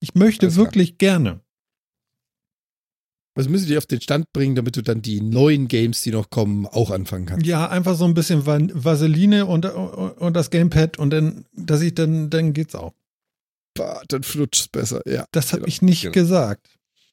Ich 0.00 0.14
möchte 0.14 0.46
Alles 0.46 0.56
klar. 0.56 0.66
wirklich 0.66 0.98
gerne. 0.98 1.40
Was 3.34 3.48
müssen 3.48 3.66
die 3.66 3.76
auf 3.76 3.86
den 3.86 4.00
Stand 4.00 4.32
bringen, 4.32 4.54
damit 4.54 4.76
du 4.76 4.82
dann 4.82 5.02
die 5.02 5.20
neuen 5.20 5.68
Games, 5.68 6.02
die 6.02 6.10
noch 6.10 6.30
kommen, 6.30 6.66
auch 6.66 6.90
anfangen 6.90 7.26
kannst? 7.26 7.46
Ja, 7.46 7.68
einfach 7.68 7.94
so 7.94 8.06
ein 8.06 8.14
bisschen 8.14 8.46
Vaseline 8.46 9.44
und, 9.44 9.66
und 9.66 10.34
das 10.34 10.50
Gamepad 10.50 10.98
und 10.98 11.10
dann, 11.10 11.44
dass 11.52 11.82
ich 11.82 11.94
dann, 11.94 12.30
dann 12.30 12.54
geht's 12.54 12.74
auch. 12.74 12.94
Bah, 13.76 14.02
dann 14.08 14.22
flutscht's 14.22 14.68
besser, 14.68 15.00
ja. 15.06 15.26
Das 15.32 15.48
habe 15.52 15.60
Genau. 15.62 15.68
ich 15.68 15.82
nicht 15.82 16.02
Genau. 16.02 16.12
gesagt. 16.12 16.68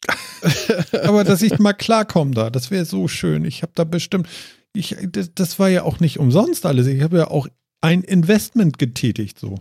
Aber 1.04 1.24
dass 1.24 1.42
ich 1.42 1.60
mal 1.60 1.74
klarkomme 1.74 2.32
da, 2.34 2.50
das 2.50 2.72
wäre 2.72 2.86
so 2.86 3.08
schön. 3.08 3.46
Ich 3.46 3.62
habe 3.62 3.72
da 3.76 3.84
bestimmt, 3.86 4.28
ich, 4.74 4.96
das, 5.08 5.34
das 5.34 5.60
war 5.60 5.70
ja 5.70 5.84
auch 5.84 6.00
nicht 6.00 6.20
umsonst 6.20 6.66
alles. 6.66 6.88
Ich 6.88 7.02
habe 7.02 7.18
ja 7.18 7.28
auch 7.30 7.48
ein 7.82 8.04
Investment 8.04 8.78
getätigt, 8.80 9.40
so. 9.40 9.60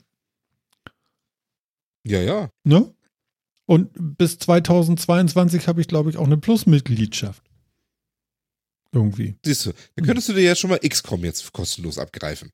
Ja, 2.04 2.20
ja. 2.20 2.50
Ne? 2.64 2.92
Und 3.66 3.90
bis 4.18 4.38
2022 4.38 5.68
habe 5.68 5.80
ich, 5.80 5.86
glaube 5.88 6.10
ich, 6.10 6.16
auch 6.16 6.26
eine 6.26 6.36
Plus-Mitgliedschaft. 6.36 7.42
Irgendwie. 8.90 9.36
Siehst 9.44 9.66
du, 9.66 9.72
da 9.96 10.04
könntest 10.04 10.28
du 10.28 10.32
dir 10.34 10.42
ja 10.42 10.54
schon 10.56 10.70
mal 10.70 10.78
XCOM 10.80 11.24
jetzt 11.24 11.52
kostenlos 11.52 11.98
abgreifen. 11.98 12.50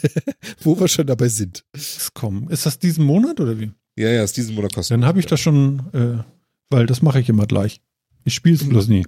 Wo 0.60 0.78
wir 0.78 0.88
schon 0.88 1.06
dabei 1.06 1.28
sind. 1.28 1.64
XCOM. 1.74 2.50
Ist 2.50 2.66
das 2.66 2.78
diesen 2.78 3.04
Monat 3.04 3.40
oder 3.40 3.58
wie? 3.58 3.70
Ja, 4.00 4.08
ja, 4.08 4.22
ist 4.24 4.36
diesen 4.36 4.54
Monat 4.54 4.74
kostenlos. 4.74 5.00
Dann 5.00 5.06
habe 5.08 5.20
ich 5.20 5.26
das 5.26 5.40
schon, 5.40 5.82
äh, 5.92 6.22
weil 6.70 6.86
das 6.86 7.02
mache 7.02 7.20
ich 7.20 7.28
immer 7.28 7.46
gleich. 7.46 7.80
Ich 8.24 8.34
spiele 8.34 8.54
es 8.56 8.68
bloß 8.68 8.88
nie. 8.88 9.04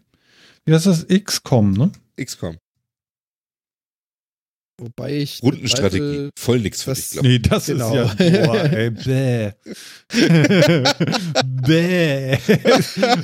Wie 0.64 0.74
heißt 0.74 0.86
das? 0.86 1.06
XCOM, 1.08 1.72
ne? 1.72 1.90
XCOM. 2.20 2.56
Wobei 4.80 5.18
ich. 5.18 5.42
Rundenstrategie. 5.42 6.30
Voll 6.36 6.60
nix 6.60 6.82
für 6.82 6.90
das- 6.90 7.00
dich, 7.00 7.10
glaube 7.12 7.28
Nee, 7.28 7.38
das 7.38 7.66
Genau. 7.66 7.94
ist 8.04 8.18
ja, 8.20 8.46
boah, 8.46 8.64
ey, 8.64 8.90
bäh. 9.06 9.52
bäh. 11.44 12.38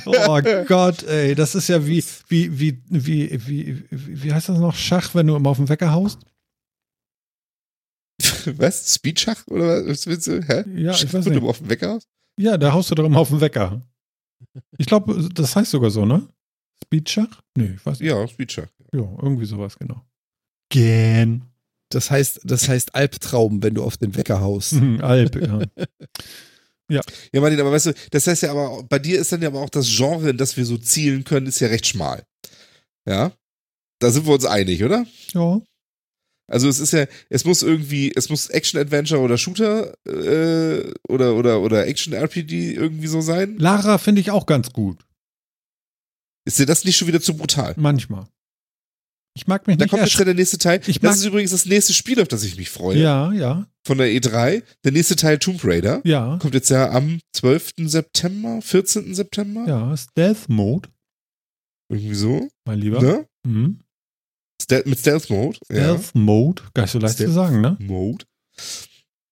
Oh 0.05 0.41
Gott, 0.67 1.03
ey, 1.03 1.35
das 1.35 1.55
ist 1.55 1.67
ja 1.69 1.85
wie, 1.85 2.03
wie, 2.29 2.59
wie, 2.59 2.81
wie, 2.89 3.39
wie, 3.47 3.83
wie, 3.89 4.23
wie 4.23 4.33
heißt 4.33 4.49
das 4.49 4.59
noch? 4.59 4.75
Schach, 4.75 5.13
wenn 5.15 5.27
du 5.27 5.35
immer 5.35 5.49
auf 5.49 5.57
den 5.57 5.69
Wecker 5.69 5.91
haust? 5.91 6.19
Was? 8.57 8.93
Speedschach? 8.93 9.45
Oder 9.47 9.85
was 9.87 10.07
willst 10.07 10.27
du? 10.27 10.41
Hä? 10.41 10.63
Ja, 10.75 10.91
ich 10.91 11.13
weiß 11.13 11.25
nicht. 11.25 11.41
du 11.41 11.49
auf 11.49 11.59
dem 11.59 11.69
Wecker 11.69 11.93
hast? 11.95 12.07
Ja, 12.39 12.57
da 12.57 12.73
haust 12.73 12.91
du 12.91 12.95
doch 12.95 13.05
immer 13.05 13.19
auf 13.19 13.29
den 13.29 13.41
Wecker. 13.41 13.81
Ich 14.77 14.85
glaube, 14.85 15.29
das 15.33 15.55
heißt 15.55 15.71
sogar 15.71 15.91
so, 15.91 16.05
ne? 16.05 16.27
Speedschach? 16.83 17.41
Nee, 17.55 17.73
ich 17.75 17.85
weiß 17.85 17.99
nicht. 17.99 18.09
Ja, 18.09 18.27
Speedschach. 18.27 18.67
Ja, 18.93 19.01
irgendwie 19.21 19.45
sowas, 19.45 19.77
genau. 19.77 20.05
Gen. 20.69 21.43
Das 21.89 22.11
heißt, 22.11 22.41
das 22.43 22.69
heißt 22.69 22.95
Albtraum, 22.95 23.61
wenn 23.63 23.73
du 23.73 23.83
auf 23.83 23.97
den 23.97 24.15
Wecker 24.15 24.41
haust. 24.41 24.73
Mhm, 24.73 25.01
Alp, 25.01 25.35
ja. 26.89 27.01
Ja, 27.33 27.41
Martin, 27.41 27.59
aber 27.59 27.71
weißt 27.71 27.87
du, 27.87 27.93
das 28.11 28.27
heißt 28.27 28.43
ja 28.43 28.51
aber, 28.51 28.83
bei 28.83 28.99
dir 28.99 29.19
ist 29.19 29.31
dann 29.31 29.41
ja 29.41 29.49
aber 29.49 29.61
auch 29.61 29.69
das 29.69 29.87
Genre, 29.87 30.29
in 30.29 30.37
das 30.37 30.57
wir 30.57 30.65
so 30.65 30.77
zielen 30.77 31.23
können, 31.23 31.47
ist 31.47 31.59
ja 31.59 31.67
recht 31.67 31.85
schmal. 31.87 32.23
Ja? 33.07 33.31
Da 33.99 34.11
sind 34.11 34.25
wir 34.25 34.33
uns 34.33 34.45
einig, 34.45 34.83
oder? 34.83 35.05
Ja. 35.33 35.61
Also 36.49 36.67
es 36.67 36.79
ist 36.79 36.91
ja, 36.93 37.05
es 37.29 37.45
muss 37.45 37.61
irgendwie, 37.61 38.11
es 38.15 38.29
muss 38.29 38.49
Action-Adventure 38.49 39.21
oder 39.21 39.37
Shooter 39.37 39.93
äh, 40.07 40.91
oder, 41.07 41.35
oder, 41.35 41.61
oder 41.61 41.87
Action-RPG 41.87 42.73
irgendwie 42.73 43.07
so 43.07 43.21
sein. 43.21 43.57
Lara 43.57 43.97
finde 43.97 44.21
ich 44.21 44.31
auch 44.31 44.45
ganz 44.45 44.73
gut. 44.73 45.05
Ist 46.45 46.59
dir 46.59 46.65
das 46.65 46.83
nicht 46.85 46.97
schon 46.97 47.07
wieder 47.07 47.21
zu 47.21 47.35
brutal? 47.37 47.73
Manchmal. 47.77 48.27
Ich 49.35 49.47
mag 49.47 49.67
mich 49.67 49.77
Da 49.77 49.85
nicht 49.85 49.91
kommt 49.91 50.03
jetzt 50.03 50.19
der 50.19 50.33
nächste 50.33 50.57
Teil. 50.57 50.81
Ich 50.87 50.99
das 50.99 51.17
ist 51.17 51.25
übrigens 51.25 51.51
das 51.51 51.65
nächste 51.65 51.93
Spiel, 51.93 52.19
auf 52.21 52.27
das 52.27 52.43
ich 52.43 52.57
mich 52.57 52.69
freue. 52.69 52.97
Ja, 52.97 53.31
ja, 53.31 53.67
Von 53.85 53.97
der 53.99 54.07
E3. 54.07 54.63
Der 54.83 54.91
nächste 54.91 55.15
Teil 55.15 55.37
Tomb 55.37 55.63
Raider. 55.63 56.01
ja. 56.03 56.37
Kommt 56.41 56.55
jetzt 56.55 56.69
ja 56.69 56.89
am 56.91 57.19
12. 57.33 57.73
September, 57.85 58.61
14. 58.61 59.13
September. 59.13 59.65
Ja, 59.67 59.95
Stealth 59.95 60.49
Mode, 60.49 60.89
Irgendwie 61.89 62.15
so. 62.15 62.49
mein 62.65 62.79
Lieber. 62.79 63.01
Ne? 63.01 63.27
Mhm. 63.47 63.79
Stel 64.69 64.83
mit 64.85 64.99
Stealth 64.99 65.31
Mode. 65.31 65.57
Stealth 65.65 66.13
Mode, 66.13 66.61
gar 66.75 66.83
nicht 66.83 66.91
so 66.91 66.99
leicht 66.99 67.17
zu 67.17 67.23
Stealth 67.23 67.33
sagen, 67.33 67.61
ne? 67.61 67.75
Mode. 67.79 68.25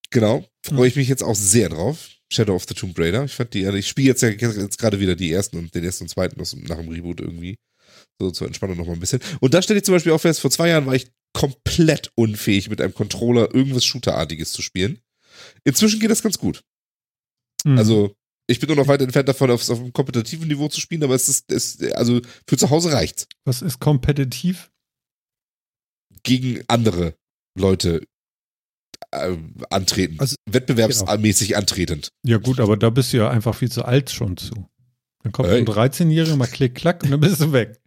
Genau. 0.09 0.43
Freue 0.65 0.87
ich 0.87 0.95
mich 0.95 1.07
jetzt 1.07 1.21
auch 1.21 1.35
sehr 1.35 1.69
drauf. 1.69 2.09
Shadow 2.33 2.55
of 2.55 2.65
the 2.67 2.73
Tomb 2.73 2.97
Raider. 2.97 3.23
Ich 3.23 3.33
fand 3.33 3.53
die, 3.53 3.65
also 3.67 3.77
ich 3.77 3.87
spiele 3.87 4.07
jetzt 4.07 4.23
ja 4.23 4.29
jetzt 4.29 4.79
gerade 4.79 4.99
wieder 4.99 5.15
die 5.15 5.31
ersten 5.31 5.57
und 5.57 5.75
den 5.75 5.83
ersten 5.83 6.05
und 6.05 6.09
zweiten 6.09 6.41
nach 6.67 6.77
dem 6.77 6.89
Reboot 6.89 7.21
irgendwie. 7.21 7.59
So 8.19 8.31
zur 8.31 8.47
Entspannung 8.47 8.77
noch 8.77 8.87
mal 8.87 8.93
ein 8.93 8.99
bisschen. 8.99 9.21
Und 9.39 9.53
da 9.53 9.61
stelle 9.61 9.77
ich 9.77 9.85
zum 9.85 9.93
Beispiel 9.93 10.11
auch 10.11 10.21
fest, 10.21 10.41
vor 10.41 10.49
zwei 10.49 10.69
Jahren 10.69 10.87
war 10.87 10.95
ich 10.95 11.11
komplett 11.33 12.11
unfähig, 12.15 12.71
mit 12.71 12.81
einem 12.81 12.95
Controller 12.95 13.53
irgendwas 13.53 13.85
Shooterartiges 13.85 14.51
zu 14.53 14.63
spielen. 14.63 14.99
Inzwischen 15.65 15.99
geht 15.99 16.09
das 16.09 16.23
ganz 16.23 16.39
gut. 16.39 16.63
Mhm. 17.63 17.77
Also, 17.77 18.15
ich 18.47 18.59
bin 18.59 18.67
nur 18.67 18.77
noch 18.77 18.87
weit 18.87 19.03
entfernt 19.03 19.29
davon, 19.29 19.51
auf, 19.51 19.69
auf 19.69 19.79
einem 19.79 19.93
kompetitiven 19.93 20.47
Niveau 20.47 20.67
zu 20.67 20.81
spielen, 20.81 21.03
aber 21.03 21.13
es 21.13 21.29
ist, 21.29 21.51
es, 21.51 21.79
also 21.93 22.21
für 22.47 22.57
zu 22.57 22.71
Hause 22.71 22.91
reicht's. 22.91 23.27
Was 23.45 23.61
ist 23.61 23.79
kompetitiv? 23.79 24.71
Gegen 26.27 26.61
andere 26.67 27.15
Leute 27.57 28.03
äh, 29.11 29.37
antreten. 29.69 30.17
Also, 30.19 30.35
Wettbewerbsmäßig 30.49 31.55
antretend. 31.55 32.09
Ja, 32.23 32.37
gut, 32.37 32.59
aber 32.59 32.75
da 32.75 32.89
bist 32.89 33.13
du 33.13 33.17
ja 33.17 33.29
einfach 33.29 33.55
viel 33.55 33.71
zu 33.71 33.85
alt 33.85 34.09
schon 34.09 34.35
zu. 34.35 34.67
Dann 35.23 35.31
kommt 35.31 35.47
Hey. 35.47 35.59
ein 35.59 35.65
13-Jähriger, 35.65 36.35
mal 36.35 36.47
klick, 36.47 36.75
klack 36.75 37.03
und 37.03 37.11
dann 37.11 37.21
bist 37.21 37.39
du 37.39 37.53
weg. 37.53 37.79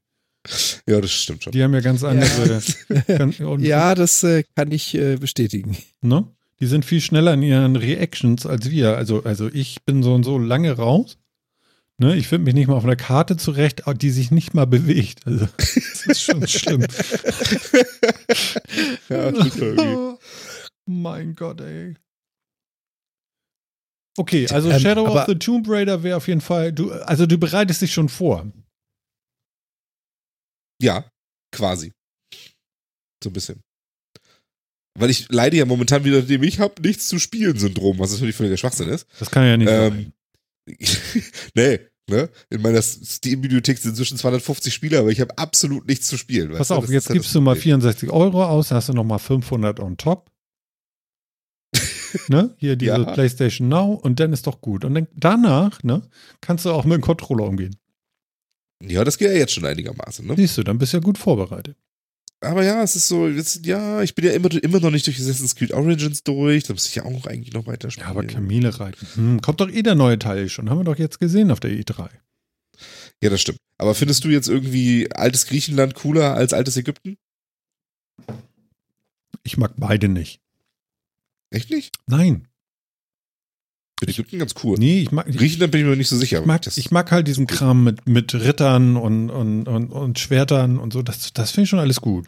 Ja, 0.88 1.02
das 1.02 1.12
stimmt 1.12 1.44
schon. 1.44 1.52
Die 1.52 1.62
haben 1.62 1.74
ja 1.74 1.80
ganz 1.80 2.02
andere. 2.02 2.62
Ganz, 3.06 3.40
und, 3.40 3.60
Ja, 3.60 3.94
das 3.94 4.22
äh, 4.22 4.42
kann 4.56 4.72
ich 4.72 4.94
äh, 4.94 5.16
bestätigen. 5.16 5.76
Ne? 6.00 6.26
Die 6.60 6.66
sind 6.66 6.86
viel 6.86 7.02
schneller 7.02 7.34
in 7.34 7.42
ihren 7.42 7.76
Reactions 7.76 8.46
als 8.46 8.70
wir. 8.70 8.96
Also, 8.96 9.22
also 9.24 9.48
ich 9.52 9.82
bin 9.84 10.02
so 10.02 10.14
und 10.14 10.24
so 10.24 10.38
lange 10.38 10.72
raus. 10.72 11.18
Ne? 12.00 12.16
Ich 12.16 12.28
finde 12.28 12.46
mich 12.46 12.54
nicht 12.54 12.66
mal 12.66 12.76
auf 12.76 12.84
einer 12.84 12.96
Karte 12.96 13.36
zurecht, 13.36 13.82
die 13.98 14.10
sich 14.10 14.30
nicht 14.30 14.54
mal 14.54 14.66
bewegt. 14.66 15.26
Also, 15.26 15.46
das 15.58 16.06
ist 16.06 16.22
schon 16.22 16.46
schlimm. 16.48 16.86
Ja, 19.08 19.32
mir 19.32 19.52
irgendwie. 19.56 20.18
mein 20.86 21.34
Gott, 21.34 21.60
ey. 21.60 21.94
Okay, 24.16 24.46
also 24.48 24.70
ähm, 24.70 24.80
Shadow 24.80 25.06
of 25.06 25.26
the 25.26 25.34
Tomb 25.34 25.68
Raider 25.68 26.02
wäre 26.02 26.16
auf 26.16 26.28
jeden 26.28 26.40
Fall, 26.40 26.72
du, 26.72 26.92
also 26.92 27.26
du 27.26 27.36
bereitest 27.38 27.82
dich 27.82 27.92
schon 27.92 28.08
vor. 28.08 28.50
Ja, 30.80 31.10
quasi. 31.52 31.92
So 33.22 33.30
ein 33.30 33.32
bisschen. 33.32 33.62
Weil 34.98 35.10
ich 35.10 35.28
leide 35.30 35.56
ja 35.56 35.64
momentan 35.66 36.04
wieder 36.04 36.22
dem 36.22 36.42
Ich 36.44 36.60
hab 36.60 36.80
nichts 36.80 37.08
zu 37.08 37.18
spielen 37.18 37.58
Syndrom, 37.58 37.98
was 37.98 38.12
natürlich 38.12 38.36
völliger 38.36 38.56
Schwachsinn 38.56 38.88
ist. 38.88 39.06
Das 39.18 39.30
kann 39.30 39.44
ja 39.44 39.56
nicht 39.56 39.68
Ähm, 39.68 40.12
nee, 41.54 41.80
ne? 42.08 42.30
In 42.50 42.62
meiner 42.62 42.82
Steam-Bibliothek 42.82 43.78
sind 43.78 43.90
inzwischen 43.90 44.18
250 44.18 44.72
Spiele, 44.72 44.98
aber 44.98 45.10
ich 45.10 45.20
habe 45.20 45.36
absolut 45.38 45.86
nichts 45.86 46.06
zu 46.06 46.16
spielen. 46.16 46.52
Pass 46.52 46.70
auf, 46.70 46.88
jetzt 46.88 47.08
ja 47.08 47.14
gibst 47.14 47.34
du 47.34 47.40
mal 47.40 47.52
Problem. 47.54 47.80
64 47.80 48.10
Euro 48.10 48.44
aus, 48.44 48.70
hast 48.70 48.88
du 48.88 48.92
nochmal 48.92 49.18
500 49.18 49.80
on 49.80 49.96
top. 49.96 50.30
ne? 52.28 52.54
Hier 52.58 52.76
diese 52.76 52.92
Ja. 52.92 53.12
PlayStation 53.12 53.68
Now 53.68 53.92
und 53.94 54.20
dann 54.20 54.32
ist 54.32 54.46
doch 54.46 54.60
gut. 54.60 54.84
Und 54.84 54.94
dann 54.94 55.08
danach, 55.14 55.82
ne, 55.82 56.02
kannst 56.40 56.64
du 56.64 56.70
auch 56.70 56.84
mit 56.84 56.94
dem 56.96 57.02
Controller 57.02 57.44
umgehen. 57.44 57.76
Ja, 58.82 59.04
das 59.04 59.18
geht 59.18 59.28
ja 59.30 59.36
jetzt 59.36 59.52
schon 59.52 59.66
einigermaßen, 59.66 60.26
ne? 60.26 60.34
Siehst 60.36 60.56
du, 60.58 60.62
dann 60.62 60.78
bist 60.78 60.92
du 60.92 60.96
ja 60.96 61.02
gut 61.02 61.18
vorbereitet. 61.18 61.76
Aber 62.42 62.64
ja, 62.64 62.82
es 62.82 62.96
ist 62.96 63.06
so, 63.08 63.28
jetzt, 63.28 63.66
ja, 63.66 64.00
ich 64.02 64.14
bin 64.14 64.24
ja 64.24 64.32
immer, 64.32 64.50
immer 64.62 64.80
noch 64.80 64.90
nicht 64.90 65.06
durch 65.06 65.20
Assassin's 65.20 65.54
Creed 65.54 65.72
Origins 65.72 66.22
durch. 66.22 66.64
Da 66.64 66.72
muss 66.72 66.86
ich 66.86 66.94
ja 66.94 67.04
auch 67.04 67.26
eigentlich 67.26 67.52
noch 67.52 67.66
weiter 67.66 67.88
Ja, 67.88 67.90
spielen. 67.92 68.06
aber 68.06 68.24
Kamele 68.24 68.80
reiten. 68.80 69.06
Hm, 69.14 69.40
kommt 69.42 69.60
doch 69.60 69.68
eh 69.70 69.82
der 69.82 69.94
neue 69.94 70.18
Teil 70.18 70.48
schon. 70.48 70.70
Haben 70.70 70.78
wir 70.80 70.84
doch 70.84 70.98
jetzt 70.98 71.20
gesehen 71.20 71.50
auf 71.50 71.60
der 71.60 71.70
E3. 71.70 72.08
Ja, 73.22 73.28
das 73.28 73.42
stimmt. 73.42 73.58
Aber 73.76 73.94
findest 73.94 74.24
du 74.24 74.28
jetzt 74.30 74.48
irgendwie 74.48 75.12
altes 75.12 75.44
Griechenland 75.46 75.94
cooler 75.94 76.34
als 76.34 76.54
altes 76.54 76.78
Ägypten? 76.78 77.18
Ich 79.42 79.58
mag 79.58 79.72
beide 79.76 80.08
nicht. 80.08 80.40
Echt 81.50 81.70
nicht? 81.70 81.94
Nein. 82.06 82.48
Ich 84.00 84.06
finde 84.06 84.12
Ägypten 84.12 84.38
ganz 84.38 84.54
cool. 84.64 84.76
Nee, 84.78 85.00
ich 85.02 85.12
mag, 85.12 85.26
ich, 85.28 85.36
Griechenland 85.36 85.72
bin 85.72 85.80
ich 85.82 85.86
mir 85.86 85.96
nicht 85.96 86.08
so 86.08 86.16
sicher. 86.16 86.40
ich 86.40 86.46
mag, 86.46 86.62
Das- 86.62 86.78
ich 86.78 86.90
mag 86.90 87.10
halt 87.10 87.26
diesen 87.28 87.46
Kram 87.46 87.84
mit, 87.84 88.06
mit 88.06 88.34
Rittern 88.34 88.96
und, 88.96 89.30
und, 89.30 89.66
und, 89.68 89.90
und 89.90 90.18
Schwertern 90.18 90.78
und 90.78 90.92
so. 90.92 91.02
Das, 91.02 91.32
das 91.32 91.50
finde 91.50 91.64
ich 91.64 91.70
schon 91.70 91.78
alles 91.78 92.00
gut. 92.00 92.26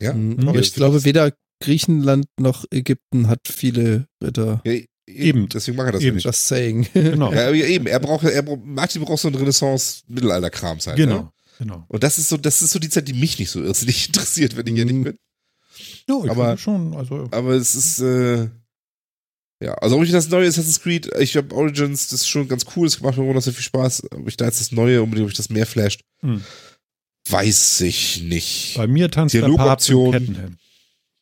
ja? 0.00 0.12
Mhm. 0.12 0.48
Aber 0.48 0.58
ich 0.60 0.74
glaube, 0.74 1.04
weder 1.04 1.32
Griechenland 1.62 2.26
noch 2.38 2.64
Ägypten 2.70 3.28
hat 3.28 3.40
viele 3.46 4.06
Ritter. 4.22 4.60
Ja, 4.64 4.72
eben. 4.72 4.86
Eben. 5.08 5.48
Deswegen 5.48 5.76
mag 5.76 5.86
er 5.86 5.92
das 5.92 6.02
Eben. 6.02 6.16
nicht. 6.16 6.24
Just 6.24 6.48
saying. 6.48 6.88
Genau. 6.92 7.32
Ja, 7.34 7.50
eben. 7.52 7.86
Er 7.86 8.00
braucht, 8.00 8.24
er 8.24 8.42
braucht, 8.42 8.64
Martin 8.64 9.02
braucht 9.02 9.20
so 9.20 9.28
einen 9.28 9.36
Renaissance-Mittelalter-Krams 9.36 10.86
halt. 10.88 10.96
genau. 10.96 11.14
Ne? 11.22 11.32
Genau. 11.58 11.84
Und 11.88 12.02
das 12.02 12.18
ist 12.18 12.28
so, 12.28 12.36
das 12.36 12.60
ist 12.60 12.72
so 12.72 12.78
die 12.78 12.88
Zeit, 12.90 13.08
die 13.08 13.14
mich 13.14 13.38
nicht 13.38 13.50
so 13.50 13.62
irrsinnig 13.62 14.06
interessiert, 14.08 14.56
wenn 14.56 14.66
ich 14.66 14.76
ehrlich 14.76 14.94
Mhm. 14.94 15.04
bin. 15.04 15.16
Ja, 16.08 16.24
ich 16.24 16.30
Aber- 16.30 16.58
schon. 16.58 16.94
Also, 16.94 17.28
Aber 17.30 17.50
es 17.54 17.74
ist, 17.74 18.00
äh, 18.00 18.48
ja, 19.62 19.72
also 19.74 19.96
ob 19.96 20.02
ich 20.04 20.10
das 20.10 20.28
neue 20.28 20.46
Assassin's 20.48 20.80
Creed, 20.80 21.10
ich 21.18 21.32
glaube 21.32 21.54
Origins, 21.54 22.08
das 22.08 22.20
ist 22.22 22.28
schon 22.28 22.46
ganz 22.48 22.64
cool, 22.76 22.86
es 22.86 23.00
macht 23.00 23.16
mir 23.16 23.24
immer 23.24 23.34
noch 23.34 23.40
sehr 23.42 23.52
viel 23.54 23.62
Spaß. 23.64 24.10
Ob 24.12 24.28
ich 24.28 24.36
da 24.36 24.44
jetzt 24.46 24.60
das 24.60 24.72
neue 24.72 25.02
unbedingt, 25.02 25.24
ob 25.26 25.30
ich 25.30 25.36
das 25.36 25.48
mehr 25.50 25.66
flasht, 25.66 26.02
Hm. 26.20 26.44
weiß 27.30 27.80
ich 27.82 28.22
nicht. 28.22 28.74
bei 28.76 28.86
mir 28.86 29.10
tanzt 29.10 29.34
der 29.34 29.48
Papst. 29.48 29.88
Kettenhelm. 29.88 30.58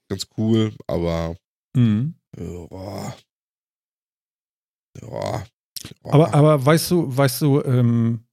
Ganz 0.09 0.27
cool, 0.37 0.75
aber, 0.87 1.37
Mhm. 1.77 2.15
ja, 2.39 3.15
ja. 5.01 5.45
Aber, 6.05 6.33
aber 6.35 6.65
weißt 6.65 6.91
du, 6.91 7.15
weißt 7.17 7.41
du, 7.43 7.63
ähm, 7.63 8.25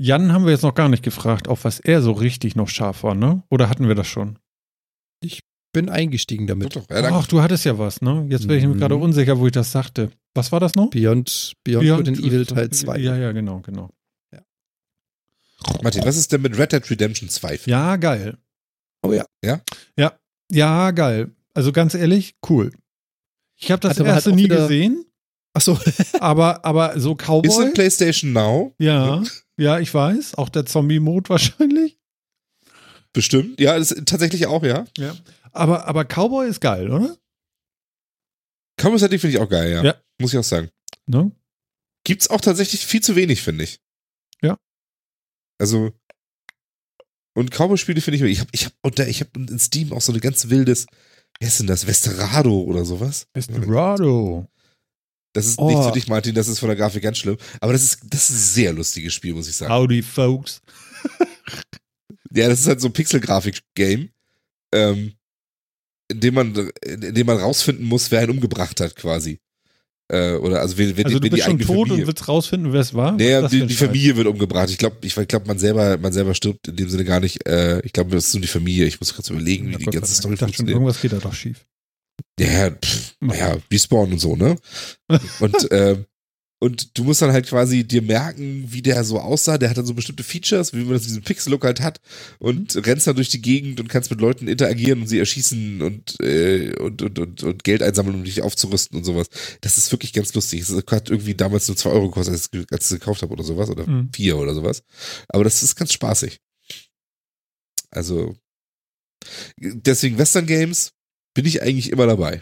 Jan 0.00 0.32
haben 0.32 0.44
wir 0.44 0.52
jetzt 0.52 0.62
noch 0.62 0.74
gar 0.74 0.88
nicht 0.88 1.02
gefragt, 1.02 1.48
auf 1.48 1.64
was 1.64 1.80
er 1.80 2.02
so 2.02 2.12
richtig 2.12 2.54
noch 2.56 2.68
scharf 2.68 3.02
war, 3.02 3.14
ne? 3.14 3.42
Oder 3.50 3.68
hatten 3.70 3.88
wir 3.88 3.94
das 3.94 4.06
schon? 4.06 4.38
Bin 5.76 5.88
eingestiegen 5.90 6.46
damit. 6.46 6.74
ja. 6.74 6.82
Ach, 6.90 7.26
du 7.26 7.42
hattest 7.42 7.64
ja 7.66 7.78
was, 7.78 8.00
ne? 8.00 8.26
Jetzt 8.30 8.48
bin 8.48 8.56
ich 8.58 8.64
mir 8.64 8.74
Mhm. 8.74 8.78
gerade 8.78 8.96
unsicher, 8.96 9.38
wo 9.38 9.44
ich 9.46 9.52
das 9.52 9.72
sagte. 9.72 10.10
Was 10.34 10.50
war 10.52 10.58
das 10.60 10.74
noch? 10.74 10.88
Beyond, 10.90 11.52
Beyond, 11.64 11.86
Good 11.98 12.08
and 12.08 12.18
Evil 12.20 12.46
Teil 12.46 12.70
2. 12.70 12.98
Ja, 12.98 13.16
ja, 13.16 13.32
genau, 13.32 13.60
genau. 13.60 13.90
Martin, 15.82 16.04
was 16.04 16.16
ist 16.16 16.32
denn 16.32 16.42
mit 16.42 16.56
Red 16.58 16.72
Dead 16.72 16.90
Redemption 16.90 17.28
2? 17.28 17.60
Ja, 17.66 17.96
geil. 17.96 18.36
Oh 19.02 19.12
ja. 19.12 19.24
Ja, 19.44 19.60
ja, 20.50 20.90
geil. 20.92 21.30
Also 21.54 21.72
ganz 21.72 21.94
ehrlich, 21.94 22.34
cool. 22.48 22.72
Ich 23.56 23.70
habe 23.70 23.80
das 23.80 23.92
Hat 23.92 24.00
aber 24.00 24.08
halt 24.10 24.16
erste 24.18 24.30
auch 24.30 24.34
nie 24.34 24.44
wieder- 24.44 24.62
gesehen, 24.62 25.04
Achso, 25.54 25.78
aber, 26.20 26.64
aber 26.64 27.00
so 27.00 27.12
Ist 27.12 27.18
Cowboy. 27.26 27.66
in 27.66 27.72
PlayStation 27.72 28.32
Now? 28.32 28.74
Ja, 28.78 29.22
ja, 29.58 29.78
ich 29.80 29.92
weiß. 29.92 30.34
Auch 30.36 30.50
der 30.50 30.66
Zombie-Mode 30.66 31.30
wahrscheinlich. 31.30 31.98
Bestimmt. 33.14 33.58
Ja, 33.58 33.78
das 33.78 33.90
ist 33.92 34.06
tatsächlich 34.06 34.46
auch, 34.46 34.62
ja. 34.62 34.84
Ja. 34.98 35.14
Aber, 35.56 35.86
aber 35.86 36.04
Cowboy 36.04 36.48
ist 36.48 36.60
geil, 36.60 36.90
oder? 36.90 37.16
Combo 38.78 38.98
Setting 38.98 39.18
finde 39.18 39.36
ich 39.36 39.42
auch 39.42 39.48
geil, 39.48 39.72
ja. 39.72 39.82
Ja. 39.82 40.00
Muss 40.20 40.32
ich 40.32 40.38
auch 40.38 40.44
sagen. 40.44 40.70
Ne? 41.06 41.32
Gibt's 42.04 42.28
auch 42.28 42.40
tatsächlich 42.40 42.84
viel 42.86 43.00
zu 43.02 43.16
wenig, 43.16 43.42
finde 43.42 43.64
ich. 43.64 43.80
Ja. 44.42 44.58
Also 45.58 45.92
und 47.34 47.50
Cowboy-Spiele 47.50 48.00
finde 48.00 48.16
ich, 48.18 48.22
ich 48.22 48.40
habe 48.40 48.50
ich 48.52 48.66
hab 48.66 48.72
unter 48.82 49.08
ich 49.08 49.20
habe 49.20 49.30
in 49.36 49.58
Steam 49.58 49.92
auch 49.92 50.00
so 50.00 50.12
eine 50.12 50.20
ganz 50.20 50.48
wildes, 50.48 50.86
wer 51.38 51.48
ist 51.48 51.58
denn 51.60 51.66
das? 51.66 51.86
Westerado 51.86 52.60
oder 52.62 52.84
sowas? 52.84 53.26
Desperado. 53.34 54.46
Das 55.34 55.46
ist 55.46 55.58
Oh. 55.58 55.68
nicht 55.68 55.82
für 55.84 55.92
dich, 55.92 56.08
Martin, 56.08 56.34
das 56.34 56.48
ist 56.48 56.58
von 56.60 56.68
der 56.68 56.76
Grafik 56.76 57.02
ganz 57.02 57.18
schlimm, 57.18 57.36
aber 57.60 57.72
das 57.72 57.82
ist 57.82 58.00
das 58.04 58.30
ist 58.30 58.36
ein 58.36 58.38
sehr 58.54 58.72
lustiges 58.72 59.12
Spiel, 59.14 59.34
muss 59.34 59.48
ich 59.48 59.56
sagen. 59.56 59.72
Howdy, 59.72 60.02
folks. 60.02 60.60
Ja, 62.32 62.48
das 62.50 62.60
ist 62.60 62.66
halt 62.66 62.82
so 62.82 62.88
ein 62.88 62.92
Pixel-Grafik-Game, 62.92 64.10
ähm, 64.74 65.14
in 66.10 66.20
dem 66.20 66.34
man 66.34 66.70
in 66.84 67.14
dem 67.14 67.26
man 67.26 67.38
rausfinden 67.38 67.84
muss, 67.86 68.10
wer 68.10 68.20
einen 68.20 68.30
umgebracht 68.32 68.80
hat, 68.80 68.94
quasi. 68.96 69.38
Äh, 70.08 70.34
oder 70.34 70.60
also 70.60 70.78
wen, 70.78 70.96
wen, 70.96 71.04
Also 71.06 71.18
du 71.18 71.24
die 71.24 71.30
bist 71.30 71.42
schon 71.44 71.58
tot 71.58 71.66
Familie. 71.88 71.94
und 71.94 72.06
willst 72.06 72.28
rausfinden, 72.28 72.72
wer 72.72 72.80
es 72.80 72.94
war? 72.94 73.12
Naja, 73.12 73.48
die, 73.48 73.66
die. 73.66 73.74
Familie 73.74 74.16
wird 74.16 74.28
umgebracht. 74.28 74.70
Ich 74.70 74.78
glaube, 74.78 74.98
ich, 75.02 75.16
ich 75.16 75.28
glaube, 75.28 75.48
man 75.48 75.58
selber, 75.58 75.98
man 75.98 76.12
selber 76.12 76.32
stirbt 76.34 76.68
in 76.68 76.76
dem 76.76 76.88
Sinne 76.88 77.04
gar 77.04 77.18
nicht. 77.18 77.44
Äh, 77.48 77.80
ich 77.80 77.92
glaube, 77.92 78.12
das 78.12 78.28
ist 78.28 78.34
nur 78.34 78.42
die 78.42 78.46
Familie. 78.46 78.86
Ich 78.86 79.00
muss 79.00 79.12
kurz 79.14 79.30
überlegen, 79.30 79.66
wie 79.66 79.72
Ja, 79.72 79.78
die 79.78 79.84
Gott 79.86 79.94
ganze 79.94 80.14
Story. 80.14 80.34
Ich 80.34 80.40
dachte 80.40 80.52
schon, 80.54 80.66
funktioniert. 80.66 80.74
irgendwas 80.76 81.00
geht 81.00 81.12
da 81.12 81.18
doch 81.18 81.34
schief. 81.34 81.66
Ja, 82.38 82.70
pff, 82.70 83.16
naja, 83.20 83.56
Respawn 83.72 84.12
und 84.12 84.18
so, 84.20 84.36
ne? 84.36 84.56
Und, 85.40 85.68
ähm, 85.72 86.04
und 86.58 86.96
du 86.96 87.04
musst 87.04 87.20
dann 87.20 87.32
halt 87.32 87.46
quasi 87.46 87.84
dir 87.84 88.00
merken, 88.00 88.64
wie 88.72 88.80
der 88.80 89.04
so 89.04 89.20
aussah. 89.20 89.58
Der 89.58 89.68
hat 89.68 89.76
dann 89.76 89.84
so 89.84 89.92
bestimmte 89.92 90.22
Features, 90.22 90.72
wie 90.72 90.84
man 90.84 90.94
das 90.94 91.02
in 91.02 91.08
diesem 91.08 91.22
Pixel-Look 91.22 91.64
halt 91.64 91.80
hat 91.80 92.00
und 92.38 92.74
rennst 92.86 93.06
dann 93.06 93.16
durch 93.16 93.28
die 93.28 93.42
Gegend 93.42 93.78
und 93.78 93.88
kannst 93.88 94.10
mit 94.10 94.22
Leuten 94.22 94.48
interagieren 94.48 95.02
und 95.02 95.06
sie 95.06 95.18
erschießen 95.18 95.82
und, 95.82 96.18
äh, 96.22 96.74
und, 96.78 97.02
und, 97.02 97.18
und, 97.18 97.42
und 97.42 97.64
Geld 97.64 97.82
einsammeln, 97.82 98.16
um 98.16 98.24
dich 98.24 98.40
aufzurüsten 98.40 98.96
und 98.96 99.04
sowas. 99.04 99.26
Das 99.60 99.76
ist 99.76 99.92
wirklich 99.92 100.14
ganz 100.14 100.32
lustig. 100.32 100.62
Es 100.62 100.70
hat 100.70 101.10
irgendwie 101.10 101.34
damals 101.34 101.68
nur 101.68 101.76
zwei 101.76 101.90
Euro 101.90 102.08
gekostet, 102.08 102.34
als 102.34 102.48
ich 102.52 102.70
es 102.80 102.88
gekauft 102.88 103.20
habe 103.20 103.32
oder 103.34 103.44
sowas, 103.44 103.68
oder 103.68 103.86
Mhm. 103.86 104.10
vier 104.14 104.38
oder 104.38 104.54
sowas. 104.54 104.82
Aber 105.28 105.44
das 105.44 105.62
ist 105.62 105.76
ganz 105.76 105.92
spaßig. 105.92 106.40
Also, 107.90 108.34
deswegen 109.58 110.18
Western 110.18 110.46
Games 110.46 110.92
bin 111.34 111.44
ich 111.44 111.60
eigentlich 111.62 111.90
immer 111.90 112.06
dabei. 112.06 112.40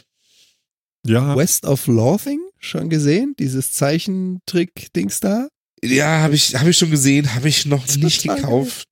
Ja, 1.07 1.37
West 1.37 1.65
of 1.67 1.87
Loathing 1.87 2.41
schon 2.65 2.89
gesehen? 2.91 3.35
Dieses 3.39 3.73
Zeichentrick-Dings 3.73 5.21
da? 5.21 5.49
Ja, 5.83 6.21
habe 6.23 6.35
ich, 6.35 6.55
hab 6.55 6.67
ich 6.67 6.77
schon 6.79 6.91
gesehen, 6.91 7.35
habe 7.35 7.49
ich 7.49 7.67
noch 7.67 7.87
nicht 7.97 8.23
gekauft. 8.23 8.87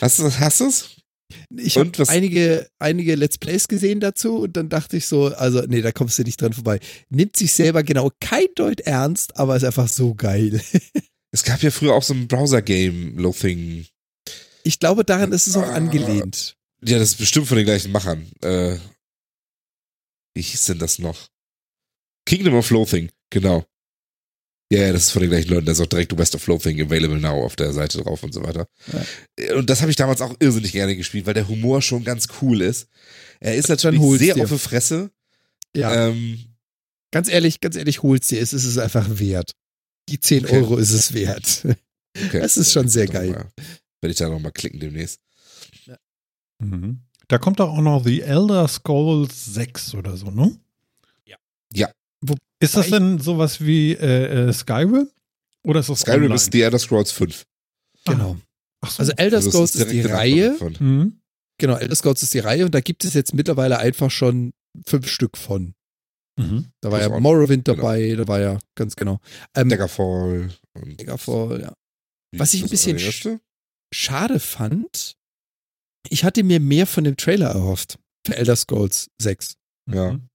Hast 0.00 0.18
du 0.18 0.30
hast 0.30 0.60
du's? 0.60 0.90
Ich 1.56 1.76
habe 1.76 1.90
einige, 2.08 2.68
einige 2.78 3.14
Let's 3.16 3.38
Plays 3.38 3.66
gesehen 3.68 3.98
dazu 4.00 4.38
und 4.38 4.56
dann 4.56 4.68
dachte 4.68 4.96
ich 4.96 5.06
so, 5.06 5.26
also 5.34 5.62
nee, 5.66 5.82
da 5.82 5.90
kommst 5.92 6.18
du 6.18 6.22
nicht 6.22 6.40
dran 6.40 6.52
vorbei. 6.52 6.78
Nimmt 7.10 7.36
sich 7.36 7.52
selber 7.52 7.82
genau 7.82 8.10
kein 8.20 8.46
Deut 8.54 8.80
ernst, 8.80 9.36
aber 9.36 9.56
ist 9.56 9.64
einfach 9.64 9.88
so 9.88 10.14
geil. 10.14 10.60
Es 11.32 11.42
gab 11.42 11.64
ja 11.64 11.72
früher 11.72 11.94
auch 11.94 12.02
so 12.04 12.14
ein 12.14 12.28
Browser-Game, 12.28 13.18
Loathing. 13.18 13.86
Ich 14.62 14.78
glaube, 14.78 15.04
daran 15.04 15.32
ist 15.32 15.48
es 15.48 15.56
auch 15.56 15.64
Ah. 15.64 15.72
angelehnt. 15.74 16.54
Ja, 16.84 17.00
das 17.00 17.08
ist 17.08 17.16
bestimmt 17.18 17.48
von 17.48 17.56
den 17.56 17.66
gleichen 17.66 17.90
Machern. 17.90 18.30
Äh, 18.40 18.76
wie 20.34 20.42
hieß 20.42 20.66
denn 20.66 20.78
das 20.78 21.00
noch? 21.00 21.26
Kingdom 22.26 22.54
of 22.54 22.70
Loathing, 22.70 23.10
genau. 23.30 23.64
Ja, 24.72 24.80
ja, 24.86 24.92
das 24.92 25.04
ist 25.04 25.10
von 25.10 25.20
den 25.20 25.30
gleichen 25.30 25.50
Leuten. 25.50 25.66
Da 25.66 25.72
ist 25.72 25.80
auch 25.80 25.86
direkt 25.86 26.16
West 26.16 26.34
of 26.34 26.46
Loathing 26.46 26.80
available 26.80 27.20
now 27.20 27.44
auf 27.44 27.54
der 27.54 27.72
Seite 27.72 27.98
drauf 28.02 28.22
und 28.22 28.32
so 28.32 28.42
weiter. 28.42 28.66
Äh, 29.36 29.52
Und 29.52 29.68
das 29.70 29.82
habe 29.82 29.90
ich 29.90 29.96
damals 29.96 30.20
auch 30.22 30.34
irrsinnig 30.40 30.72
gerne 30.72 30.96
gespielt, 30.96 31.26
weil 31.26 31.34
der 31.34 31.48
Humor 31.48 31.82
schon 31.82 32.02
ganz 32.02 32.26
cool 32.40 32.62
ist. 32.62 32.88
Er 33.40 33.54
ist 33.56 33.68
natürlich 33.68 34.00
sehr 34.18 34.34
dir. 34.34 34.44
auf 34.44 34.50
die 34.50 34.58
Fresse. 34.58 35.10
Ja, 35.76 36.08
Ähm, 36.08 36.44
ganz 37.12 37.28
ehrlich, 37.28 37.60
ganz 37.60 37.76
ehrlich, 37.76 38.02
hol's 38.02 38.28
dir. 38.28 38.40
Es 38.40 38.52
ist 38.52 38.64
es 38.64 38.78
einfach 38.78 39.06
wert. 39.18 39.52
Die 40.08 40.18
10 40.18 40.46
Okay. 40.46 40.56
Euro 40.56 40.76
ist 40.78 40.92
es 40.92 41.12
wert. 41.12 41.62
okay. 42.16 42.40
Das 42.40 42.56
ist 42.56 42.72
schon 42.72 42.88
sehr 42.88 43.06
geil. 43.06 43.30
mal- 43.30 43.48
Werde 44.00 44.12
ich 44.12 44.16
da 44.18 44.28
nochmal 44.28 44.52
klicken 44.52 44.80
demnächst. 44.80 45.20
Mhm. 46.58 47.00
Da 47.28 47.38
kommt 47.38 47.60
doch 47.60 47.68
auch 47.70 47.80
noch 47.80 48.04
The 48.04 48.22
Elder 48.22 48.66
Scrolls 48.68 49.44
6 49.46 49.94
oder 49.94 50.16
so, 50.16 50.30
ne? 50.30 50.56
Ja. 51.26 51.36
Ja. 51.72 51.90
Wo- 52.26 52.36
Ist 52.60 52.76
das 52.76 52.90
denn 52.90 53.18
sowas 53.18 53.60
wie 53.60 53.92
äh, 53.92 54.48
äh, 54.48 54.52
Skyrim? 54.52 55.08
Oder 55.64 55.80
ist 55.80 55.88
das 55.88 56.00
Skyrim 56.00 56.22
online? 56.22 56.34
ist 56.36 56.52
The 56.52 56.62
Elder 56.62 56.78
Scrolls 56.78 57.12
5. 57.12 57.44
Genau. 58.06 58.36
Ach 58.82 58.90
so. 58.90 59.00
Also 59.00 59.12
Elder 59.16 59.36
Also 59.38 59.50
Scrolls 59.50 59.74
ist, 59.74 59.90
direkt 59.90 59.92
die 60.08 60.10
Reihe. 60.12 60.56
Mhm. 60.80 61.20
Genau, 61.58 61.76
Elder 61.76 61.94
Scrolls 61.94 62.22
ist 62.22 62.34
die 62.34 62.40
Reihe 62.40 62.64
und 62.64 62.74
da 62.74 62.80
gibt 62.80 63.04
es 63.04 63.14
jetzt 63.14 63.32
mittlerweile 63.34 63.78
einfach 63.78 64.10
schon 64.10 64.52
fünf 64.86 65.08
Stück 65.08 65.36
von. 65.38 65.74
Mhm. 66.38 66.70
Da 66.80 66.90
war 66.90 66.98
Das 66.98 67.06
ja 67.08 67.12
war- 67.12 67.20
Morrowind 67.20 67.64
genau. 67.64 67.76
dabei, 67.76 68.14
da 68.16 68.26
war 68.28 68.40
ja 68.40 68.58
ganz 68.74 68.96
genau. 68.96 69.20
Ähm, 69.54 69.68
Daggerfall. 69.68 70.50
Und 70.74 71.00
Daggerfall, 71.00 71.60
ja. 71.62 71.72
Was 72.36 72.52
ich 72.54 72.60
ist 72.62 72.66
ein 72.66 72.70
bisschen 72.70 72.98
erste? 72.98 73.40
schade 73.94 74.40
fand, 74.40 75.16
ich 76.08 76.24
hatte 76.24 76.42
mir 76.42 76.58
mehr 76.60 76.86
von 76.88 77.04
dem 77.04 77.16
Trailer 77.16 77.50
erhofft 77.50 77.98
für 78.26 78.36
Elder 78.36 78.56
Scrolls 78.56 79.08
6. 79.22 79.54
Ja. 79.90 80.12
Mhm. 80.14 80.28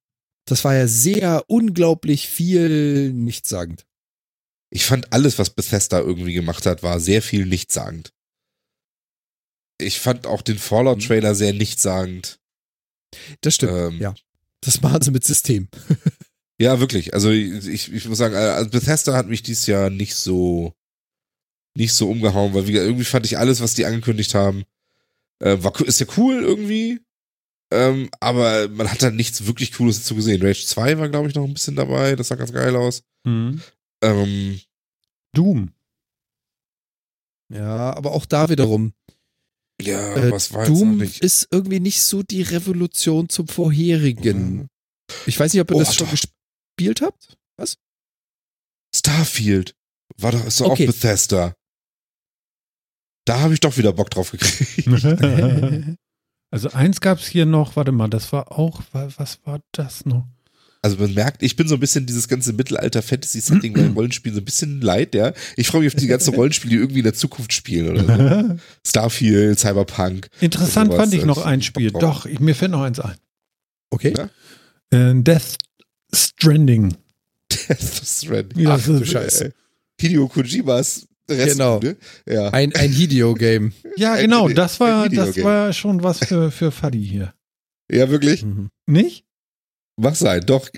Das 0.50 0.64
war 0.64 0.76
ja 0.76 0.88
sehr 0.88 1.44
unglaublich 1.48 2.28
viel 2.28 3.14
nichtssagend. 3.14 3.86
Ich 4.72 4.86
fand 4.86 5.14
alles, 5.14 5.40
was 5.40 5.50
Bethesda 5.52 6.00
irgendwie 6.00 6.34
gemacht 6.34 6.66
hat, 6.66 6.84
war 6.84 7.00
sehr 7.00 7.22
viel 7.22 7.46
nichtssagend. 7.46 8.14
Ich 9.80 10.00
fand 10.00 10.28
auch 10.28 10.42
den 10.42 10.58
Fallout-Trailer 10.58 11.36
sehr 11.36 11.54
nichtssagend. 11.54 12.40
Das 13.42 13.56
stimmt, 13.56 13.74
Ähm, 13.74 14.02
ja. 14.02 14.16
Das 14.62 14.82
machen 14.82 15.02
sie 15.02 15.12
mit 15.12 15.24
System. 15.24 15.68
Ja, 16.62 16.82
wirklich. 16.82 17.14
Also 17.14 17.32
ich, 17.32 17.90
ich 17.94 18.06
muss 18.10 18.18
sagen, 18.18 18.36
also 18.36 18.70
Bethesda 18.70 19.16
hat 19.16 19.28
mich 19.28 19.42
dieses 19.42 19.66
Jahr 19.66 19.90
nicht 19.90 20.14
so 20.14 20.74
nicht 21.74 21.94
so 21.94 22.10
umgehauen, 22.10 22.54
weil 22.54 22.70
irgendwie 22.70 23.06
fand 23.06 23.26
ich 23.26 23.38
alles, 23.38 23.62
was 23.62 23.76
die 23.76 23.86
angekündigt 23.86 24.36
haben, 24.36 24.66
äh, 25.40 25.56
war, 25.62 25.80
ist 25.80 26.02
ja 26.02 26.08
cool 26.18 26.42
irgendwie. 26.42 27.00
Ähm, 27.72 28.10
aber 28.20 28.68
man 28.70 28.90
hat 28.92 29.02
da 29.04 29.12
nichts 29.12 29.46
wirklich 29.46 29.74
Cooles 29.74 30.00
dazu 30.00 30.16
gesehen. 30.16 30.42
Rage 30.42 30.66
2 30.66 30.98
war, 30.98 31.10
glaube 31.10 31.30
ich, 31.30 31.36
noch 31.36 31.44
ein 31.46 31.54
bisschen 31.54 31.76
dabei. 31.76 32.16
Das 32.16 32.30
sah 32.30 32.36
ganz 32.36 32.52
geil 32.52 32.76
aus. 32.76 33.04
Mhm. 33.26 33.62
Ähm, 34.04 34.60
Doom. 35.36 35.72
Ja, 37.54 37.94
aber 37.96 38.12
auch 38.14 38.26
da 38.26 38.50
wiederum. 38.50 38.94
Ja, 39.82 40.16
Äh, 40.16 40.32
was 40.32 40.52
war 40.54 40.62
jetzt 40.62 40.70
noch 40.72 40.78
Doom 40.80 40.98
nicht? 40.98 41.22
ist 41.22 41.48
irgendwie 41.52 41.80
nicht 41.80 42.02
so 42.02 42.22
die 42.24 42.42
Revolution 42.42 43.30
zum 43.30 43.48
vorherigen. 43.48 44.54
Mhm. 44.58 44.68
Ich 45.26 45.40
weiß 45.40 45.54
nicht, 45.54 45.62
ob 45.62 45.72
ihr 45.72 45.76
Oh, 45.78 45.80
das 45.80 45.96
schon 45.96 46.08
doch. 46.08 46.12
gespielt 46.12 47.02
habt. 47.02 47.38
Starfield. 48.96 49.76
War 50.18 50.32
doch, 50.32 50.46
ist 50.46 50.60
doch 50.60 50.72
Okay. 50.72 50.84
auch 50.84 50.88
Bethesda. 50.94 51.56
Da 53.26 53.40
habe 53.42 53.54
ich 53.54 53.60
doch 53.60 53.78
wieder 53.78 53.94
Bock 53.94 54.10
drauf 54.10 54.32
gekriegt. 54.32 54.88
also 56.52 56.70
eins 56.72 57.02
gab 57.02 57.20
es 57.20 57.28
hier 57.28 57.46
noch, 57.46 57.76
warte 57.76 57.92
mal, 57.92 58.08
das 58.10 58.32
war 58.34 58.52
auch, 58.52 58.82
wa- 58.92 59.10
was 59.18 59.40
war 59.46 59.60
das 59.72 60.06
noch? 60.06 60.28
Also 60.82 60.96
man 60.98 61.14
merkt, 61.14 61.44
ich 61.44 61.58
bin 61.58 61.68
so 61.68 61.74
ein 61.76 61.80
bisschen 61.82 62.06
dieses 62.06 62.30
ganze 62.30 62.54
Mittelalter-Fantasy-Setting 62.54 63.74
beim 63.74 63.94
Rollenspiel 63.96 64.32
so 64.34 64.40
ein 64.40 64.46
bisschen 64.46 64.80
leid, 64.80 65.14
ja. 65.14 65.34
Ich 65.58 65.68
freue 65.68 65.82
mich 65.82 65.94
auf 65.94 66.00
die 66.00 66.08
ganzen 66.08 66.34
Rollenspiele, 66.36 66.72
die 66.72 66.78
irgendwie 66.80 67.00
in 67.00 67.04
der 67.04 67.14
Zukunft 67.14 67.52
spielen 67.52 67.90
oder 67.90 68.48
so. 68.50 68.56
Starfield, 68.88 69.60
Cyberpunk. 69.60 70.30
Interessant 70.40 70.94
fand 70.94 71.14
ich 71.14 71.24
äh, 71.24 71.26
noch 71.26 71.46
ein 71.46 71.62
Spiel. 71.62 71.92
Doch, 71.92 72.26
ich, 72.26 72.40
mir 72.40 72.56
fällt 72.56 72.72
noch 72.72 72.82
eins 72.84 73.02
ein. 73.02 73.16
Okay. 73.90 74.14
Ja. 74.18 74.30
Äh, 75.12 75.22
Death 75.22 75.58
Stranding. 76.16 76.96
Death 77.52 78.02
Stranding. 78.06 78.60
Ja, 78.64 78.72
Ach 78.72 78.78
das 78.78 78.86
du 78.86 78.94
ist- 79.00 79.12
Scheiße. 79.12 79.54
Hideo 80.00 80.30
Kojimas 80.30 81.09
Genau. 81.30 81.80
ne? 81.80 81.98
Ja. 82.28 82.50
Ein, 82.50 82.76
ein 82.76 82.92
Hideo-Game. 82.92 83.74
Ja, 83.98 84.14
Ein 84.14 84.24
genau, 84.24 84.50
das 84.50 84.80
war, 84.80 85.08
das 85.10 85.42
war 85.44 85.72
schon 85.74 86.04
was 86.04 86.20
für, 86.20 86.52
für 86.52 86.72
Fuddy 86.72 87.06
hier. 87.06 87.34
ja, 87.92 88.10
wirklich? 88.10 88.44
Mhm. 88.44 88.70
Nicht? 88.88 89.26
Mach 89.98 90.16
sein, 90.16 90.42
doch. 90.46 90.70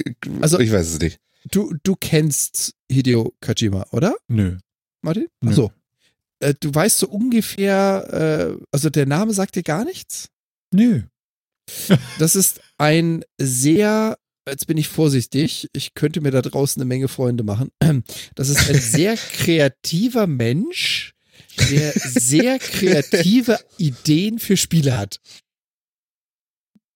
Also- 0.41 0.60
ich 0.60 0.72
weiß 0.72 0.88
es 0.88 0.99
nicht. 0.99 1.19
Du, 1.49 1.73
du 1.84 1.95
kennst 1.95 2.73
Hideo 2.91 3.34
Kojima, 3.41 3.86
oder, 3.91 4.15
Nö. 4.28 4.57
Martin? 5.02 5.28
Nö. 5.41 5.49
Achso. 5.49 5.72
Äh, 6.40 6.53
du 6.60 6.73
weißt 6.73 6.99
so 6.99 7.07
ungefähr, 7.07 8.57
äh, 8.57 8.64
also 8.72 8.90
der 8.91 9.06
Name 9.07 9.34
sagt 9.34 9.56
dir 9.56 9.64
gar 9.64 9.84
nichts? 9.86 10.30
Nö. 10.73 11.02
Das 12.19 12.36
ist 12.36 12.60
ein 12.78 13.23
sehr, 13.40 14.18
jetzt 14.47 14.68
bin 14.68 14.77
ich 14.77 14.88
vorsichtig, 14.88 15.68
ich 15.73 15.93
könnte 15.93 16.22
mir 16.22 16.31
da 16.31 16.41
draußen 16.41 16.81
eine 16.81 16.88
Menge 16.88 17.07
Freunde 17.07 17.43
machen. 17.43 17.72
Das 18.35 18.49
ist 18.49 18.69
ein 18.69 18.80
sehr 18.80 19.15
kreativer 19.15 20.27
Mensch, 20.27 21.13
der 21.69 21.91
sehr 21.93 22.59
kreative 22.59 23.59
Ideen 23.77 24.39
für 24.39 24.57
Spiele 24.57 24.97
hat. 24.97 25.19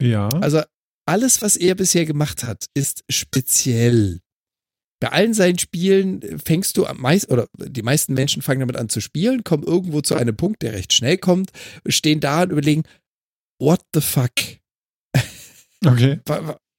Ja. 0.02 0.30
Also 0.30 0.62
alles, 1.06 1.42
was 1.42 1.56
er 1.56 1.76
bisher 1.76 2.06
gemacht 2.06 2.44
hat, 2.44 2.66
ist 2.74 3.04
speziell. 3.10 4.22
Bei 5.02 5.10
allen 5.12 5.34
seinen 5.34 5.60
Spielen 5.60 6.40
fängst 6.40 6.78
du 6.78 6.86
am 6.86 6.98
meisten, 6.98 7.32
oder 7.32 7.48
die 7.58 7.84
meisten 7.84 8.14
Menschen 8.14 8.42
fangen 8.42 8.62
damit 8.62 8.78
an 8.78 8.90
zu 8.90 9.02
spielen, 9.02 9.44
kommen 9.44 9.64
irgendwo 9.64 10.02
zu 10.02 10.16
einem 10.16 10.36
Punkt, 10.36 10.62
der 10.62 10.74
recht 10.74 10.94
schnell 10.94 11.18
kommt, 11.18 11.52
stehen 11.88 12.22
da 12.22 12.44
und 12.44 12.52
überlegen, 12.52 12.84
what 13.60 13.82
the 13.94 14.02
fuck? 14.02 14.32
Okay. 15.86 16.20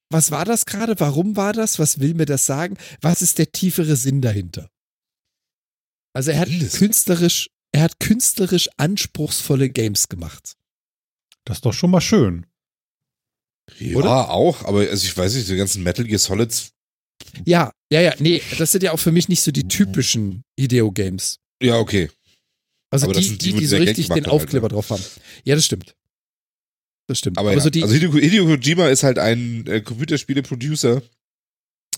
Wa- 0.09 0.15
wa- 0.15 0.17
Was 0.17 0.31
war 0.31 0.45
das 0.45 0.65
gerade? 0.65 0.99
Warum 0.99 1.35
war 1.35 1.53
das? 1.53 1.79
Was 1.79 1.99
will 1.99 2.13
mir 2.13 2.25
das 2.25 2.45
sagen? 2.45 2.77
Was 3.01 3.21
ist 3.21 3.37
der 3.37 3.51
tiefere 3.51 3.95
Sinn 3.95 4.21
dahinter? 4.21 4.69
Also 6.13 6.31
er 6.31 6.39
hat 6.39 6.49
Mindestens. 6.49 6.79
künstlerisch, 6.79 7.49
er 7.71 7.81
hat 7.83 7.99
künstlerisch 7.99 8.69
anspruchsvolle 8.77 9.69
Games 9.69 10.07
gemacht. 10.09 10.55
Das 11.45 11.57
ist 11.57 11.65
doch 11.65 11.73
schon 11.73 11.91
mal 11.91 12.01
schön. 12.01 12.45
Ja, 13.77 13.97
Oder? 13.97 14.29
auch, 14.31 14.63
aber 14.63 14.79
also 14.79 15.05
ich 15.05 15.15
weiß 15.15 15.35
nicht, 15.35 15.49
die 15.49 15.55
ganzen 15.57 15.83
Metal 15.83 16.05
Gear 16.05 16.19
Solids. 16.19 16.71
Ja, 17.45 17.71
ja, 17.91 18.01
ja, 18.01 18.13
nee, 18.19 18.41
das 18.57 18.71
sind 18.71 18.83
ja 18.83 18.91
auch 18.93 18.99
für 18.99 19.11
mich 19.11 19.27
nicht 19.27 19.41
so 19.41 19.51
die 19.51 19.67
typischen 19.67 20.43
Hideo-Games. 20.59 21.39
Ja, 21.61 21.77
okay. 21.77 22.09
Also 22.89 23.05
Aber 23.05 23.13
das 23.13 23.23
die, 23.23 23.29
sind 23.29 23.41
die, 23.41 23.51
die, 23.53 23.59
die 23.59 23.65
so 23.65 23.75
richtig 23.77 24.07
den 24.07 24.15
halt, 24.15 24.27
Aufkleber 24.29 24.67
ne? 24.67 24.73
drauf 24.73 24.89
haben. 24.89 25.03
Ja, 25.43 25.55
das 25.55 25.65
stimmt. 25.65 25.95
Das 27.07 27.19
stimmt. 27.19 27.37
Aber, 27.37 27.49
Aber 27.49 27.57
ja. 27.57 27.63
so 27.63 27.69
die, 27.69 27.83
also 27.83 27.93
Hideo, 27.93 28.13
Hideo 28.13 28.45
Kojima 28.45 28.89
ist 28.89 29.03
halt 29.03 29.17
ein 29.17 29.65
äh, 29.67 29.81
Computerspiele-Producer, 29.81 31.01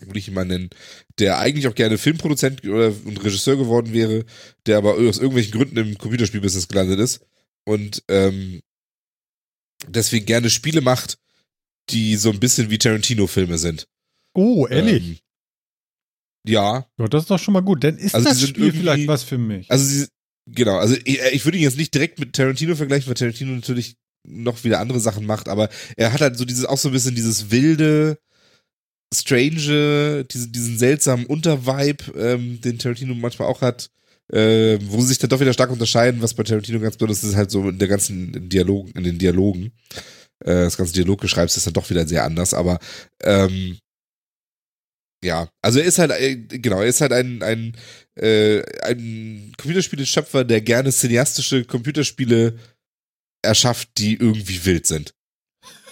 würde 0.01 0.19
ich 0.19 0.27
ihn 0.27 0.33
mal 0.33 0.45
nennen, 0.45 0.69
der 1.17 1.39
eigentlich 1.39 1.67
auch 1.67 1.75
gerne 1.75 1.97
Filmproduzent 1.97 2.63
oder 2.65 2.93
und 3.05 3.23
Regisseur 3.23 3.57
geworden 3.57 3.91
wäre, 3.91 4.25
der 4.65 4.77
aber 4.77 4.93
aus 4.95 5.17
irgendwelchen 5.17 5.51
Gründen 5.51 5.77
im 5.77 5.97
Computerspielbusiness 5.97 6.67
gelandet 6.67 6.99
ist 6.99 7.21
und 7.65 8.03
ähm, 8.07 8.61
deswegen 9.87 10.25
gerne 10.25 10.49
Spiele 10.49 10.81
macht, 10.81 11.17
die 11.89 12.15
so 12.15 12.29
ein 12.29 12.39
bisschen 12.39 12.69
wie 12.69 12.77
Tarantino-Filme 12.77 13.57
sind. 13.57 13.87
Oh, 14.33 14.67
ehrlich? 14.67 15.03
Ähm, 15.03 15.17
ja, 16.47 16.87
ja, 16.97 17.07
das 17.07 17.23
ist 17.23 17.31
doch 17.31 17.39
schon 17.39 17.53
mal 17.53 17.61
gut. 17.61 17.83
Dann 17.83 17.97
ist 17.97 18.15
Also 18.15 18.29
das 18.29 18.39
sind 18.39 18.49
Spiel 18.49 18.71
vielleicht 18.71 19.07
was 19.07 19.23
für 19.23 19.37
mich. 19.37 19.69
Also 19.69 19.83
sie, 19.83 20.07
genau, 20.47 20.77
also 20.77 20.95
ich, 21.03 21.19
ich 21.31 21.45
würde 21.45 21.57
ihn 21.57 21.63
jetzt 21.63 21.77
nicht 21.77 21.93
direkt 21.93 22.19
mit 22.19 22.33
Tarantino 22.33 22.75
vergleichen, 22.75 23.07
weil 23.07 23.15
Tarantino 23.15 23.51
natürlich 23.51 23.97
noch 24.27 24.63
wieder 24.63 24.79
andere 24.79 24.99
Sachen 24.99 25.25
macht, 25.25 25.47
aber 25.47 25.69
er 25.97 26.13
hat 26.13 26.21
halt 26.21 26.37
so 26.37 26.45
dieses 26.45 26.65
auch 26.65 26.77
so 26.77 26.89
ein 26.89 26.93
bisschen 26.93 27.15
dieses 27.15 27.51
wilde, 27.51 28.17
strange, 29.13 30.25
diesen, 30.25 30.51
diesen 30.51 30.77
seltsamen 30.77 31.25
Untervibe, 31.25 32.11
ähm, 32.17 32.61
den 32.61 32.77
Tarantino 32.77 33.15
manchmal 33.15 33.47
auch 33.47 33.61
hat, 33.61 33.89
äh, 34.31 34.77
wo 34.83 35.01
sie 35.01 35.07
sich 35.07 35.17
dann 35.17 35.29
doch 35.29 35.39
wieder 35.39 35.53
stark 35.53 35.71
unterscheiden, 35.71 36.21
was 36.21 36.33
bei 36.33 36.43
Tarantino 36.43 36.79
ganz 36.79 36.97
besonders 36.97 37.23
ist, 37.23 37.35
halt 37.35 37.51
so 37.51 37.69
in 37.69 37.79
der 37.79 37.87
ganzen 37.87 38.49
Dialog, 38.49 38.95
in 38.95 39.03
den 39.03 39.17
Dialogen. 39.17 39.71
Äh, 40.41 40.63
das 40.63 40.77
ganze 40.77 40.93
Dialoggeschreibs 40.93 41.57
ist 41.57 41.65
dann 41.65 41.73
doch 41.73 41.89
wieder 41.89 42.07
sehr 42.07 42.23
anders, 42.23 42.53
aber 42.53 42.79
ähm, 43.23 43.77
ja, 45.23 45.49
also 45.61 45.79
er 45.79 45.85
ist 45.85 45.99
halt, 45.99 46.11
äh, 46.11 46.37
genau, 46.37 46.79
er 46.81 46.87
ist 46.87 47.01
halt 47.01 47.11
ein, 47.11 47.43
ein, 47.43 47.75
äh, 48.15 48.61
ein 48.83 49.51
Computerspiele-Schöpfer, 49.57 50.45
der 50.45 50.61
gerne 50.61 50.91
cineastische 50.91 51.65
Computerspiele 51.65 52.55
erschafft, 53.41 53.89
die 53.97 54.15
irgendwie 54.15 54.65
wild 54.65 54.85
sind. 54.85 55.13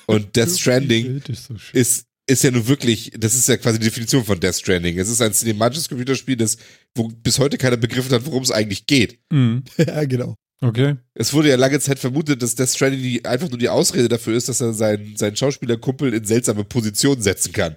Und 0.06 0.36
Death 0.36 0.58
Stranding 0.58 1.22
ist 1.28 1.46
so 1.46 1.56
ist, 1.74 2.08
ist 2.30 2.44
ja 2.44 2.52
nun 2.52 2.68
wirklich, 2.68 3.12
das 3.18 3.36
ist 3.36 3.48
ja 3.48 3.58
quasi 3.58 3.80
die 3.80 3.86
Definition 3.86 4.24
von 4.24 4.40
Death 4.40 4.56
Stranding. 4.56 5.00
Es 5.00 5.10
ist 5.10 5.22
ein 5.22 5.34
cinematisches 5.34 5.88
Computerspiel, 5.88 6.36
das, 6.36 6.58
wo 6.96 7.08
bis 7.08 7.40
heute 7.40 7.58
keiner 7.58 7.78
begriffen 7.78 8.12
hat, 8.12 8.26
worum 8.26 8.44
es 8.44 8.52
eigentlich 8.52 8.86
geht. 8.86 9.20
Mhm. 9.32 9.64
ja, 9.78 10.04
genau. 10.06 10.36
Okay. 10.60 10.96
Es 11.14 11.34
wurde 11.34 11.50
ja 11.50 11.56
lange 11.56 11.80
Zeit 11.80 12.00
vermutet, 12.00 12.42
dass 12.42 12.56
Death 12.56 12.70
Stranding 12.70 13.02
die, 13.02 13.24
einfach 13.24 13.50
nur 13.50 13.60
die 13.60 13.70
Ausrede 13.70 14.10
dafür 14.10 14.36
ist, 14.36 14.50
dass 14.50 14.60
er 14.60 14.74
seinen, 14.74 15.16
seinen 15.16 15.36
Schauspielerkumpel 15.36 16.14
in 16.14 16.26
seltsame 16.26 16.64
Positionen 16.64 17.22
setzen 17.22 17.54
kann. 17.54 17.76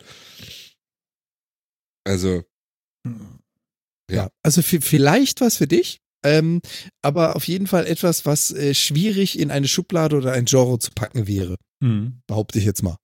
Also, 2.05 2.43
Ja. 3.07 3.41
Ja. 4.11 4.31
Also 4.43 4.63
vielleicht 4.63 5.41
was 5.41 5.57
für 5.57 5.67
dich, 5.67 6.00
ähm, 6.25 6.61
aber 7.03 7.37
auf 7.37 7.47
jeden 7.49 7.67
Fall 7.67 7.87
etwas, 7.87 8.27
was 8.27 8.51
äh, 8.53 8.75
schwierig 8.75 9.39
in 9.39 9.51
eine 9.51 9.69
Schublade 9.69 10.17
oder 10.17 10.33
ein 10.33 10.45
Genre 10.47 10.79
zu 10.79 10.91
packen 10.93 11.27
wäre, 11.27 11.57
Mhm. 11.83 12.21
behaupte 12.27 12.59
ich 12.59 12.65
jetzt 12.65 12.83
mal. 12.83 12.97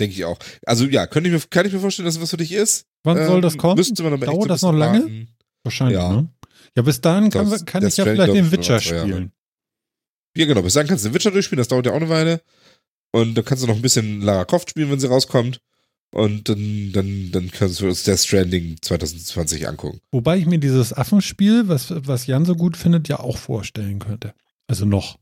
denke 0.00 0.14
ich 0.14 0.24
auch. 0.24 0.38
Also 0.64 0.84
ja, 0.84 1.08
könnte 1.08 1.28
ich 1.28 1.34
mir, 1.34 1.40
kann 1.50 1.66
ich 1.66 1.72
mir 1.72 1.80
vorstellen, 1.80 2.06
dass 2.06 2.14
es 2.14 2.22
was 2.22 2.30
für 2.30 2.36
dich 2.36 2.52
ist. 2.52 2.84
Wann 3.04 3.16
soll 3.26 3.36
Ähm, 3.38 3.42
das 3.42 3.56
kommen? 3.58 3.74
Mal 3.76 4.12
echt 4.14 4.26
Dauert 4.28 4.48
das 4.48 4.62
noch 4.62 4.72
lange? 4.72 5.00
warten. 5.00 5.28
Wahrscheinlich, 5.64 5.98
Ja. 5.98 6.12
ne? 6.12 6.28
Ja, 6.76 6.82
bis 6.82 7.00
dahin 7.00 7.30
kann, 7.30 7.50
Das- 7.50 7.64
kann 7.66 7.84
ich 7.84 7.96
ja 7.96 8.04
vielleicht 8.04 8.32
den 8.32 8.52
Witcher 8.52 8.80
spielen. 8.80 9.32
Ja, 10.36 10.46
genau. 10.46 10.62
Bis 10.62 10.74
dahin 10.74 10.86
kannst 10.88 11.04
du 11.04 11.08
den 11.08 11.14
Witcher 11.16 11.32
durchspielen, 11.32 11.58
das 11.58 11.66
dauert 11.66 11.86
ja 11.86 11.92
auch 11.92 11.96
eine 11.96 12.08
Weile. 12.08 12.40
Und 13.12 13.34
dann 13.34 13.44
kannst 13.44 13.64
du 13.64 13.66
noch 13.66 13.74
ein 13.74 13.82
bisschen 13.82 14.20
Lara 14.20 14.44
Croft 14.44 14.70
spielen, 14.70 14.88
wenn 14.88 15.00
sie 15.00 15.08
rauskommt. 15.08 15.58
Und 16.10 16.48
dann, 16.48 16.90
dann, 16.92 17.30
dann 17.32 17.50
kannst 17.50 17.80
du 17.80 17.86
uns 17.86 18.02
Death 18.02 18.20
Stranding 18.20 18.76
2020 18.80 19.68
angucken. 19.68 20.00
Wobei 20.10 20.38
ich 20.38 20.46
mir 20.46 20.58
dieses 20.58 20.92
Affenspiel, 20.92 21.68
was, 21.68 21.92
was 21.94 22.26
Jan 22.26 22.46
so 22.46 22.54
gut 22.54 22.76
findet, 22.76 23.08
ja 23.08 23.20
auch 23.20 23.36
vorstellen 23.36 23.98
könnte. 23.98 24.32
Also 24.68 24.86
noch. 24.86 25.18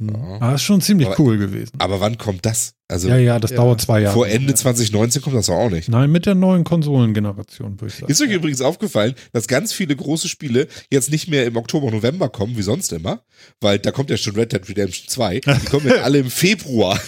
Hm. 0.00 0.08
Ja. 0.14 0.38
Ah, 0.40 0.54
ist 0.54 0.62
schon 0.62 0.80
ziemlich 0.80 1.06
Aber- 1.08 1.20
cool 1.20 1.38
gewesen. 1.38 1.72
Aber 1.78 2.00
wann 2.00 2.18
kommt 2.18 2.44
das? 2.44 2.72
Also 2.88 3.08
ja, 3.08 3.18
ja, 3.18 3.38
das 3.38 3.52
Ja. 3.52 3.58
dauert 3.58 3.80
zwei 3.82 4.00
Jahre. 4.00 4.14
vor 4.14 4.26
Ende 4.26 4.52
2019 4.52 5.22
kommt 5.22 5.36
das 5.36 5.46
doch 5.46 5.54
auch 5.54 5.70
nicht. 5.70 5.88
Nein, 5.88 6.10
mit 6.10 6.26
der 6.26 6.34
neuen 6.34 6.64
Konsolengeneration, 6.64 7.80
würde 7.80 7.92
ich 7.94 8.00
sagen. 8.00 8.10
Ist 8.10 8.20
euch 8.20 8.32
übrigens 8.32 8.62
aufgefallen, 8.62 9.14
dass 9.32 9.46
ganz 9.46 9.72
viele 9.72 9.94
große 9.94 10.28
Spiele 10.28 10.66
jetzt 10.90 11.10
nicht 11.12 11.28
mehr 11.28 11.46
im 11.46 11.56
Oktober, 11.56 11.90
November 11.92 12.28
kommen, 12.30 12.56
wie 12.56 12.62
sonst 12.62 12.92
immer, 12.92 13.22
weil 13.60 13.78
da 13.78 13.92
kommt 13.92 14.10
ja 14.10 14.16
schon 14.16 14.34
Red 14.34 14.52
Dead 14.52 14.68
Redemption 14.68 15.06
2. 15.08 15.38
Die 15.40 15.66
kommen 15.66 15.86
jetzt 15.86 15.98
alle 16.02 16.18
im 16.18 16.30
Februar. 16.30 16.98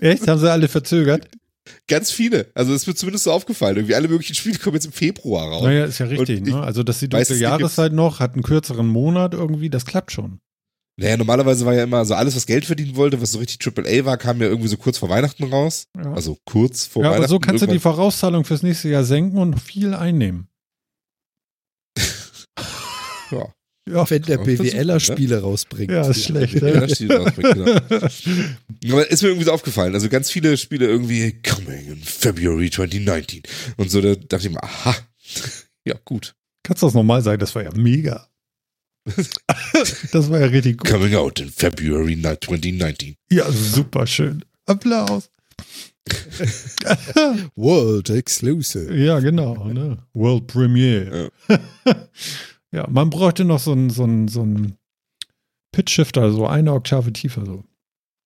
Echt? 0.00 0.26
Haben 0.26 0.40
sie 0.40 0.50
alle 0.50 0.68
verzögert? 0.68 1.28
Ganz 1.86 2.10
viele. 2.10 2.50
Also 2.54 2.74
es 2.74 2.86
wird 2.86 2.98
zumindest 2.98 3.24
so 3.24 3.32
aufgefallen. 3.32 3.76
Irgendwie 3.76 3.94
alle 3.94 4.08
möglichen 4.08 4.34
Spiele 4.34 4.58
kommen 4.58 4.74
jetzt 4.74 4.86
im 4.86 4.92
Februar 4.92 5.48
raus. 5.48 5.64
Naja, 5.64 5.84
ist 5.84 5.98
ja 5.98 6.06
richtig. 6.06 6.40
Ich 6.46 6.54
Ne? 6.54 6.60
Also, 6.60 6.82
dass 6.82 6.98
die 7.00 7.08
dunkle 7.08 7.36
Jahreszeit 7.36 7.92
noch, 7.92 8.20
hat 8.20 8.34
einen 8.34 8.42
kürzeren 8.42 8.86
Monat 8.86 9.34
irgendwie, 9.34 9.70
das 9.70 9.84
klappt 9.84 10.12
schon. 10.12 10.40
Naja, 11.00 11.16
normalerweise 11.16 11.64
war 11.64 11.74
ja 11.74 11.84
immer 11.84 12.04
so 12.04 12.14
alles, 12.14 12.34
was 12.34 12.44
Geld 12.44 12.64
verdienen 12.64 12.96
wollte, 12.96 13.22
was 13.22 13.30
so 13.30 13.38
richtig 13.38 13.64
AAA 13.64 14.04
war, 14.04 14.16
kam 14.16 14.40
ja 14.42 14.48
irgendwie 14.48 14.68
so 14.68 14.76
kurz 14.76 14.98
vor 14.98 15.08
Weihnachten 15.08 15.44
raus. 15.44 15.86
Ja. 15.96 16.12
Also 16.12 16.36
kurz 16.44 16.86
vor 16.86 17.04
ja, 17.04 17.10
Weihnachten. 17.10 17.22
aber 17.22 17.28
so 17.28 17.38
kannst 17.38 17.62
du 17.62 17.66
die. 17.68 17.78
Vorauszahlung 17.78 18.44
fürs 18.44 18.64
nächste 18.64 18.88
Jahr 18.88 19.04
senken 19.04 19.38
und 19.38 19.60
viel 19.60 19.94
einnehmen. 19.94 20.48
Ja. 23.30 23.46
Ja, 23.90 24.08
Wenn 24.08 24.22
der 24.22 24.38
BWLer 24.38 24.94
ne? 24.94 25.00
Spiele 25.00 25.40
rausbringt. 25.40 25.90
ja 25.90 26.08
ist 26.08 26.24
schlecht. 26.24 26.54
Ja, 26.54 26.80
das 26.80 26.96
steht 26.96 27.10
rausbringt, 27.10 27.54
genau. 27.54 27.72
Aber 28.92 29.10
ist 29.10 29.22
mir 29.22 29.28
irgendwie 29.28 29.44
so 29.46 29.52
aufgefallen. 29.52 29.94
Also 29.94 30.08
ganz 30.08 30.30
viele 30.30 30.56
Spiele 30.56 30.86
irgendwie 30.86 31.40
coming 31.42 31.86
in 31.88 32.02
February 32.02 32.70
2019. 32.70 33.42
Und 33.76 33.90
so, 33.90 34.00
da 34.00 34.14
dachte 34.14 34.46
ich 34.46 34.52
mir, 34.52 34.62
aha, 34.62 34.94
ja, 35.84 35.94
gut. 36.04 36.34
Kannst 36.62 36.82
du 36.82 36.86
das 36.86 36.94
nochmal 36.94 37.22
sagen? 37.22 37.40
Das 37.40 37.54
war 37.54 37.62
ja 37.62 37.70
mega. 37.74 38.28
das 40.12 40.30
war 40.30 40.40
ja 40.40 40.46
richtig 40.46 40.78
gut. 40.78 40.88
Coming 40.88 41.14
out 41.14 41.40
in 41.40 41.50
February 41.50 42.20
2019. 42.20 43.16
Ja, 43.30 43.50
super 43.50 44.06
schön. 44.06 44.44
Applaus. 44.66 45.30
World 47.56 48.10
Exclusive. 48.10 48.94
Ja, 48.94 49.20
genau. 49.20 49.68
Ne? 49.68 49.98
World 50.14 50.46
Premiere. 50.46 51.30
Ja. 51.48 51.58
man 52.88 53.10
bräuchte 53.10 53.44
noch 53.44 53.58
so 53.58 53.72
einen 53.72 53.90
so 53.90 54.04
einen- 54.04 54.28
so 54.28 54.42
einen 54.42 54.76
Pitch-Shifter, 55.72 56.32
so 56.32 56.46
eine 56.46 56.72
Oktave 56.72 57.12
tiefer. 57.12 57.44
So. 57.44 57.64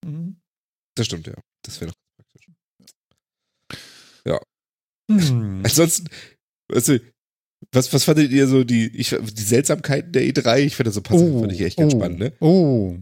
Mhm. 0.05 0.37
Das 0.97 1.07
stimmt, 1.07 1.27
ja. 1.27 1.35
Das 1.63 1.81
wäre 1.81 1.91
noch 1.91 1.97
praktisch. 2.17 2.47
Hm. 5.11 5.63
Ansonsten, 5.65 6.09
weißt 6.69 6.89
du, 6.89 7.01
was, 7.73 7.93
was 7.93 8.05
fandet 8.05 8.31
ihr 8.31 8.47
so 8.47 8.65
die, 8.65 8.87
ich, 8.97 9.11
die 9.11 9.43
Seltsamkeiten 9.43 10.13
der 10.13 10.23
E3? 10.23 10.59
Ich 10.61 10.77
finde 10.77 10.89
das 10.89 10.95
so 10.95 11.03
passend, 11.03 11.41
fand 11.41 11.53
ich 11.53 11.61
echt 11.61 11.79
ganz 11.79 11.95
oh, 11.95 11.99
spannend, 11.99 12.19
ne? 12.19 12.33
Oh. 12.41 12.97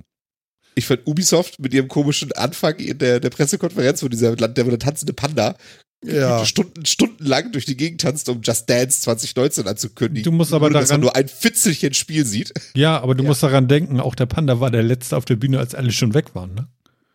Ich 0.74 0.86
fand 0.86 1.06
Ubisoft 1.06 1.58
mit 1.58 1.74
ihrem 1.74 1.88
komischen 1.88 2.32
Anfang 2.32 2.76
in 2.76 2.98
der, 2.98 3.20
der 3.20 3.30
Pressekonferenz, 3.30 4.02
wo 4.02 4.08
dieser 4.08 4.36
Land, 4.36 4.56
der, 4.56 4.64
der 4.64 4.78
tanzende 4.78 5.12
Panda 5.12 5.56
Ja. 6.04 6.44
Stunden, 6.46 6.86
stundenlang 6.86 7.52
durch 7.52 7.66
die 7.66 7.76
Gegend 7.76 8.00
tanzt, 8.00 8.28
um 8.30 8.40
Just 8.42 8.70
Dance 8.70 9.00
2019 9.02 9.66
anzukündigen. 9.68 10.24
Du 10.30 10.34
musst 10.36 10.52
aber 10.54 10.66
Ohne, 10.66 10.72
dass 10.74 10.88
man 10.88 10.88
daran- 10.88 11.00
nur 11.02 11.16
ein 11.16 11.28
Fitzelchen 11.28 11.92
Spiel 11.92 12.24
sieht. 12.24 12.54
Ja, 12.74 13.00
aber 13.02 13.14
du 13.14 13.22
musst 13.22 13.42
daran 13.42 13.68
denken, 13.68 14.00
auch 14.00 14.14
der 14.14 14.26
Panda 14.26 14.60
war 14.60 14.70
der 14.70 14.82
Letzte 14.82 15.16
auf 15.16 15.26
der 15.26 15.36
Bühne, 15.36 15.58
als 15.58 15.74
alle 15.74 15.92
schon 15.92 16.14
weg 16.14 16.34
waren. 16.34 16.54
Ne? 16.54 16.68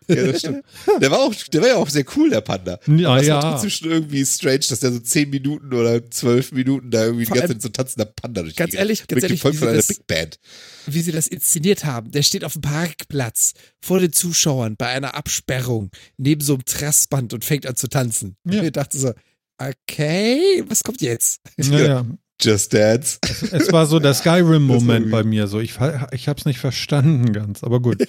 Ja, 0.07 0.27
das 0.27 0.39
stimmt. 0.39 0.63
Der 1.01 1.09
war 1.11 1.19
auch, 1.19 1.33
der 1.33 1.61
war 1.61 1.67
ja 1.69 1.75
auch 1.77 1.89
sehr 1.89 2.05
cool, 2.15 2.29
der 2.29 2.41
Panda. 2.41 2.79
Ja, 2.87 2.95
Das 2.95 3.07
war 3.07 3.23
ja. 3.23 3.41
trotzdem 3.41 3.69
schon 3.69 3.91
irgendwie 3.91 4.25
strange, 4.25 4.59
dass 4.69 4.79
der 4.79 4.91
so 4.91 4.99
10 4.99 5.29
Minuten 5.29 5.73
oder 5.73 6.09
12 6.09 6.51
Minuten 6.51 6.91
da 6.91 7.05
irgendwie 7.05 7.25
die 7.25 7.31
ganze 7.31 7.53
Zeit 7.53 7.61
so 7.61 7.69
tanzender 7.69 8.05
Panda 8.05 8.41
durch 8.41 8.53
die 8.53 8.57
Ganz 8.59 8.73
ehrlich, 8.73 9.07
ganz 9.07 9.23
ehrlich, 9.23 9.39
gefolgt 9.41 9.55
wie 9.55 9.59
von 9.59 9.67
sie 9.67 9.69
einer 9.71 9.77
das- 9.77 9.87
Big 9.87 10.07
Band. 10.07 10.39
wie 10.87 11.01
sie 11.01 11.11
das 11.11 11.27
inszeniert 11.27 11.85
haben. 11.85 12.11
Der 12.11 12.21
steht 12.23 12.43
auf 12.43 12.53
dem 12.53 12.61
Parkplatz 12.61 13.53
vor 13.81 13.99
den 13.99 14.13
Zuschauern 14.13 14.75
bei 14.77 14.87
einer 14.87 15.15
Absperrung 15.15 15.89
neben 16.17 16.41
so 16.41 16.53
einem 16.53 16.65
Trassband 16.65 17.33
und 17.33 17.43
fängt 17.45 17.65
an 17.65 17.75
zu 17.75 17.87
tanzen. 17.87 18.35
Ja. 18.49 18.59
Und 18.59 18.65
ich 18.65 18.71
dachte 18.71 18.97
so, 18.97 19.13
okay, 19.57 20.63
was 20.67 20.83
kommt 20.83 21.01
jetzt? 21.01 21.41
Ja, 21.57 21.79
ja. 21.79 22.05
Just 22.41 22.73
Dance. 22.73 23.19
Es 23.51 23.71
war 23.71 23.85
so 23.85 23.99
der 23.99 24.13
Skyrim-Moment 24.13 25.09
bei 25.09 25.23
mir. 25.23 25.47
So, 25.47 25.59
ich, 25.59 25.75
ich 26.11 26.27
habe 26.27 26.39
es 26.39 26.45
nicht 26.45 26.59
verstanden 26.59 27.31
ganz, 27.33 27.63
aber 27.63 27.79
gut. 27.79 28.05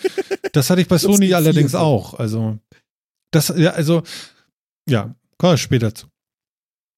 Das 0.52 0.70
hatte 0.70 0.80
ich 0.80 0.88
bei 0.88 0.98
Sony 0.98 1.32
allerdings 1.32 1.72
viel. 1.72 1.80
auch. 1.80 2.14
Also, 2.14 2.58
das, 3.30 3.52
ja, 3.56 3.70
also, 3.70 4.02
ja, 4.88 5.14
wir 5.38 5.56
später 5.56 5.94
zu. 5.94 6.06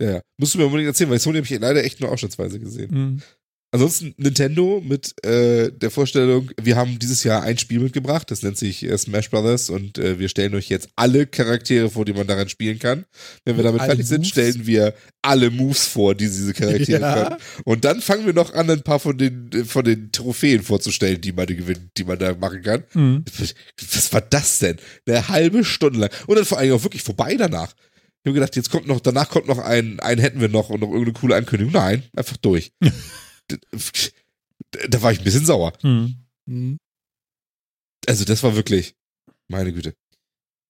Ja, 0.01 0.11
ja. 0.13 0.21
Musst 0.39 0.55
du 0.55 0.59
mir 0.59 0.67
unbedingt 0.67 0.89
erzählen, 0.89 1.11
weil 1.11 1.19
Sony 1.19 1.39
habe 1.39 1.45
ich 1.45 1.61
leider 1.61 1.85
echt 1.85 2.01
nur 2.01 2.11
ausschnittsweise 2.11 2.61
gesehen. 2.61 2.91
Mhm. 2.93 3.23
Ansonsten 3.71 4.15
Nintendo 4.17 4.83
mit 4.83 5.15
äh, 5.27 5.71
der 5.71 5.91
Vorstellung, 5.91 6.51
wir 6.59 6.77
haben 6.77 6.99
dieses 6.99 7.23
Jahr 7.23 7.43
ein 7.43 7.59
Spiel 7.59 7.81
mitgebracht, 7.81 8.31
das 8.31 8.43
nennt 8.43 8.57
sich 8.57 8.83
äh, 8.83 8.97
Smash 8.97 9.29
Brothers 9.29 9.69
und 9.69 9.99
äh, 9.99 10.19
wir 10.19 10.31
stellen 10.31 10.55
euch 10.55 10.71
jetzt 10.71 10.89
alle 10.97 11.27
Charaktere 11.27 11.91
vor, 11.91 12.07
die 12.07 12.15
man 12.15 12.27
daran 12.27 12.49
spielen 12.49 12.79
kann. 12.79 13.05
Wenn 13.45 13.59
wir 13.59 13.65
damit 13.65 13.83
Alle 13.83 13.91
fertig 13.91 14.07
sind, 14.07 14.21
Moves? 14.21 14.29
stellen 14.31 14.67
wir 14.67 14.95
alle 15.21 15.51
Moves 15.51 15.85
vor, 15.87 16.15
die 16.15 16.25
diese 16.25 16.55
Charaktere 16.55 17.01
Ja. 17.03 17.25
können. 17.29 17.37
Und 17.65 17.85
dann 17.85 18.01
fangen 18.01 18.25
wir 18.25 18.33
noch 18.33 18.55
an, 18.55 18.71
ein 18.71 18.83
paar 18.83 19.01
von 19.01 19.19
den, 19.19 19.51
äh, 19.53 19.65
von 19.65 19.85
den 19.85 20.13
Trophäen 20.13 20.63
vorzustellen, 20.63 21.21
die 21.21 21.33
man 21.33 21.47
gewinnt, 21.47 21.91
die 21.99 22.05
man 22.05 22.19
da 22.19 22.35
machen 22.35 22.63
kann. 22.63 22.85
Mhm. 22.95 23.25
Was 23.93 24.13
war 24.15 24.23
das 24.23 24.61
denn? 24.61 24.79
Eine 25.07 25.29
halbe 25.29 25.63
Stunde 25.63 25.99
lang. 25.99 26.11
Und 26.27 26.37
dann 26.37 26.47
vor 26.47 26.57
allem 26.57 26.73
auch 26.73 26.85
wirklich 26.85 27.03
vorbei 27.03 27.35
danach. 27.37 27.75
Ich 28.25 28.31
habe 28.31 28.33
gedacht, 28.35 28.57
jetzt 28.57 28.71
kommt 28.71 28.87
noch, 28.87 29.01
danach 29.01 29.29
kommt 29.29 29.47
noch 29.47 29.59
ein, 29.59 30.01
einen 30.01 30.21
hätten 30.23 30.41
wir 30.41 30.49
noch 30.49 30.71
und 30.71 30.81
noch 30.81 30.89
irgendeine 30.89 31.13
coole 31.13 31.37
Ankündigung. 31.37 31.75
Nein, 31.75 32.03
einfach 32.17 32.39
durch. 32.39 32.73
da, 33.49 35.03
war 35.03 35.13
ich 35.13 35.19
ein 35.19 35.25
bisschen 35.25 35.47
sauer. 35.47 35.73
Mhm. 35.83 36.17
Hm. 36.47 36.79
Also 38.07 38.25
das 38.25 38.43
war 38.43 38.57
wirklich, 38.57 38.95
meine 39.49 39.73
Güte. 39.73 39.95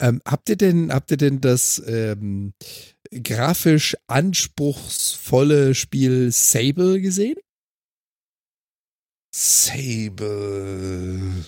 Ähm, 0.01 0.23
habt 0.25 0.49
ihr 0.49 0.57
denn, 0.57 0.93
habt 0.93 1.11
ihr 1.11 1.17
denn 1.17 1.41
das 1.41 1.83
ähm, 1.87 2.53
grafisch 3.11 3.97
anspruchsvolle 4.07 5.75
Spiel 5.75 6.31
Sable 6.31 7.01
gesehen? 7.01 7.37
Sable. 9.35 11.45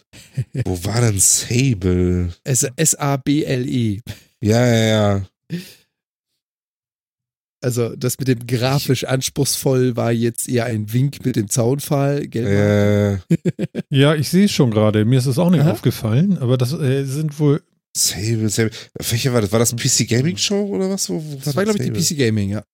Wo 0.64 0.84
war 0.84 1.00
denn 1.00 1.18
Sable? 1.18 2.34
S- 2.44 2.70
S-A-B-L-E. 2.76 4.00
Ja, 4.40 4.66
ja, 4.66 4.86
ja. 4.86 5.26
Also 7.62 7.94
das 7.94 8.18
mit 8.18 8.28
dem 8.28 8.46
grafisch 8.46 9.04
anspruchsvoll 9.04 9.94
war 9.96 10.12
jetzt 10.12 10.48
eher 10.48 10.64
ein 10.64 10.92
Wink 10.92 11.24
mit 11.24 11.36
dem 11.36 11.48
Zaunpfahl. 11.50 12.26
Gell? 12.26 13.20
Äh, 13.28 13.36
Ja, 13.90 14.14
ich 14.14 14.28
sehe 14.30 14.46
es 14.46 14.52
schon 14.52 14.70
gerade. 14.70 15.04
Mir 15.04 15.18
ist 15.18 15.26
es 15.26 15.38
auch 15.38 15.50
nicht 15.50 15.60
Aha. 15.62 15.72
aufgefallen, 15.72 16.38
aber 16.38 16.56
das 16.56 16.72
äh, 16.72 17.04
sind 17.04 17.38
wohl. 17.38 17.62
Sable, 17.96 18.48
Sable. 18.48 18.70
Welcher 18.98 19.32
war 19.34 19.40
das? 19.42 19.52
War 19.52 19.58
das 19.58 19.74
PC 19.74 20.08
Gaming 20.08 20.36
Show 20.36 20.64
oder 20.68 20.88
was? 20.88 21.10
Wo, 21.10 21.22
wo 21.22 21.36
Das 21.44 21.54
war, 21.56 21.64
glaube 21.64 21.78
ich, 21.84 21.92
die? 21.92 22.14
PC 22.14 22.16
Gaming, 22.18 22.48
ja. 22.50 22.64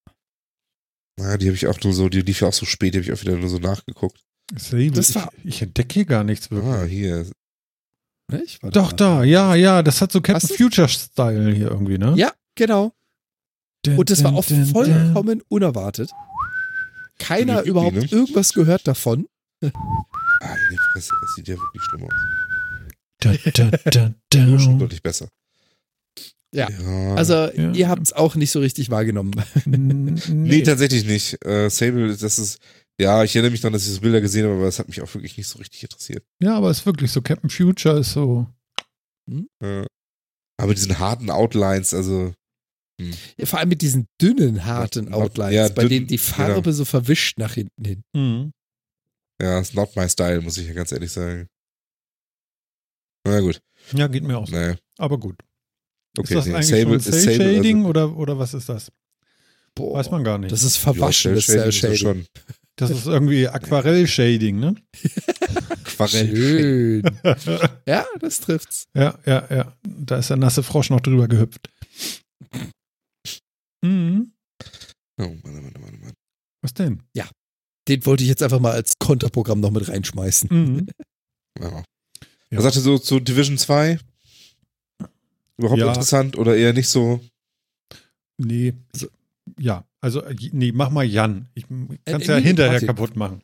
Ah, 1.20 1.36
die 1.38 1.46
habe 1.46 1.56
ich 1.56 1.66
auch 1.66 1.80
nur 1.82 1.94
so, 1.94 2.08
die 2.10 2.20
lief 2.20 2.42
ja 2.42 2.48
auch 2.48 2.52
so 2.52 2.66
spät, 2.66 2.92
die 2.94 2.98
habe 2.98 3.06
ich 3.06 3.12
auch 3.12 3.22
wieder 3.22 3.36
nur 3.36 3.48
so 3.48 3.58
nachgeguckt. 3.58 4.20
Sable. 4.56 4.90
Das 4.92 5.14
war- 5.14 5.32
ich, 5.38 5.46
ich 5.46 5.62
entdecke 5.62 5.94
hier 5.94 6.04
gar 6.04 6.22
nichts 6.22 6.50
wirklich. 6.50 6.70
Ah, 6.72 6.84
hier. 6.84 7.26
Doch, 8.72 8.90
mal. 8.90 8.96
da, 8.96 9.24
ja, 9.24 9.54
ja, 9.54 9.82
das 9.82 10.00
hat 10.02 10.12
so 10.12 10.20
Captain? 10.20 10.56
Future-Style 10.56 11.52
hier 11.54 11.70
irgendwie, 11.70 11.96
ne? 11.98 12.12
Ja, 12.16 12.32
genau. 12.56 12.92
Und 13.96 14.10
das 14.10 14.24
war 14.24 14.34
auch 14.34 14.44
vollkommen 14.44 15.42
unerwartet. 15.48 16.10
Keiner 17.18 17.62
überhaupt 17.62 17.96
ne? 17.96 18.06
irgendwas 18.10 18.52
gehört 18.52 18.86
davon. 18.86 19.26
Ah, 19.62 20.56
die 20.70 20.76
Fresse, 20.92 21.12
das 21.20 21.34
sieht 21.34 21.48
ja 21.48 21.56
wirklich 21.56 21.82
schlimm 21.82 22.04
aus. 22.04 22.12
Da, 23.20 24.12
da, 24.30 24.58
schon 24.58 24.78
deutlich 24.78 25.02
besser. 25.02 25.28
Ja. 26.54 26.68
Also, 27.16 27.34
Ja. 27.34 27.72
ihr 27.72 27.88
habt 27.88 28.02
es 28.02 28.12
auch 28.12 28.34
nicht 28.34 28.50
so 28.50 28.60
richtig 28.60 28.90
wahrgenommen. 28.90 29.32
Nee, 29.66 30.20
nee. 30.28 30.62
tatsächlich 30.62 31.04
nicht. 31.04 31.44
Äh, 31.44 31.68
Sable, 31.70 32.16
das 32.16 32.38
ist, 32.38 32.58
ja, 33.00 33.24
ich 33.24 33.34
erinnere 33.34 33.50
mich 33.50 33.60
daran, 33.60 33.72
dass 33.74 33.86
ich 33.86 33.94
so 33.94 34.00
Bilder 34.00 34.20
gesehen 34.20 34.44
habe, 34.44 34.54
aber 34.56 34.64
das 34.66 34.78
hat 34.78 34.88
mich 34.88 35.02
auch 35.02 35.12
wirklich 35.14 35.36
nicht 35.36 35.48
so 35.48 35.58
richtig 35.58 35.82
interessiert. 35.82 36.24
Ja, 36.42 36.56
aber 36.56 36.70
es 36.70 36.78
ist 36.80 36.86
wirklich 36.86 37.10
so. 37.10 37.20
Captain 37.20 37.50
Future 37.50 37.98
ist 38.00 38.12
so. 38.12 38.46
Äh, 39.60 39.84
aber 40.58 40.74
diesen 40.74 40.98
harten 40.98 41.30
Outlines, 41.30 41.92
also, 41.92 42.32
Ja, 43.36 43.44
vor 43.46 43.58
allem 43.58 43.68
mit 43.68 43.82
diesen 43.82 44.06
dünnen, 44.20 44.64
harten 44.64 45.08
Ja, 45.08 45.14
Outlines, 45.14 45.52
ja, 45.54 45.68
bei 45.68 45.82
dünn, 45.82 45.90
denen 45.90 46.06
die 46.06 46.18
Farbe 46.18 46.72
so 46.72 46.84
verwischt 46.84 47.38
nach 47.38 47.52
hinten 47.54 47.84
hin. 47.84 48.02
Mhm. 48.14 48.52
ja, 49.40 49.58
ist 49.60 49.74
not 49.74 49.94
my 49.96 50.08
style, 50.08 50.40
muss 50.40 50.56
ich 50.58 50.66
ja 50.66 50.72
ganz 50.72 50.92
ehrlich 50.92 51.12
sagen. 51.12 51.46
Na 53.24 53.40
gut, 53.40 53.60
Ja, 53.92 54.06
geht 54.06 54.22
mir 54.22 54.38
auch 54.38 54.46
so. 54.46 54.54
naja. 54.54 54.76
Aber 54.98 55.18
gut. 55.18 55.36
Okay, 56.16 56.34
ist 56.34 56.34
das 56.38 56.46
nee, 56.46 56.54
eigentlich 56.54 56.66
Sable, 56.68 56.82
schon 56.84 56.94
ist 56.96 57.04
Sable, 57.04 57.20
Cell-Shading 57.36 57.76
also, 57.78 57.88
oder, 57.88 58.16
oder 58.16 58.38
was 58.38 58.54
ist 58.54 58.68
das? 58.68 58.90
Boah, 59.74 59.98
Weiß 59.98 60.10
man 60.10 60.24
gar 60.24 60.38
nicht. 60.38 60.52
das 60.52 60.62
ist 60.62 60.76
ja, 60.76 60.82
verwaschenes 60.84 61.44
Cell 61.46 61.70
Cell 61.70 61.72
Shading 61.72 61.92
ist 61.92 61.98
Shading. 62.00 62.24
schon 62.24 62.26
Das 62.76 62.90
ist 62.90 63.06
irgendwie 63.06 63.46
Aquarell-Shading, 63.48 64.58
ne? 64.58 64.74
Aquarell. 65.84 66.34
Schön. 66.36 67.02
ja, 67.86 68.06
das 68.20 68.40
trifft's. 68.40 68.86
Ja, 68.94 69.18
ja, 69.26 69.46
ja. 69.50 69.72
Da 69.86 70.16
ist 70.18 70.30
der 70.30 70.36
nasse 70.38 70.62
Frosch 70.62 70.88
noch 70.88 71.00
drüber 71.00 71.28
gehüpft. 71.28 71.68
Mhm. 73.86 74.32
Oh, 75.18 75.22
Mann, 75.22 75.54
Mann, 75.54 75.62
Mann, 75.80 76.00
Mann. 76.00 76.12
Was 76.62 76.74
denn? 76.74 77.02
Den 77.88 78.04
wollte 78.04 78.24
ich 78.24 78.28
jetzt 78.28 78.42
einfach 78.42 78.58
mal 78.58 78.72
als 78.72 78.94
Konterprogramm 78.98 79.60
noch 79.60 79.70
mit 79.70 79.88
reinschmeißen. 79.88 80.48
Mhm. 80.52 80.86
Ja. 81.58 81.70
Ja. 82.50 82.58
Was 82.58 82.64
sagst 82.64 82.76
du 82.76 82.80
so 82.82 82.98
zu 82.98 83.18
Division 83.18 83.56
2? 83.56 83.98
Überhaupt 85.56 85.80
Ja. 85.80 85.88
interessant 85.88 86.36
oder 86.36 86.54
eher 86.54 86.74
nicht 86.74 86.88
so? 86.88 87.20
Nee. 88.36 88.74
Also, 88.92 89.06
ja, 89.58 89.84
also, 90.02 90.20
äh, 90.22 90.36
nee, 90.52 90.72
mach 90.72 90.90
mal 90.90 91.04
Jan. 91.04 91.48
Ich 91.54 91.66
kann 91.66 91.98
es 92.04 92.28
Äh, 92.28 92.32
ja 92.32 92.36
nee, 92.40 92.46
hinterher 92.46 92.72
Martin. 92.72 92.86
kaputt 92.88 93.16
machen. 93.16 93.40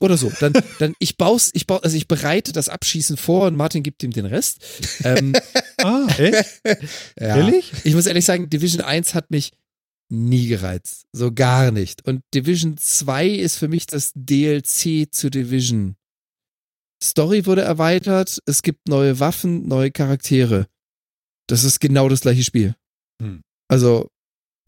Oder 0.00 0.18
so. 0.18 0.30
Dann, 0.40 0.52
dann 0.78 0.94
ich 0.98 1.16
baus, 1.16 1.50
ich 1.54 1.66
baue, 1.66 1.82
also 1.82 1.96
ich 1.96 2.06
bereite 2.06 2.52
das 2.52 2.68
Abschießen 2.68 3.16
vor 3.16 3.46
und 3.46 3.56
Martin 3.56 3.82
gibt 3.82 4.02
ihm 4.02 4.10
den 4.12 4.26
Rest. 4.26 4.58
Ähm, 5.04 5.32
Ah, 5.78 6.06
echt? 6.18 6.60
ja. 7.18 7.36
Ehrlich? 7.38 7.72
Ich 7.84 7.94
muss 7.94 8.04
ehrlich 8.06 8.24
sagen, 8.26 8.50
Division 8.50 8.82
1 8.82 9.14
hat 9.14 9.30
mich 9.30 9.52
nie 10.10 10.46
gereizt. 10.48 11.06
So 11.12 11.32
gar 11.32 11.70
nicht. 11.70 12.06
Und 12.06 12.22
Division 12.34 12.76
2 12.76 13.28
ist 13.28 13.56
für 13.56 13.68
mich 13.68 13.86
das 13.86 14.12
DLC 14.14 15.12
zu 15.12 15.30
Division. 15.30 15.96
Story 17.02 17.46
wurde 17.46 17.62
erweitert, 17.62 18.40
es 18.46 18.62
gibt 18.62 18.88
neue 18.88 19.20
Waffen, 19.20 19.68
neue 19.68 19.90
Charaktere. 19.90 20.66
Das 21.48 21.64
ist 21.64 21.80
genau 21.80 22.08
das 22.08 22.22
gleiche 22.22 22.42
Spiel. 22.42 22.74
Hm. 23.22 23.42
Also, 23.68 24.08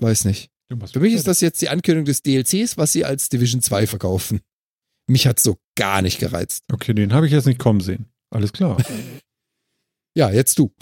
weiß 0.01 0.25
nicht. 0.25 0.51
Für 0.93 1.01
mich 1.01 1.15
ist 1.15 1.27
das 1.27 1.41
jetzt 1.41 1.63
die 1.63 1.71
Ankündigung 1.71 2.05
des 2.05 2.23
DLCs, 2.23 2.77
was 2.77 2.93
sie 2.93 3.05
als 3.05 3.31
Division 3.31 3.63
2 3.63 3.87
verkaufen. 3.87 4.41
Mich 5.09 5.27
hat 5.27 5.41
so 5.41 5.57
gar 5.77 6.03
nicht 6.03 6.19
gereizt. 6.19 6.65
Okay, 6.71 6.93
den 6.93 7.15
habe 7.15 7.27
ich 7.27 7.33
jetzt 7.33 7.47
nicht 7.47 7.59
kommen 7.59 7.81
sehen. 7.81 8.07
Alles 8.31 8.53
klar. 8.53 8.77
Ja, 10.17 10.31
jetzt 10.33 10.59
du. 10.59 10.75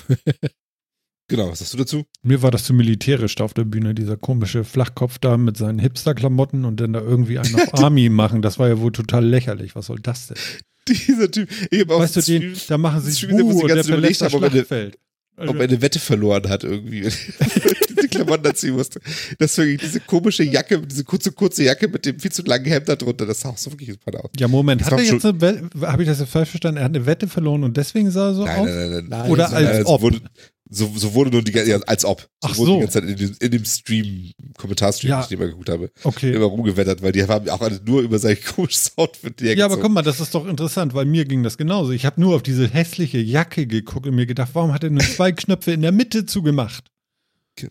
Genau, 1.28 1.50
was 1.50 1.58
sagst 1.58 1.74
du 1.74 1.78
dazu? 1.78 2.04
Mir 2.22 2.42
war 2.42 2.50
das 2.52 2.64
zu 2.64 2.72
militärisch 2.72 3.34
da 3.34 3.44
auf 3.44 3.54
der 3.54 3.64
Bühne, 3.64 3.94
dieser 3.94 4.16
komische 4.16 4.62
Flachkopf 4.62 5.18
da 5.18 5.36
mit 5.36 5.56
seinen 5.56 5.78
Hipster-Klamotten 5.80 6.64
und 6.64 6.78
dann 6.80 6.92
da 6.92 7.00
irgendwie 7.00 7.38
einen 7.38 7.54
auf 7.56 7.74
Army 7.82 8.08
machen. 8.08 8.42
Das 8.42 8.58
war 8.60 8.68
ja 8.68 8.78
wohl 8.80 8.92
total 8.92 9.24
lächerlich. 9.26 9.74
Was 9.74 9.86
soll 9.86 9.98
das 10.00 10.28
denn? 10.28 10.36
Dieser 10.88 11.28
Typ. 11.30 11.48
Hab 11.50 11.90
auch 11.90 12.00
Weißt 12.00 12.16
du, 12.16 12.20
den, 12.20 12.54
da 12.68 12.78
machen 12.78 13.00
sie 13.00 13.10
sich 13.10 13.20
sie 13.20 13.26
und 13.26 13.68
der 13.68 13.84
überlegt 13.84 14.22
haben, 14.22 14.34
ob 14.34 14.42
er 14.70 14.90
ob 15.38 15.56
er 15.56 15.64
eine 15.64 15.82
Wette 15.82 15.98
verloren 15.98 16.48
hat 16.48 16.64
irgendwie. 16.64 17.02
diese 17.96 18.08
Klamotten 18.08 18.46
anziehen 18.46 18.74
musste. 18.74 19.00
Das 19.38 19.58
wirklich 19.58 19.80
diese 19.80 20.00
komische 20.00 20.44
Jacke, 20.44 20.80
diese 20.80 21.04
kurze, 21.04 21.32
kurze 21.32 21.64
Jacke 21.64 21.88
mit 21.88 22.06
dem 22.06 22.18
viel 22.18 22.32
zu 22.32 22.42
langen 22.42 22.64
Hemd 22.66 22.88
da 22.88 22.96
drunter, 22.96 23.26
das 23.26 23.40
sah 23.40 23.50
auch 23.50 23.58
so 23.58 23.70
wirklich 23.72 23.90
super 23.92 24.24
aus. 24.24 24.30
ja, 24.38 24.48
Moment, 24.48 24.80
Das 24.80 24.90
hat 24.90 24.98
er 24.98 25.04
jetzt 25.04 25.24
habe 25.24 26.02
ich 26.02 26.08
das 26.08 26.20
jetzt 26.20 26.30
falsch 26.30 26.50
verstanden? 26.50 26.78
Er 26.78 26.84
hat 26.84 26.94
eine 26.94 27.04
Wette 27.04 27.28
verloren 27.28 27.64
und 27.64 27.76
deswegen 27.76 28.10
sah 28.10 28.28
er 28.28 28.34
so 28.34 28.44
Nein, 28.44 28.60
aus? 28.60 28.66
nein, 28.66 28.76
nein, 28.76 28.90
nein. 28.90 29.06
Nein, 29.08 29.30
Oder 29.30 29.48
so- 29.48 29.56
als 29.56 29.68
Nein, 29.76 29.82
ob. 29.86 30.00
Wurde, 30.02 30.20
so, 30.68 30.90
so 30.96 31.14
wurde 31.14 31.30
nur 31.30 31.42
die 31.42 31.52
ganze 31.52 31.86
als 31.88 32.04
ob. 32.04 32.20
So 32.20 32.26
Ach 32.42 32.56
wurde 32.58 32.66
so. 32.70 32.74
die 32.74 32.80
ganze 32.80 33.00
Zeit 33.00 33.08
in 33.10 33.16
dem, 33.16 33.36
in 33.40 33.50
dem 33.50 33.64
Stream, 33.64 34.32
Kommentarstream, 34.58 35.10
Ja. 35.10 35.20
den 35.20 35.26
ich 35.26 35.32
immer 35.32 35.46
geguckt 35.46 35.68
habe, 35.68 35.90
Okay. 36.04 36.32
immer 36.34 36.46
rumgewettert, 36.46 37.02
weil 37.02 37.12
die 37.12 37.22
haben 37.22 37.48
auch 37.48 37.60
alle 37.60 37.80
nur 37.84 38.02
über 38.02 38.18
sein 38.18 38.36
komisches 38.54 38.92
Outfit 38.96 39.40
Ja, 39.40 39.64
aber 39.64 39.78
guck 39.78 39.90
mal, 39.92 40.02
das 40.02 40.20
ist 40.20 40.34
doch 40.34 40.46
interessant, 40.46 40.94
weil 40.94 41.04
mir 41.04 41.24
ging 41.24 41.42
das 41.42 41.56
genauso. 41.58 41.92
Ich 41.92 42.04
habe 42.06 42.20
nur 42.20 42.34
auf 42.36 42.42
diese 42.42 42.68
hässliche 42.68 43.18
Jacke 43.18 43.66
geguckt 43.66 44.06
und 44.06 44.14
mir 44.14 44.26
gedacht, 44.26 44.50
warum 44.54 44.72
hat 44.72 44.82
er 44.84 44.90
nur 44.90 45.02
zwei 45.02 45.32
Knöpfe 45.32 45.72
in 45.72 45.82
der 45.82 45.92
Mitte 45.92 46.26
zugemacht? 46.26 46.84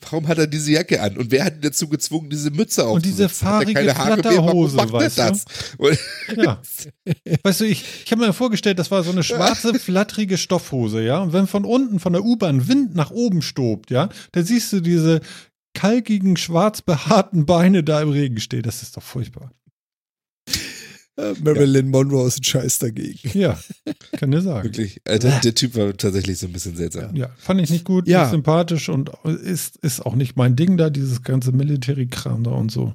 Warum 0.02 0.28
hat 0.28 0.38
er 0.38 0.48
diese 0.48 0.72
Jacke 0.72 1.02
an? 1.02 1.18
Und 1.18 1.32
wer 1.32 1.46
hat 1.46 1.56
ihn 1.56 1.62
dazu 1.62 1.88
gezwungen, 1.88 2.30
diese 2.30 2.52
Mütze 2.52 2.86
aufzusetzen? 2.86 3.18
diese 3.18 3.24
Hat 3.26 3.32
er 3.32 3.50
fahrige 3.50 3.74
keine 3.74 3.98
Haare 3.98 4.22
mehr? 4.22 4.92
Weißt 4.92 5.18
du? 5.18 5.22
das? 5.22 5.46
Und, 5.78 6.00
Ja. 6.38 6.62
Weißt 7.44 7.62
du, 7.62 7.66
ich, 7.66 7.84
ich 8.06 8.12
habe 8.12 8.26
mir 8.26 8.34
vorgestellt, 8.34 8.80
das 8.80 8.92
war 8.92 9.04
so 9.04 9.12
eine 9.12 9.24
schwarze, 9.24 9.78
flatterige 9.80 10.38
Stoffhose, 10.38 11.04
ja. 11.04 11.20
Und 11.20 11.34
wenn 11.34 11.48
von 11.48 11.66
unten 11.66 12.00
von 12.00 12.14
der 12.14 12.24
U-Bahn 12.24 12.68
Wind 12.68 12.96
nach 12.96 13.12
oben 13.12 13.42
stobt, 13.42 13.92
ja, 13.92 14.10
dann 14.32 14.46
siehst 14.46 14.74
du 14.74 14.82
diese 14.82 15.22
kalkigen, 15.74 16.38
schwarz 16.38 16.82
behaarten 16.82 17.46
Beine 17.46 17.84
da 17.84 18.02
im 18.02 18.10
Regen 18.10 18.40
stehen. 18.40 18.64
Das 18.64 18.82
ist 18.82 18.98
doch 18.98 19.04
furchtbar. 19.04 19.52
Äh, 21.18 21.34
Marilyn 21.42 21.90
Monroe 21.90 22.28
ist 22.28 22.40
ein 22.40 22.44
Scheiß 22.44 22.80
dagegen. 22.80 23.38
Ja, 23.40 23.58
kann 24.18 24.32
dir 24.32 24.42
sagen. 24.42 24.66
Wirklich, 24.66 25.02
äh, 25.06 25.18
der, 25.18 25.40
der 25.40 25.56
Typ 25.56 25.76
war 25.76 25.96
tatsächlich 25.96 26.38
so 26.40 26.48
ein 26.48 26.54
bisschen 26.54 26.76
seltsam. 26.76 27.16
Ja, 27.16 27.30
fand 27.38 27.62
ich 27.62 27.70
nicht 27.70 27.86
gut, 27.86 28.08
Ja. 28.08 28.24
nicht 28.24 28.32
sympathisch 28.32 28.90
und 28.90 29.10
ist, 29.26 29.78
ist 29.78 30.06
auch 30.06 30.16
nicht 30.16 30.36
mein 30.36 30.56
Ding 30.58 30.76
da, 30.78 30.90
dieses 30.90 31.22
ganze 31.24 31.52
Military-Kram 31.54 32.44
da 32.44 32.52
und 32.52 32.70
so. 32.72 32.94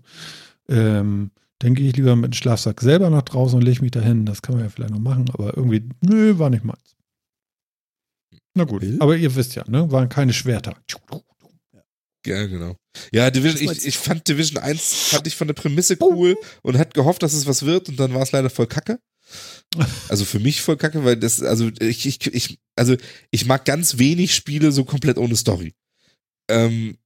Ähm, 0.69 1.31
dann 1.61 1.75
gehe 1.75 1.89
ich 1.89 1.97
lieber 1.97 2.15
mit 2.17 2.33
dem 2.33 2.37
Schlafsack 2.37 2.81
selber 2.81 3.09
nach 3.11 3.23
draußen 3.23 3.59
und 3.59 3.65
lege 3.65 3.83
mich 3.83 3.91
dahin. 3.91 4.27
Das 4.27 4.43
kann 4.43 4.55
man 4.55 4.65
ja 4.65 4.71
vielleicht 4.71 4.93
noch 4.93 5.01
machen, 5.01 5.31
aber 5.33 5.57
irgendwie, 5.57 5.89
nö, 6.03 6.39
war 6.39 6.51
nicht 6.51 6.65
meins. 6.65 6.97
Na 8.55 8.65
gut, 8.65 8.83
aber 8.99 9.17
ihr 9.17 9.35
wisst 9.37 9.55
ja, 9.55 9.65
ne, 9.69 9.91
waren 9.93 10.09
keine 10.09 10.33
Schwerter. 10.33 10.75
Ja, 12.27 12.47
genau. 12.47 12.77
Ja, 13.13 13.31
Division, 13.31 13.71
ich, 13.71 13.87
ich 13.87 13.99
fand 13.99 14.27
Division 14.29 14.59
1 14.63 15.09
fand 15.11 15.27
ich 15.27 15.37
von 15.37 15.47
der 15.47 15.55
Prämisse 15.55 15.97
cool 16.01 16.37
und 16.63 16.77
hat 16.79 16.95
gehofft, 16.95 17.23
dass 17.23 17.33
es 17.33 17.47
was 17.47 17.65
wird 17.65 17.89
und 17.89 17.97
dann 17.99 18.15
war 18.15 18.23
es 18.23 18.33
leider 18.33 18.51
voll 18.51 18.67
kacke. 18.67 18.99
Also 20.09 20.25
für 20.25 20.41
mich 20.41 20.61
voll 20.61 20.77
kacke, 20.77 21.05
weil 21.05 21.17
das, 21.17 21.41
also 21.43 21.71
ich, 21.79 22.05
ich, 22.07 22.27
ich, 22.35 22.59
also 22.75 22.97
ich 23.31 23.47
mag 23.47 23.65
ganz 23.65 23.99
wenig 23.99 24.35
Spiele 24.35 24.73
so 24.73 24.85
komplett 24.85 25.19
ohne 25.19 25.37
Story. 25.37 25.75
Ähm, 26.49 26.97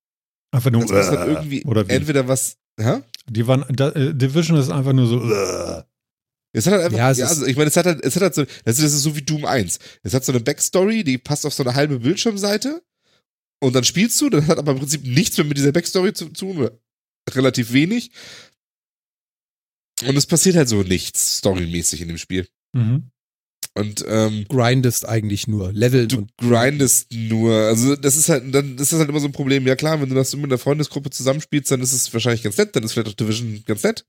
Einfach 0.50 0.70
nur, 0.70 0.86
das 0.86 1.10
dann 1.10 1.28
irgendwie 1.28 1.64
oder 1.64 1.86
wie? 1.86 1.92
entweder 1.92 2.28
was, 2.28 2.56
hä? 2.80 3.00
Die 3.28 3.46
waren, 3.46 3.64
da, 3.74 3.90
äh, 3.90 4.14
Division 4.14 4.56
ist 4.56 4.70
einfach 4.70 4.92
nur 4.94 5.06
so, 5.06 5.20
äh. 5.22 5.82
Es 6.56 6.66
hat 6.66 6.74
halt 6.74 6.84
einfach, 6.84 6.96
Ja, 6.98 7.04
ja, 7.06 7.10
es 7.10 7.18
ist- 7.18 7.24
also 7.28 7.46
ich 7.46 7.56
meine, 7.56 7.68
es 7.68 7.76
hat 7.76 7.84
halt, 7.86 8.02
es 8.04 8.14
hat 8.14 8.22
halt 8.22 8.34
so, 8.34 8.44
das 8.64 8.78
ist, 8.78 8.84
das 8.84 8.92
ist 8.94 9.02
so 9.02 9.16
wie 9.16 9.22
Doom 9.22 9.44
1. 9.44 9.78
Es 10.04 10.14
hat 10.14 10.24
so 10.24 10.32
eine 10.32 10.40
Backstory, 10.40 11.02
die 11.04 11.18
passt 11.18 11.44
auf 11.44 11.52
so 11.52 11.64
eine 11.64 11.74
halbe 11.74 11.98
Bildschirmseite 11.98 12.80
und 13.64 13.72
dann 13.74 13.84
spielst 13.84 14.20
du, 14.20 14.28
das 14.28 14.46
hat 14.46 14.58
aber 14.58 14.72
im 14.72 14.78
Prinzip 14.78 15.04
nichts 15.04 15.38
mehr 15.38 15.46
mit 15.46 15.56
dieser 15.56 15.72
Backstory 15.72 16.12
zu 16.12 16.26
tun, 16.28 16.58
oder 16.58 16.78
relativ 17.30 17.72
wenig. 17.72 18.10
Und 20.06 20.16
es 20.16 20.26
passiert 20.26 20.56
halt 20.56 20.68
so 20.68 20.82
nichts 20.82 21.38
storymäßig 21.38 22.02
in 22.02 22.08
dem 22.08 22.18
Spiel. 22.18 22.46
mhm. 22.74 23.10
Und 23.76 24.04
ähm, 24.06 24.44
Grindest 24.48 25.08
eigentlich 25.08 25.48
nur. 25.48 25.72
Leveln 25.72 26.06
du 26.06 26.18
und 26.18 26.36
grindest 26.36 27.12
nur. 27.12 27.52
Also 27.52 27.96
das 27.96 28.14
ist 28.14 28.28
halt, 28.28 28.54
dann 28.54 28.78
ist 28.78 28.92
das 28.92 29.00
halt 29.00 29.08
immer 29.08 29.18
so 29.18 29.26
ein 29.26 29.32
Problem. 29.32 29.66
Ja 29.66 29.74
klar, 29.74 30.00
wenn 30.00 30.08
du 30.08 30.14
das 30.14 30.36
mit 30.36 30.44
einer 30.44 30.58
Freundesgruppe 30.58 31.10
zusammenspielst, 31.10 31.72
dann 31.72 31.80
ist 31.80 31.92
es 31.92 32.12
wahrscheinlich 32.12 32.44
ganz 32.44 32.56
nett, 32.56 32.76
dann 32.76 32.84
ist 32.84 32.92
vielleicht 32.92 33.08
auch 33.08 33.14
Division 33.14 33.64
ganz 33.66 33.82
nett. 33.82 34.06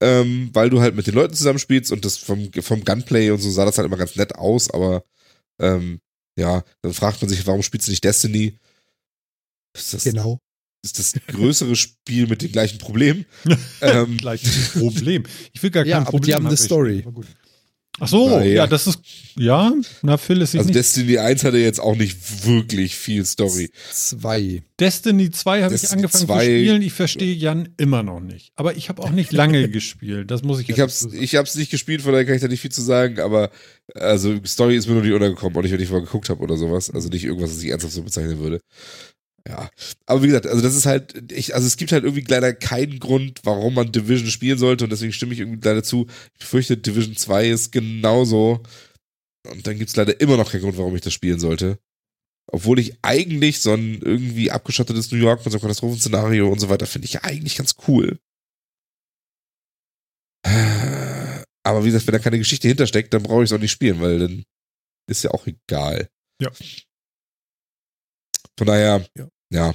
Ähm, 0.00 0.50
weil 0.52 0.70
du 0.70 0.80
halt 0.80 0.96
mit 0.96 1.06
den 1.06 1.14
Leuten 1.14 1.34
zusammenspielst 1.34 1.92
und 1.92 2.04
das 2.04 2.16
vom, 2.16 2.50
vom 2.60 2.84
Gunplay 2.84 3.30
und 3.30 3.38
so 3.38 3.50
sah 3.50 3.64
das 3.64 3.78
halt 3.78 3.86
immer 3.86 3.96
ganz 3.98 4.16
nett 4.16 4.34
aus, 4.34 4.70
aber 4.70 5.04
ähm, 5.60 6.00
ja, 6.36 6.64
dann 6.82 6.92
fragt 6.92 7.20
man 7.20 7.28
sich, 7.28 7.46
warum 7.46 7.62
spielst 7.62 7.86
du 7.86 7.92
nicht 7.92 8.04
Destiny? 8.04 8.58
Ist 9.78 9.94
das, 9.94 10.04
genau. 10.04 10.38
ist 10.84 10.98
das 10.98 11.12
größere 11.28 11.76
Spiel 11.76 12.26
mit 12.26 12.42
den 12.42 12.52
gleichen 12.52 12.78
Problemen? 12.78 13.24
ähm, 13.80 14.16
Gleiches 14.16 14.70
Problem. 14.72 15.24
Ich 15.52 15.62
will 15.62 15.70
gar 15.70 15.86
Ja, 15.86 15.96
kein 15.96 16.02
aber 16.02 16.10
Problem 16.10 16.26
die 16.28 16.34
haben 16.34 16.46
eine 16.46 16.54
ich- 16.54 16.60
Story. 16.60 17.04
Ach 18.00 18.06
so, 18.06 18.28
Na 18.30 18.44
ja. 18.44 18.52
ja. 18.54 18.66
das 18.68 18.86
ist, 18.86 19.00
ja, 19.36 19.72
na, 20.02 20.16
Phil 20.18 20.40
ist 20.40 20.52
sich 20.52 20.60
also 20.60 20.68
nicht. 20.68 20.76
Destiny 20.76 21.18
1 21.18 21.42
hatte 21.42 21.58
jetzt 21.58 21.80
auch 21.80 21.96
nicht 21.96 22.46
wirklich 22.46 22.94
viel 22.94 23.24
Story. 23.26 23.72
Zwei. 23.92 24.62
Destiny 24.78 25.32
2 25.32 25.64
habe 25.64 25.74
ich 25.74 25.90
angefangen 25.90 26.26
2 26.28 26.38
zu 26.38 26.44
spielen. 26.44 26.82
Ich 26.82 26.92
verstehe 26.92 27.34
Jan 27.34 27.70
immer 27.76 28.04
noch 28.04 28.20
nicht. 28.20 28.52
Aber 28.54 28.76
ich 28.76 28.88
habe 28.88 29.02
auch 29.02 29.10
nicht 29.10 29.32
lange 29.32 29.68
gespielt. 29.70 30.30
Das 30.30 30.44
muss 30.44 30.60
ich 30.60 30.68
Ich 30.68 30.78
hab's, 30.78 31.00
so 31.00 31.08
sagen. 31.08 31.20
ich 31.20 31.34
hab's 31.34 31.56
nicht 31.56 31.72
gespielt, 31.72 32.02
von 32.02 32.12
daher 32.12 32.24
kann 32.24 32.36
ich 32.36 32.40
da 32.40 32.46
nicht 32.46 32.60
viel 32.60 32.70
zu 32.70 32.82
sagen, 32.82 33.18
aber 33.18 33.50
also 33.96 34.38
Story 34.46 34.76
ist 34.76 34.86
mir 34.86 34.94
noch 34.94 35.02
nicht 35.02 35.12
untergekommen, 35.14 35.56
auch 35.58 35.62
nicht, 35.62 35.72
wenn 35.72 35.80
ich 35.80 35.90
mal 35.90 36.00
geguckt 36.00 36.28
habe 36.28 36.40
oder 36.40 36.56
sowas. 36.56 36.90
Also 36.90 37.08
nicht 37.08 37.24
irgendwas, 37.24 37.50
was 37.50 37.62
ich 37.64 37.70
ernsthaft 37.70 37.94
so 37.94 38.02
bezeichnen 38.04 38.38
würde. 38.38 38.60
Ja. 39.48 39.70
Aber 40.06 40.22
wie 40.22 40.26
gesagt, 40.26 40.46
also 40.46 40.60
das 40.62 40.74
ist 40.76 40.84
halt, 40.84 41.32
ich, 41.32 41.54
also 41.54 41.66
es 41.66 41.78
gibt 41.78 41.92
halt 41.92 42.04
irgendwie 42.04 42.24
leider 42.28 42.52
keinen 42.52 42.98
Grund, 42.98 43.40
warum 43.44 43.74
man 43.74 43.90
Division 43.90 44.30
spielen 44.30 44.58
sollte 44.58 44.84
und 44.84 44.90
deswegen 44.90 45.12
stimme 45.12 45.32
ich 45.32 45.40
irgendwie 45.40 45.66
leider 45.66 45.82
zu. 45.82 46.06
Ich 46.34 46.40
befürchte, 46.40 46.76
Division 46.76 47.16
2 47.16 47.48
ist 47.48 47.72
genauso. 47.72 48.62
Und 49.50 49.66
dann 49.66 49.78
gibt's 49.78 49.96
leider 49.96 50.20
immer 50.20 50.36
noch 50.36 50.52
keinen 50.52 50.60
Grund, 50.60 50.76
warum 50.76 50.94
ich 50.94 51.00
das 51.00 51.14
spielen 51.14 51.40
sollte. 51.40 51.78
Obwohl 52.50 52.78
ich 52.78 52.98
eigentlich 53.02 53.60
so 53.60 53.72
ein 53.72 54.00
irgendwie 54.02 54.50
abgeschottetes 54.50 55.10
New 55.10 55.18
York 55.18 55.44
mit 55.44 55.52
so 55.52 55.58
einem 55.58 55.62
Katastrophenszenario 55.62 56.50
und 56.50 56.58
so 56.58 56.68
weiter 56.68 56.86
finde 56.86 57.06
ich 57.06 57.14
ja 57.14 57.24
eigentlich 57.24 57.56
ganz 57.56 57.76
cool. 57.88 58.18
Aber 61.64 61.84
wie 61.84 61.88
gesagt, 61.88 62.06
wenn 62.06 62.12
da 62.12 62.18
keine 62.18 62.38
Geschichte 62.38 62.68
hintersteckt, 62.68 63.12
dann 63.12 63.22
brauche 63.22 63.42
ich 63.42 63.50
es 63.50 63.52
auch 63.52 63.60
nicht 63.60 63.72
spielen, 63.72 64.00
weil 64.00 64.18
dann 64.18 64.44
ist 65.08 65.22
ja 65.24 65.30
auch 65.30 65.46
egal. 65.46 66.08
Ja. 66.40 66.50
Von 68.58 68.66
daher, 68.66 69.06
Ja. 69.16 69.28
Ja, 69.52 69.74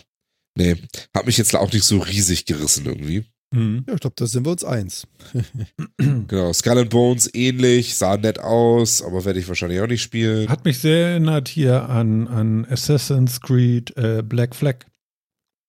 nee, 0.58 0.76
hat 1.16 1.26
mich 1.26 1.38
jetzt 1.38 1.56
auch 1.56 1.72
nicht 1.72 1.84
so 1.86 2.00
riesig 2.00 2.46
gerissen 2.46 2.86
irgendwie. 2.86 3.26
Mhm. 3.54 3.84
Ja, 3.88 3.94
ich 3.94 4.00
glaube, 4.00 4.16
da 4.18 4.26
sind 4.26 4.46
wir 4.46 4.52
uns 4.52 4.64
eins. 4.64 5.08
Genau, 6.28 6.52
Skull 6.54 6.80
and 6.80 6.90
Bones 6.90 7.30
ähnlich, 7.34 7.96
sah 7.96 8.18
nett 8.18 8.40
aus, 8.40 9.02
aber 9.04 9.26
werde 9.26 9.40
ich 9.40 9.48
wahrscheinlich 9.48 9.80
auch 9.80 9.88
nicht 9.88 10.02
spielen. 10.02 10.50
Hat 10.50 10.66
mich 10.66 10.80
sehr 10.80 11.10
erinnert 11.10 11.48
hier 11.50 11.88
an, 11.90 12.28
an 12.28 12.66
Assassin's 12.66 13.42
Creed 13.42 13.96
äh, 13.98 14.24
Black 14.24 14.56
Flag. 14.56 14.78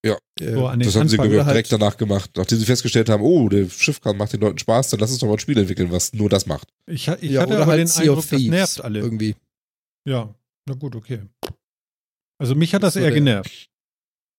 Äh, 0.02 0.52
So 0.56 0.68
Das 0.76 0.96
haben 0.96 1.08
sie 1.08 1.16
halt- 1.18 1.30
direkt 1.30 1.70
danach 1.72 1.96
gemacht. 1.96 2.30
Nachdem 2.36 2.58
sie 2.58 2.64
festgestellt 2.66 3.08
haben, 3.08 3.22
oh, 3.22 3.48
der 3.48 3.68
Schiffkran 3.70 4.16
macht 4.16 4.32
den 4.32 4.40
Leuten 4.40 4.58
Spaß, 4.58 4.90
dann 4.90 5.00
lass 5.00 5.10
uns 5.12 5.20
doch 5.20 5.28
mal 5.28 5.34
ein 5.34 5.38
Spiel 5.38 5.56
entwickeln, 5.56 5.92
was 5.92 6.12
nur 6.12 6.28
das 6.28 6.46
macht. 6.46 6.68
Ich, 6.90 7.06
ich 7.08 7.30
ja, 7.30 7.42
hatte 7.42 7.54
aber 7.56 7.66
halt 7.66 7.78
den 7.80 7.86
Sea 7.86 8.02
Eindruck, 8.02 8.28
das 8.28 8.40
nervt 8.42 8.80
alle. 8.82 8.98
Irgendwie. 8.98 9.36
Ja, 10.08 10.34
na 10.68 10.74
gut, 10.74 10.96
okay. 10.96 11.20
Also 12.40 12.54
mich 12.56 12.74
hat 12.74 12.82
das 12.82 12.94
So 12.94 13.00
eher 13.00 13.06
der- 13.06 13.14
genervt. 13.14 13.68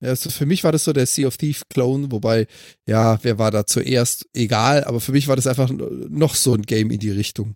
Ja, 0.01 0.09
also 0.09 0.29
für 0.29 0.45
mich 0.45 0.63
war 0.63 0.71
das 0.71 0.83
so 0.83 0.93
der 0.93 1.05
Sea 1.05 1.27
of 1.27 1.37
Thief 1.37 1.63
Clone, 1.69 2.11
wobei, 2.11 2.47
ja, 2.87 3.17
wer 3.23 3.39
war 3.39 3.51
da 3.51 3.65
zuerst? 3.65 4.27
Egal, 4.33 4.83
aber 4.83 4.99
für 4.99 5.13
mich 5.13 5.27
war 5.27 5.35
das 5.35 5.47
einfach 5.47 5.71
noch 5.71 6.35
so 6.35 6.53
ein 6.53 6.63
Game 6.63 6.91
in 6.91 6.99
die 6.99 7.11
Richtung. 7.11 7.55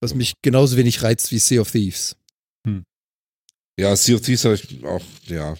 Was 0.00 0.14
mich 0.14 0.34
genauso 0.42 0.76
wenig 0.76 1.02
reizt 1.02 1.32
wie 1.32 1.38
Sea 1.38 1.60
of 1.60 1.70
Thieves. 1.70 2.16
Ja, 3.80 3.96
Sea 3.96 4.16
of 4.16 4.20
Thieves 4.20 4.44
habe 4.44 4.56
ich 4.56 4.84
auch, 4.84 5.02
ja. 5.26 5.56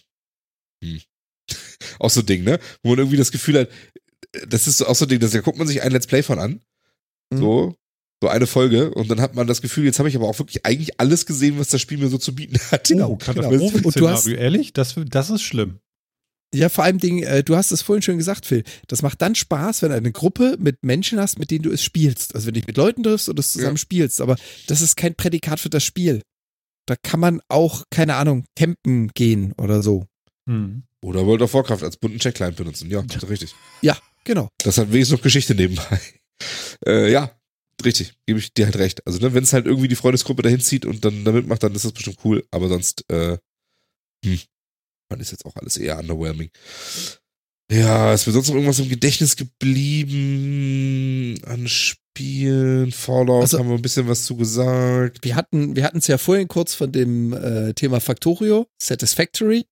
Hm. 0.84 1.00
auch 1.98 2.10
so 2.10 2.20
ein 2.20 2.26
Ding, 2.26 2.44
ne? 2.44 2.58
Wo 2.82 2.90
man 2.90 2.98
irgendwie 2.98 3.16
das 3.16 3.32
Gefühl 3.32 3.60
hat, 3.60 3.70
das 4.46 4.66
ist 4.66 4.78
so 4.78 4.86
auch 4.86 4.94
so 4.94 5.06
ein 5.06 5.08
Ding, 5.08 5.20
das, 5.20 5.30
da 5.30 5.40
guckt 5.40 5.56
man 5.56 5.66
sich 5.66 5.80
ein 5.80 5.90
Let's 5.90 6.06
Play 6.06 6.22
von 6.22 6.38
an. 6.38 6.60
Mhm. 7.32 7.38
So. 7.38 7.76
So 8.22 8.28
eine 8.28 8.46
Folge 8.46 8.90
und 8.92 9.10
dann 9.10 9.20
hat 9.20 9.34
man 9.34 9.46
das 9.46 9.62
Gefühl, 9.62 9.84
jetzt 9.84 9.98
habe 9.98 10.08
ich 10.08 10.14
aber 10.16 10.28
auch 10.28 10.38
wirklich 10.38 10.66
eigentlich 10.66 11.00
alles 11.00 11.24
gesehen, 11.24 11.58
was 11.58 11.68
das 11.68 11.80
Spiel 11.80 11.96
mir 11.98 12.08
so 12.08 12.18
zu 12.18 12.34
bieten 12.34 12.58
hat. 12.70 12.88
Genau, 12.88 13.12
oh, 13.12 13.16
genau. 13.16 13.48
Katastrophenszenario, 13.50 14.16
Und 14.16 14.26
du 14.26 14.30
ehrlich? 14.32 14.72
Das, 14.74 14.94
das 15.08 15.30
ist 15.30 15.42
schlimm. 15.42 15.78
Ja, 16.52 16.68
vor 16.68 16.82
allem 16.84 16.98
Ding, 16.98 17.22
äh, 17.22 17.44
du 17.44 17.54
hast 17.56 17.70
es 17.70 17.80
vorhin 17.80 18.02
schon 18.02 18.18
gesagt, 18.18 18.44
Phil. 18.44 18.64
Das 18.88 19.02
macht 19.02 19.22
dann 19.22 19.36
Spaß, 19.36 19.82
wenn 19.82 19.90
du 19.90 19.96
eine 19.96 20.10
Gruppe 20.12 20.56
mit 20.58 20.84
Menschen 20.84 21.20
hast, 21.20 21.38
mit 21.38 21.50
denen 21.50 21.62
du 21.62 21.70
es 21.70 21.82
spielst. 21.82 22.34
Also 22.34 22.46
wenn 22.46 22.54
du 22.54 22.60
dich 22.60 22.66
mit 22.66 22.76
Leuten 22.76 23.02
triffst 23.04 23.28
und 23.28 23.38
es 23.38 23.52
zusammen 23.52 23.76
Ja. 23.76 23.78
spielst. 23.78 24.20
Aber 24.20 24.36
das 24.66 24.80
ist 24.82 24.96
kein 24.96 25.14
Prädikat 25.14 25.60
für 25.60 25.70
das 25.70 25.84
Spiel. 25.84 26.22
Da 26.86 26.96
kann 26.96 27.20
man 27.20 27.40
auch, 27.48 27.84
keine 27.90 28.16
Ahnung, 28.16 28.44
campen 28.56 29.08
gehen 29.14 29.52
oder 29.58 29.80
so. 29.82 30.06
Hm. 30.48 30.82
Oder 31.02 31.24
World 31.24 31.42
of 31.42 31.54
Warcraft 31.54 31.84
als 31.84 31.96
bunten 31.96 32.18
Checkline 32.18 32.52
benutzen. 32.52 32.90
Ja, 32.90 33.00
richtig. 33.28 33.54
Ja, 33.80 33.96
genau. 34.24 34.48
Das 34.58 34.76
hat 34.76 34.90
wenigstens 34.92 35.16
noch 35.18 35.22
Geschichte 35.22 35.54
nebenbei. 35.54 36.00
Äh, 36.86 37.12
ja, 37.12 37.38
richtig. 37.84 38.14
Gebe 38.26 38.38
ich 38.38 38.52
dir 38.54 38.64
halt 38.66 38.76
recht. 38.76 39.06
Also, 39.06 39.18
ne, 39.20 39.34
wenn 39.34 39.44
es 39.44 39.52
halt 39.52 39.66
irgendwie 39.66 39.88
die 39.88 39.96
Freundesgruppe 39.96 40.42
dahin 40.42 40.60
zieht 40.60 40.86
und 40.86 41.04
dann 41.04 41.24
damit 41.24 41.46
macht, 41.46 41.62
dann 41.62 41.74
ist 41.74 41.84
das 41.84 41.92
bestimmt 41.92 42.18
cool. 42.24 42.46
Aber 42.50 42.68
sonst, 42.68 43.04
äh, 43.10 43.36
hm. 44.24 44.40
Man 45.10 45.20
ist 45.20 45.32
jetzt 45.32 45.44
auch 45.44 45.56
alles 45.56 45.76
eher 45.76 45.98
underwhelming. 45.98 46.50
Ja, 47.72 48.14
ist 48.14 48.26
mir 48.26 48.32
sonst 48.32 48.48
noch 48.48 48.54
irgendwas 48.54 48.78
im 48.78 48.88
Gedächtnis 48.88 49.36
geblieben 49.36 51.38
an 51.44 51.68
Spielen? 51.68 52.92
Fallout 52.92 53.42
Also- 53.42 53.58
haben 53.58 53.68
wir 53.68 53.76
ein 53.76 53.82
bisschen 53.82 54.08
was 54.08 54.24
zu 54.24 54.36
gesagt. 54.36 55.24
Wir 55.24 55.36
hatten 55.36 55.76
wir 55.76 55.84
hatten 55.84 55.98
es 55.98 56.06
ja 56.06 56.18
vorhin 56.18 56.48
kurz 56.48 56.74
von 56.74 56.92
dem 56.92 57.32
äh, 57.32 57.72
Thema 57.74 58.00
Factorio, 58.00 58.66
Satisfactory, 58.80 59.66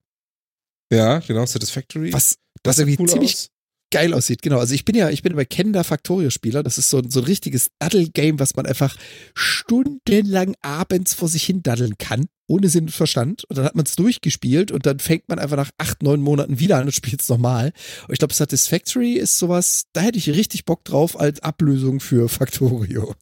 Ja, 0.92 1.18
genau, 1.20 1.46
Satisfactory. 1.46 2.12
was, 2.12 2.38
das 2.62 2.76
was 2.76 2.78
irgendwie 2.80 3.00
cool 3.02 3.08
ziemlich 3.08 3.34
aus. 3.34 3.50
Geil 3.90 4.12
aussieht. 4.14 4.42
Genau, 4.42 4.58
also 4.58 4.74
ich 4.74 4.84
bin 4.84 4.94
ja, 4.94 5.10
ich 5.10 5.22
bin 5.22 5.34
bei 5.34 5.44
Kenda 5.44 5.82
Factorio-Spieler. 5.82 6.62
Das 6.62 6.78
ist 6.78 6.90
so, 6.90 6.98
ein- 6.98 7.10
so 7.10 7.20
ein 7.20 7.24
richtiges 7.26 7.68
Daddle-Game, 7.78 8.38
was 8.38 8.54
man 8.56 8.66
einfach 8.66 8.96
stundenlang 9.34 10.54
abends 10.62 11.14
vor 11.14 11.28
sich 11.28 11.44
hin 11.44 11.62
daddeln 11.62 11.96
kann, 11.98 12.26
ohne 12.48 12.68
Sinn 12.68 12.84
und 12.84 12.90
Verstand. 12.90 13.44
Und 13.48 13.56
dann 13.58 13.64
hat 13.64 13.74
man 13.74 13.84
es 13.86 13.96
durchgespielt 13.96 14.70
und 14.70 14.86
dann 14.86 14.98
fängt 14.98 15.28
man 15.28 15.38
einfach 15.38 15.56
nach 15.56 15.70
acht, 15.78 16.02
neun 16.02 16.20
Monaten 16.20 16.58
wieder 16.58 16.76
an 16.78 16.84
und 16.86 16.92
spielt 16.92 17.20
es 17.22 17.28
nochmal. 17.28 17.72
Und 18.06 18.12
ich 18.12 18.18
glaube, 18.18 18.34
Satisfactory 18.34 19.14
ist 19.14 19.38
sowas, 19.38 19.84
da 19.92 20.00
hätte 20.02 20.18
ich 20.18 20.28
richtig 20.30 20.64
Bock 20.64 20.84
drauf 20.84 21.18
als 21.18 21.40
Ablösung 21.40 22.00
für 22.00 22.28
Factorio. 22.28 23.14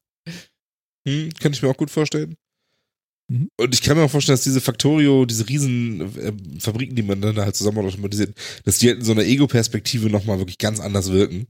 Hm, 1.07 1.31
kann 1.41 1.53
ich 1.53 1.63
mir 1.63 1.69
auch 1.71 1.77
gut 1.77 1.91
vorstellen. 1.91 2.37
Mhm. 3.29 3.49
Und 3.57 3.75
ich 3.75 3.83
kann 3.83 3.97
mir 3.97 4.05
auch 4.05 4.11
vorstellen, 4.11 4.35
dass 4.35 4.45
diese 4.45 4.61
Factorio, 4.61 5.25
diese 5.25 5.49
riesen 5.49 6.01
äh, 6.17 6.33
Fabriken, 6.61 6.95
die 6.95 7.03
man 7.03 7.21
dann 7.21 7.37
halt 7.37 7.57
zusammen 7.57 7.79
automatisiert, 7.79 8.35
dass 8.65 8.79
die 8.79 8.89
halt 8.89 8.99
in 8.99 9.05
so 9.05 9.13
einer 9.13 9.25
Ego-Perspektive 9.25 10.11
nochmal 10.11 10.39
wirklich 10.39 10.59
ganz 10.59 10.81
anders 10.81 11.11
wirken. 11.11 11.47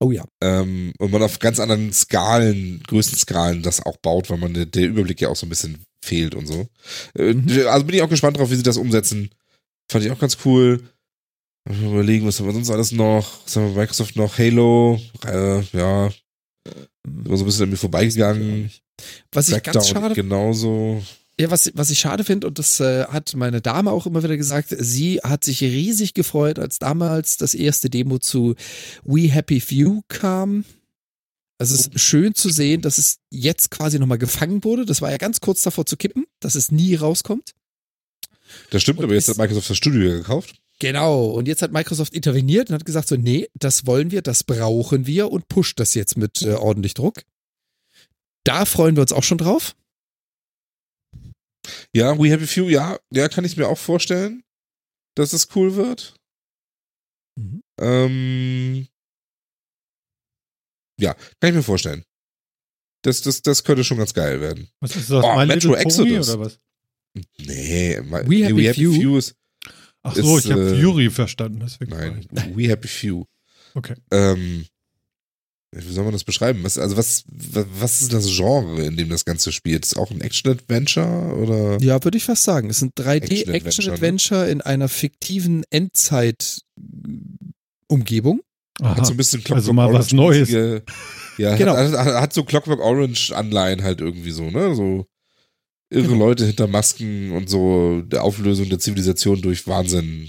Oh 0.00 0.10
ja. 0.10 0.24
Ähm, 0.42 0.92
und 0.98 1.12
man 1.12 1.22
auf 1.22 1.38
ganz 1.38 1.60
anderen 1.60 1.92
Skalen, 1.92 2.82
größten 2.86 3.16
Skalen 3.16 3.62
das 3.62 3.84
auch 3.84 3.96
baut, 3.98 4.28
weil 4.28 4.38
man 4.38 4.54
der, 4.54 4.66
der 4.66 4.88
Überblick 4.88 5.20
ja 5.20 5.28
auch 5.28 5.36
so 5.36 5.46
ein 5.46 5.50
bisschen 5.50 5.84
fehlt 6.04 6.34
und 6.34 6.46
so. 6.46 6.66
Äh, 7.14 7.34
Mhm. 7.34 7.66
Also 7.68 7.86
bin 7.86 7.94
ich 7.94 8.02
auch 8.02 8.08
gespannt 8.08 8.36
drauf, 8.36 8.50
wie 8.50 8.56
sie 8.56 8.62
das 8.62 8.76
umsetzen. 8.76 9.30
Fand 9.90 10.04
ich 10.04 10.10
auch 10.10 10.18
ganz 10.18 10.38
cool. 10.44 10.82
Mal 11.66 11.92
überlegen, 11.92 12.26
was 12.26 12.38
haben 12.38 12.46
wir 12.46 12.52
sonst 12.52 12.70
alles 12.70 12.92
noch? 12.92 13.44
Was 13.44 13.56
haben 13.56 13.74
wir 13.74 13.80
Microsoft 13.80 14.16
noch? 14.16 14.36
Halo, 14.36 15.00
äh, 15.26 15.62
ja, 15.72 16.10
immer 17.04 17.36
so 17.36 17.44
ein 17.44 17.46
bisschen 17.46 17.64
an 17.64 17.70
mir 17.70 17.76
vorbeigegangen. 17.76 18.70
Was 19.32 19.48
ich 19.48 19.62
ganz 19.62 19.86
Crackdown 19.86 20.02
schade 20.02 20.14
genauso. 20.14 21.02
Ja, 21.38 21.50
was, 21.50 21.72
was 21.74 21.90
ich 21.90 21.98
schade 21.98 22.22
finde, 22.22 22.46
und 22.46 22.60
das 22.60 22.78
äh, 22.78 23.06
hat 23.06 23.34
meine 23.34 23.60
Dame 23.60 23.90
auch 23.90 24.06
immer 24.06 24.22
wieder 24.22 24.36
gesagt, 24.36 24.68
sie 24.78 25.18
hat 25.18 25.42
sich 25.42 25.62
riesig 25.62 26.14
gefreut, 26.14 26.60
als 26.60 26.78
damals 26.78 27.36
das 27.38 27.54
erste 27.54 27.90
Demo 27.90 28.18
zu 28.18 28.54
We 29.02 29.22
Happy 29.22 29.60
Few 29.60 30.02
kam. 30.06 30.64
Also 31.58 31.74
es 31.74 31.86
ist 31.86 32.00
schön 32.00 32.34
zu 32.34 32.50
sehen, 32.50 32.82
dass 32.82 32.98
es 32.98 33.18
jetzt 33.30 33.70
quasi 33.70 33.98
nochmal 33.98 34.18
gefangen 34.18 34.62
wurde. 34.62 34.84
Das 34.84 35.02
war 35.02 35.10
ja 35.10 35.16
ganz 35.16 35.40
kurz 35.40 35.62
davor 35.62 35.86
zu 35.86 35.96
kippen, 35.96 36.26
dass 36.38 36.54
es 36.54 36.70
nie 36.70 36.94
rauskommt. 36.94 37.52
Das 38.70 38.82
stimmt, 38.82 39.00
Und 39.00 39.06
aber 39.06 39.14
jetzt 39.14 39.28
hat 39.28 39.38
Microsoft 39.38 39.70
das 39.70 39.76
Studio 39.76 40.10
gekauft. 40.10 40.54
Genau. 40.78 41.26
Und 41.26 41.48
jetzt 41.48 41.62
hat 41.62 41.72
Microsoft 41.72 42.14
interveniert 42.14 42.68
und 42.68 42.74
hat 42.74 42.84
gesagt 42.84 43.08
so, 43.08 43.16
nee, 43.16 43.48
das 43.54 43.86
wollen 43.86 44.10
wir, 44.10 44.22
das 44.22 44.44
brauchen 44.44 45.06
wir 45.06 45.30
und 45.30 45.48
pusht 45.48 45.80
das 45.80 45.94
jetzt 45.94 46.16
mit 46.16 46.42
äh, 46.42 46.54
ordentlich 46.54 46.94
Druck. 46.94 47.22
Da 48.44 48.64
freuen 48.64 48.96
wir 48.96 49.02
uns 49.02 49.12
auch 49.12 49.22
schon 49.22 49.38
drauf. 49.38 49.74
Ja, 51.94 52.18
We 52.18 52.30
Happy 52.30 52.46
Few, 52.46 52.68
ja, 52.68 52.98
ja, 53.10 53.28
kann 53.28 53.44
ich 53.44 53.56
mir 53.56 53.68
auch 53.68 53.78
vorstellen, 53.78 54.44
dass 55.16 55.32
es 55.32 55.48
cool 55.56 55.76
wird. 55.76 56.14
Mhm. 57.36 57.62
Ähm, 57.80 58.88
ja, 61.00 61.14
kann 61.40 61.50
ich 61.50 61.54
mir 61.54 61.62
vorstellen. 61.62 62.04
Das, 63.02 63.22
das, 63.22 63.42
das 63.42 63.64
könnte 63.64 63.84
schon 63.84 63.98
ganz 63.98 64.14
geil 64.14 64.40
werden. 64.40 64.68
Was 64.80 64.96
ist 64.96 65.10
das? 65.10 65.24
Oh, 65.24 65.36
My 65.36 65.46
Metro 65.46 65.74
Little 65.74 65.82
Pony 65.94 66.14
Exodus. 66.14 66.28
oder 66.30 66.40
was? 66.46 66.60
Nee, 67.38 68.00
my, 68.02 68.28
We 68.28 68.44
Happy 68.46 68.72
Few? 68.74 69.16
ist, 69.16 69.36
Ach 70.02 70.14
so, 70.14 70.36
Ist, 70.36 70.44
ich 70.46 70.52
habe 70.52 70.76
äh, 70.76 70.82
Fury 70.82 71.10
verstanden. 71.10 71.60
Deswegen 71.60 71.90
nein, 71.90 72.26
We 72.54 72.68
Happy 72.68 72.88
Few. 72.88 73.24
Okay. 73.74 73.94
Ähm, 74.10 74.66
wie 75.76 75.92
soll 75.92 76.04
man 76.04 76.12
das 76.12 76.24
beschreiben? 76.24 76.60
Was, 76.62 76.78
also 76.78 76.96
was, 76.96 77.24
was, 77.28 78.02
ist 78.02 78.12
das 78.12 78.26
Genre, 78.28 78.82
in 78.84 78.96
dem 78.96 79.08
das 79.08 79.24
Ganze 79.24 79.50
spielt? 79.52 79.84
Ist 79.84 79.96
auch 79.96 80.10
ein 80.10 80.20
Action-Adventure 80.20 81.34
oder? 81.36 81.78
Ja, 81.82 82.02
würde 82.04 82.18
ich 82.18 82.24
fast 82.24 82.44
sagen. 82.44 82.70
Es 82.70 82.78
sind 82.78 82.92
Action-Adventure, 82.98 83.56
3D-Action-Adventure 83.56 84.48
in 84.50 84.60
einer 84.60 84.88
fiktiven 84.88 85.64
Endzeit-Umgebung. 85.70 88.40
Hat 88.82 89.06
so 89.06 89.12
ein 89.12 89.16
bisschen 89.16 89.42
Clockwork 89.44 89.62
Also 89.62 89.72
mal 89.72 89.92
was 89.92 90.12
Orange-mäßige- 90.12 90.82
Ja, 91.38 91.56
Genau. 91.56 91.76
hat, 91.76 91.92
hat, 91.92 92.14
hat 92.22 92.32
so 92.32 92.44
Clockwork 92.44 92.80
Orange-Anleihen 92.80 93.82
halt 93.82 94.00
irgendwie 94.00 94.30
so, 94.32 94.50
ne? 94.50 94.74
So 94.74 95.06
irre 95.90 96.08
Genau. 96.08 96.26
Leute 96.26 96.44
hinter 96.46 96.66
Masken 96.66 97.32
und 97.32 97.48
so 97.48 98.02
der 98.02 98.24
Auflösung 98.24 98.68
der 98.68 98.78
Zivilisation 98.80 99.40
durch 99.42 99.66
Wahnsinn. 99.66 100.28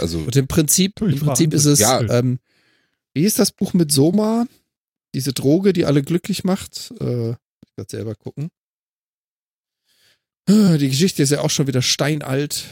Also, 0.00 0.18
Und 0.18 0.36
im 0.36 0.46
Prinzip, 0.46 1.00
im 1.00 1.18
Prinzip 1.18 1.54
ist 1.54 1.64
es, 1.66 1.78
Ja. 1.78 2.00
ähm, 2.02 2.38
wie 3.14 3.24
ist 3.24 3.38
das 3.38 3.52
Buch 3.52 3.72
mit 3.72 3.92
Soma? 3.92 4.46
Diese 5.14 5.32
Droge, 5.32 5.72
die 5.72 5.84
alle 5.84 6.02
glücklich 6.02 6.44
macht. 6.44 6.92
Äh, 7.00 7.30
ich 7.30 7.76
werde 7.76 7.90
selber 7.90 8.14
gucken. 8.14 8.50
Die 10.48 10.88
Geschichte 10.88 11.22
ist 11.22 11.30
ja 11.30 11.40
auch 11.40 11.50
schon 11.50 11.66
wieder 11.66 11.80
steinalt. 11.80 12.66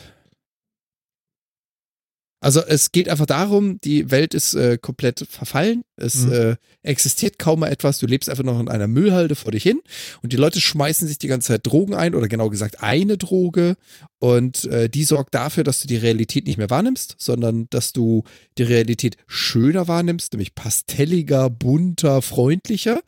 Also 2.42 2.60
es 2.60 2.90
geht 2.90 3.08
einfach 3.08 3.26
darum, 3.26 3.80
die 3.82 4.10
Welt 4.10 4.34
ist 4.34 4.54
äh, 4.54 4.76
komplett 4.76 5.24
verfallen. 5.30 5.84
Es 5.96 6.16
Mhm. 6.26 6.32
äh, 6.32 6.56
existiert 6.82 7.38
kaum 7.38 7.60
mehr 7.60 7.70
etwas. 7.70 8.00
Du 8.00 8.06
lebst 8.06 8.28
einfach 8.28 8.42
noch 8.42 8.58
in 8.58 8.68
einer 8.68 8.88
Müllhalde 8.88 9.36
vor 9.36 9.52
dich 9.52 9.62
hin 9.62 9.80
und 10.22 10.32
die 10.32 10.36
Leute 10.36 10.60
schmeißen 10.60 11.06
sich 11.06 11.18
die 11.18 11.28
ganze 11.28 11.48
Zeit 11.48 11.64
Drogen 11.66 11.94
ein 11.94 12.16
oder 12.16 12.26
genau 12.26 12.50
gesagt 12.50 12.82
eine 12.82 13.16
Droge 13.16 13.76
und 14.18 14.64
äh, 14.64 14.88
die 14.88 15.04
sorgt 15.04 15.34
dafür, 15.36 15.62
dass 15.62 15.80
du 15.80 15.86
die 15.86 15.96
Realität 15.96 16.46
nicht 16.46 16.58
mehr 16.58 16.68
wahrnimmst, 16.70 17.14
sondern 17.18 17.68
dass 17.70 17.92
du 17.92 18.24
die 18.58 18.64
Realität 18.64 19.16
schöner 19.28 19.86
wahrnimmst, 19.86 20.32
nämlich 20.32 20.56
pastelliger, 20.56 21.48
bunter, 21.48 22.22
freundlicher 22.22 23.00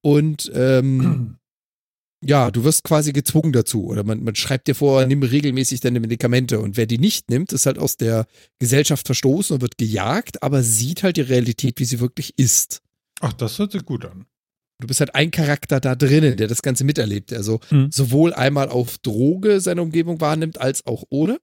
und 0.00 0.50
ähm, 0.54 1.36
ja, 2.24 2.50
du 2.50 2.64
wirst 2.64 2.82
quasi 2.84 3.12
gezwungen 3.12 3.52
dazu 3.52 3.86
oder 3.86 4.02
man, 4.04 4.22
man 4.24 4.34
schreibt 4.34 4.68
dir 4.68 4.74
vor, 4.74 5.04
nimm 5.06 5.22
regelmäßig 5.22 5.80
deine 5.80 6.00
Medikamente 6.00 6.58
und 6.60 6.76
wer 6.76 6.86
die 6.86 6.98
nicht 6.98 7.30
nimmt, 7.30 7.52
ist 7.52 7.66
halt 7.66 7.78
aus 7.78 7.96
der 7.96 8.26
Gesellschaft 8.58 9.06
verstoßen 9.06 9.54
und 9.54 9.60
wird 9.60 9.78
gejagt, 9.78 10.42
aber 10.42 10.62
sieht 10.62 11.02
halt 11.02 11.16
die 11.18 11.22
Realität, 11.22 11.78
wie 11.78 11.84
sie 11.84 12.00
wirklich 12.00 12.38
ist. 12.38 12.80
Ach, 13.20 13.32
das 13.32 13.58
hört 13.58 13.72
sich 13.72 13.84
gut 13.84 14.04
an. 14.04 14.26
Du 14.78 14.86
bist 14.86 15.00
halt 15.00 15.14
ein 15.14 15.30
Charakter 15.30 15.80
da 15.80 15.94
drinnen, 15.94 16.36
der 16.36 16.48
das 16.48 16.60
Ganze 16.62 16.84
miterlebt. 16.84 17.32
Also 17.32 17.60
Mhm. 17.70 17.90
sowohl 17.90 18.34
einmal 18.34 18.68
auf 18.68 18.98
Droge 18.98 19.60
seine 19.60 19.80
Umgebung 19.82 20.20
wahrnimmt, 20.20 20.60
als 20.60 20.84
auch 20.86 21.04
ohne. 21.08 21.38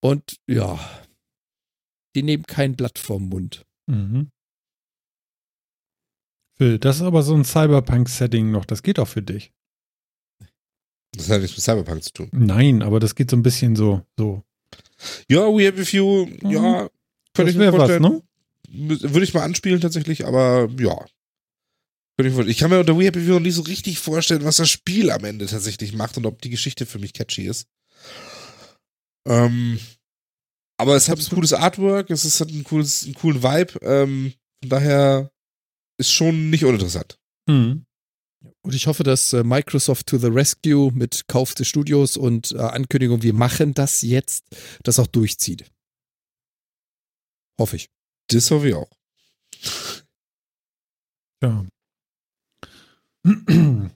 Und 0.00 0.36
ja, 0.46 0.78
die 2.14 2.22
nehmen 2.22 2.44
kein 2.44 2.76
Blatt 2.76 2.98
vom 2.98 3.28
Mund. 3.28 3.64
Mhm. 3.86 4.28
Phil, 6.56 6.78
das 6.78 6.96
ist 6.96 7.02
aber 7.02 7.22
so 7.22 7.34
ein 7.34 7.44
Cyberpunk-Setting 7.44 8.50
noch. 8.50 8.64
Das 8.64 8.82
geht 8.82 8.98
auch 8.98 9.08
für 9.08 9.22
dich. 9.22 9.52
das 11.14 11.28
hat 11.28 11.42
nichts 11.42 11.56
mit 11.56 11.64
Cyberpunk 11.64 12.02
zu 12.02 12.12
tun. 12.12 12.28
Nein, 12.32 12.82
aber 12.82 12.98
das 13.00 13.14
geht 13.14 13.30
so 13.30 13.36
ein 13.36 13.42
bisschen 13.42 13.76
so. 13.76 14.02
so. 14.16 14.42
Ja, 15.28 15.42
We 15.42 15.64
Happy 15.64 15.84
Few, 15.84 16.26
ja, 16.42 16.88
könnte 17.34 17.50
ich 17.50 17.56
mir 17.56 17.64
wäre 17.64 17.72
was, 17.74 17.90
vorstellen. 17.90 18.02
ne? 18.02 18.22
Würde 18.68 19.24
ich 19.24 19.34
mal 19.34 19.42
anspielen 19.42 19.80
tatsächlich, 19.80 20.26
aber 20.26 20.68
ja. 20.78 21.04
Ich, 22.18 22.32
vorstellen. 22.32 22.48
ich 22.48 22.58
kann 22.58 22.70
mir 22.70 22.80
unter 22.80 22.98
We 22.98 23.04
Happy 23.04 23.20
Few 23.20 23.34
noch 23.34 23.40
nicht 23.40 23.54
so 23.54 23.62
richtig 23.62 23.98
vorstellen, 23.98 24.44
was 24.44 24.56
das 24.56 24.70
Spiel 24.70 25.10
am 25.10 25.24
Ende 25.24 25.46
tatsächlich 25.46 25.92
macht 25.92 26.16
und 26.16 26.24
ob 26.24 26.40
die 26.40 26.50
Geschichte 26.50 26.86
für 26.86 26.98
mich 26.98 27.12
catchy 27.12 27.46
ist. 27.46 27.68
Ähm, 29.28 29.78
aber 30.78 30.96
es 30.96 31.08
hat 31.08 31.18
ein 31.18 31.34
cooles 31.34 31.52
Artwork, 31.52 32.10
es 32.10 32.24
ist, 32.24 32.40
hat 32.40 32.48
ein 32.48 32.64
cooles, 32.64 33.04
einen 33.04 33.14
coolen 33.14 33.42
Vibe, 33.42 33.78
ähm, 33.82 34.32
von 34.62 34.70
daher 34.70 35.30
ist 35.98 36.12
schon 36.12 36.50
nicht 36.50 36.64
uninteressant. 36.64 37.18
Mhm. 37.46 37.86
Und 38.62 38.74
ich 38.74 38.86
hoffe, 38.86 39.02
dass 39.02 39.32
äh, 39.32 39.44
Microsoft 39.44 40.06
to 40.06 40.18
the 40.18 40.26
Rescue 40.26 40.92
mit 40.92 41.28
Kauf 41.28 41.54
des 41.54 41.68
Studios 41.68 42.16
und 42.16 42.52
äh, 42.52 42.58
Ankündigung, 42.58 43.22
wir 43.22 43.34
machen 43.34 43.74
das 43.74 44.02
jetzt, 44.02 44.44
das 44.82 44.98
auch 44.98 45.06
durchzieht. 45.06 45.70
Hoffe 47.58 47.76
ich. 47.76 47.88
Das 48.28 48.50
hoffe 48.50 48.68
ich 48.68 48.74
auch. 48.74 48.90
Ja. 51.42 51.66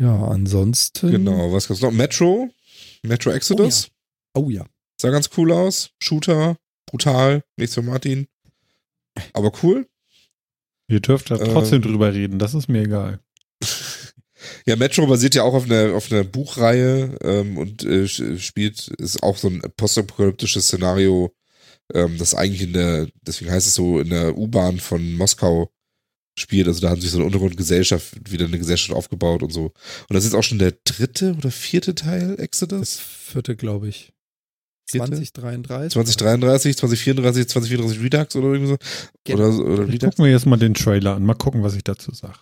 Ja, 0.00 0.28
ansonsten. 0.28 1.10
Genau, 1.10 1.52
was 1.52 1.66
gab's 1.66 1.80
noch? 1.80 1.90
Metro, 1.90 2.50
Metro 3.02 3.32
Exodus. 3.32 3.90
Oh 4.32 4.48
ja. 4.48 4.64
Sah 5.00 5.10
ganz 5.10 5.28
cool 5.36 5.50
aus. 5.50 5.90
Shooter, 6.00 6.56
brutal, 6.86 7.42
nichts 7.56 7.74
für 7.74 7.82
Martin. 7.82 8.28
Aber 9.32 9.50
cool. 9.62 9.88
Ihr 10.88 11.00
dürft 11.00 11.30
da 11.30 11.36
Äh. 11.36 11.52
trotzdem 11.52 11.82
drüber 11.82 12.12
reden. 12.12 12.38
Das 12.38 12.54
ist 12.54 12.68
mir 12.68 12.82
egal. 12.82 13.20
Ja, 14.66 14.76
Metro 14.76 15.06
basiert 15.06 15.34
ja 15.34 15.42
auch 15.42 15.54
auf 15.54 15.64
einer, 15.64 15.94
auf 15.94 16.12
einer 16.12 16.24
Buchreihe 16.24 17.18
ähm, 17.22 17.56
und 17.58 17.84
äh, 17.84 18.06
spielt, 18.06 18.88
ist 18.88 19.22
auch 19.22 19.36
so 19.36 19.48
ein 19.48 19.62
postapokalyptisches 19.76 20.66
Szenario, 20.66 21.34
ähm, 21.92 22.16
das 22.18 22.34
eigentlich 22.34 22.62
in 22.62 22.72
der, 22.72 23.08
deswegen 23.22 23.50
heißt 23.50 23.66
es 23.66 23.74
so, 23.74 23.98
in 23.98 24.10
der 24.10 24.36
U-Bahn 24.38 24.78
von 24.78 25.14
Moskau 25.14 25.70
spielt. 26.38 26.68
Also 26.68 26.80
da 26.80 26.90
haben 26.90 27.00
sich 27.00 27.10
so 27.10 27.18
eine 27.18 27.26
Untergrundgesellschaft, 27.26 28.30
wieder 28.30 28.44
eine 28.46 28.58
Gesellschaft 28.58 28.96
aufgebaut 28.96 29.42
und 29.42 29.52
so. 29.52 29.64
Und 29.66 29.74
das 30.14 30.24
ist 30.24 30.30
jetzt 30.32 30.38
auch 30.38 30.44
schon 30.44 30.58
der 30.60 30.74
dritte 30.84 31.34
oder 31.36 31.50
vierte 31.50 31.94
Teil 31.94 32.36
Das 32.36 32.38
Exodus. 32.38 32.98
vierte, 33.00 33.56
glaube 33.56 33.88
ich. 33.88 34.12
2033. 34.88 35.92
2033, 35.92 36.76
2034, 36.76 37.48
2034 37.48 38.02
Redux 38.02 38.36
oder 38.36 38.48
irgendwie 38.48 38.68
so. 38.68 38.76
Genau. 39.24 39.48
Oder, 39.48 39.72
oder 39.72 39.88
Redux. 39.88 40.16
guck 40.16 40.24
mir 40.24 40.30
jetzt 40.30 40.46
mal 40.46 40.56
den 40.56 40.74
Trailer 40.74 41.16
an. 41.16 41.24
Mal 41.24 41.34
gucken, 41.34 41.62
was 41.62 41.74
ich 41.74 41.84
dazu 41.84 42.12
sage. 42.12 42.38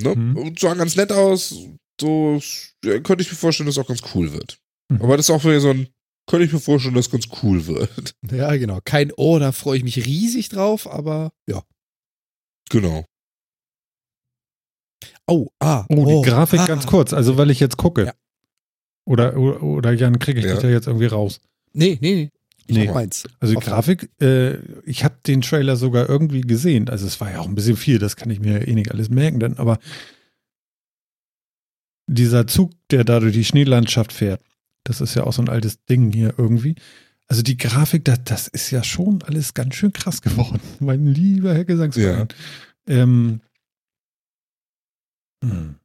Ne? 0.00 0.14
Mhm. 0.14 0.36
Und 0.36 0.58
sah 0.58 0.74
ganz 0.74 0.96
nett 0.96 1.12
aus. 1.12 1.54
So 2.00 2.40
ja, 2.84 2.98
könnte 3.00 3.22
ich 3.22 3.30
mir 3.30 3.36
vorstellen, 3.36 3.66
dass 3.66 3.76
es 3.76 3.82
auch 3.82 3.88
ganz 3.88 4.02
cool 4.14 4.32
wird. 4.32 4.58
Mhm. 4.90 5.02
Aber 5.02 5.16
das 5.16 5.28
ist 5.28 5.34
auch 5.34 5.44
wieder 5.44 5.60
so 5.60 5.70
ein, 5.70 5.88
könnte 6.26 6.46
ich 6.46 6.52
mir 6.52 6.60
vorstellen, 6.60 6.94
dass 6.94 7.06
es 7.06 7.12
ganz 7.12 7.28
cool 7.42 7.66
wird. 7.66 8.14
Ja, 8.30 8.56
genau. 8.56 8.80
Kein 8.84 9.12
Oh, 9.16 9.38
da 9.38 9.52
freue 9.52 9.78
ich 9.78 9.84
mich 9.84 10.04
riesig 10.06 10.48
drauf, 10.48 10.90
aber 10.90 11.32
ja. 11.46 11.62
Genau. 12.70 13.04
Oh, 15.26 15.48
ah. 15.60 15.84
Oh, 15.88 16.22
die 16.22 16.28
Grafik 16.28 16.60
ah. 16.60 16.66
ganz 16.66 16.86
kurz. 16.86 17.12
Also, 17.12 17.36
weil 17.36 17.50
ich 17.50 17.60
jetzt 17.60 17.76
gucke. 17.76 18.06
Ja. 18.06 18.14
Oder, 19.10 19.36
oder, 19.36 19.60
oder 19.64 19.92
Jan, 19.92 20.20
kriege 20.20 20.38
ich 20.38 20.46
Ja. 20.46 20.52
dich 20.52 20.60
da 20.62 20.68
jetzt 20.68 20.86
irgendwie 20.86 21.06
raus? 21.06 21.40
Nee, 21.72 21.98
nee, 22.00 22.14
nee. 22.14 22.30
Ich 22.68 22.76
Nee. 22.76 22.86
meins. 22.92 23.24
Also 23.40 23.54
die. 23.54 23.60
Grafik, 23.60 24.08
äh, 24.22 24.58
ich 24.84 25.02
habe 25.02 25.16
den 25.26 25.40
Trailer 25.40 25.74
sogar 25.74 26.08
irgendwie 26.08 26.42
gesehen. 26.42 26.88
Also 26.88 27.08
es 27.08 27.20
war 27.20 27.32
ja 27.32 27.40
auch 27.40 27.48
ein 27.48 27.56
bisschen 27.56 27.76
viel, 27.76 27.98
das 27.98 28.14
kann 28.14 28.30
ich 28.30 28.38
mir 28.38 28.68
eh 28.68 28.72
nicht 28.72 28.92
alles 28.92 29.10
merken, 29.10 29.40
dann, 29.40 29.54
aber 29.58 29.80
dieser 32.06 32.46
Zug, 32.46 32.70
der 32.90 33.02
da 33.02 33.18
durch 33.18 33.32
die 33.32 33.44
Schneelandschaft 33.44 34.12
fährt, 34.12 34.40
das 34.84 35.00
ist 35.00 35.16
ja 35.16 35.24
auch 35.24 35.32
so 35.32 35.42
ein 35.42 35.48
altes 35.48 35.84
Ding 35.86 36.12
hier 36.12 36.34
irgendwie. 36.38 36.76
Also 37.26 37.42
die 37.42 37.56
Grafik, 37.56 38.04
das, 38.04 38.20
das 38.24 38.46
ist 38.46 38.70
ja 38.70 38.84
schon 38.84 39.22
alles 39.24 39.54
ganz 39.54 39.74
schön 39.74 39.92
krass 39.92 40.22
geworden, 40.22 40.60
mein 40.78 41.04
lieber 41.04 41.52
Herr 41.52 41.64
Gesangsverein. 41.64 42.28
Ähm, 42.86 43.40
hm. 45.44 45.79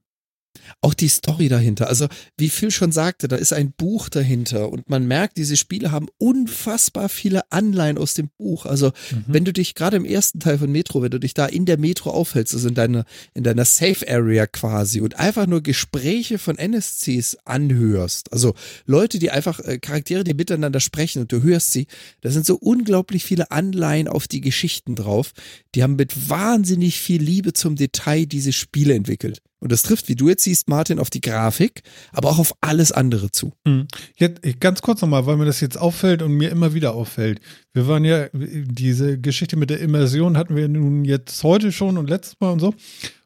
Auch 0.82 0.94
die 0.94 1.08
Story 1.08 1.50
dahinter. 1.50 1.88
Also, 1.88 2.08
wie 2.38 2.50
Phil 2.50 2.72
schon 2.72 2.92
sagte, 2.92 3.28
da 3.28 3.36
ist 3.36 3.54
ein 3.54 3.72
Buch 3.72 4.10
dahinter 4.10 4.70
und 4.70 4.90
man 4.90 5.08
merkt, 5.08 5.38
diese 5.38 5.58
Spiele 5.58 5.92
haben 5.92 6.08
unfassbar 6.18 7.10
viele 7.10 7.52
Anleihen 7.52 7.98
aus 7.98 8.14
dem 8.14 8.30
Buch. 8.38 8.66
Also, 8.66 8.92
Mhm. 9.12 9.24
wenn 9.28 9.46
du 9.46 9.54
dich 9.54 9.76
gerade 9.76 9.98
im 9.98 10.06
ersten 10.06 10.40
Teil 10.40 10.58
von 10.58 10.72
Metro, 10.72 11.02
wenn 11.02 11.12
du 11.12 11.20
dich 11.20 11.34
da 11.34 11.46
in 11.46 11.66
der 11.66 11.78
Metro 11.78 12.10
aufhältst, 12.12 12.54
also 12.54 12.68
in 12.68 12.76
deiner, 12.76 13.06
in 13.34 13.44
deiner 13.44 13.66
Safe 13.66 14.06
Area 14.08 14.48
quasi 14.48 15.02
und 15.02 15.20
einfach 15.20 15.48
nur 15.48 15.62
Gespräche 15.62 16.38
von 16.38 16.58
NSCs 16.58 17.38
anhörst, 17.46 18.32
also 18.32 18.54
Leute, 18.86 19.20
die 19.20 19.32
einfach 19.32 19.60
äh, 19.60 19.78
Charaktere, 19.80 20.24
die 20.24 20.34
miteinander 20.34 20.80
sprechen 20.80 21.22
und 21.22 21.32
du 21.32 21.42
hörst 21.44 21.72
sie, 21.72 21.88
da 22.22 22.30
sind 22.32 22.46
so 22.46 22.56
unglaublich 22.56 23.24
viele 23.24 23.52
Anleihen 23.52 24.08
auf 24.08 24.28
die 24.28 24.42
Geschichten 24.42 24.96
drauf. 24.96 25.32
Die 25.74 25.84
haben 25.84 25.96
mit 25.96 26.30
wahnsinnig 26.30 27.00
viel 27.00 27.22
Liebe 27.22 27.54
zum 27.54 27.76
Detail 27.76 28.26
diese 28.26 28.54
Spiele 28.54 28.94
entwickelt. 28.94 29.42
Und 29.60 29.72
das 29.72 29.84
trifft, 29.84 30.10
wie 30.10 30.16
du 30.16 30.30
jetzt 30.30 30.44
siehst, 30.44 30.70
Martin, 30.70 31.00
auf 31.00 31.10
die 31.10 31.22
Grafik, 31.22 31.82
aber 32.12 32.30
auch 32.30 32.40
auf 32.40 32.54
alles 32.62 32.92
andere 32.92 33.32
zu. 33.32 33.54
Hm. 33.68 33.88
Jetzt, 34.18 34.42
ganz 34.60 34.82
kurz 34.82 35.02
nochmal, 35.02 35.26
weil 35.26 35.38
mir 35.38 35.46
das 35.46 35.62
jetzt 35.62 35.78
auffällt 35.78 36.22
und 36.22 36.34
mir 36.34 36.52
immer 36.52 36.74
wieder 36.74 36.94
auffällt. 36.94 37.40
Wir 37.74 37.88
waren 37.88 38.06
ja, 38.06 38.28
diese 38.34 39.20
Geschichte 39.20 39.56
mit 39.58 39.70
der 39.70 39.80
Immersion 39.80 40.38
hatten 40.38 40.56
wir 40.56 40.68
nun 40.68 41.06
jetzt 41.06 41.42
heute 41.44 41.72
schon 41.72 41.98
und 41.98 42.10
letztes 42.10 42.40
Mal 42.40 42.52
und 42.52 42.60
so. 42.60 42.74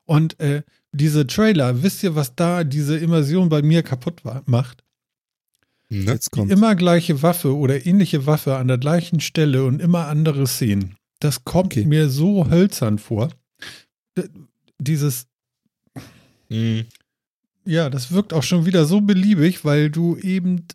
Und 0.05 0.39
äh, 0.39 0.63
diese 0.91 1.27
Trailer, 1.27 1.83
wisst 1.83 2.03
ihr, 2.03 2.15
was 2.15 2.35
da 2.35 2.63
diese 2.63 2.97
Immersion 2.97 3.49
bei 3.49 3.61
mir 3.61 3.83
kaputt 3.83 4.23
war, 4.23 4.43
macht? 4.45 4.83
Jetzt 5.89 6.31
kommt. 6.31 6.51
Immer 6.51 6.75
gleiche 6.75 7.21
Waffe 7.23 7.55
oder 7.55 7.85
ähnliche 7.85 8.25
Waffe 8.27 8.55
an 8.57 8.67
der 8.67 8.77
gleichen 8.77 9.19
Stelle 9.19 9.65
und 9.65 9.81
immer 9.81 10.07
andere 10.07 10.45
Szenen. 10.47 10.95
Das 11.19 11.43
kommt 11.43 11.73
Okay. 11.73 11.85
mir 11.85 12.09
so 12.09 12.49
hölzern 12.49 12.99
vor. 12.99 13.29
Dieses 14.79 15.25
Mhm. 16.49 16.85
Ja, 17.65 17.89
das 17.89 18.11
wirkt 18.11 18.33
auch 18.33 18.43
schon 18.43 18.65
wieder 18.65 18.85
so 18.85 19.01
beliebig, 19.01 19.63
weil 19.65 19.89
du 19.89 20.17
eben. 20.17 20.65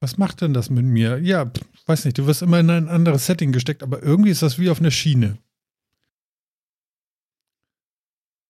Was 0.00 0.18
macht 0.18 0.40
denn 0.42 0.52
das 0.54 0.70
mit 0.70 0.84
mir? 0.84 1.18
Ja, 1.18 1.50
weiß 1.86 2.04
nicht, 2.04 2.18
du 2.18 2.26
wirst 2.26 2.42
immer 2.42 2.60
in 2.60 2.70
ein 2.70 2.88
anderes 2.88 3.26
Setting 3.26 3.50
gesteckt, 3.52 3.82
aber 3.82 4.02
irgendwie 4.02 4.30
ist 4.30 4.42
das 4.42 4.58
wie 4.58 4.68
auf 4.70 4.78
einer 4.80 4.90
Schiene. 4.90 5.38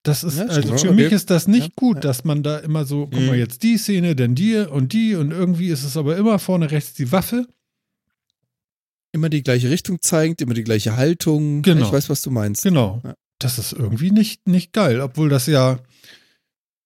Das 0.02 0.22
ist, 0.22 0.38
Ja, 0.38 0.44
also 0.46 0.76
für 0.76 0.88
Okay. 0.90 0.94
mich 1.02 1.12
ist 1.12 1.30
das 1.30 1.48
nicht 1.48 1.68
Ja, 1.68 1.72
gut, 1.76 1.96
ja. 1.96 2.00
dass 2.02 2.24
man 2.24 2.42
da 2.42 2.58
immer 2.58 2.84
so, 2.84 3.06
guck 3.06 3.18
Mhm. 3.20 3.26
mal, 3.26 3.36
jetzt 3.36 3.62
die 3.62 3.76
Szene, 3.76 4.14
dann 4.14 4.34
die 4.34 4.56
und 4.56 4.92
die 4.92 5.14
und 5.16 5.32
irgendwie 5.32 5.68
ist 5.68 5.82
es 5.84 5.96
aber 5.96 6.16
immer 6.16 6.38
vorne 6.38 6.70
rechts 6.70 6.94
die 6.94 7.10
Waffe. 7.10 7.46
Immer 9.12 9.28
die 9.30 9.42
gleiche 9.42 9.70
Richtung 9.70 10.00
zeigend, 10.02 10.40
immer 10.42 10.54
die 10.54 10.62
gleiche 10.64 10.96
Haltung. 10.96 11.62
Genau. 11.62 11.86
Ich 11.86 11.92
weiß, 11.92 12.08
was 12.10 12.22
du 12.22 12.30
meinst. 12.30 12.62
Genau. 12.62 13.02
Das 13.38 13.58
ist 13.58 13.72
irgendwie 13.72 14.10
nicht, 14.10 14.46
nicht 14.48 14.72
geil, 14.72 15.00
obwohl 15.00 15.28
das 15.28 15.46
ja 15.46 15.78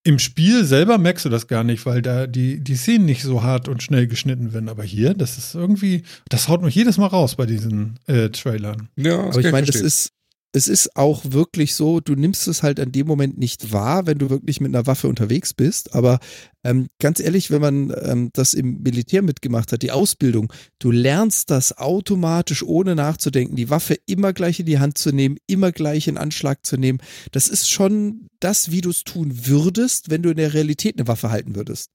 im 0.03 0.19
Spiel 0.19 0.65
selber 0.65 0.99
merkst 0.99 1.27
du 1.27 1.29
das 1.29 1.47
gar 1.47 1.63
nicht, 1.63 1.85
weil 1.85 2.01
da 2.01 2.27
die, 2.27 2.61
die 2.61 2.77
Szenen 2.77 3.05
nicht 3.05 3.23
so 3.23 3.43
hart 3.43 3.69
und 3.69 3.83
schnell 3.83 4.07
geschnitten 4.07 4.53
werden. 4.53 4.69
Aber 4.69 4.83
hier, 4.83 5.13
das 5.15 5.37
ist 5.37 5.55
irgendwie, 5.55 6.03
das 6.29 6.49
haut 6.49 6.63
mich 6.63 6.75
jedes 6.75 6.97
Mal 6.97 7.07
raus 7.07 7.37
bei 7.37 7.47
diesen 7.47 7.99
äh, 8.07 8.31
Trailern. 8.31 8.89
Ja, 8.97 9.27
das 9.27 9.37
Aber 9.37 9.45
ich 9.45 9.53
meine, 9.53 9.67
verstehen. 9.67 9.87
ist, 9.87 10.13
es 10.53 10.67
ist 10.67 10.97
auch 10.97 11.23
wirklich 11.29 11.75
so, 11.75 12.01
du 12.01 12.15
nimmst 12.15 12.49
es 12.49 12.63
halt 12.63 12.81
an 12.81 12.91
dem 12.91 13.07
Moment 13.07 13.39
nicht 13.39 13.73
wahr, 13.73 14.07
wenn 14.07 14.19
du 14.19 14.31
wirklich 14.31 14.61
mit 14.61 14.75
einer 14.75 14.87
Waffe 14.87 15.07
unterwegs 15.07 15.55
bist. 15.55 15.95
Aber 15.95 16.19
ähm, 16.65 16.89
ganz 16.99 17.21
ehrlich, 17.21 17.51
wenn 17.51 17.61
man 17.61 17.95
ähm, 18.03 18.31
das 18.33 18.55
im 18.55 18.83
Militär 18.83 19.23
mitgemacht 19.23 19.73
hat, 19.73 19.83
die 19.83 19.93
Ausbildung, 19.93 20.53
du 20.81 20.91
lernst 20.91 21.51
das 21.51 21.79
automatisch, 21.79 22.65
ohne 22.65 22.97
nachzudenken, 22.97 23.55
die 23.55 23.71
Waffe 23.71 23.97
immer 24.07 24.33
gleich 24.33 24.59
in 24.59 24.67
die 24.67 24.81
Hand 24.81 24.99
zu 24.99 25.13
nehmen, 25.13 25.37
immer 25.47 25.71
gleich 25.71 26.09
in 26.09 26.19
Anschlag 26.19 26.67
zu 26.67 26.77
nehmen. 26.77 26.99
Das 27.31 27.49
ist 27.49 27.71
schon 27.71 28.27
das, 28.41 28.73
wie 28.73 28.81
du 28.81 28.91
es 28.91 29.05
tun 29.05 29.47
würdest, 29.47 30.11
wenn 30.11 30.23
du 30.23 30.31
in 30.31 30.37
der 30.37 30.53
Realität 30.53 30.99
eine 30.99 31.07
Waffe 31.07 31.31
halten 31.31 31.55
würdest. 31.55 31.91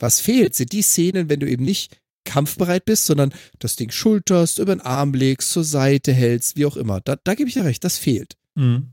Was 0.00 0.20
fehlt, 0.20 0.54
sind 0.54 0.72
die 0.72 0.82
Szenen, 0.82 1.28
wenn 1.28 1.40
du 1.40 1.48
eben 1.48 1.64
nicht 1.64 1.99
kampfbereit 2.24 2.84
bist, 2.84 3.06
sondern 3.06 3.32
das 3.58 3.76
Ding 3.76 3.90
schulterst, 3.90 4.58
über 4.58 4.74
den 4.74 4.80
Arm 4.80 5.14
legst, 5.14 5.50
zur 5.50 5.64
Seite 5.64 6.12
hältst, 6.12 6.56
wie 6.56 6.66
auch 6.66 6.76
immer. 6.76 7.00
Da, 7.00 7.16
da 7.16 7.34
gebe 7.34 7.48
ich 7.48 7.54
dir 7.54 7.64
recht, 7.64 7.84
das 7.84 7.98
fehlt. 7.98 8.36
Mhm. 8.54 8.92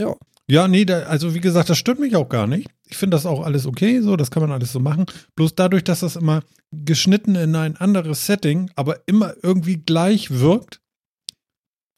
Ja. 0.00 0.16
Ja, 0.48 0.66
nee, 0.66 0.84
da, 0.84 1.02
also 1.02 1.34
wie 1.34 1.40
gesagt, 1.40 1.70
das 1.70 1.78
stört 1.78 2.00
mich 2.00 2.16
auch 2.16 2.28
gar 2.28 2.48
nicht. 2.48 2.70
Ich 2.88 2.96
finde 2.96 3.14
das 3.14 3.24
auch 3.24 3.44
alles 3.44 3.66
okay, 3.66 4.00
so, 4.00 4.16
das 4.16 4.32
kann 4.32 4.42
man 4.42 4.50
alles 4.50 4.72
so 4.72 4.80
machen. 4.80 5.06
Bloß 5.36 5.54
dadurch, 5.54 5.84
dass 5.84 6.00
das 6.00 6.16
immer 6.16 6.42
geschnitten 6.72 7.36
in 7.36 7.54
ein 7.54 7.76
anderes 7.76 8.26
Setting, 8.26 8.68
aber 8.74 9.06
immer 9.06 9.34
irgendwie 9.42 9.76
gleich 9.76 10.32
wirkt, 10.32 10.80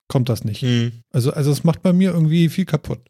kommt 0.07 0.29
das 0.29 0.45
nicht. 0.45 0.63
Mhm. 0.63 1.03
Also, 1.11 1.33
also 1.33 1.51
es 1.51 1.65
macht 1.65 1.83
bei 1.83 1.95
mir 1.95 2.13
irgendwie 2.13 2.51
viel 2.51 2.67
kaputt. 2.67 3.01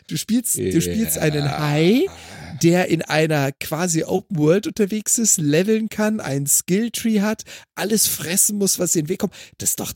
Du 0.08 0.18
spielst, 0.18 0.58
du 0.58 0.82
spielst 0.82 1.18
einen 1.20 1.48
Hai, 1.60 2.06
der 2.64 2.88
in 2.90 3.02
einer 3.04 3.52
quasi 3.52 4.04
Open 4.04 4.38
World 4.38 4.68
unterwegs 4.68 5.18
ist, 5.20 5.38
leveln 5.38 5.90
kann, 5.90 6.20
einen 6.20 6.48
Skilltree 6.48 7.22
hat, 7.22 7.44
alles 7.76 8.08
fressen 8.08 8.58
muss, 8.58 8.80
was 8.80 8.96
in 8.96 9.06
den 9.06 9.10
Weg 9.10 9.20
kommt. 9.20 9.34
Das 9.60 9.70
ist 9.72 9.80
doch 9.80 9.94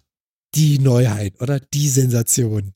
die 0.57 0.79
Neuheit, 0.79 1.39
oder? 1.39 1.59
Die 1.59 1.87
Sensation. 1.87 2.73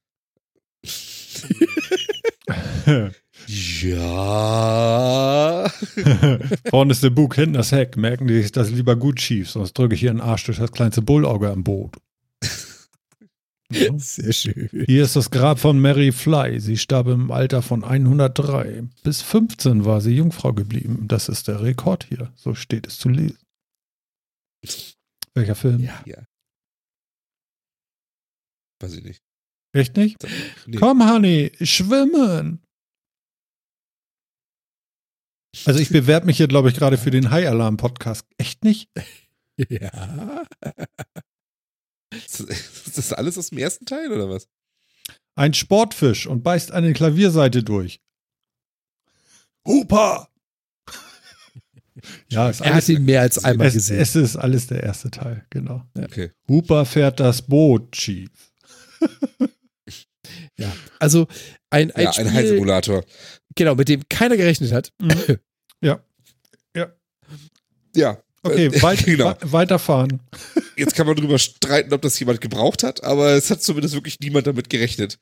Ja. 3.48 5.70
Vorne 6.70 6.92
ist 6.92 7.04
der 7.04 7.10
Bug, 7.10 7.36
hinten 7.36 7.54
das 7.54 7.72
Heck. 7.72 7.98
Merken 7.98 8.28
die 8.28 8.42
sich 8.42 8.52
das 8.52 8.70
lieber 8.70 8.96
gut 8.96 9.20
schief, 9.20 9.50
sonst 9.50 9.74
drücke 9.74 9.96
ich 9.96 10.04
ihren 10.04 10.22
Arsch 10.22 10.46
durch 10.46 10.60
das 10.60 10.72
kleinste 10.72 11.02
Bullauge 11.02 11.50
am 11.50 11.64
Boot. 11.64 11.98
Ja. 13.72 13.92
Sehr 13.98 14.32
schön. 14.32 14.70
Hier 14.86 15.04
ist 15.04 15.16
das 15.16 15.32
Grab 15.32 15.60
von 15.60 15.80
Mary 15.80 16.12
Fly. 16.12 16.60
Sie 16.60 16.78
starb 16.78 17.08
im 17.08 17.32
Alter 17.32 17.62
von 17.62 17.84
103. 17.84 18.84
Bis 19.04 19.22
15 19.22 19.86
war 19.86 20.02
sie 20.02 20.16
Jungfrau 20.16 20.54
geblieben. 20.54 21.06
Das 21.08 21.30
ist 21.30 21.48
der 21.48 21.62
Rekord 21.62 22.06
hier. 22.08 22.32
So 22.36 22.54
steht 22.54 22.88
es 22.88 23.00
zu 23.00 23.10
lesen. 23.10 23.40
Welcher 25.34 25.56
Film? 25.56 25.90
Ja. 26.06 26.24
Weiß 28.82 28.94
ich 28.94 29.04
nicht. 29.04 29.22
Echt 29.74 29.96
nicht? 29.96 30.18
Nee. 30.66 30.78
Komm, 30.78 31.08
Honey, 31.10 31.52
schwimmen. 31.62 32.62
Also 35.66 35.80
ich 35.80 35.90
bewerbe 35.90 36.26
mich 36.26 36.38
hier, 36.38 36.48
glaube 36.48 36.70
ich, 36.70 36.76
gerade 36.76 36.98
für 36.98 37.12
den 37.12 37.30
High 37.32 37.48
Alarm 37.48 37.78
Podcast. 37.78 38.26
Echt 38.38 38.64
nicht? 38.64 38.90
Ja. 39.70 40.44
Ist 42.16 42.98
das- 42.98 43.14
alles 43.14 43.38
aus 43.38 43.50
dem 43.50 43.60
ersten 43.60 43.86
Teil 43.86 44.12
oder 44.12 44.28
was? 44.30 44.48
Ein 45.36 45.54
Sportfisch 45.54 46.26
und 46.26 46.42
beißt 46.42 46.72
eine 46.72 46.94
Klavierseite 46.94 47.62
durch. 47.64 48.02
Hupa! 49.68 50.30
ja, 52.30 52.50
ist 52.50 52.62
Er 52.62 52.74
hat 52.74 52.90
ihn 52.90 53.06
mehr 53.06 53.22
als 53.22 53.44
einmal 53.44 53.68
es, 53.68 53.74
gesehen. 53.76 54.00
es 54.00 54.16
ist 54.16 54.36
alles 54.36 54.66
der 54.68 54.82
erste 54.82 55.12
Teil, 55.12 55.46
genau. 55.52 55.86
Okay. 55.96 56.32
Hooper 56.50 56.86
fährt 56.86 57.20
das 57.20 57.44
Boot 57.44 57.96
schief. 57.96 58.51
Ja. 60.58 60.72
Also 61.00 61.28
ein, 61.70 61.92
ein 61.92 62.04
Ja, 62.04 62.10
ein 62.12 62.14
Spiel, 62.14 62.34
Hai-Simulator. 62.34 63.04
genau, 63.56 63.76
mit 63.76 63.90
dem 63.90 64.04
keiner 64.10 64.38
gerechnet 64.38 64.72
hat. 64.72 64.92
Ja. 65.84 66.02
Ja. 67.96 68.22
Okay, 68.44 68.68
Äh, 68.68 68.82
weit, 68.82 69.04
genau. 69.06 69.36
weiterfahren. 69.42 70.22
Jetzt 70.78 70.96
kann 70.96 71.06
man 71.08 71.16
drüber 71.16 71.38
streiten, 71.40 71.94
ob 71.94 72.02
das 72.02 72.18
jemand 72.20 72.40
gebraucht 72.42 72.84
hat, 72.84 73.04
aber 73.04 73.32
es 73.32 73.50
hat 73.52 73.62
zumindest 73.62 73.94
wirklich 73.96 74.18
niemand 74.22 74.48
damit 74.48 74.70
gerechnet. 74.70 75.20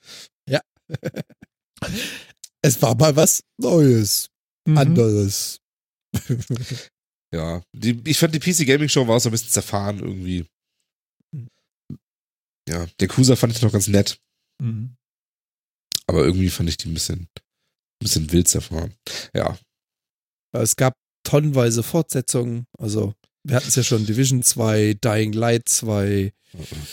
Es 2.61 2.81
war 2.81 2.95
mal 2.95 3.15
was 3.15 3.41
Neues, 3.57 4.27
Mhm. 4.67 4.77
anderes. 4.77 5.59
Ja. 7.33 7.61
Die, 7.73 8.01
ich 8.05 8.17
fand 8.19 8.35
die 8.35 8.39
PC 8.39 8.65
Gaming 8.67 8.89
Show 8.89 9.07
war 9.07 9.15
auch 9.15 9.19
so 9.21 9.29
ein 9.29 9.31
bisschen 9.31 9.49
zerfahren 9.49 9.99
irgendwie. 9.99 10.45
Ja, 12.69 12.85
der 12.99 13.07
Cruiser 13.07 13.35
fand 13.35 13.53
ich 13.55 13.61
noch 13.61 13.71
ganz 13.71 13.87
nett, 13.87 14.19
Mhm. 14.61 14.95
aber 16.07 16.23
irgendwie 16.23 16.49
fand 16.49 16.69
ich 16.69 16.77
die 16.77 16.89
ein 16.89 16.93
bisschen, 16.93 17.21
ein 17.21 17.99
bisschen 17.99 18.31
wild 18.31 18.47
zerfahren. 18.47 18.93
Ja. 19.33 19.57
Es 20.51 20.75
gab 20.75 20.93
tonnenweise 21.23 21.81
Fortsetzungen. 21.83 22.65
Also, 22.77 23.13
wir 23.43 23.55
hatten 23.55 23.67
es 23.69 23.75
ja 23.75 23.83
schon 23.83 24.05
Division 24.05 24.43
2, 24.43 24.93
Dying 24.95 25.33
Light 25.33 25.67
2, 25.69 26.31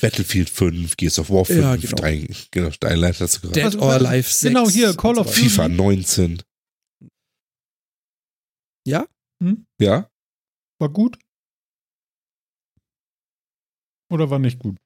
Battlefield 0.01 0.48
5, 0.51 0.97
Gears 0.97 1.19
of 1.19 1.31
War 1.31 1.44
5, 1.44 1.61
Ja, 1.61 1.77
genau. 1.77 1.97
Dying, 1.97 2.35
genau, 2.51 2.69
Dying 2.70 2.97
Light 3.01 3.20
hast 3.20 3.36
du 3.36 3.40
gerade. 3.40 3.53
Dead 3.55 3.65
Was- 3.66 3.77
or 3.77 3.93
Alive 3.93 4.28
6. 4.28 4.40
Genau, 4.43 4.69
hier, 4.69 4.94
Call 4.94 5.19
of 5.19 5.27
Duty. 5.27 5.40
FIFA 5.48 5.69
19. 5.69 6.43
Ja? 8.86 9.07
Hm? 9.43 9.66
Ja? 9.81 10.11
War 10.81 10.89
gut? 10.90 11.19
Oder 14.11 14.31
war 14.31 14.39
nicht 14.39 14.59
gut? 14.59 14.77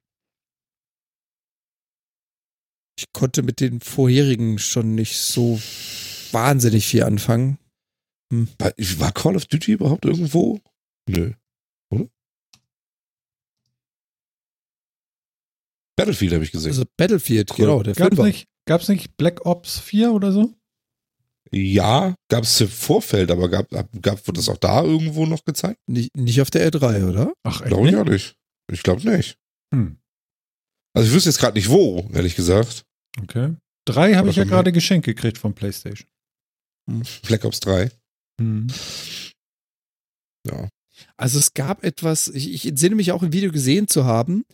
Ich 3.01 3.13
konnte 3.15 3.43
mit 3.43 3.61
den 3.61 3.81
vorherigen 3.81 4.59
schon 4.59 4.95
nicht 4.95 5.17
so 5.17 5.59
wahnsinnig 6.33 6.87
viel 6.87 7.03
anfangen. 7.03 7.59
War, 8.31 8.73
war 8.99 9.13
Call 9.13 9.37
of 9.37 9.47
Duty 9.47 9.73
überhaupt 9.73 10.05
irgendwo? 10.05 10.61
Nö. 11.09 11.33
Oder? 11.91 12.07
Battlefield 15.97 16.35
habe 16.35 16.45
ich 16.45 16.53
gesehen. 16.53 16.73
Also 16.73 16.85
Battlefield, 16.99 17.51
Cool. 17.53 17.57
genau, 17.57 17.83
der 17.83 17.95
Gab's 17.95 18.19
nicht, 18.19 18.49
gab's 18.67 18.89
nicht 18.89 19.17
Black 19.17 19.47
Ops 19.47 19.79
4 19.79 20.13
oder 20.13 20.31
so? 20.33 20.55
ja, 21.53 22.15
gab 22.29 22.45
es 22.45 22.61
im 22.61 22.69
Vorfeld, 22.69 23.31
aber 23.31 23.49
gab, 23.49 23.69
gab, 23.71 24.25
wird 24.27 24.37
das 24.37 24.49
auch 24.51 24.59
da 24.59 24.85
irgendwo 24.85 25.25
noch 25.27 25.45
gezeigt? 25.45 25.81
Nicht, 25.89 26.15
nicht 26.15 26.41
auf 26.43 26.51
der 26.51 26.71
R3, 26.71 27.09
oder? 27.09 27.33
Ach, 27.45 27.65
Glaube 27.65 27.87
ich 27.89 27.93
nicht? 27.95 28.01
auch 28.01 28.05
nicht. 28.05 28.37
Ich 28.71 28.83
glaube 28.85 29.11
nicht. 29.11 29.37
Hm. 29.75 29.99
Also 30.95 31.09
ich 31.09 31.15
wüsste 31.15 31.31
jetzt 31.31 31.39
gerade 31.41 31.57
nicht 31.59 31.71
wo, 31.71 32.09
ehrlich 32.13 32.37
gesagt. 32.37 32.85
Okay. 33.23 33.57
Drei 33.87 34.15
habe 34.15 34.29
ich 34.31 34.37
ja 34.37 34.43
von 34.43 34.51
gerade 34.51 34.73
geschenkt 34.73 35.07
gekriegt 35.07 35.39
von 35.39 35.55
PlayStation. 35.55 36.07
Black 37.27 37.45
Ops 37.45 37.61
3. 37.61 37.91
Hm. 38.41 38.67
Ja. 40.47 40.69
Also 41.17 41.39
es 41.39 41.55
gab 41.55 41.85
etwas, 41.85 42.29
ich, 42.29 42.53
ich 42.53 42.67
entsinne 42.67 42.97
mich 42.97 43.13
auch 43.13 43.23
im 43.23 43.33
Video 43.33 43.53
gesehen 43.53 43.89
zu 43.89 44.05
haben, 44.05 44.45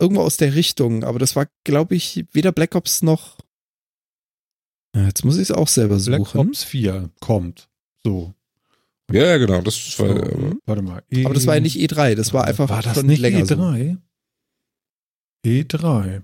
irgendwo 0.00 0.22
aus 0.22 0.36
der 0.36 0.54
Richtung, 0.54 1.04
aber 1.04 1.18
das 1.18 1.36
war, 1.36 1.48
glaube 1.64 1.94
ich, 1.94 2.24
weder 2.32 2.52
Black 2.52 2.74
Ops 2.74 3.02
noch. 3.02 3.38
Ja, 4.94 5.06
jetzt 5.06 5.24
muss 5.24 5.36
ich 5.36 5.42
es 5.42 5.52
auch 5.52 5.68
selber 5.68 5.98
Black 5.98 6.20
suchen. 6.20 6.40
Ops 6.40 6.64
4 6.64 7.10
kommt. 7.20 7.68
So. 8.04 8.34
Ja, 9.12 9.24
ja, 9.24 9.36
genau. 9.38 9.60
Das 9.60 9.98
war, 9.98 10.08
So, 10.08 10.14
äh, 10.16 10.56
Warte 10.64 10.82
mal. 10.82 11.02
Aber 11.24 11.34
das 11.34 11.46
war 11.46 11.54
ja 11.54 11.60
nicht 11.60 11.76
E3, 11.76 12.14
das 12.14 12.32
war 12.32 12.44
einfach 12.44 12.68
War 12.68 12.82
das 12.82 12.96
schon 12.96 13.06
nicht 13.06 13.20
länger 13.20 13.46
so. 13.46 13.54
E3? 15.44 16.22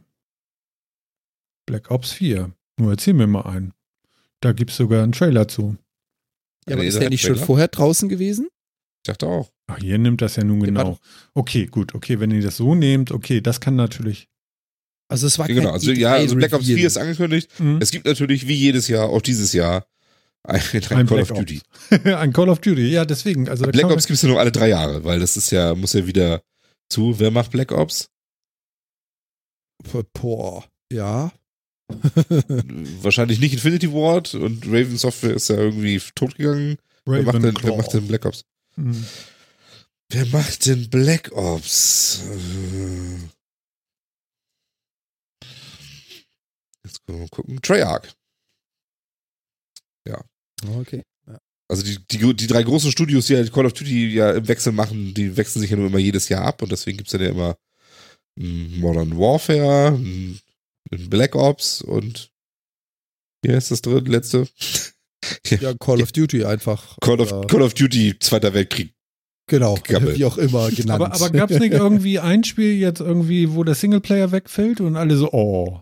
E3. 1.62 1.66
Black 1.66 1.90
Ops 1.90 2.12
4. 2.12 2.52
Nur 2.78 2.90
erzähl 2.90 3.14
mir 3.14 3.26
mal 3.26 3.42
einen. 3.42 3.72
Da 4.40 4.52
gibt 4.52 4.70
es 4.70 4.76
sogar 4.76 5.02
einen 5.02 5.12
Trailer 5.12 5.48
zu. 5.48 5.76
Ja, 6.68 6.74
aber 6.74 6.84
ist 6.84 7.00
der 7.00 7.10
nicht 7.10 7.22
schon 7.22 7.36
vorher 7.36 7.68
draußen 7.68 8.08
gewesen? 8.08 8.48
ich 9.04 9.08
dachte 9.08 9.26
auch. 9.26 9.50
Ach, 9.66 9.78
hier 9.78 9.98
nimmt 9.98 10.22
das 10.22 10.36
ja 10.36 10.44
nun 10.44 10.60
genau. 10.60 10.98
Okay, 11.34 11.66
gut. 11.66 11.94
Okay, 11.94 12.20
wenn 12.20 12.30
ihr 12.30 12.42
das 12.42 12.56
so 12.56 12.74
nehmt, 12.74 13.10
okay, 13.10 13.40
das 13.40 13.60
kann 13.60 13.74
natürlich. 13.74 14.28
Also 15.08 15.26
es 15.26 15.38
war 15.38 15.48
Ja, 15.48 15.54
genau. 15.56 15.68
kein 15.68 15.74
Also, 15.74 15.92
ja, 15.92 16.12
also 16.12 16.36
Black 16.36 16.52
Ops 16.52 16.64
E3-Reveal. 16.64 16.78
4 16.78 16.86
ist 16.86 16.96
angekündigt. 16.98 17.50
Hm. 17.58 17.78
Es 17.80 17.90
gibt 17.90 18.06
natürlich 18.06 18.46
wie 18.46 18.54
jedes 18.54 18.86
Jahr, 18.86 19.08
auch 19.08 19.20
dieses 19.20 19.52
Jahr, 19.52 19.86
ein, 20.44 20.60
ein, 20.60 20.82
Ein 20.90 21.06
Call 21.06 21.18
Black 21.18 21.30
of 21.30 21.38
Duty. 21.38 21.60
ein 22.04 22.32
Call 22.32 22.48
of 22.48 22.58
Duty, 22.60 22.88
ja, 22.88 23.04
deswegen. 23.04 23.48
Also 23.48 23.64
Black 23.66 23.90
Ops 23.90 24.06
gibt 24.06 24.16
es 24.16 24.22
ja 24.22 24.28
nur 24.28 24.40
alle 24.40 24.50
drei 24.52 24.68
Jahre, 24.68 25.04
weil 25.04 25.20
das 25.20 25.36
ist 25.36 25.50
ja, 25.50 25.74
muss 25.74 25.92
ja 25.92 26.06
wieder 26.06 26.42
zu. 26.88 27.18
Wer 27.18 27.30
macht 27.30 27.50
Black 27.50 27.70
Ops? 27.72 28.08
Boah, 30.12 30.64
ja. 30.92 31.32
Wahrscheinlich 33.02 33.40
nicht 33.40 33.52
Infinity 33.52 33.92
Ward 33.92 34.34
und 34.34 34.66
Raven 34.66 34.96
Software 34.96 35.34
ist 35.34 35.48
ja 35.48 35.56
irgendwie 35.56 36.00
totgegangen. 36.14 36.78
Wer 37.04 37.22
macht, 37.22 37.42
denn, 37.42 37.54
wer 37.62 37.76
macht 37.76 37.92
denn 37.94 38.06
Black 38.06 38.24
Ops? 38.24 38.44
Hm. 38.76 39.04
Wer 40.08 40.26
macht 40.26 40.66
denn 40.66 40.90
Black 40.90 41.32
Ops? 41.32 42.22
Jetzt 46.84 47.04
können 47.04 47.18
wir 47.18 47.22
mal 47.22 47.28
gucken. 47.28 47.60
Treyarch. 47.62 48.14
Okay. 50.78 51.02
Also 51.68 51.82
die, 51.84 51.98
die, 52.10 52.34
die 52.34 52.46
drei 52.46 52.62
großen 52.62 52.92
Studios, 52.92 53.26
die 53.26 53.36
halt 53.36 53.52
Call 53.52 53.66
of 53.66 53.72
Duty 53.72 54.08
ja 54.08 54.32
im 54.32 54.46
Wechsel 54.46 54.72
machen, 54.72 55.14
die 55.14 55.36
wechseln 55.36 55.60
sich 55.60 55.70
ja 55.70 55.76
nur 55.76 55.86
immer 55.86 55.98
jedes 55.98 56.28
Jahr 56.28 56.44
ab 56.44 56.60
und 56.60 56.70
deswegen 56.70 56.98
gibt's 56.98 57.12
dann 57.12 57.22
ja 57.22 57.30
immer 57.30 57.56
Modern 58.36 59.18
Warfare, 59.18 59.98
ein 60.92 61.10
Black 61.10 61.34
Ops 61.34 61.82
und 61.82 62.30
wie 63.44 63.52
heißt 63.52 63.70
das 63.70 63.82
drin, 63.82 64.04
letzte? 64.06 64.48
Ja, 65.46 65.72
Call 65.74 66.02
of 66.02 66.10
Duty 66.10 66.44
einfach. 66.44 66.96
Call 67.00 67.20
of, 67.20 67.46
Call 67.46 67.62
of 67.62 67.74
Duty, 67.74 68.18
Zweiter 68.18 68.54
Weltkrieg. 68.54 68.92
genau, 69.46 69.76
Gammel. 69.84 70.16
wie 70.18 70.24
auch 70.24 70.36
immer 70.36 70.68
genannt. 70.72 71.00
Aber, 71.00 71.14
aber 71.14 71.30
gab 71.30 71.48
es 71.52 71.60
nicht 71.60 71.72
irgendwie 71.74 72.18
ein 72.18 72.42
Spiel 72.42 72.74
jetzt 72.76 72.98
irgendwie, 73.00 73.52
wo 73.54 73.62
der 73.62 73.76
Singleplayer 73.76 74.32
wegfällt 74.32 74.80
und 74.80 74.96
alle 74.96 75.16
so, 75.16 75.30
oh, 75.32 75.80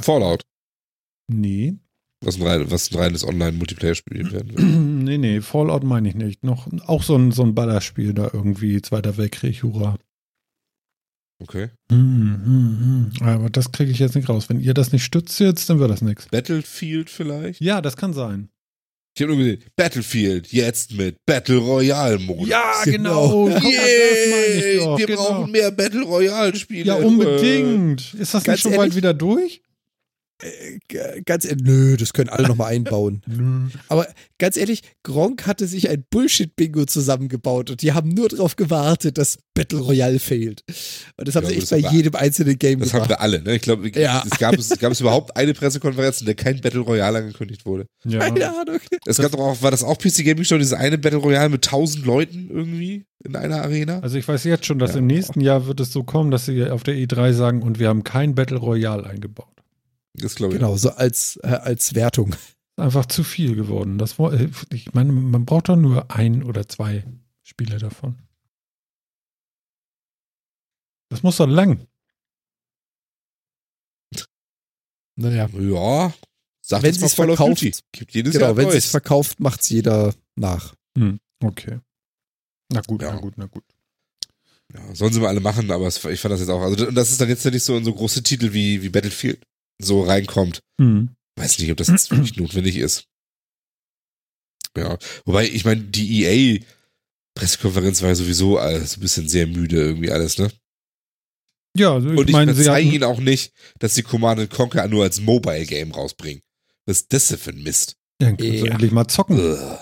Fallout, 0.00 0.44
nee. 1.26 1.74
was 2.20 2.36
ein, 2.36 2.46
rein, 2.46 2.70
was 2.70 2.92
ein 2.92 2.98
reines 2.98 3.24
Online-Multiplayer-Spiel 3.24 4.30
werden 4.30 4.50
wird. 4.56 4.68
nee, 4.68 5.18
nee, 5.18 5.40
Fallout 5.40 5.82
meine 5.82 6.08
ich 6.08 6.14
nicht. 6.14 6.44
Noch 6.44 6.68
auch 6.86 7.02
so 7.02 7.16
ein, 7.16 7.32
so 7.32 7.42
ein 7.42 7.56
Ballerspiel 7.56 8.14
da 8.14 8.30
irgendwie, 8.32 8.80
Zweiter 8.80 9.16
Weltkrieg, 9.16 9.64
hurra. 9.64 9.98
Okay. 11.40 11.68
Hm, 11.90 12.40
hm, 12.44 13.10
hm. 13.18 13.26
Aber 13.26 13.50
das 13.50 13.72
kriege 13.72 13.90
ich 13.90 13.98
jetzt 13.98 14.14
nicht 14.14 14.28
raus. 14.28 14.48
Wenn 14.48 14.60
ihr 14.60 14.74
das 14.74 14.92
nicht 14.92 15.04
stützt 15.04 15.40
jetzt, 15.40 15.68
dann 15.70 15.78
wird 15.78 15.90
das 15.90 16.02
nichts. 16.02 16.28
Battlefield 16.30 17.08
vielleicht? 17.10 17.60
Ja, 17.60 17.80
das 17.80 17.96
kann 17.96 18.12
sein. 18.12 18.50
Ich 19.16 19.22
habe 19.22 19.34
nur 19.34 19.44
gesehen, 19.44 19.64
Battlefield, 19.74 20.52
jetzt 20.52 20.92
mit 20.96 21.16
Battle 21.26 21.56
Royale-Modus. 21.58 22.48
Ja, 22.48 22.72
genau. 22.84 23.48
Ich 23.58 23.64
Yay, 23.64 24.78
doch, 24.78 24.98
wir 24.98 25.06
genau. 25.06 25.24
brauchen 25.24 25.50
mehr 25.50 25.70
Battle 25.72 26.02
Royale-Spiele. 26.02 26.84
Ja, 26.84 26.94
unbedingt. 26.94 28.14
Ist 28.14 28.34
das 28.34 28.44
Ganz 28.44 28.46
nicht 28.46 28.60
schon 28.60 28.72
ehrlich? 28.72 28.78
bald 28.90 28.96
wieder 28.96 29.14
durch? 29.14 29.62
G- 30.88 31.22
Ganz 31.26 31.44
ehrlich, 31.44 31.62
nö, 31.64 31.96
das 31.96 32.12
können 32.12 32.28
alle 32.30 32.48
nochmal 32.48 32.72
einbauen. 32.72 33.22
Aber 33.88 34.06
ganz 34.38 34.56
ehrlich, 34.56 34.82
Gronk 35.02 35.46
hatte 35.46 35.66
sich 35.66 35.88
ein 35.90 36.04
Bullshit-Bingo 36.10 36.84
zusammengebaut 36.86 37.70
und 37.70 37.82
die 37.82 37.92
haben 37.92 38.08
nur 38.10 38.28
darauf 38.28 38.56
gewartet, 38.56 39.18
dass 39.18 39.38
Battle 39.54 39.80
Royale 39.80 40.18
fehlt. 40.18 40.62
Und 41.16 41.28
das 41.28 41.34
haben 41.36 41.44
Ja, 41.44 41.50
sie 41.50 41.56
echt 41.56 41.70
das 41.72 41.80
bei 41.80 41.86
haben 41.86 41.94
jedem 41.96 42.14
einzelnen 42.14 42.58
Game 42.58 42.80
Das 42.80 42.88
haben 42.94 43.00
gemacht. 43.02 43.10
wir 43.10 43.20
alle, 43.20 43.42
ne? 43.42 43.56
Ich 43.56 43.62
glaube, 43.62 43.90
Ja. 43.94 44.22
es, 44.30 44.38
gab, 44.38 44.54
es 44.56 44.68
gab 44.78 44.92
es 44.92 45.00
überhaupt 45.00 45.36
eine 45.36 45.52
Pressekonferenz, 45.54 46.20
in 46.20 46.26
der 46.26 46.34
kein 46.36 46.60
Battle 46.60 46.80
Royale 46.80 47.18
angekündigt 47.18 47.66
wurde. 47.66 47.86
Ja. 48.04 48.20
Keine 48.20 48.48
Ahnung. 48.48 48.78
Es 49.04 49.18
gab 49.18 49.30
doch 49.32 49.40
auch, 49.40 49.62
war 49.62 49.70
das 49.70 49.82
auch 49.84 49.98
PC 49.98 50.24
Gaming 50.24 50.44
Show, 50.44 50.56
diese 50.56 50.78
eine 50.78 50.96
Battle 50.96 51.18
Royale 51.18 51.50
mit 51.50 51.66
1000 51.66 52.06
Leuten 52.06 52.48
irgendwie 52.50 53.04
in 53.22 53.36
einer 53.36 53.60
Arena? 53.62 54.00
Also 54.00 54.16
ich 54.16 54.26
weiß 54.26 54.44
jetzt 54.44 54.64
schon, 54.64 54.78
dass 54.78 54.92
Ja. 54.92 54.98
im 55.00 55.06
nächsten 55.06 55.40
Jahr 55.42 55.66
wird 55.66 55.80
es 55.80 55.92
so 55.92 56.02
kommen, 56.02 56.30
dass 56.30 56.46
sie 56.46 56.64
auf 56.70 56.82
der 56.82 56.94
E3 56.94 57.34
sagen, 57.34 57.62
und 57.62 57.78
wir 57.78 57.88
haben 57.88 58.02
kein 58.04 58.34
Battle 58.34 58.56
Royale 58.56 59.04
eingebaut. 59.04 59.48
Das 60.14 60.34
glaube 60.34 60.54
ich. 60.54 60.60
Genau, 60.60 60.76
so 60.76 60.90
als, 60.90 61.36
äh, 61.42 61.48
als 61.48 61.94
Wertung. 61.94 62.34
Einfach 62.76 63.06
zu 63.06 63.22
viel 63.24 63.54
geworden. 63.56 63.98
Das, 63.98 64.18
war- 64.18 64.32
äh, 64.32 64.50
ich 64.72 64.92
meine, 64.94 65.12
man 65.12 65.44
braucht 65.44 65.68
doch 65.68 65.76
nur 65.76 66.10
ein 66.10 66.42
oder 66.42 66.68
zwei 66.68 67.04
Spiele 67.42 67.78
davon. 67.78 68.18
Das 71.10 71.22
muss 71.22 71.36
doch 71.38 71.46
lang. 71.46 71.86
Naja. 75.16 75.48
Ja. 75.52 76.14
Sag 76.64 76.82
Wenn 76.82 76.94
Call 76.94 77.04
of 77.04 77.12
verkauft-. 77.14 77.82
Gibt 77.92 78.12
jedes 78.14 78.34
Jahr 78.34 78.54
Genau, 78.54 78.56
wenn 78.56 78.70
sie 78.70 78.78
es 78.78 78.86
verkauft, 78.86 79.40
macht's 79.40 79.68
jeder 79.68 80.14
nach. 80.36 80.74
Okay. 81.42 81.80
Na 82.72 82.80
gut, 82.82 83.02
Ja. 83.02 83.12
na 83.14 83.20
gut, 83.20 83.34
na 83.36 83.46
gut. 83.46 83.64
Ja, 84.72 84.94
sollen 84.94 85.12
sie 85.12 85.18
mal 85.20 85.28
alle 85.28 85.40
machen, 85.40 85.70
aber 85.72 85.88
es, 85.88 86.04
ich 86.04 86.20
fand 86.20 86.32
das 86.32 86.40
jetzt 86.40 86.48
auch. 86.48 86.60
Also, 86.60 86.86
und 86.86 86.94
das 86.94 87.10
ist 87.10 87.20
dann 87.20 87.28
jetzt 87.28 87.44
nicht 87.44 87.64
so 87.64 87.76
in 87.76 87.84
so 87.84 87.92
große 87.92 88.22
Titel 88.22 88.52
wie, 88.52 88.82
wie 88.82 88.88
Battlefield 88.88 89.44
so 89.84 90.02
reinkommt. 90.02 90.60
Hm. 90.80 91.10
Weiß 91.36 91.58
nicht, 91.58 91.70
ob 91.70 91.76
das 91.78 91.88
jetzt 91.88 92.10
wirklich 92.10 92.36
notwendig 92.36 92.76
ist. 92.76 93.04
Ja. 94.76 94.98
Wobei, 95.24 95.48
ich 95.48 95.64
meine, 95.64 95.80
die 95.82 96.22
EA-Pressekonferenz 96.24 98.02
war 98.02 98.10
ja 98.10 98.14
sowieso 98.14 98.58
alles 98.58 98.96
ein 98.96 99.00
bisschen 99.00 99.28
sehr 99.28 99.46
müde, 99.46 99.76
irgendwie 99.80 100.10
alles, 100.10 100.38
ne? 100.38 100.50
Ja, 101.76 101.94
also 101.94 102.10
ich 102.10 102.18
Und 102.18 102.28
ich 102.28 102.32
meine, 102.32 102.54
verzeihe 102.54 102.84
ihnen 102.84 103.04
auch 103.04 103.20
nicht, 103.20 103.52
dass 103.78 103.94
sie 103.94 104.02
Command 104.02 104.50
Conquer 104.50 104.88
nur 104.88 105.04
als 105.04 105.20
Mobile-Game 105.20 105.92
rausbringen. 105.92 106.42
Was 106.86 106.98
ist 107.02 107.12
das 107.12 107.28
denn 107.28 107.38
für 107.38 107.50
ein 107.50 107.62
Mist? 107.62 107.96
ja, 108.20 108.28
kannst 108.28 108.42
du 108.42 108.66
Ja. 108.66 108.72
endlich 108.72 108.90
mal 108.90 109.06
zocken. 109.08 109.38
Ugh. 109.38 109.78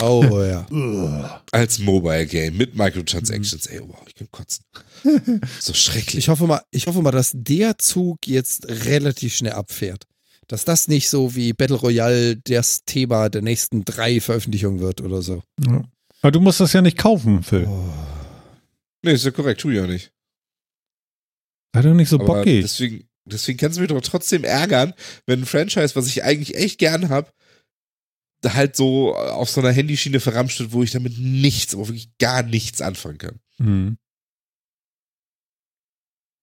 Oh 0.00 0.42
ja. 0.42 1.42
Als 1.52 1.78
Mobile-Game 1.78 2.56
mit 2.56 2.76
Microtransactions. 2.76 3.66
Ey, 3.66 3.80
wow, 3.80 4.02
ich 4.06 4.14
kann 4.14 4.30
kotzen. 4.30 4.64
so 5.60 5.74
schrecklich. 5.74 6.18
Ich 6.18 6.28
hoffe 6.28 6.46
mal, 6.46 6.62
ich 6.70 6.86
hoffe 6.86 7.02
mal, 7.02 7.10
dass 7.10 7.32
der 7.34 7.78
Zug 7.78 8.26
jetzt 8.26 8.68
relativ 8.68 9.34
schnell 9.34 9.52
abfährt. 9.52 10.04
Dass 10.46 10.64
das 10.64 10.88
nicht 10.88 11.10
so 11.10 11.34
wie 11.34 11.52
Battle 11.52 11.76
Royale 11.76 12.36
das 12.36 12.84
Thema 12.86 13.28
der 13.28 13.42
nächsten 13.42 13.84
drei 13.84 14.20
Veröffentlichungen 14.20 14.80
wird 14.80 15.00
oder 15.00 15.20
so. 15.20 15.42
Ja. 15.66 15.84
Aber 16.22 16.32
du 16.32 16.40
musst 16.40 16.60
das 16.60 16.72
ja 16.72 16.80
nicht 16.80 16.96
kaufen, 16.96 17.42
Phil. 17.42 17.66
Oh. 17.68 17.92
Nee, 19.02 19.12
ist 19.12 19.24
ja 19.24 19.30
korrekt, 19.30 19.60
tu 19.60 19.70
ich 19.70 19.76
ja 19.76 19.86
nicht. 19.86 20.10
Sei 21.74 21.82
doch 21.82 21.94
nicht 21.94 22.08
so 22.08 22.18
bockig. 22.18 22.62
deswegen, 22.62 23.08
deswegen 23.24 23.58
kannst 23.58 23.76
du 23.76 23.82
mich 23.82 23.90
doch 23.90 24.00
trotzdem 24.00 24.42
ärgern, 24.42 24.94
wenn 25.26 25.42
ein 25.42 25.46
Franchise, 25.46 25.94
was 25.94 26.06
ich 26.06 26.24
eigentlich 26.24 26.56
echt 26.56 26.78
gern 26.78 27.08
hab, 27.08 27.30
da 27.30 27.47
halt 28.46 28.76
so 28.76 29.14
auf 29.16 29.50
so 29.50 29.60
einer 29.60 29.72
Handyschiene 29.72 30.20
verramscht 30.20 30.60
wird, 30.60 30.72
wo 30.72 30.82
ich 30.82 30.90
damit 30.92 31.18
nichts, 31.18 31.74
aber 31.74 31.88
wirklich 31.88 32.10
gar 32.18 32.42
nichts 32.42 32.80
anfangen 32.80 33.18
kann. 33.18 33.40
Hm. 33.58 33.98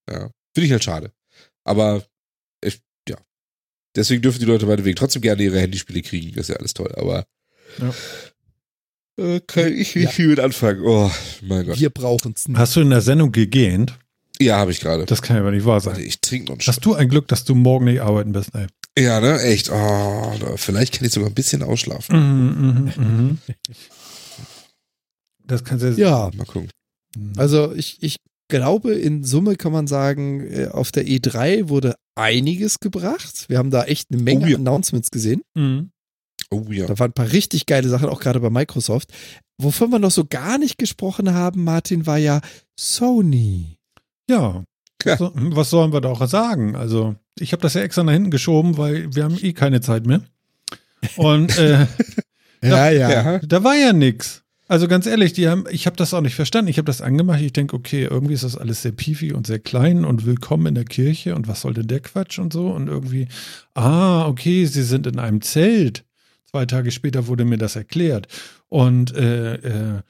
Ja. 0.10 0.30
Finde 0.54 0.66
ich 0.68 0.72
halt 0.72 0.84
schade. 0.84 1.12
Aber 1.64 2.06
ich, 2.64 2.82
ja. 3.10 3.18
Deswegen 3.96 4.22
dürfen 4.22 4.40
die 4.40 4.46
Leute 4.46 4.66
meinetwegen 4.66 4.96
trotzdem 4.96 5.22
gerne 5.22 5.44
ihre 5.44 5.60
Handyspiele 5.60 6.02
kriegen. 6.02 6.32
Das 6.36 6.44
ist 6.50 6.50
ja 6.50 6.56
alles 6.58 6.74
toll, 6.74 6.94
aber 6.96 7.26
Ja. 7.80 7.94
äh, 9.24 9.40
kann 9.42 9.74
ich 9.74 9.96
nicht 9.96 10.06
Ja. 10.06 10.10
viel 10.12 10.28
mit 10.28 10.40
anfangen. 10.40 10.82
Oh, 10.86 11.12
mein 11.42 11.66
Gott. 11.66 11.80
Wir 11.80 11.90
brauchen 11.90 12.34
es 12.36 12.48
nicht. 12.48 12.58
Hast 12.58 12.76
du 12.76 12.82
in 12.82 12.90
der 12.90 13.02
Sendung 13.02 13.32
gegähnt? 13.32 13.98
Ja, 14.40 14.58
habe 14.58 14.72
ich 14.72 14.82
gerade. 14.82 15.06
Das 15.06 15.22
kann 15.22 15.38
ja 15.38 15.42
aber 15.42 15.52
nicht 15.52 15.66
wahr 15.66 15.84
Warte, 15.86 16.00
sein. 16.00 16.08
ich 16.08 16.20
trinke 16.20 16.48
noch 16.52 16.60
einen 16.60 16.68
Hast 16.68 16.84
du 16.86 16.94
ein 16.94 17.08
Glück, 17.08 17.28
dass 17.30 17.46
du 17.46 17.56
morgen 17.56 17.86
nicht 17.86 18.02
arbeiten 18.02 18.34
bist, 18.34 18.54
ey. 18.54 18.68
Ja, 18.98 19.20
ne? 19.20 19.42
Echt. 19.42 19.70
Oh, 19.72 20.34
vielleicht 20.56 20.94
kann 20.94 21.06
ich 21.06 21.14
sogar 21.14 21.30
ein 21.30 21.36
bisschen 21.36 21.64
ausschlafen. 21.64 22.16
Mhm, 22.18 22.94
mhm, 22.96 23.06
mhm. 23.18 23.38
Das 25.44 25.64
kannst 25.64 25.84
du 25.84 25.90
jetzt. 25.90 25.98
Ja, 25.98 26.32
Mal 26.36 26.46
gucken. 26.46 26.70
also 27.38 27.74
ich, 27.74 27.98
ich 28.02 28.18
glaube, 28.48 28.94
in 28.94 29.24
Summe 29.24 29.56
kann 29.56 29.72
man 29.72 29.88
sagen, 29.88 30.42
äh, 30.42 30.68
auf 30.68 30.92
der 30.92 31.06
E3 31.06 31.70
wurde 31.70 31.96
einiges 32.16 32.80
gebracht. 32.80 33.46
Wir 33.50 33.58
haben 33.58 33.72
da 33.72 33.84
echt 33.84 34.08
eine 34.12 34.22
Menge 34.22 34.46
Oh 34.46 34.50
ja. 34.50 34.58
Announcements 34.58 35.12
gesehen. 35.12 35.42
Mhm. 35.56 35.92
Oh 36.52 36.66
ja. 36.70 36.86
Da 36.86 36.98
waren 37.00 37.10
ein 37.12 37.14
paar 37.14 37.32
richtig 37.32 37.66
geile 37.66 37.90
Sachen, 37.90 38.08
auch 38.10 38.20
gerade 38.20 38.40
bei 38.40 38.50
Microsoft. 38.50 39.12
Wovon 39.62 39.90
wir 39.92 40.00
noch 40.00 40.12
so 40.12 40.26
gar 40.26 40.58
nicht 40.58 40.78
gesprochen 40.78 41.34
haben, 41.34 41.64
Martin, 41.64 42.06
war 42.06 42.18
ja 42.18 42.42
Sony. 42.80 43.78
Ja. 44.30 44.64
Ja. 45.04 45.18
So, 45.18 45.32
was 45.36 45.70
sollen 45.70 45.94
wir 45.94 46.02
da 46.02 46.10
auch 46.10 46.26
sagen? 46.28 46.76
Also, 46.76 47.16
ich 47.40 47.52
habe 47.52 47.62
das 47.62 47.74
ja 47.74 47.82
extra 47.82 48.04
nach 48.04 48.14
hinten 48.14 48.32
geschoben, 48.32 48.78
weil 48.78 49.14
wir 49.16 49.24
haben 49.24 49.38
eh 49.42 49.54
keine 49.54 49.82
Zeit 49.82 50.06
mehr. 50.06 50.22
Und 51.18 51.58
äh, 51.58 51.86
Ja, 52.64 52.90
Ja. 52.90 53.40
da 53.40 53.64
war 53.64 53.76
ja 53.76 53.94
nix. 53.94 54.42
Also 54.68 54.88
ganz 54.88 55.06
ehrlich, 55.06 55.34
die 55.34 55.48
haben, 55.48 55.66
ich 55.70 55.86
habe 55.86 55.96
das 55.96 56.14
auch 56.16 56.22
nicht 56.22 56.34
verstanden. 56.34 56.70
Ich 56.72 56.80
habe 56.80 56.88
das 56.88 57.02
angemacht. 57.02 57.40
Ich 57.42 57.54
denke, 57.54 57.76
okay, 57.76 58.06
irgendwie 58.10 58.34
ist 58.34 58.44
das 58.44 58.58
alles 58.58 58.82
sehr 58.82 58.94
piefig 58.94 59.36
und 59.36 59.46
sehr 59.46 59.60
klein 59.60 60.04
und 60.06 60.26
willkommen 60.26 60.66
in 60.66 60.76
der 60.76 60.86
Kirche 60.86 61.36
und 61.36 61.48
was 61.48 61.62
soll 61.62 61.76
denn 61.76 61.86
der 61.88 62.00
Quatsch 62.00 62.40
und 62.40 62.52
so 62.52 62.70
und 62.72 62.88
irgendwie, 62.88 63.28
ah, 63.76 64.26
okay, 64.26 64.66
sie 64.66 64.82
sind 64.82 65.06
in 65.06 65.20
einem 65.20 65.42
Zelt. 65.42 66.04
Zwei 66.50 66.66
Tage 66.66 66.90
später 66.90 67.28
wurde 67.28 67.46
mir 67.46 67.58
das 67.60 67.76
erklärt 67.76 68.28
und 68.70 69.14
äh, 69.16 69.56
äh, 69.56 70.02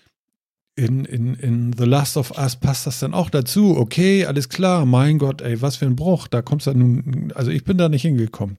in, 0.76 1.06
in, 1.06 1.36
in 1.36 1.74
The 1.74 1.86
Last 1.86 2.18
of 2.18 2.38
Us 2.38 2.58
passt 2.58 2.86
das 2.86 3.00
dann 3.00 3.14
auch 3.14 3.30
dazu. 3.30 3.78
Okay, 3.78 4.26
alles 4.26 4.50
klar. 4.50 4.86
Mein 4.86 5.18
Gott, 5.18 5.42
ey, 5.42 5.62
was 5.62 5.78
für 5.78 5.86
ein 5.86 5.96
Bruch. 5.96 6.28
Da 6.28 6.42
kommst 6.42 6.68
du 6.68 6.74
nun, 6.74 7.32
also 7.34 7.52
ich 7.52 7.64
bin 7.64 7.78
da 7.78 7.88
nicht 7.88 8.02
hingekommen. 8.02 8.58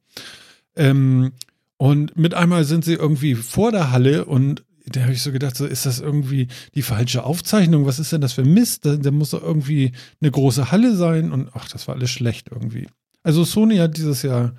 Ähm, 0.77 1.33
und 1.77 2.17
mit 2.17 2.33
einmal 2.35 2.65
sind 2.65 2.85
sie 2.85 2.95
irgendwie 2.95 3.35
vor 3.35 3.71
der 3.71 3.91
Halle 3.91 4.25
und 4.25 4.65
da 4.87 5.03
habe 5.03 5.13
ich 5.13 5.23
so 5.23 5.33
gedacht, 5.33 5.57
so 5.57 5.67
ist 5.67 5.85
das 5.85 6.01
irgendwie 6.01 6.47
die 6.75 6.83
falsche 6.83 7.25
Aufzeichnung? 7.25 7.87
Was 7.87 7.99
ist 7.99 8.13
denn 8.13 8.21
das 8.21 8.35
für 8.35 8.45
Mist? 8.45 8.87
Da, 8.87 8.97
da 8.97 9.11
muss 9.11 9.31
doch 9.31 9.43
irgendwie 9.43 9.93
eine 10.21 10.31
große 10.31 10.71
Halle 10.71 10.95
sein 10.95 11.33
und 11.33 11.51
ach, 11.55 11.69
das 11.69 11.89
war 11.89 11.97
alles 11.97 12.11
schlecht 12.11 12.49
irgendwie. 12.51 12.89
Also 13.23 13.45
Sony 13.45 13.79
hat 13.79 13.97
dieses 13.97 14.23
Jahr 14.23 14.55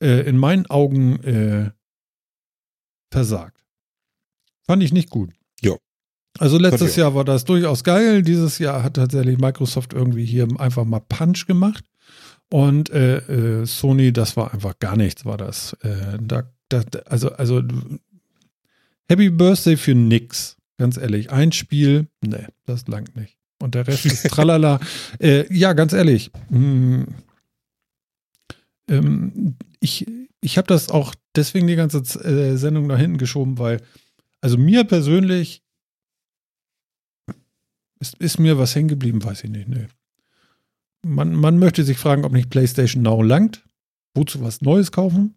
äh, 0.00 0.28
in 0.28 0.36
meinen 0.36 0.66
Augen 0.66 1.22
äh, 1.22 1.70
versagt. 3.10 3.64
Fand 4.66 4.82
ich 4.82 4.92
nicht 4.92 5.10
gut. 5.10 5.37
Also 6.38 6.58
letztes. 6.58 6.96
Jahr 6.96 7.14
war 7.14 7.24
das 7.24 7.44
durchaus 7.44 7.84
geil. 7.84 8.22
Dieses 8.22 8.58
Jahr 8.58 8.82
hat 8.82 8.94
tatsächlich 8.94 9.38
Microsoft 9.38 9.92
irgendwie 9.92 10.24
hier 10.24 10.46
einfach 10.58 10.84
mal 10.84 11.00
Punch 11.00 11.46
gemacht. 11.46 11.84
Und 12.50 12.90
äh, 12.90 13.18
äh, 13.18 13.66
Sony, 13.66 14.12
das 14.12 14.36
war 14.36 14.54
einfach 14.54 14.78
gar 14.78 14.96
nichts, 14.96 15.24
war 15.24 15.36
das. 15.36 15.74
Äh, 15.82 16.18
da, 16.20 16.44
da, 16.68 16.82
also, 17.06 17.32
also 17.32 17.62
Happy 19.08 19.30
Birthday 19.30 19.76
für 19.76 19.94
nix. 19.94 20.56
Ganz 20.78 20.96
ehrlich. 20.96 21.30
Ein 21.30 21.52
Spiel, 21.52 22.06
nee, 22.24 22.46
das 22.66 22.86
langt 22.86 23.16
nicht. 23.16 23.36
Und 23.60 23.74
der 23.74 23.86
Rest 23.86 24.06
ist 24.06 24.22
tralala. 24.30 24.80
äh, 25.18 25.52
ja, 25.52 25.72
ganz 25.72 25.92
ehrlich. 25.92 26.30
mh, 26.50 27.06
ähm, 28.88 29.56
ich 29.80 30.06
ich 30.40 30.56
habe 30.56 30.68
das 30.68 30.88
auch 30.88 31.14
deswegen 31.34 31.66
die 31.66 31.76
ganze 31.76 31.98
äh, 31.98 32.56
Sendung 32.56 32.86
nach 32.86 32.98
hinten 32.98 33.18
geschoben, 33.18 33.58
weil, 33.58 33.80
also 34.40 34.56
mir 34.56 34.84
persönlich 34.84 35.62
ist, 38.00 38.16
ist 38.18 38.38
mir 38.38 38.58
was 38.58 38.74
hängen 38.74 38.88
geblieben, 38.88 39.22
weiß 39.22 39.44
ich 39.44 39.50
nicht. 39.50 39.68
Nee. 39.68 39.86
Man, 41.02 41.34
man 41.34 41.58
möchte 41.58 41.84
sich 41.84 41.98
fragen, 41.98 42.24
ob 42.24 42.32
nicht 42.32 42.50
PlayStation 42.50 43.02
Now 43.02 43.22
langt. 43.22 43.64
Wozu 44.14 44.40
was 44.40 44.60
Neues 44.62 44.90
kaufen? 44.90 45.34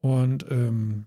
Und 0.00 0.46
ähm, 0.50 1.06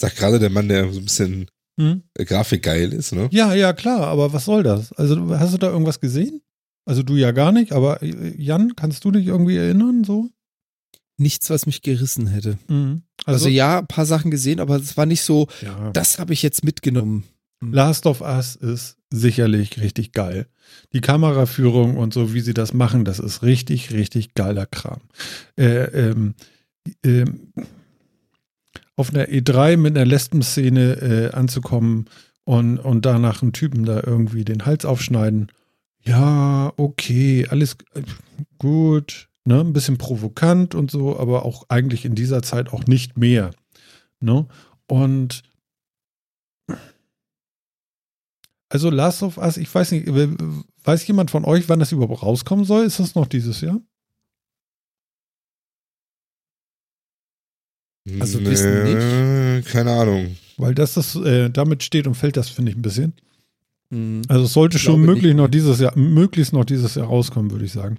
Sagt 0.00 0.16
gerade 0.16 0.38
der 0.38 0.50
Mann, 0.50 0.68
der 0.68 0.92
so 0.92 0.98
ein 0.98 1.04
bisschen 1.04 1.46
hm? 1.78 2.02
äh, 2.14 2.24
grafikgeil 2.24 2.92
ist, 2.92 3.12
ne? 3.12 3.28
ja, 3.30 3.54
ja, 3.54 3.72
klar, 3.72 4.08
aber 4.08 4.32
was 4.32 4.44
soll 4.44 4.62
das? 4.62 4.92
Also, 4.94 5.38
hast 5.38 5.54
du 5.54 5.58
da 5.58 5.70
irgendwas 5.70 6.00
gesehen? 6.00 6.42
Also 6.84 7.04
du 7.04 7.14
ja 7.14 7.30
gar 7.30 7.52
nicht, 7.52 7.72
aber 7.72 8.02
äh, 8.02 8.34
Jan, 8.36 8.74
kannst 8.74 9.04
du 9.04 9.12
dich 9.12 9.26
irgendwie 9.26 9.56
erinnern 9.56 10.04
so? 10.04 10.28
Nichts, 11.18 11.50
was 11.50 11.66
mich 11.66 11.82
gerissen 11.82 12.26
hätte. 12.26 12.58
Mhm. 12.68 13.02
Also, 13.24 13.48
ja, 13.48 13.78
ein 13.78 13.86
paar 13.86 14.06
Sachen 14.06 14.30
gesehen, 14.30 14.58
aber 14.58 14.76
es 14.76 14.96
war 14.96 15.06
nicht 15.06 15.22
so, 15.22 15.46
ja. 15.60 15.90
das 15.92 16.18
habe 16.18 16.32
ich 16.32 16.42
jetzt 16.42 16.64
mitgenommen. 16.64 17.24
Last 17.70 18.06
of 18.06 18.20
Us 18.20 18.56
ist 18.56 18.96
sicherlich 19.10 19.80
richtig 19.80 20.12
geil. 20.12 20.46
Die 20.92 21.00
Kameraführung 21.00 21.96
und 21.96 22.12
so, 22.14 22.34
wie 22.34 22.40
sie 22.40 22.54
das 22.54 22.72
machen, 22.72 23.04
das 23.04 23.18
ist 23.18 23.42
richtig, 23.42 23.92
richtig 23.92 24.34
geiler 24.34 24.66
Kram. 24.66 25.00
Äh, 25.56 25.84
ähm, 26.08 26.34
ähm, 27.04 27.52
auf 28.96 29.14
einer 29.14 29.26
E3 29.26 29.76
mit 29.76 29.96
einer 29.96 30.06
Lesben-Szene 30.06 30.92
äh, 30.94 31.30
anzukommen 31.32 32.06
und, 32.44 32.78
und 32.78 33.06
danach 33.06 33.42
einen 33.42 33.52
Typen 33.52 33.84
da 33.84 34.02
irgendwie 34.04 34.44
den 34.44 34.66
Hals 34.66 34.84
aufschneiden. 34.84 35.48
Ja, 36.04 36.72
okay, 36.76 37.46
alles 37.48 37.76
gut, 38.58 39.28
ne? 39.44 39.60
Ein 39.60 39.72
bisschen 39.72 39.98
provokant 39.98 40.74
und 40.74 40.90
so, 40.90 41.18
aber 41.18 41.44
auch 41.44 41.66
eigentlich 41.68 42.04
in 42.04 42.14
dieser 42.14 42.42
Zeit 42.42 42.72
auch 42.72 42.86
nicht 42.86 43.16
mehr. 43.16 43.52
Ne? 44.20 44.46
Und 44.86 45.42
also 48.72 48.88
Last 48.88 49.22
of 49.22 49.36
Us, 49.36 49.58
ich 49.58 49.72
weiß 49.72 49.92
nicht, 49.92 50.06
weiß 50.08 51.06
jemand 51.06 51.30
von 51.30 51.44
euch, 51.44 51.68
wann 51.68 51.78
das 51.78 51.92
überhaupt 51.92 52.22
rauskommen 52.22 52.64
soll? 52.64 52.86
Ist 52.86 53.00
das 53.00 53.14
noch 53.14 53.26
dieses 53.26 53.60
Jahr? 53.60 53.82
Also 58.18 58.42
wissen 58.44 58.84
nicht. 58.84 59.68
Keine 59.68 59.92
Ahnung. 59.92 60.36
Weil 60.56 60.74
das 60.74 60.96
ist, 60.96 61.16
äh, 61.16 61.50
damit 61.50 61.82
steht 61.82 62.06
und 62.06 62.14
fällt 62.14 62.38
das, 62.38 62.48
finde 62.48 62.70
ich, 62.70 62.78
ein 62.78 62.82
bisschen. 62.82 63.12
Mhm. 63.92 64.22
Also 64.28 64.44
es 64.44 64.52
sollte 64.52 64.78
schon 64.78 65.00
möglich 65.02 65.24
nicht. 65.24 65.36
noch 65.36 65.48
dieses 65.48 65.78
Jahr, 65.78 65.96
möglichst 65.98 66.52
noch 66.52 66.64
dieses 66.64 66.94
Jahr 66.94 67.06
rauskommen, 67.06 67.50
würde 67.50 67.64
ich 67.64 67.72
sagen. 67.72 67.98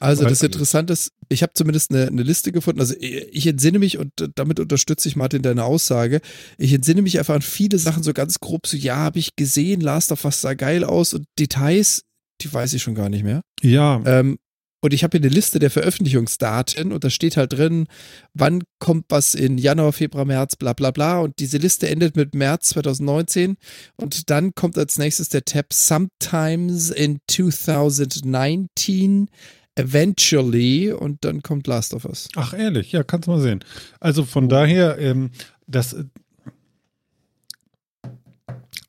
Also 0.00 0.22
Weil- 0.22 0.30
das 0.30 0.42
Interessante 0.42 0.92
ist, 0.92 1.12
ich 1.28 1.42
habe 1.42 1.52
zumindest 1.54 1.90
eine, 1.90 2.08
eine 2.08 2.22
Liste 2.22 2.50
gefunden. 2.52 2.80
Also 2.80 2.94
ich 2.98 3.46
entsinne 3.46 3.78
mich 3.78 3.98
und 3.98 4.10
damit 4.34 4.58
unterstütze 4.60 5.08
ich 5.08 5.16
Martin 5.16 5.42
deine 5.42 5.64
Aussage. 5.64 6.20
Ich 6.56 6.72
entsinne 6.72 7.02
mich 7.02 7.18
einfach 7.18 7.34
an 7.36 7.42
viele 7.42 7.78
Sachen 7.78 8.02
so 8.02 8.12
ganz 8.12 8.40
grob. 8.40 8.66
So 8.66 8.76
ja, 8.76 8.96
habe 8.96 9.18
ich 9.18 9.36
gesehen, 9.36 9.80
Last 9.80 10.10
of 10.12 10.24
Us 10.24 10.40
sah 10.40 10.54
geil 10.54 10.84
aus 10.84 11.14
und 11.14 11.24
Details, 11.38 12.02
die 12.40 12.52
weiß 12.52 12.72
ich 12.74 12.82
schon 12.82 12.94
gar 12.94 13.08
nicht 13.08 13.24
mehr. 13.24 13.42
Ja, 13.62 14.00
Ähm, 14.04 14.38
und 14.80 14.94
ich 14.94 15.02
habe 15.02 15.18
hier 15.18 15.26
eine 15.26 15.34
Liste 15.34 15.58
der 15.58 15.70
Veröffentlichungsdaten 15.70 16.92
und 16.92 17.02
da 17.02 17.10
steht 17.10 17.36
halt 17.36 17.54
drin, 17.54 17.88
wann 18.32 18.62
kommt 18.78 19.06
was 19.08 19.34
in 19.34 19.58
Januar, 19.58 19.92
Februar, 19.92 20.24
März, 20.24 20.54
bla 20.54 20.72
bla 20.72 20.92
bla. 20.92 21.18
Und 21.18 21.40
diese 21.40 21.58
Liste 21.58 21.88
endet 21.88 22.14
mit 22.14 22.36
März 22.36 22.68
2019. 22.68 23.56
Und 23.96 24.30
dann 24.30 24.54
kommt 24.54 24.78
als 24.78 24.96
nächstes 24.96 25.30
der 25.30 25.44
Tab 25.44 25.72
Sometimes 25.72 26.90
in 26.90 27.18
2019, 27.26 29.28
Eventually. 29.74 30.92
Und 30.92 31.24
dann 31.24 31.42
kommt 31.42 31.66
Last 31.66 31.92
of 31.92 32.04
Us. 32.04 32.28
ach 32.36 32.54
ehrlich, 32.54 32.92
ja, 32.92 33.02
kannst 33.02 33.26
mal 33.26 33.40
sehen. 33.40 33.64
Also 33.98 34.24
von 34.24 34.48
daher, 34.48 34.96
ähm, 34.98 35.32
das, 35.66 35.96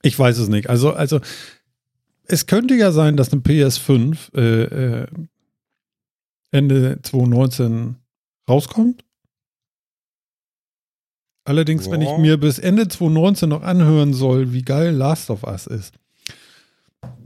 ich 0.04 0.20
weiß 0.20 0.38
es 0.38 0.50
nicht. 0.50 0.70
Also, 0.70 0.94
also 0.94 1.20
es 2.26 2.46
könnte 2.46 2.76
ja 2.76 2.92
sein, 2.92 3.18
dass 3.18 3.34
eine 3.34 3.42
PS5 3.42 4.36
äh, 4.36 5.02
äh, 5.02 5.08
Ende 6.52 7.00
2019 7.02 7.96
rauskommt. 8.50 9.06
Allerdings, 11.46 11.90
wenn 11.90 12.02
ich 12.02 12.18
mir 12.18 12.38
bis 12.38 12.60
Ende 12.60 12.88
2019 12.88 13.50
noch 13.50 13.64
anhören 13.64 14.14
soll, 14.14 14.54
wie 14.54 14.62
geil 14.62 14.94
Last 14.94 15.30
of 15.30 15.44
Us 15.44 15.66
ist, 15.66 15.96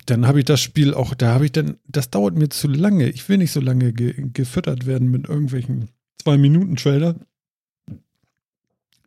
dann 0.06 0.28
habe 0.28 0.40
ich 0.40 0.46
das 0.46 0.62
Spiel 0.62 0.94
auch, 0.94 1.14
da 1.14 1.34
habe 1.34 1.46
ich 1.46 1.52
dann, 1.52 1.78
das 1.88 2.10
dauert 2.10 2.36
mir 2.36 2.50
zu 2.50 2.68
lange. 2.68 3.10
Ich 3.10 3.28
will 3.28 3.38
nicht 3.38 3.52
so 3.52 3.60
lange 3.60 3.94
ge 3.94 4.30
gefüttert 4.34 4.86
werden 4.86 5.12
mit 5.12 5.28
irgendwelchen 5.28 5.90
Zwei-Minuten-Trailer. 6.22 7.16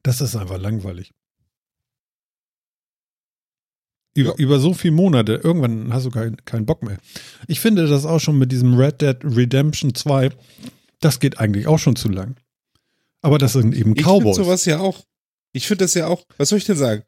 Das 0.03 0.21
ist 0.21 0.37
einfach 0.37 0.61
langweilig. 0.61 1.13
Über, 4.17 4.31
Ja. 4.31 4.37
über 4.39 4.59
so 4.59 4.73
viele 4.75 4.95
Monate, 4.95 5.41
irgendwann 5.43 5.93
hast 5.93 6.07
du 6.07 6.11
keinen 6.11 6.37
keinen 6.45 6.67
Bock 6.67 6.83
mehr. 6.83 6.97
Ich 7.47 7.61
finde 7.61 7.87
das 7.87 8.05
auch 8.07 8.19
schon 8.19 8.39
mit 8.39 8.51
diesem 8.51 8.75
Red 8.75 9.01
Dead 9.03 9.17
Redemption 9.23 9.95
2, 9.95 10.31
das 11.01 11.21
geht 11.21 11.39
eigentlich 11.39 11.67
auch 11.67 11.79
schon 11.79 11.95
zu 11.97 12.09
lang. 12.09 12.37
Aber 13.23 13.39
das 13.39 13.53
sind 13.53 13.75
eben 13.75 13.93
Ich 13.97 14.05
finde 14.05 14.21
Cowboys. 14.21 14.37
sowas 14.37 14.65
ja 14.65 14.79
auch. 14.81 15.05
Ich 15.53 15.67
finde 15.67 15.85
das 15.85 15.95
ja 15.95 16.07
auch. 16.07 16.25
Was 16.39 16.49
soll 16.51 16.59
ich 16.59 16.65
denn 16.65 16.77
sagen? 16.77 17.03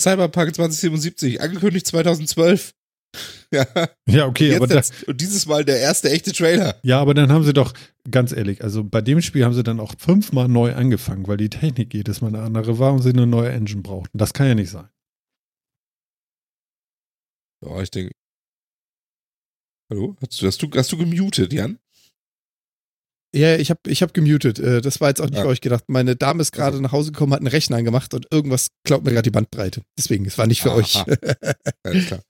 Cyberpunk 0.00 0.54
2077, 0.54 1.40
angekündigt 1.40 1.86
2012. 1.86 2.72
ja, 3.52 3.66
ja, 4.06 4.26
okay, 4.26 4.48
jetzt 4.48 4.56
aber 4.56 4.66
das, 4.66 4.90
und 5.06 5.20
dieses 5.20 5.46
Mal 5.46 5.64
der 5.64 5.78
erste 5.80 6.10
echte 6.10 6.32
Trailer. 6.32 6.76
Ja, 6.82 7.00
aber 7.00 7.14
dann 7.14 7.32
haben 7.32 7.44
sie 7.44 7.54
doch, 7.54 7.72
ganz 8.10 8.32
ehrlich, 8.32 8.62
also 8.62 8.84
bei 8.84 9.00
dem 9.00 9.22
Spiel 9.22 9.44
haben 9.44 9.54
sie 9.54 9.62
dann 9.62 9.80
auch 9.80 9.94
fünfmal 9.98 10.48
neu 10.48 10.74
angefangen, 10.74 11.26
weil 11.26 11.38
die 11.38 11.48
Technik 11.48 11.94
jedes 11.94 12.20
Mal 12.20 12.28
eine 12.28 12.40
andere 12.42 12.78
war 12.78 12.92
und 12.92 13.00
sie 13.02 13.10
eine 13.10 13.26
neue 13.26 13.50
Engine 13.50 13.80
brauchten. 13.82 14.18
Das 14.18 14.34
kann 14.34 14.48
ja 14.48 14.54
nicht 14.54 14.70
sein. 14.70 14.88
Ja, 17.64 17.80
ich 17.82 17.90
denke. 17.90 18.12
Hallo? 19.90 20.16
Hast 20.20 20.40
du, 20.42 20.46
hast 20.46 20.62
du, 20.62 20.70
hast 20.74 20.92
du 20.92 20.96
gemutet, 20.98 21.52
Jan? 21.52 21.78
Ja, 23.34 23.56
ich 23.56 23.70
habe 23.70 23.80
ich 23.88 24.02
hab 24.02 24.14
gemutet. 24.14 24.58
Äh, 24.58 24.80
Das 24.80 25.00
war 25.00 25.08
jetzt 25.08 25.20
auch 25.20 25.26
nicht 25.28 25.38
Ah. 25.38 25.42
für 25.42 25.48
euch 25.48 25.60
gedacht. 25.60 25.84
Meine 25.88 26.16
Dame 26.16 26.42
ist 26.42 26.52
gerade 26.52 26.72
Also. 26.72 26.82
nach 26.82 26.92
Hause 26.92 27.12
gekommen, 27.12 27.32
hat 27.32 27.40
einen 27.40 27.48
Rechner 27.48 27.76
angemacht 27.76 28.14
und 28.14 28.26
irgendwas 28.30 28.68
klaut 28.84 29.04
mir 29.04 29.10
gerade 29.10 29.22
die 29.24 29.30
Bandbreite. 29.30 29.82
Deswegen, 29.98 30.24
es 30.26 30.38
war 30.38 30.46
nicht 30.46 30.62
für 30.62 30.70
Aha. 30.72 30.76
euch. 30.78 30.96
Alles 31.84 32.06
klar. 32.06 32.22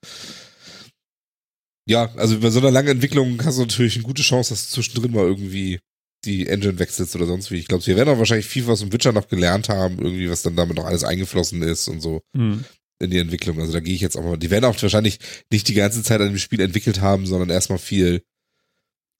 Ja, 1.89 2.13
also 2.15 2.39
bei 2.41 2.49
so 2.49 2.59
einer 2.59 2.71
langen 2.71 2.89
Entwicklung 2.89 3.43
hast 3.45 3.57
du 3.57 3.61
natürlich 3.61 3.95
eine 3.95 4.03
gute 4.03 4.21
Chance, 4.21 4.49
dass 4.53 4.67
du 4.67 4.73
zwischendrin 4.73 5.13
mal 5.13 5.23
irgendwie 5.25 5.79
die 6.25 6.47
Engine 6.47 6.77
wechselst 6.79 7.15
oder 7.15 7.25
sonst 7.25 7.49
wie. 7.51 7.55
Ich 7.57 7.67
glaube, 7.67 7.85
wir 7.87 7.95
werden 7.95 8.09
auch 8.13 8.17
wahrscheinlich 8.19 8.47
viel 8.47 8.67
was 8.67 8.81
im 8.81 8.91
Witcher 8.91 9.13
noch 9.13 9.29
gelernt 9.29 9.69
haben, 9.69 9.97
irgendwie, 9.99 10.29
was 10.29 10.41
dann 10.41 10.57
damit 10.57 10.75
noch 10.75 10.85
alles 10.85 11.05
eingeflossen 11.05 11.61
ist 11.61 11.87
und 11.87 12.01
so 12.01 12.21
Hm. 12.35 12.65
In 12.99 13.11
die 13.11 13.19
Entwicklung. 13.19 13.59
Also 13.59 13.73
da 13.73 13.79
gehe 13.79 13.93
ich 13.95 14.01
jetzt 14.01 14.15
auch 14.17 14.23
mal. 14.23 14.37
Die 14.37 14.49
werden 14.49 14.65
auch 14.65 14.81
wahrscheinlich 14.81 15.19
nicht 15.51 15.67
die 15.67 15.73
ganze 15.73 16.03
Zeit 16.03 16.19
an 16.21 16.27
dem 16.29 16.37
Spiel 16.37 16.61
entwickelt 16.61 17.01
haben, 17.01 17.25
sondern 17.25 17.49
erstmal 17.49 17.77
viel 17.79 18.23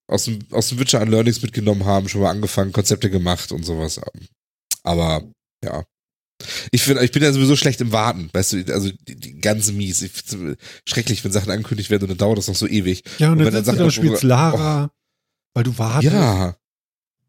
aus 0.10 0.26
dem, 0.26 0.40
aus 0.52 0.70
dem 0.70 0.80
Witcher 0.80 1.02
an 1.02 1.10
Learnings 1.10 1.42
mitgenommen 1.42 1.86
haben, 1.86 2.08
schon 2.10 2.22
mal 2.22 2.32
angefangen, 2.32 2.72
Konzepte 2.72 3.10
gemacht 3.10 3.52
und 3.52 3.64
sowas. 3.64 4.00
Aber 4.84 5.30
ja. 5.64 5.84
Ich 6.72 6.84
finde, 6.84 7.04
ich 7.04 7.12
bin 7.12 7.24
ja 7.24 7.34
sowieso 7.34 7.56
schlecht 7.56 7.82
im 7.82 7.92
Warten, 7.92 8.30
weißt 8.32 8.54
du, 8.54 8.74
also 8.74 8.92
die, 9.08 9.16
die 9.16 9.40
ganz 9.42 9.72
mies. 9.72 10.04
Ich 10.04 10.12
find's 10.12 10.58
schrecklich, 10.88 11.24
wenn 11.24 11.32
Sachen 11.32 11.50
angekündigt 11.52 11.90
werden 11.90 12.04
und 12.04 12.10
dann 12.10 12.18
dauert 12.20 12.38
das 12.38 12.48
noch 12.48 12.56
so 12.56 12.68
ewig. 12.68 13.04
Ja, 13.18 13.32
und, 13.32 13.40
Und 13.40 13.46
dann 13.46 13.54
dann 13.54 13.64
du 13.64 13.72
Sachen 13.72 13.88
auf- 13.88 13.94
spielst 13.94 14.24
Lara, 14.24 14.92
weil 15.56 15.64
du 15.64 15.78
wartest. 15.80 16.14
Ja. 16.14 16.56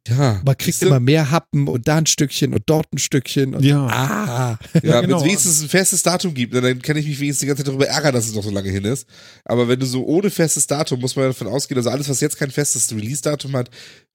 Ja. 0.07 0.41
Man 0.45 0.57
kriegt 0.57 0.81
immer 0.83 1.01
mehr 1.01 1.31
Happen 1.31 1.69
und 1.69 1.87
da 1.87 1.97
ein 1.97 2.07
Stückchen 2.07 2.55
und 2.55 2.63
dort 2.67 2.87
ein 2.93 2.99
Stückchen. 2.99 3.55
Und 3.55 3.65
Ja. 3.65 3.87
Ah. 3.87 4.59
Ja, 4.75 4.81
Ja, 4.83 4.95
wenn 4.97 5.07
genau. 5.07 5.19
es 5.19 5.25
wenigstens 5.25 5.63
ein 5.63 5.69
festes 5.69 6.03
Datum 6.03 6.35
gibt, 6.35 6.55
dann 6.55 6.81
kann 6.83 6.97
ich 6.97 7.07
mich 7.07 7.21
wenigstens 7.21 7.41
die 7.41 7.47
ganze 7.47 7.63
Zeit 7.63 7.69
darüber 7.69 7.87
ärgern, 7.87 8.15
dass 8.15 8.27
es 8.27 8.35
noch 8.35 8.43
so 8.43 8.51
lange 8.51 8.71
hin 8.71 8.85
ist. 8.85 9.07
Aber 9.45 9.69
wenn 9.69 9.79
du 9.81 9.87
so 9.87 10.05
ohne 10.07 10.31
festes 10.31 10.67
Datum, 10.67 11.01
muss 11.01 11.17
man 11.17 11.25
ja 11.25 11.29
davon 11.29 11.47
ausgehen, 11.49 11.79
also 11.79 11.91
alles, 11.91 12.09
was 12.09 12.21
jetzt 12.21 12.39
kein 12.39 12.51
festes 12.51 12.91
Release-Datum 12.91 13.55
hat, 13.57 13.71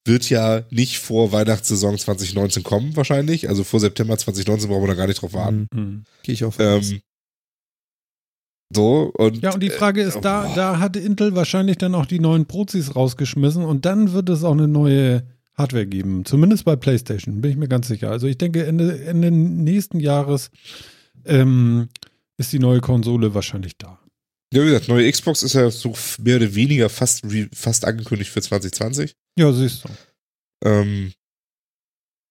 wird 0.06 0.30
ja 0.30 0.64
nicht 0.70 1.00
vor 1.00 1.32
Weihnachtssaison 1.32 1.98
2019 1.98 2.64
kommen, 2.64 2.96
wahrscheinlich. 2.96 3.48
Also 3.50 3.64
vor 3.64 3.80
September 3.80 4.18
2019 4.18 4.70
brauchen 4.70 4.84
wir 4.84 4.88
da 4.88 4.96
gar 4.96 5.08
nicht 5.08 5.22
drauf 5.22 5.34
warten. 5.34 5.68
Hm. 5.74 6.04
Gehe 6.24 6.34
ich 6.34 6.44
auf. 6.44 6.60
aus. 6.60 6.92
Ähm, 6.92 7.02
so, 8.76 9.12
und. 9.18 9.42
Ja, 9.44 9.54
und 9.54 9.62
die 9.62 9.70
Frage 9.70 10.02
ist, 10.02 10.20
da, 10.22 10.42
boah. 10.44 10.56
da 10.56 10.80
hatte 10.80 11.00
Intel 11.00 11.36
wahrscheinlich 11.36 11.78
dann 11.78 11.94
auch 11.96 12.06
die 12.08 12.20
neuen 12.20 12.48
Prozis 12.48 12.96
rausgeschmissen 12.96 13.64
und 13.64 13.86
dann 13.86 14.14
wird 14.14 14.30
es 14.30 14.44
auch 14.44 14.54
eine 14.54 14.68
neue 14.68 15.24
Hardware 15.56 15.86
geben. 15.86 16.26
Zumindest 16.26 16.66
bei 16.66 16.76
PlayStation, 16.76 17.42
bin 17.42 17.52
ich 17.52 17.58
mir 17.58 17.68
ganz 17.68 17.88
sicher. 17.88 18.10
Also 18.10 18.28
ich 18.28 18.38
denke, 18.38 18.66
Ende, 18.66 19.04
Ende 19.06 19.32
nächsten 19.32 20.00
Jahres 20.00 20.50
ähm, 21.26 21.90
ist 22.38 22.52
die 22.54 22.60
neue 22.60 22.82
Konsole 22.82 23.34
wahrscheinlich 23.34 23.78
da. 23.78 24.00
Ja, 24.54 24.62
wie 24.62 24.68
gesagt, 24.68 24.88
neue 24.88 25.12
Xbox 25.12 25.42
ist 25.44 25.54
ja 25.54 25.70
so 25.72 25.96
mehr 26.20 26.38
oder 26.38 26.54
weniger 26.54 26.90
fast, 26.90 27.26
fast 27.54 27.86
angekündigt 27.86 28.32
für 28.32 28.42
2020. 28.42 29.16
Ja, 29.38 29.52
siehst 29.52 29.84
du. 29.84 29.90
Ähm, 30.68 31.14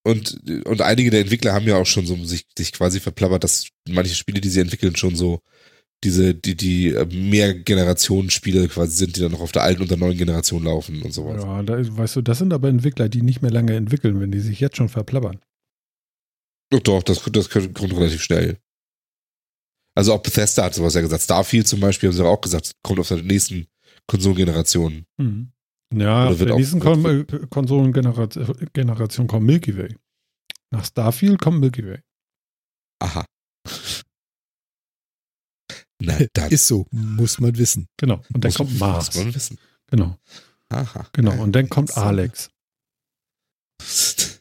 und, 0.05 0.41
und 0.65 0.81
einige 0.81 1.11
der 1.11 1.21
Entwickler 1.21 1.53
haben 1.53 1.67
ja 1.67 1.77
auch 1.77 1.87
schon 1.87 2.07
so 2.07 2.17
sich, 2.25 2.47
sich 2.57 2.73
quasi 2.73 3.01
verplappert, 3.01 3.45
dass 3.45 3.69
manche 3.89 4.15
Spiele, 4.15 4.41
die 4.41 4.49
sie 4.49 4.61
entwickeln, 4.61 4.97
schon 4.97 5.15
so 5.15 5.41
diese, 6.05 6.35
die, 6.35 6.57
die 6.57 6.89
äh, 6.89 7.07
Mehrgenerationen-Spiele 7.07 8.69
quasi 8.69 8.97
sind, 8.97 9.17
die 9.17 9.21
dann 9.21 9.33
noch 9.33 9.41
auf 9.41 9.53
der 9.53 9.63
alten 9.63 9.83
und 9.83 9.91
der 9.91 9.99
neuen 9.99 10.17
Generation 10.17 10.65
laufen 10.65 11.03
und 11.03 11.13
sowas. 11.13 11.43
Ja, 11.43 11.63
da, 11.63 11.97
weißt 11.97 12.17
du, 12.17 12.23
das 12.23 12.39
sind 12.39 12.53
aber 12.53 12.69
Entwickler, 12.69 13.09
die 13.09 13.23
nicht 13.23 13.43
mehr 13.43 13.51
lange 13.51 13.75
entwickeln, 13.75 14.21
wenn 14.21 14.33
die 14.33 14.41
sich 14.41 14.61
jetzt 14.61 14.77
schon 14.77 14.89
verplappern. 14.89 15.41
Doch, 16.71 16.81
doch, 16.81 17.03
das, 17.03 17.23
das 17.31 17.51
kommt 17.51 17.93
relativ 17.93 18.23
schnell. 18.23 18.59
Also 19.95 20.15
auch 20.15 20.23
Bethesda 20.23 20.65
hat 20.65 20.75
sowas 20.75 20.95
ja 20.95 21.03
gesagt. 21.03 21.23
Starfield 21.23 21.69
zum 21.69 21.81
Beispiel 21.81 22.09
haben 22.09 22.17
sie 22.17 22.25
auch 22.25 22.41
gesagt, 22.41 22.73
kommt 22.83 22.99
auf 22.99 23.09
der 23.09 23.23
nächsten 23.23 23.67
Konsolengeneration. 24.07 25.05
Mhm. 25.19 25.53
Ja, 25.95 26.29
auf 26.29 26.39
der 26.39 26.57
nächsten 26.57 26.81
Kon 26.81 27.05
äh, 27.05 27.25
Konsolengeneration 27.51 28.57
Generation 28.73 29.27
kommt 29.27 29.45
Milky 29.45 29.77
Way. 29.77 29.95
Nach 30.71 30.85
Starfield 30.85 31.39
kommt 31.41 31.61
Milky 31.61 31.87
Way. 31.87 32.01
Aha. 33.01 33.27
Na 36.07 36.19
dann. 36.35 36.51
Ist 36.51 36.67
so, 36.67 36.87
muss 36.91 37.39
man 37.41 37.57
wissen. 37.59 37.89
Genau. 37.97 38.23
Und 38.33 38.45
dann 38.45 38.49
Muss- 38.51 38.57
kommt 38.57 38.79
Mars. 38.79 39.15
Muss 39.15 39.25
man 39.25 39.35
wissen. 39.35 39.59
Genau, 39.89 40.17
Aha. 40.69 41.07
genau. 41.13 41.43
Und 41.43 41.53
dann 41.53 41.69
kommt 41.69 41.97
Alex. 41.97 42.51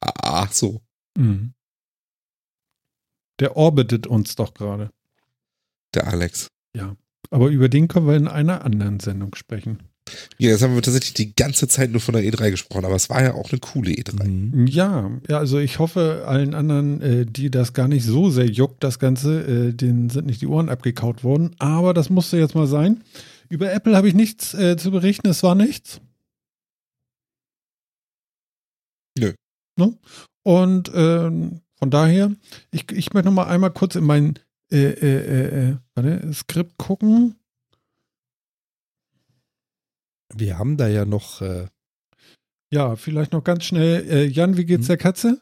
Ach 0.00 0.52
so. 0.52 0.82
Mhm. 1.16 1.54
Der 3.40 3.56
orbitet 3.56 4.06
uns 4.06 4.34
doch 4.36 4.54
gerade. 4.54 4.90
Der 5.94 6.06
Alex. 6.08 6.48
Aber 7.30 7.48
über 7.48 7.68
den 7.68 7.88
können 7.88 8.06
wir 8.06 8.16
in 8.16 8.28
einer 8.28 8.64
anderen 8.64 9.00
Sendung 9.00 9.34
sprechen. 9.34 9.87
Ja, 10.38 10.50
jetzt 10.50 10.62
haben 10.62 10.74
wir 10.74 10.82
tatsächlich 10.82 11.14
die 11.14 11.34
ganze 11.34 11.68
Zeit 11.68 11.90
nur 11.90 12.00
von 12.00 12.14
der 12.14 12.22
E3 12.22 12.50
gesprochen, 12.50 12.84
aber 12.84 12.94
es 12.94 13.10
war 13.10 13.22
ja 13.22 13.34
auch 13.34 13.50
eine 13.50 13.60
coole 13.60 13.90
E 13.90 14.02
E3. 14.02 14.24
Mhm. 14.24 14.66
Ja, 14.66 15.10
ja, 15.28 15.38
also 15.38 15.58
ich 15.58 15.78
hoffe, 15.78 16.24
allen 16.26 16.54
anderen, 16.54 17.00
äh, 17.00 17.26
die 17.26 17.50
das 17.50 17.72
gar 17.72 17.88
nicht 17.88 18.04
so 18.04 18.30
sehr 18.30 18.46
juckt, 18.46 18.84
das 18.84 18.98
Ganze, 18.98 19.40
äh, 19.68 19.72
denen 19.72 20.10
sind 20.10 20.26
nicht 20.26 20.40
die 20.40 20.46
Ohren 20.46 20.68
abgekaut 20.68 21.24
worden. 21.24 21.54
Aber 21.58 21.94
das 21.94 22.10
musste 22.10 22.38
jetzt 22.38 22.54
mal 22.54 22.66
sein. 22.66 23.02
Über 23.48 23.72
Apple 23.72 23.96
habe 23.96 24.08
ich 24.08 24.14
nichts 24.14 24.54
äh, 24.54 24.76
zu 24.76 24.90
berichten, 24.90 25.28
es 25.28 25.42
war 25.42 25.54
nichts. 25.54 26.00
Nö. 29.18 29.32
Ne? 29.76 29.96
Und 30.42 30.90
ähm, 30.94 31.60
von 31.78 31.90
daher, 31.90 32.32
ich, 32.70 32.90
ich 32.92 33.12
möchte 33.12 33.28
noch 33.28 33.34
mal 33.34 33.46
einmal 33.46 33.70
kurz 33.70 33.94
in 33.94 34.04
mein 34.04 34.38
äh, 34.70 34.90
äh, 34.90 35.70
äh, 35.70 35.76
warte, 35.94 36.32
Skript 36.34 36.76
gucken. 36.76 37.37
Wir 40.34 40.58
haben 40.58 40.76
da 40.76 40.88
ja 40.88 41.04
noch, 41.04 41.40
äh, 41.42 41.66
Ja, 42.72 42.96
vielleicht 42.96 43.32
noch 43.32 43.44
ganz 43.44 43.64
schnell. 43.64 44.06
Äh, 44.10 44.24
Jan, 44.26 44.56
wie 44.56 44.64
geht's 44.66 44.82
Hm. 44.84 44.88
der 44.88 44.96
Katze? 44.98 45.40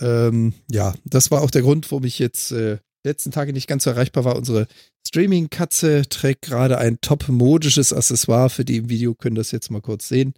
ähm, 0.00 0.54
ja, 0.70 0.94
das 1.04 1.30
war 1.32 1.42
auch 1.42 1.50
der 1.50 1.62
Grund, 1.62 1.90
warum 1.90 2.04
ich 2.04 2.20
jetzt 2.20 2.52
äh, 2.52 2.78
letzten 3.04 3.32
Tage 3.32 3.52
nicht 3.52 3.66
ganz 3.66 3.82
so 3.84 3.90
erreichbar 3.90 4.24
war. 4.24 4.36
Unsere 4.36 4.68
Streaming-Katze 5.08 6.02
trägt 6.08 6.42
gerade 6.42 6.78
ein 6.78 7.00
top-modisches 7.00 7.92
Accessoire. 7.92 8.48
Für 8.50 8.64
die 8.64 8.76
im 8.76 8.88
Video 8.90 9.14
können 9.14 9.34
das 9.34 9.50
jetzt 9.50 9.70
mal 9.72 9.80
kurz 9.80 10.06
sehen. 10.08 10.34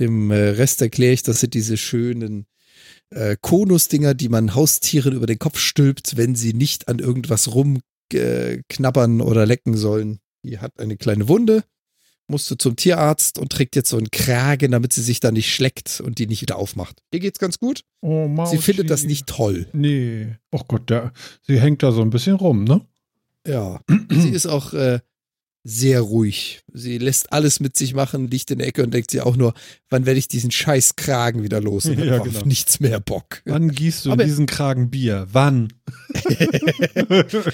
Dem 0.00 0.30
äh, 0.32 0.36
Rest 0.36 0.82
erkläre 0.82 1.12
ich, 1.12 1.22
das 1.22 1.38
sind 1.40 1.54
diese 1.54 1.76
schönen 1.76 2.46
äh, 3.10 3.36
Konusdinger, 3.40 4.14
die 4.14 4.28
man 4.28 4.54
Haustieren 4.56 5.12
über 5.12 5.26
den 5.26 5.38
Kopf 5.38 5.58
stülpt, 5.58 6.16
wenn 6.16 6.34
sie 6.34 6.52
nicht 6.52 6.88
an 6.88 6.98
irgendwas 6.98 7.54
rumknabbern 7.54 9.20
oder 9.20 9.46
lecken 9.46 9.76
sollen. 9.76 10.18
Die 10.44 10.58
hat 10.58 10.80
eine 10.80 10.96
kleine 10.96 11.28
Wunde, 11.28 11.62
musste 12.30 12.56
zum 12.56 12.76
Tierarzt 12.76 13.38
und 13.38 13.52
trägt 13.52 13.76
jetzt 13.76 13.90
so 13.90 13.98
einen 13.98 14.10
Kragen, 14.10 14.72
damit 14.72 14.92
sie 14.92 15.02
sich 15.02 15.20
da 15.20 15.30
nicht 15.30 15.52
schleckt 15.52 16.00
und 16.00 16.18
die 16.18 16.26
nicht 16.26 16.42
wieder 16.42 16.56
aufmacht. 16.56 17.02
Ihr 17.12 17.20
geht's 17.20 17.38
ganz 17.38 17.58
gut. 17.58 17.84
Oh, 18.00 18.28
Mausi. 18.28 18.56
Sie 18.56 18.62
findet 18.62 18.90
das 18.90 19.04
nicht 19.04 19.26
toll. 19.26 19.66
Nee. 19.72 20.36
Oh 20.50 20.62
Gott, 20.66 20.88
der, 20.88 21.12
sie 21.42 21.60
hängt 21.60 21.82
da 21.82 21.92
so 21.92 22.02
ein 22.02 22.10
bisschen 22.10 22.36
rum, 22.36 22.64
ne? 22.64 22.80
Ja. 23.46 23.80
sie 24.10 24.30
ist 24.30 24.46
auch 24.46 24.72
äh, 24.72 25.00
sehr 25.62 26.00
ruhig. 26.00 26.62
Sie 26.72 26.96
lässt 26.98 27.32
alles 27.32 27.60
mit 27.60 27.76
sich 27.76 27.92
machen, 27.92 28.28
liegt 28.28 28.50
in 28.50 28.58
der 28.60 28.68
Ecke 28.68 28.82
und 28.82 28.94
denkt 28.94 29.10
sie 29.10 29.20
auch 29.20 29.36
nur, 29.36 29.52
wann 29.90 30.06
werde 30.06 30.18
ich 30.18 30.26
diesen 30.26 30.50
scheiß 30.50 30.96
Kragen 30.96 31.42
wieder 31.42 31.60
los? 31.60 31.84
Und 31.84 31.98
hat 31.98 32.04
Ja, 32.06 32.18
genau. 32.18 32.38
auf 32.38 32.44
nichts 32.46 32.80
mehr 32.80 32.98
Bock. 33.00 33.42
Wann 33.44 33.70
gießt 33.70 34.06
du 34.06 34.12
Aber- 34.12 34.24
diesen 34.24 34.46
Kragen 34.46 34.90
Bier? 34.90 35.26
Wann? 35.32 35.72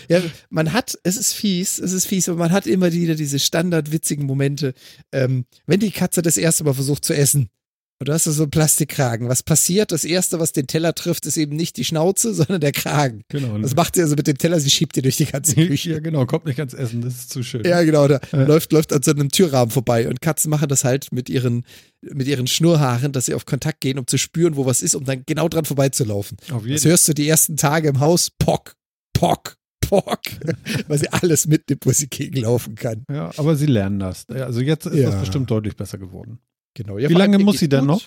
Ja, 0.09 0.21
man 0.51 0.73
hat, 0.73 0.99
es 1.03 1.17
ist 1.17 1.33
fies, 1.33 1.79
es 1.79 1.93
ist 1.93 2.07
fies, 2.07 2.29
aber 2.29 2.39
man 2.39 2.53
hat 2.53 2.67
immer 2.67 2.93
wieder 2.93 3.15
diese 3.15 3.39
standardwitzigen 3.39 4.25
Momente, 4.27 4.75
ähm, 5.13 5.45
wenn 5.67 5.81
die 5.81 5.91
Katze 5.91 6.23
das 6.23 6.37
erste 6.37 6.65
Mal 6.65 6.75
versucht 6.75 7.05
zu 7.05 7.15
essen. 7.15 7.49
Und 7.99 8.09
du 8.09 8.13
hast 8.13 8.25
so 8.25 8.43
einen 8.43 8.51
Plastikkragen. 8.51 9.29
Was 9.31 9.43
passiert? 9.43 9.91
Das 9.91 10.05
erste, 10.05 10.39
was 10.39 10.53
den 10.53 10.67
Teller 10.67 10.95
trifft, 10.95 11.25
ist 11.25 11.39
eben 11.39 11.57
nicht 11.57 11.79
die 11.79 11.85
Schnauze, 11.85 12.35
sondern 12.35 12.61
der 12.61 12.73
Kragen. 12.73 13.23
Genau. 13.31 13.57
Das 13.59 13.75
macht 13.75 13.95
sie 13.95 14.03
also 14.03 14.17
mit 14.17 14.27
dem 14.27 14.37
Teller, 14.37 14.61
sie 14.61 14.69
schiebt 14.71 14.97
dir 14.97 15.03
durch 15.03 15.17
die 15.17 15.25
ganze 15.25 15.55
Küche. 15.55 15.93
ja, 15.93 15.99
genau, 16.01 16.27
kommt 16.27 16.45
nicht 16.45 16.57
ganz 16.57 16.75
essen, 16.75 17.01
das 17.01 17.15
ist 17.15 17.31
zu 17.31 17.43
schön. 17.43 17.65
Ja, 17.65 17.83
genau, 17.83 18.07
da 18.07 18.21
Äh. 18.33 18.45
läuft, 18.45 18.73
läuft 18.73 18.93
an 18.93 19.03
so 19.03 19.13
einem 19.13 19.31
Türrahmen 19.31 19.71
vorbei 19.71 20.09
und 20.09 20.21
Katzen 20.21 20.51
machen 20.51 20.69
das 20.69 20.85
halt 20.85 21.11
mit 21.11 21.31
ihren, 21.31 21.65
mit 22.03 22.27
ihren 22.27 22.47
Schnurrhaaren, 22.47 23.13
dass 23.13 23.27
sie 23.27 23.35
auf 23.35 23.47
Kontakt 23.47 23.81
gehen, 23.81 23.99
um 23.99 24.07
zu 24.07 24.19
spüren, 24.19 24.57
wo 24.57 24.67
was 24.67 24.83
ist, 24.83 24.95
um 24.95 25.05
dann 25.05 25.23
genau 25.25 25.49
dran 25.49 25.65
vorbeizulaufen. 25.65 26.37
Auf 26.53 26.63
Das 26.65 26.69
jeden 26.69 26.85
hörst 26.91 27.09
du 27.09 27.15
die 27.15 27.27
ersten 27.29 27.57
Tage 27.57 27.89
im 27.89 28.01
Haus, 28.01 28.31
pock, 28.39 28.75
pock, 29.15 29.57
pock, 29.81 30.21
weil 30.89 30.99
sie 30.99 31.09
alles 31.09 31.47
mitnimmt, 31.47 31.87
wo 31.87 31.93
sie 31.93 32.09
gegenlaufen 32.09 32.75
kann. 32.75 33.05
Ja, 33.11 33.31
aber 33.39 33.57
sie 33.57 33.67
lernen 33.67 34.01
das. 34.01 34.29
Also 34.29 34.61
jetzt 34.61 34.85
ist 34.85 34.97
Ja. 34.99 35.11
das 35.13 35.21
bestimmt 35.21 35.51
deutlich 35.51 35.77
besser 35.77 35.97
geworden. 35.97 36.41
Genau. 36.77 36.99
Wie 36.99 37.07
lange 37.07 37.39
muss 37.39 37.59
sie 37.59 37.69
denn 37.69 37.87
noch? 37.87 38.03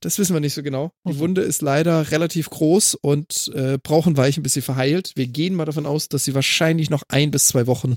Das 0.00 0.18
wissen 0.18 0.34
wir 0.34 0.40
nicht 0.40 0.54
so 0.54 0.62
genau. 0.62 0.92
Die 1.06 1.10
Ach 1.10 1.14
so. 1.14 1.18
Wunde 1.20 1.42
ist 1.42 1.62
leider 1.62 2.10
relativ 2.10 2.48
groß 2.50 2.94
und 2.94 3.50
äh, 3.54 3.78
braucht 3.82 4.06
ein 4.06 4.16
Weichen, 4.16 4.42
bis 4.42 4.54
sie 4.54 4.60
verheilt. 4.62 5.12
Wir 5.14 5.26
gehen 5.26 5.54
mal 5.54 5.64
davon 5.64 5.86
aus, 5.86 6.08
dass 6.08 6.24
sie 6.24 6.34
wahrscheinlich 6.34 6.90
noch 6.90 7.02
ein 7.08 7.30
bis 7.30 7.46
zwei 7.48 7.66
Wochen 7.66 7.96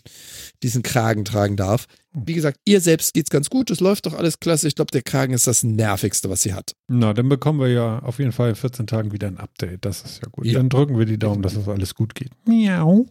diesen 0.64 0.84
Kragen 0.84 1.26
tragen 1.26 1.56
darf. 1.56 1.88
Hm. 2.14 2.24
Wie 2.26 2.34
gesagt, 2.34 2.60
ihr 2.66 2.82
selbst 2.82 3.14
geht's 3.14 3.30
ganz 3.30 3.50
gut. 3.50 3.70
Es 3.70 3.80
läuft 3.80 4.06
doch 4.06 4.14
alles 4.14 4.40
klasse. 4.40 4.68
Ich 4.68 4.76
glaube, 4.76 4.92
der 4.92 5.02
Kragen 5.02 5.34
ist 5.34 5.48
das 5.48 5.64
nervigste, 5.64 6.30
was 6.30 6.42
sie 6.42 6.54
hat. 6.54 6.74
Na, 6.88 7.14
dann 7.14 7.30
bekommen 7.30 7.60
wir 7.60 7.70
ja 7.70 8.00
auf 8.00 8.20
jeden 8.20 8.32
Fall 8.32 8.50
in 8.50 8.56
14 8.56 8.88
Tagen 8.88 9.12
wieder 9.12 9.28
ein 9.28 9.38
Update. 9.38 9.86
Das 9.86 10.04
ist 10.04 10.22
ja 10.22 10.30
gut. 10.30 10.46
Ja. 10.46 10.54
Dann 10.54 10.70
drücken 10.70 10.98
wir 10.98 11.06
die 11.06 11.20
Daumen, 11.20 11.42
dass 11.42 11.54
das 11.54 11.68
alles 11.68 11.96
gut 11.96 12.16
geht. 12.16 12.32
Miau. 12.46 13.06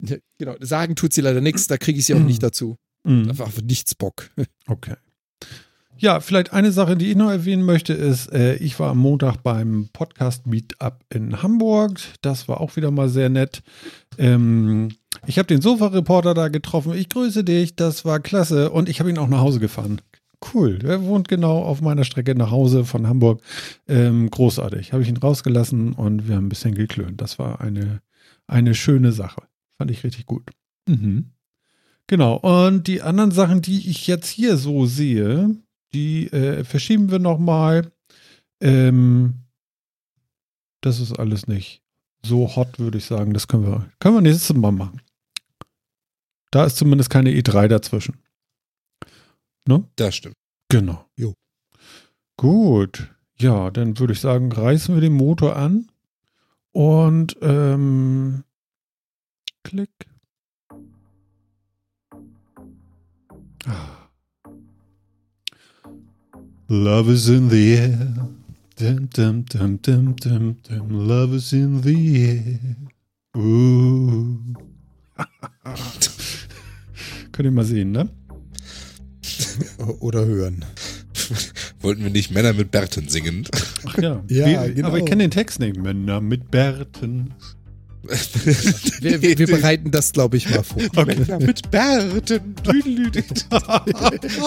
Ja, 0.00 0.16
Genau, 0.38 0.56
sagen 0.58 0.96
tut 0.96 1.12
sie 1.12 1.20
leider 1.20 1.40
nichts. 1.40 1.68
Da 1.68 1.76
kriege 1.76 1.98
ich 2.00 2.06
sie 2.06 2.14
auch 2.14 2.18
nicht 2.18 2.42
dazu. 2.42 2.76
Mhm. 3.04 3.28
Einfach 3.28 3.50
nichts 3.62 3.94
Bock. 3.94 4.30
Okay. 4.66 4.94
Ja, 6.02 6.18
vielleicht 6.18 6.52
eine 6.52 6.72
Sache, 6.72 6.96
die 6.96 7.12
ich 7.12 7.16
noch 7.16 7.30
erwähnen 7.30 7.62
möchte, 7.62 7.92
ist, 7.92 8.32
äh, 8.32 8.56
ich 8.56 8.80
war 8.80 8.90
am 8.90 8.98
Montag 8.98 9.36
beim 9.44 9.88
Podcast 9.92 10.48
Meetup 10.48 10.98
in 11.10 11.44
Hamburg. 11.44 12.00
Das 12.22 12.48
war 12.48 12.60
auch 12.60 12.74
wieder 12.74 12.90
mal 12.90 13.08
sehr 13.08 13.28
nett. 13.28 13.62
Ähm, 14.18 14.88
ich 15.28 15.38
habe 15.38 15.46
den 15.46 15.60
Sofa-Reporter 15.60 16.34
da 16.34 16.48
getroffen. 16.48 16.92
Ich 16.94 17.08
grüße 17.08 17.44
dich, 17.44 17.76
das 17.76 18.04
war 18.04 18.18
klasse. 18.18 18.72
Und 18.72 18.88
ich 18.88 18.98
habe 18.98 19.10
ihn 19.10 19.18
auch 19.18 19.28
nach 19.28 19.42
Hause 19.42 19.60
gefahren. 19.60 20.00
Cool, 20.52 20.80
er 20.82 21.04
wohnt 21.04 21.28
genau 21.28 21.62
auf 21.62 21.80
meiner 21.80 22.02
Strecke 22.02 22.34
nach 22.34 22.50
Hause 22.50 22.84
von 22.84 23.06
Hamburg. 23.06 23.40
Ähm, 23.86 24.28
großartig. 24.28 24.92
Habe 24.92 25.04
ich 25.04 25.08
ihn 25.08 25.18
rausgelassen 25.18 25.92
und 25.92 26.26
wir 26.26 26.34
haben 26.34 26.46
ein 26.46 26.48
bisschen 26.48 26.74
geklönt. 26.74 27.20
Das 27.20 27.38
war 27.38 27.60
eine, 27.60 28.02
eine 28.48 28.74
schöne 28.74 29.12
Sache. 29.12 29.42
Fand 29.78 29.92
ich 29.92 30.02
richtig 30.02 30.26
gut. 30.26 30.50
Mhm. 30.88 31.26
Genau, 32.08 32.38
und 32.38 32.88
die 32.88 33.02
anderen 33.02 33.30
Sachen, 33.30 33.62
die 33.62 33.88
ich 33.88 34.08
jetzt 34.08 34.28
hier 34.28 34.56
so 34.56 34.84
sehe, 34.84 35.61
die 35.94 36.32
äh, 36.32 36.64
verschieben 36.64 37.10
wir 37.10 37.18
nochmal. 37.18 37.92
Ähm, 38.60 39.34
das 40.80 41.00
ist 41.00 41.18
alles 41.18 41.46
nicht 41.46 41.82
so 42.24 42.54
hot, 42.56 42.78
würde 42.78 42.98
ich 42.98 43.04
sagen. 43.04 43.34
Das 43.34 43.48
können 43.48 43.66
wir, 43.66 43.90
können 43.98 44.16
wir 44.16 44.20
nächstes 44.20 44.54
Mal 44.56 44.72
machen. 44.72 45.00
Da 46.50 46.66
ist 46.66 46.76
zumindest 46.76 47.10
keine 47.10 47.30
E3 47.30 47.68
dazwischen. 47.68 48.18
Ne? 49.66 49.84
Das 49.96 50.16
stimmt. 50.16 50.36
Genau. 50.68 51.06
Jo. 51.16 51.34
Gut. 52.36 53.08
Ja, 53.38 53.70
dann 53.70 53.98
würde 53.98 54.12
ich 54.12 54.20
sagen, 54.20 54.52
reißen 54.52 54.94
wir 54.94 55.00
den 55.00 55.14
Motor 55.14 55.56
an 55.56 55.90
und 56.72 57.36
ähm, 57.40 58.44
klick. 59.62 59.90
Ah. 63.66 64.01
Love 66.72 67.12
is 67.12 67.28
in 67.28 67.50
the 67.50 67.74
air. 67.76 67.98
Dum, 68.76 69.06
dum, 69.12 69.44
dum, 69.44 69.76
dum, 69.76 70.14
dum, 70.14 70.56
dum. 70.66 71.06
Love 71.06 71.34
is 71.34 71.52
in 71.52 71.82
the 71.82 72.30
air. 72.30 72.60
Uh. 73.36 74.38
Könnt 77.32 77.44
ihr 77.44 77.50
mal 77.50 77.66
sehen, 77.66 77.92
ne? 77.92 78.08
Oder 80.00 80.24
hören. 80.24 80.64
Wollten 81.82 82.04
wir 82.04 82.10
nicht 82.10 82.30
Männer 82.30 82.54
mit 82.54 82.70
Bärten 82.70 83.06
singen? 83.06 83.46
Ach 83.84 83.98
ja. 83.98 84.24
Ja, 84.28 84.66
Wie- 84.66 84.72
genau. 84.72 84.88
Aber 84.88 84.96
ich 84.96 85.04
kenne 85.04 85.24
den 85.24 85.30
Text 85.30 85.60
nicht. 85.60 85.76
Männer 85.76 86.22
mit 86.22 86.50
Bärten. 86.50 87.34
Wir, 89.00 89.22
wir, 89.22 89.38
wir 89.38 89.46
bereiten 89.46 89.92
das, 89.92 90.12
glaube 90.12 90.36
ich, 90.36 90.50
mal 90.50 90.64
vor. 90.64 90.82
Männer 91.06 91.38
mit 91.38 91.70
Bärten. 91.70 92.42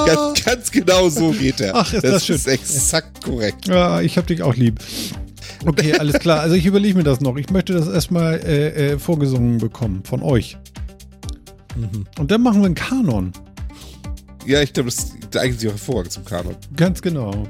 ganz, 0.05 0.43
ganz 0.45 0.71
genau 0.71 1.09
so 1.09 1.31
geht 1.31 1.61
er. 1.61 1.75
Ach, 1.75 1.93
ist 1.93 2.03
das 2.03 2.25
schön. 2.25 2.35
ist 2.35 2.47
exakt 2.47 3.23
korrekt. 3.23 3.67
Ja, 3.67 4.01
ich 4.01 4.17
hab 4.17 4.27
dich 4.27 4.41
auch 4.41 4.55
lieb. 4.55 4.79
Okay, 5.65 5.93
alles 5.99 6.19
klar. 6.19 6.41
Also 6.41 6.55
ich 6.55 6.65
überlege 6.65 6.97
mir 6.97 7.03
das 7.03 7.21
noch. 7.21 7.37
Ich 7.37 7.49
möchte 7.49 7.73
das 7.73 7.87
erstmal 7.87 8.41
äh, 8.45 8.93
äh, 8.93 8.99
vorgesungen 8.99 9.59
bekommen 9.59 10.03
von 10.03 10.21
euch. 10.21 10.57
Mhm. 11.75 12.05
Und 12.19 12.31
dann 12.31 12.41
machen 12.41 12.61
wir 12.61 12.65
einen 12.65 12.75
Kanon. 12.75 13.31
Ja, 14.45 14.61
ich 14.61 14.73
glaube, 14.73 14.89
das 14.89 15.13
da 15.31 15.41
eignet 15.41 15.59
sich 15.59 15.69
auch 15.69 15.73
hervorragend 15.73 16.11
zum 16.11 16.25
Kanon. 16.25 16.55
Ganz 16.75 17.01
genau. 17.01 17.47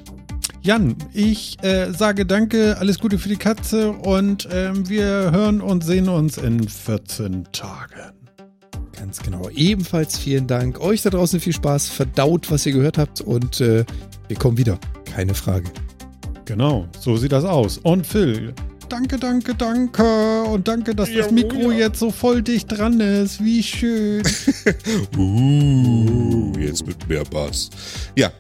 Jan, 0.66 0.96
ich 1.14 1.64
äh, 1.64 1.92
sage 1.92 2.26
danke, 2.26 2.78
alles 2.80 2.98
Gute 2.98 3.20
für 3.20 3.30
die 3.30 3.36
Katze 3.36 3.92
und 3.92 4.50
ähm, 4.52 4.90
wir 4.90 5.30
hören 5.32 5.62
und 5.62 5.84
sehen 5.84 6.10
uns 6.10 6.40
in 6.40 6.68
14 6.68 7.46
Tagen. 7.52 8.14
Ganz 8.98 9.20
genau. 9.20 9.48
Ebenfalls 9.52 10.18
vielen 10.18 10.48
Dank. 10.48 10.82
Euch 10.82 11.04
da 11.04 11.12
draußen 11.12 11.40
viel 11.40 11.54
Spaß. 11.54 11.90
Verdaut, 11.90 12.50
was 12.50 12.66
ihr 12.66 12.72
gehört 12.72 12.98
habt. 12.98 13.22
Und 13.22 13.62
äh, 13.62 13.86
wir 14.28 14.38
kommen 14.38 14.58
wieder. 14.58 14.80
Keine 15.06 15.36
Frage. 15.36 15.68
Genau, 16.46 16.88
so 17.00 17.16
sieht 17.16 17.34
das 17.34 17.46
aus. 17.46 17.78
Und 17.78 18.08
Phil, 18.08 18.56
danke, 18.90 19.20
danke, 19.20 19.54
danke. 19.54 20.46
Und 20.46 20.68
danke, 20.68 20.96
dass 20.96 21.10
das 21.14 21.28
Ja, 21.28 21.32
Mikro 21.32 21.70
ja. 21.70 21.78
jetzt 21.78 22.00
so 22.00 22.10
voll 22.10 22.42
dicht 22.42 22.76
dran 22.76 23.00
ist. 23.00 23.44
Wie 23.44 23.62
schön. 23.62 24.24
Uh, 25.16 26.52
jetzt 26.58 26.88
mit 26.88 27.08
mehr 27.08 27.24
Bass. 27.24 27.70
Ja. 28.16 28.32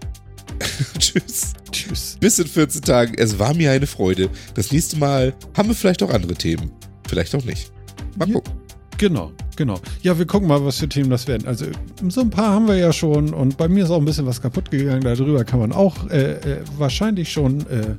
Tschüss. 1.00 1.54
Tschüss. 1.72 2.18
Bis 2.20 2.40
in 2.40 2.48
14 2.48 2.82
Tagen. 2.82 3.14
Es 3.18 3.38
war 3.40 3.54
mir 3.54 3.72
eine 3.72 3.88
Freude. 3.88 4.30
Das 4.54 4.72
nächste 4.72 4.98
Mal 4.98 5.34
haben 5.56 5.70
wir 5.70 5.76
vielleicht 5.76 6.02
auch 6.04 6.10
andere 6.12 6.34
Themen. 6.36 6.72
Vielleicht 7.08 7.36
auch 7.36 7.44
nicht. 7.44 7.72
Mal 8.18 8.28
Ja. 8.28 8.36
gucken. 8.36 8.54
Genau. 8.98 9.34
genau. 9.58 9.78
Ja, 10.04 10.18
wir 10.18 10.26
gucken 10.26 10.48
mal, 10.48 10.64
was 10.64 10.78
für 10.78 10.88
Themen 10.88 11.10
das 11.10 11.28
werden. 11.28 11.46
Also 11.50 11.66
so 12.08 12.22
ein 12.22 12.30
paar 12.30 12.54
haben 12.54 12.66
wir 12.70 12.78
ja 12.78 12.94
schon 12.94 13.34
und 13.34 13.58
bei 13.58 13.68
mir 13.68 13.84
ist 13.84 13.90
auch 13.90 14.00
ein 14.00 14.06
bisschen 14.06 14.26
was 14.26 14.42
kaputt 14.42 14.72
gegangen. 14.72 15.02
Darüber 15.02 15.44
kann 15.44 15.60
man 15.60 15.74
auch 15.74 16.10
äh, 16.10 16.32
äh, 16.36 16.62
wahrscheinlich 16.78 17.30
schon 17.30 17.60
äh, 17.68 17.96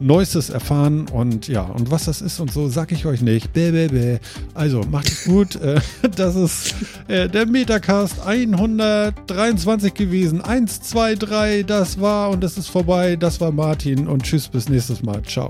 Neuestes 0.00 0.50
erfahren 0.50 1.06
und 1.08 1.48
ja, 1.48 1.62
und 1.62 1.90
was 1.90 2.06
das 2.06 2.20
ist 2.20 2.40
und 2.40 2.50
so, 2.52 2.68
sag 2.68 2.92
ich 2.92 3.06
euch 3.06 3.22
nicht. 3.22 3.52
Bäh, 3.52 3.70
bäh, 3.70 3.88
bäh. 3.88 4.18
Also 4.54 4.82
macht 4.90 5.08
es 5.08 5.24
gut. 5.24 5.56
äh, 5.60 5.80
das 6.16 6.36
ist 6.36 6.74
äh, 7.08 7.28
der 7.28 7.46
Metacast 7.46 8.26
123 8.26 9.94
gewesen. 9.94 10.40
1, 10.40 10.82
2, 10.82 11.14
3, 11.16 11.62
das 11.62 12.00
war 12.00 12.30
und 12.30 12.44
es 12.44 12.58
ist 12.58 12.68
vorbei. 12.68 13.16
Das 13.16 13.40
war 13.40 13.52
Martin 13.52 14.06
und 14.06 14.22
tschüss 14.22 14.48
bis 14.48 14.68
nächstes 14.68 15.02
Mal. 15.02 15.22
Ciao. 15.22 15.48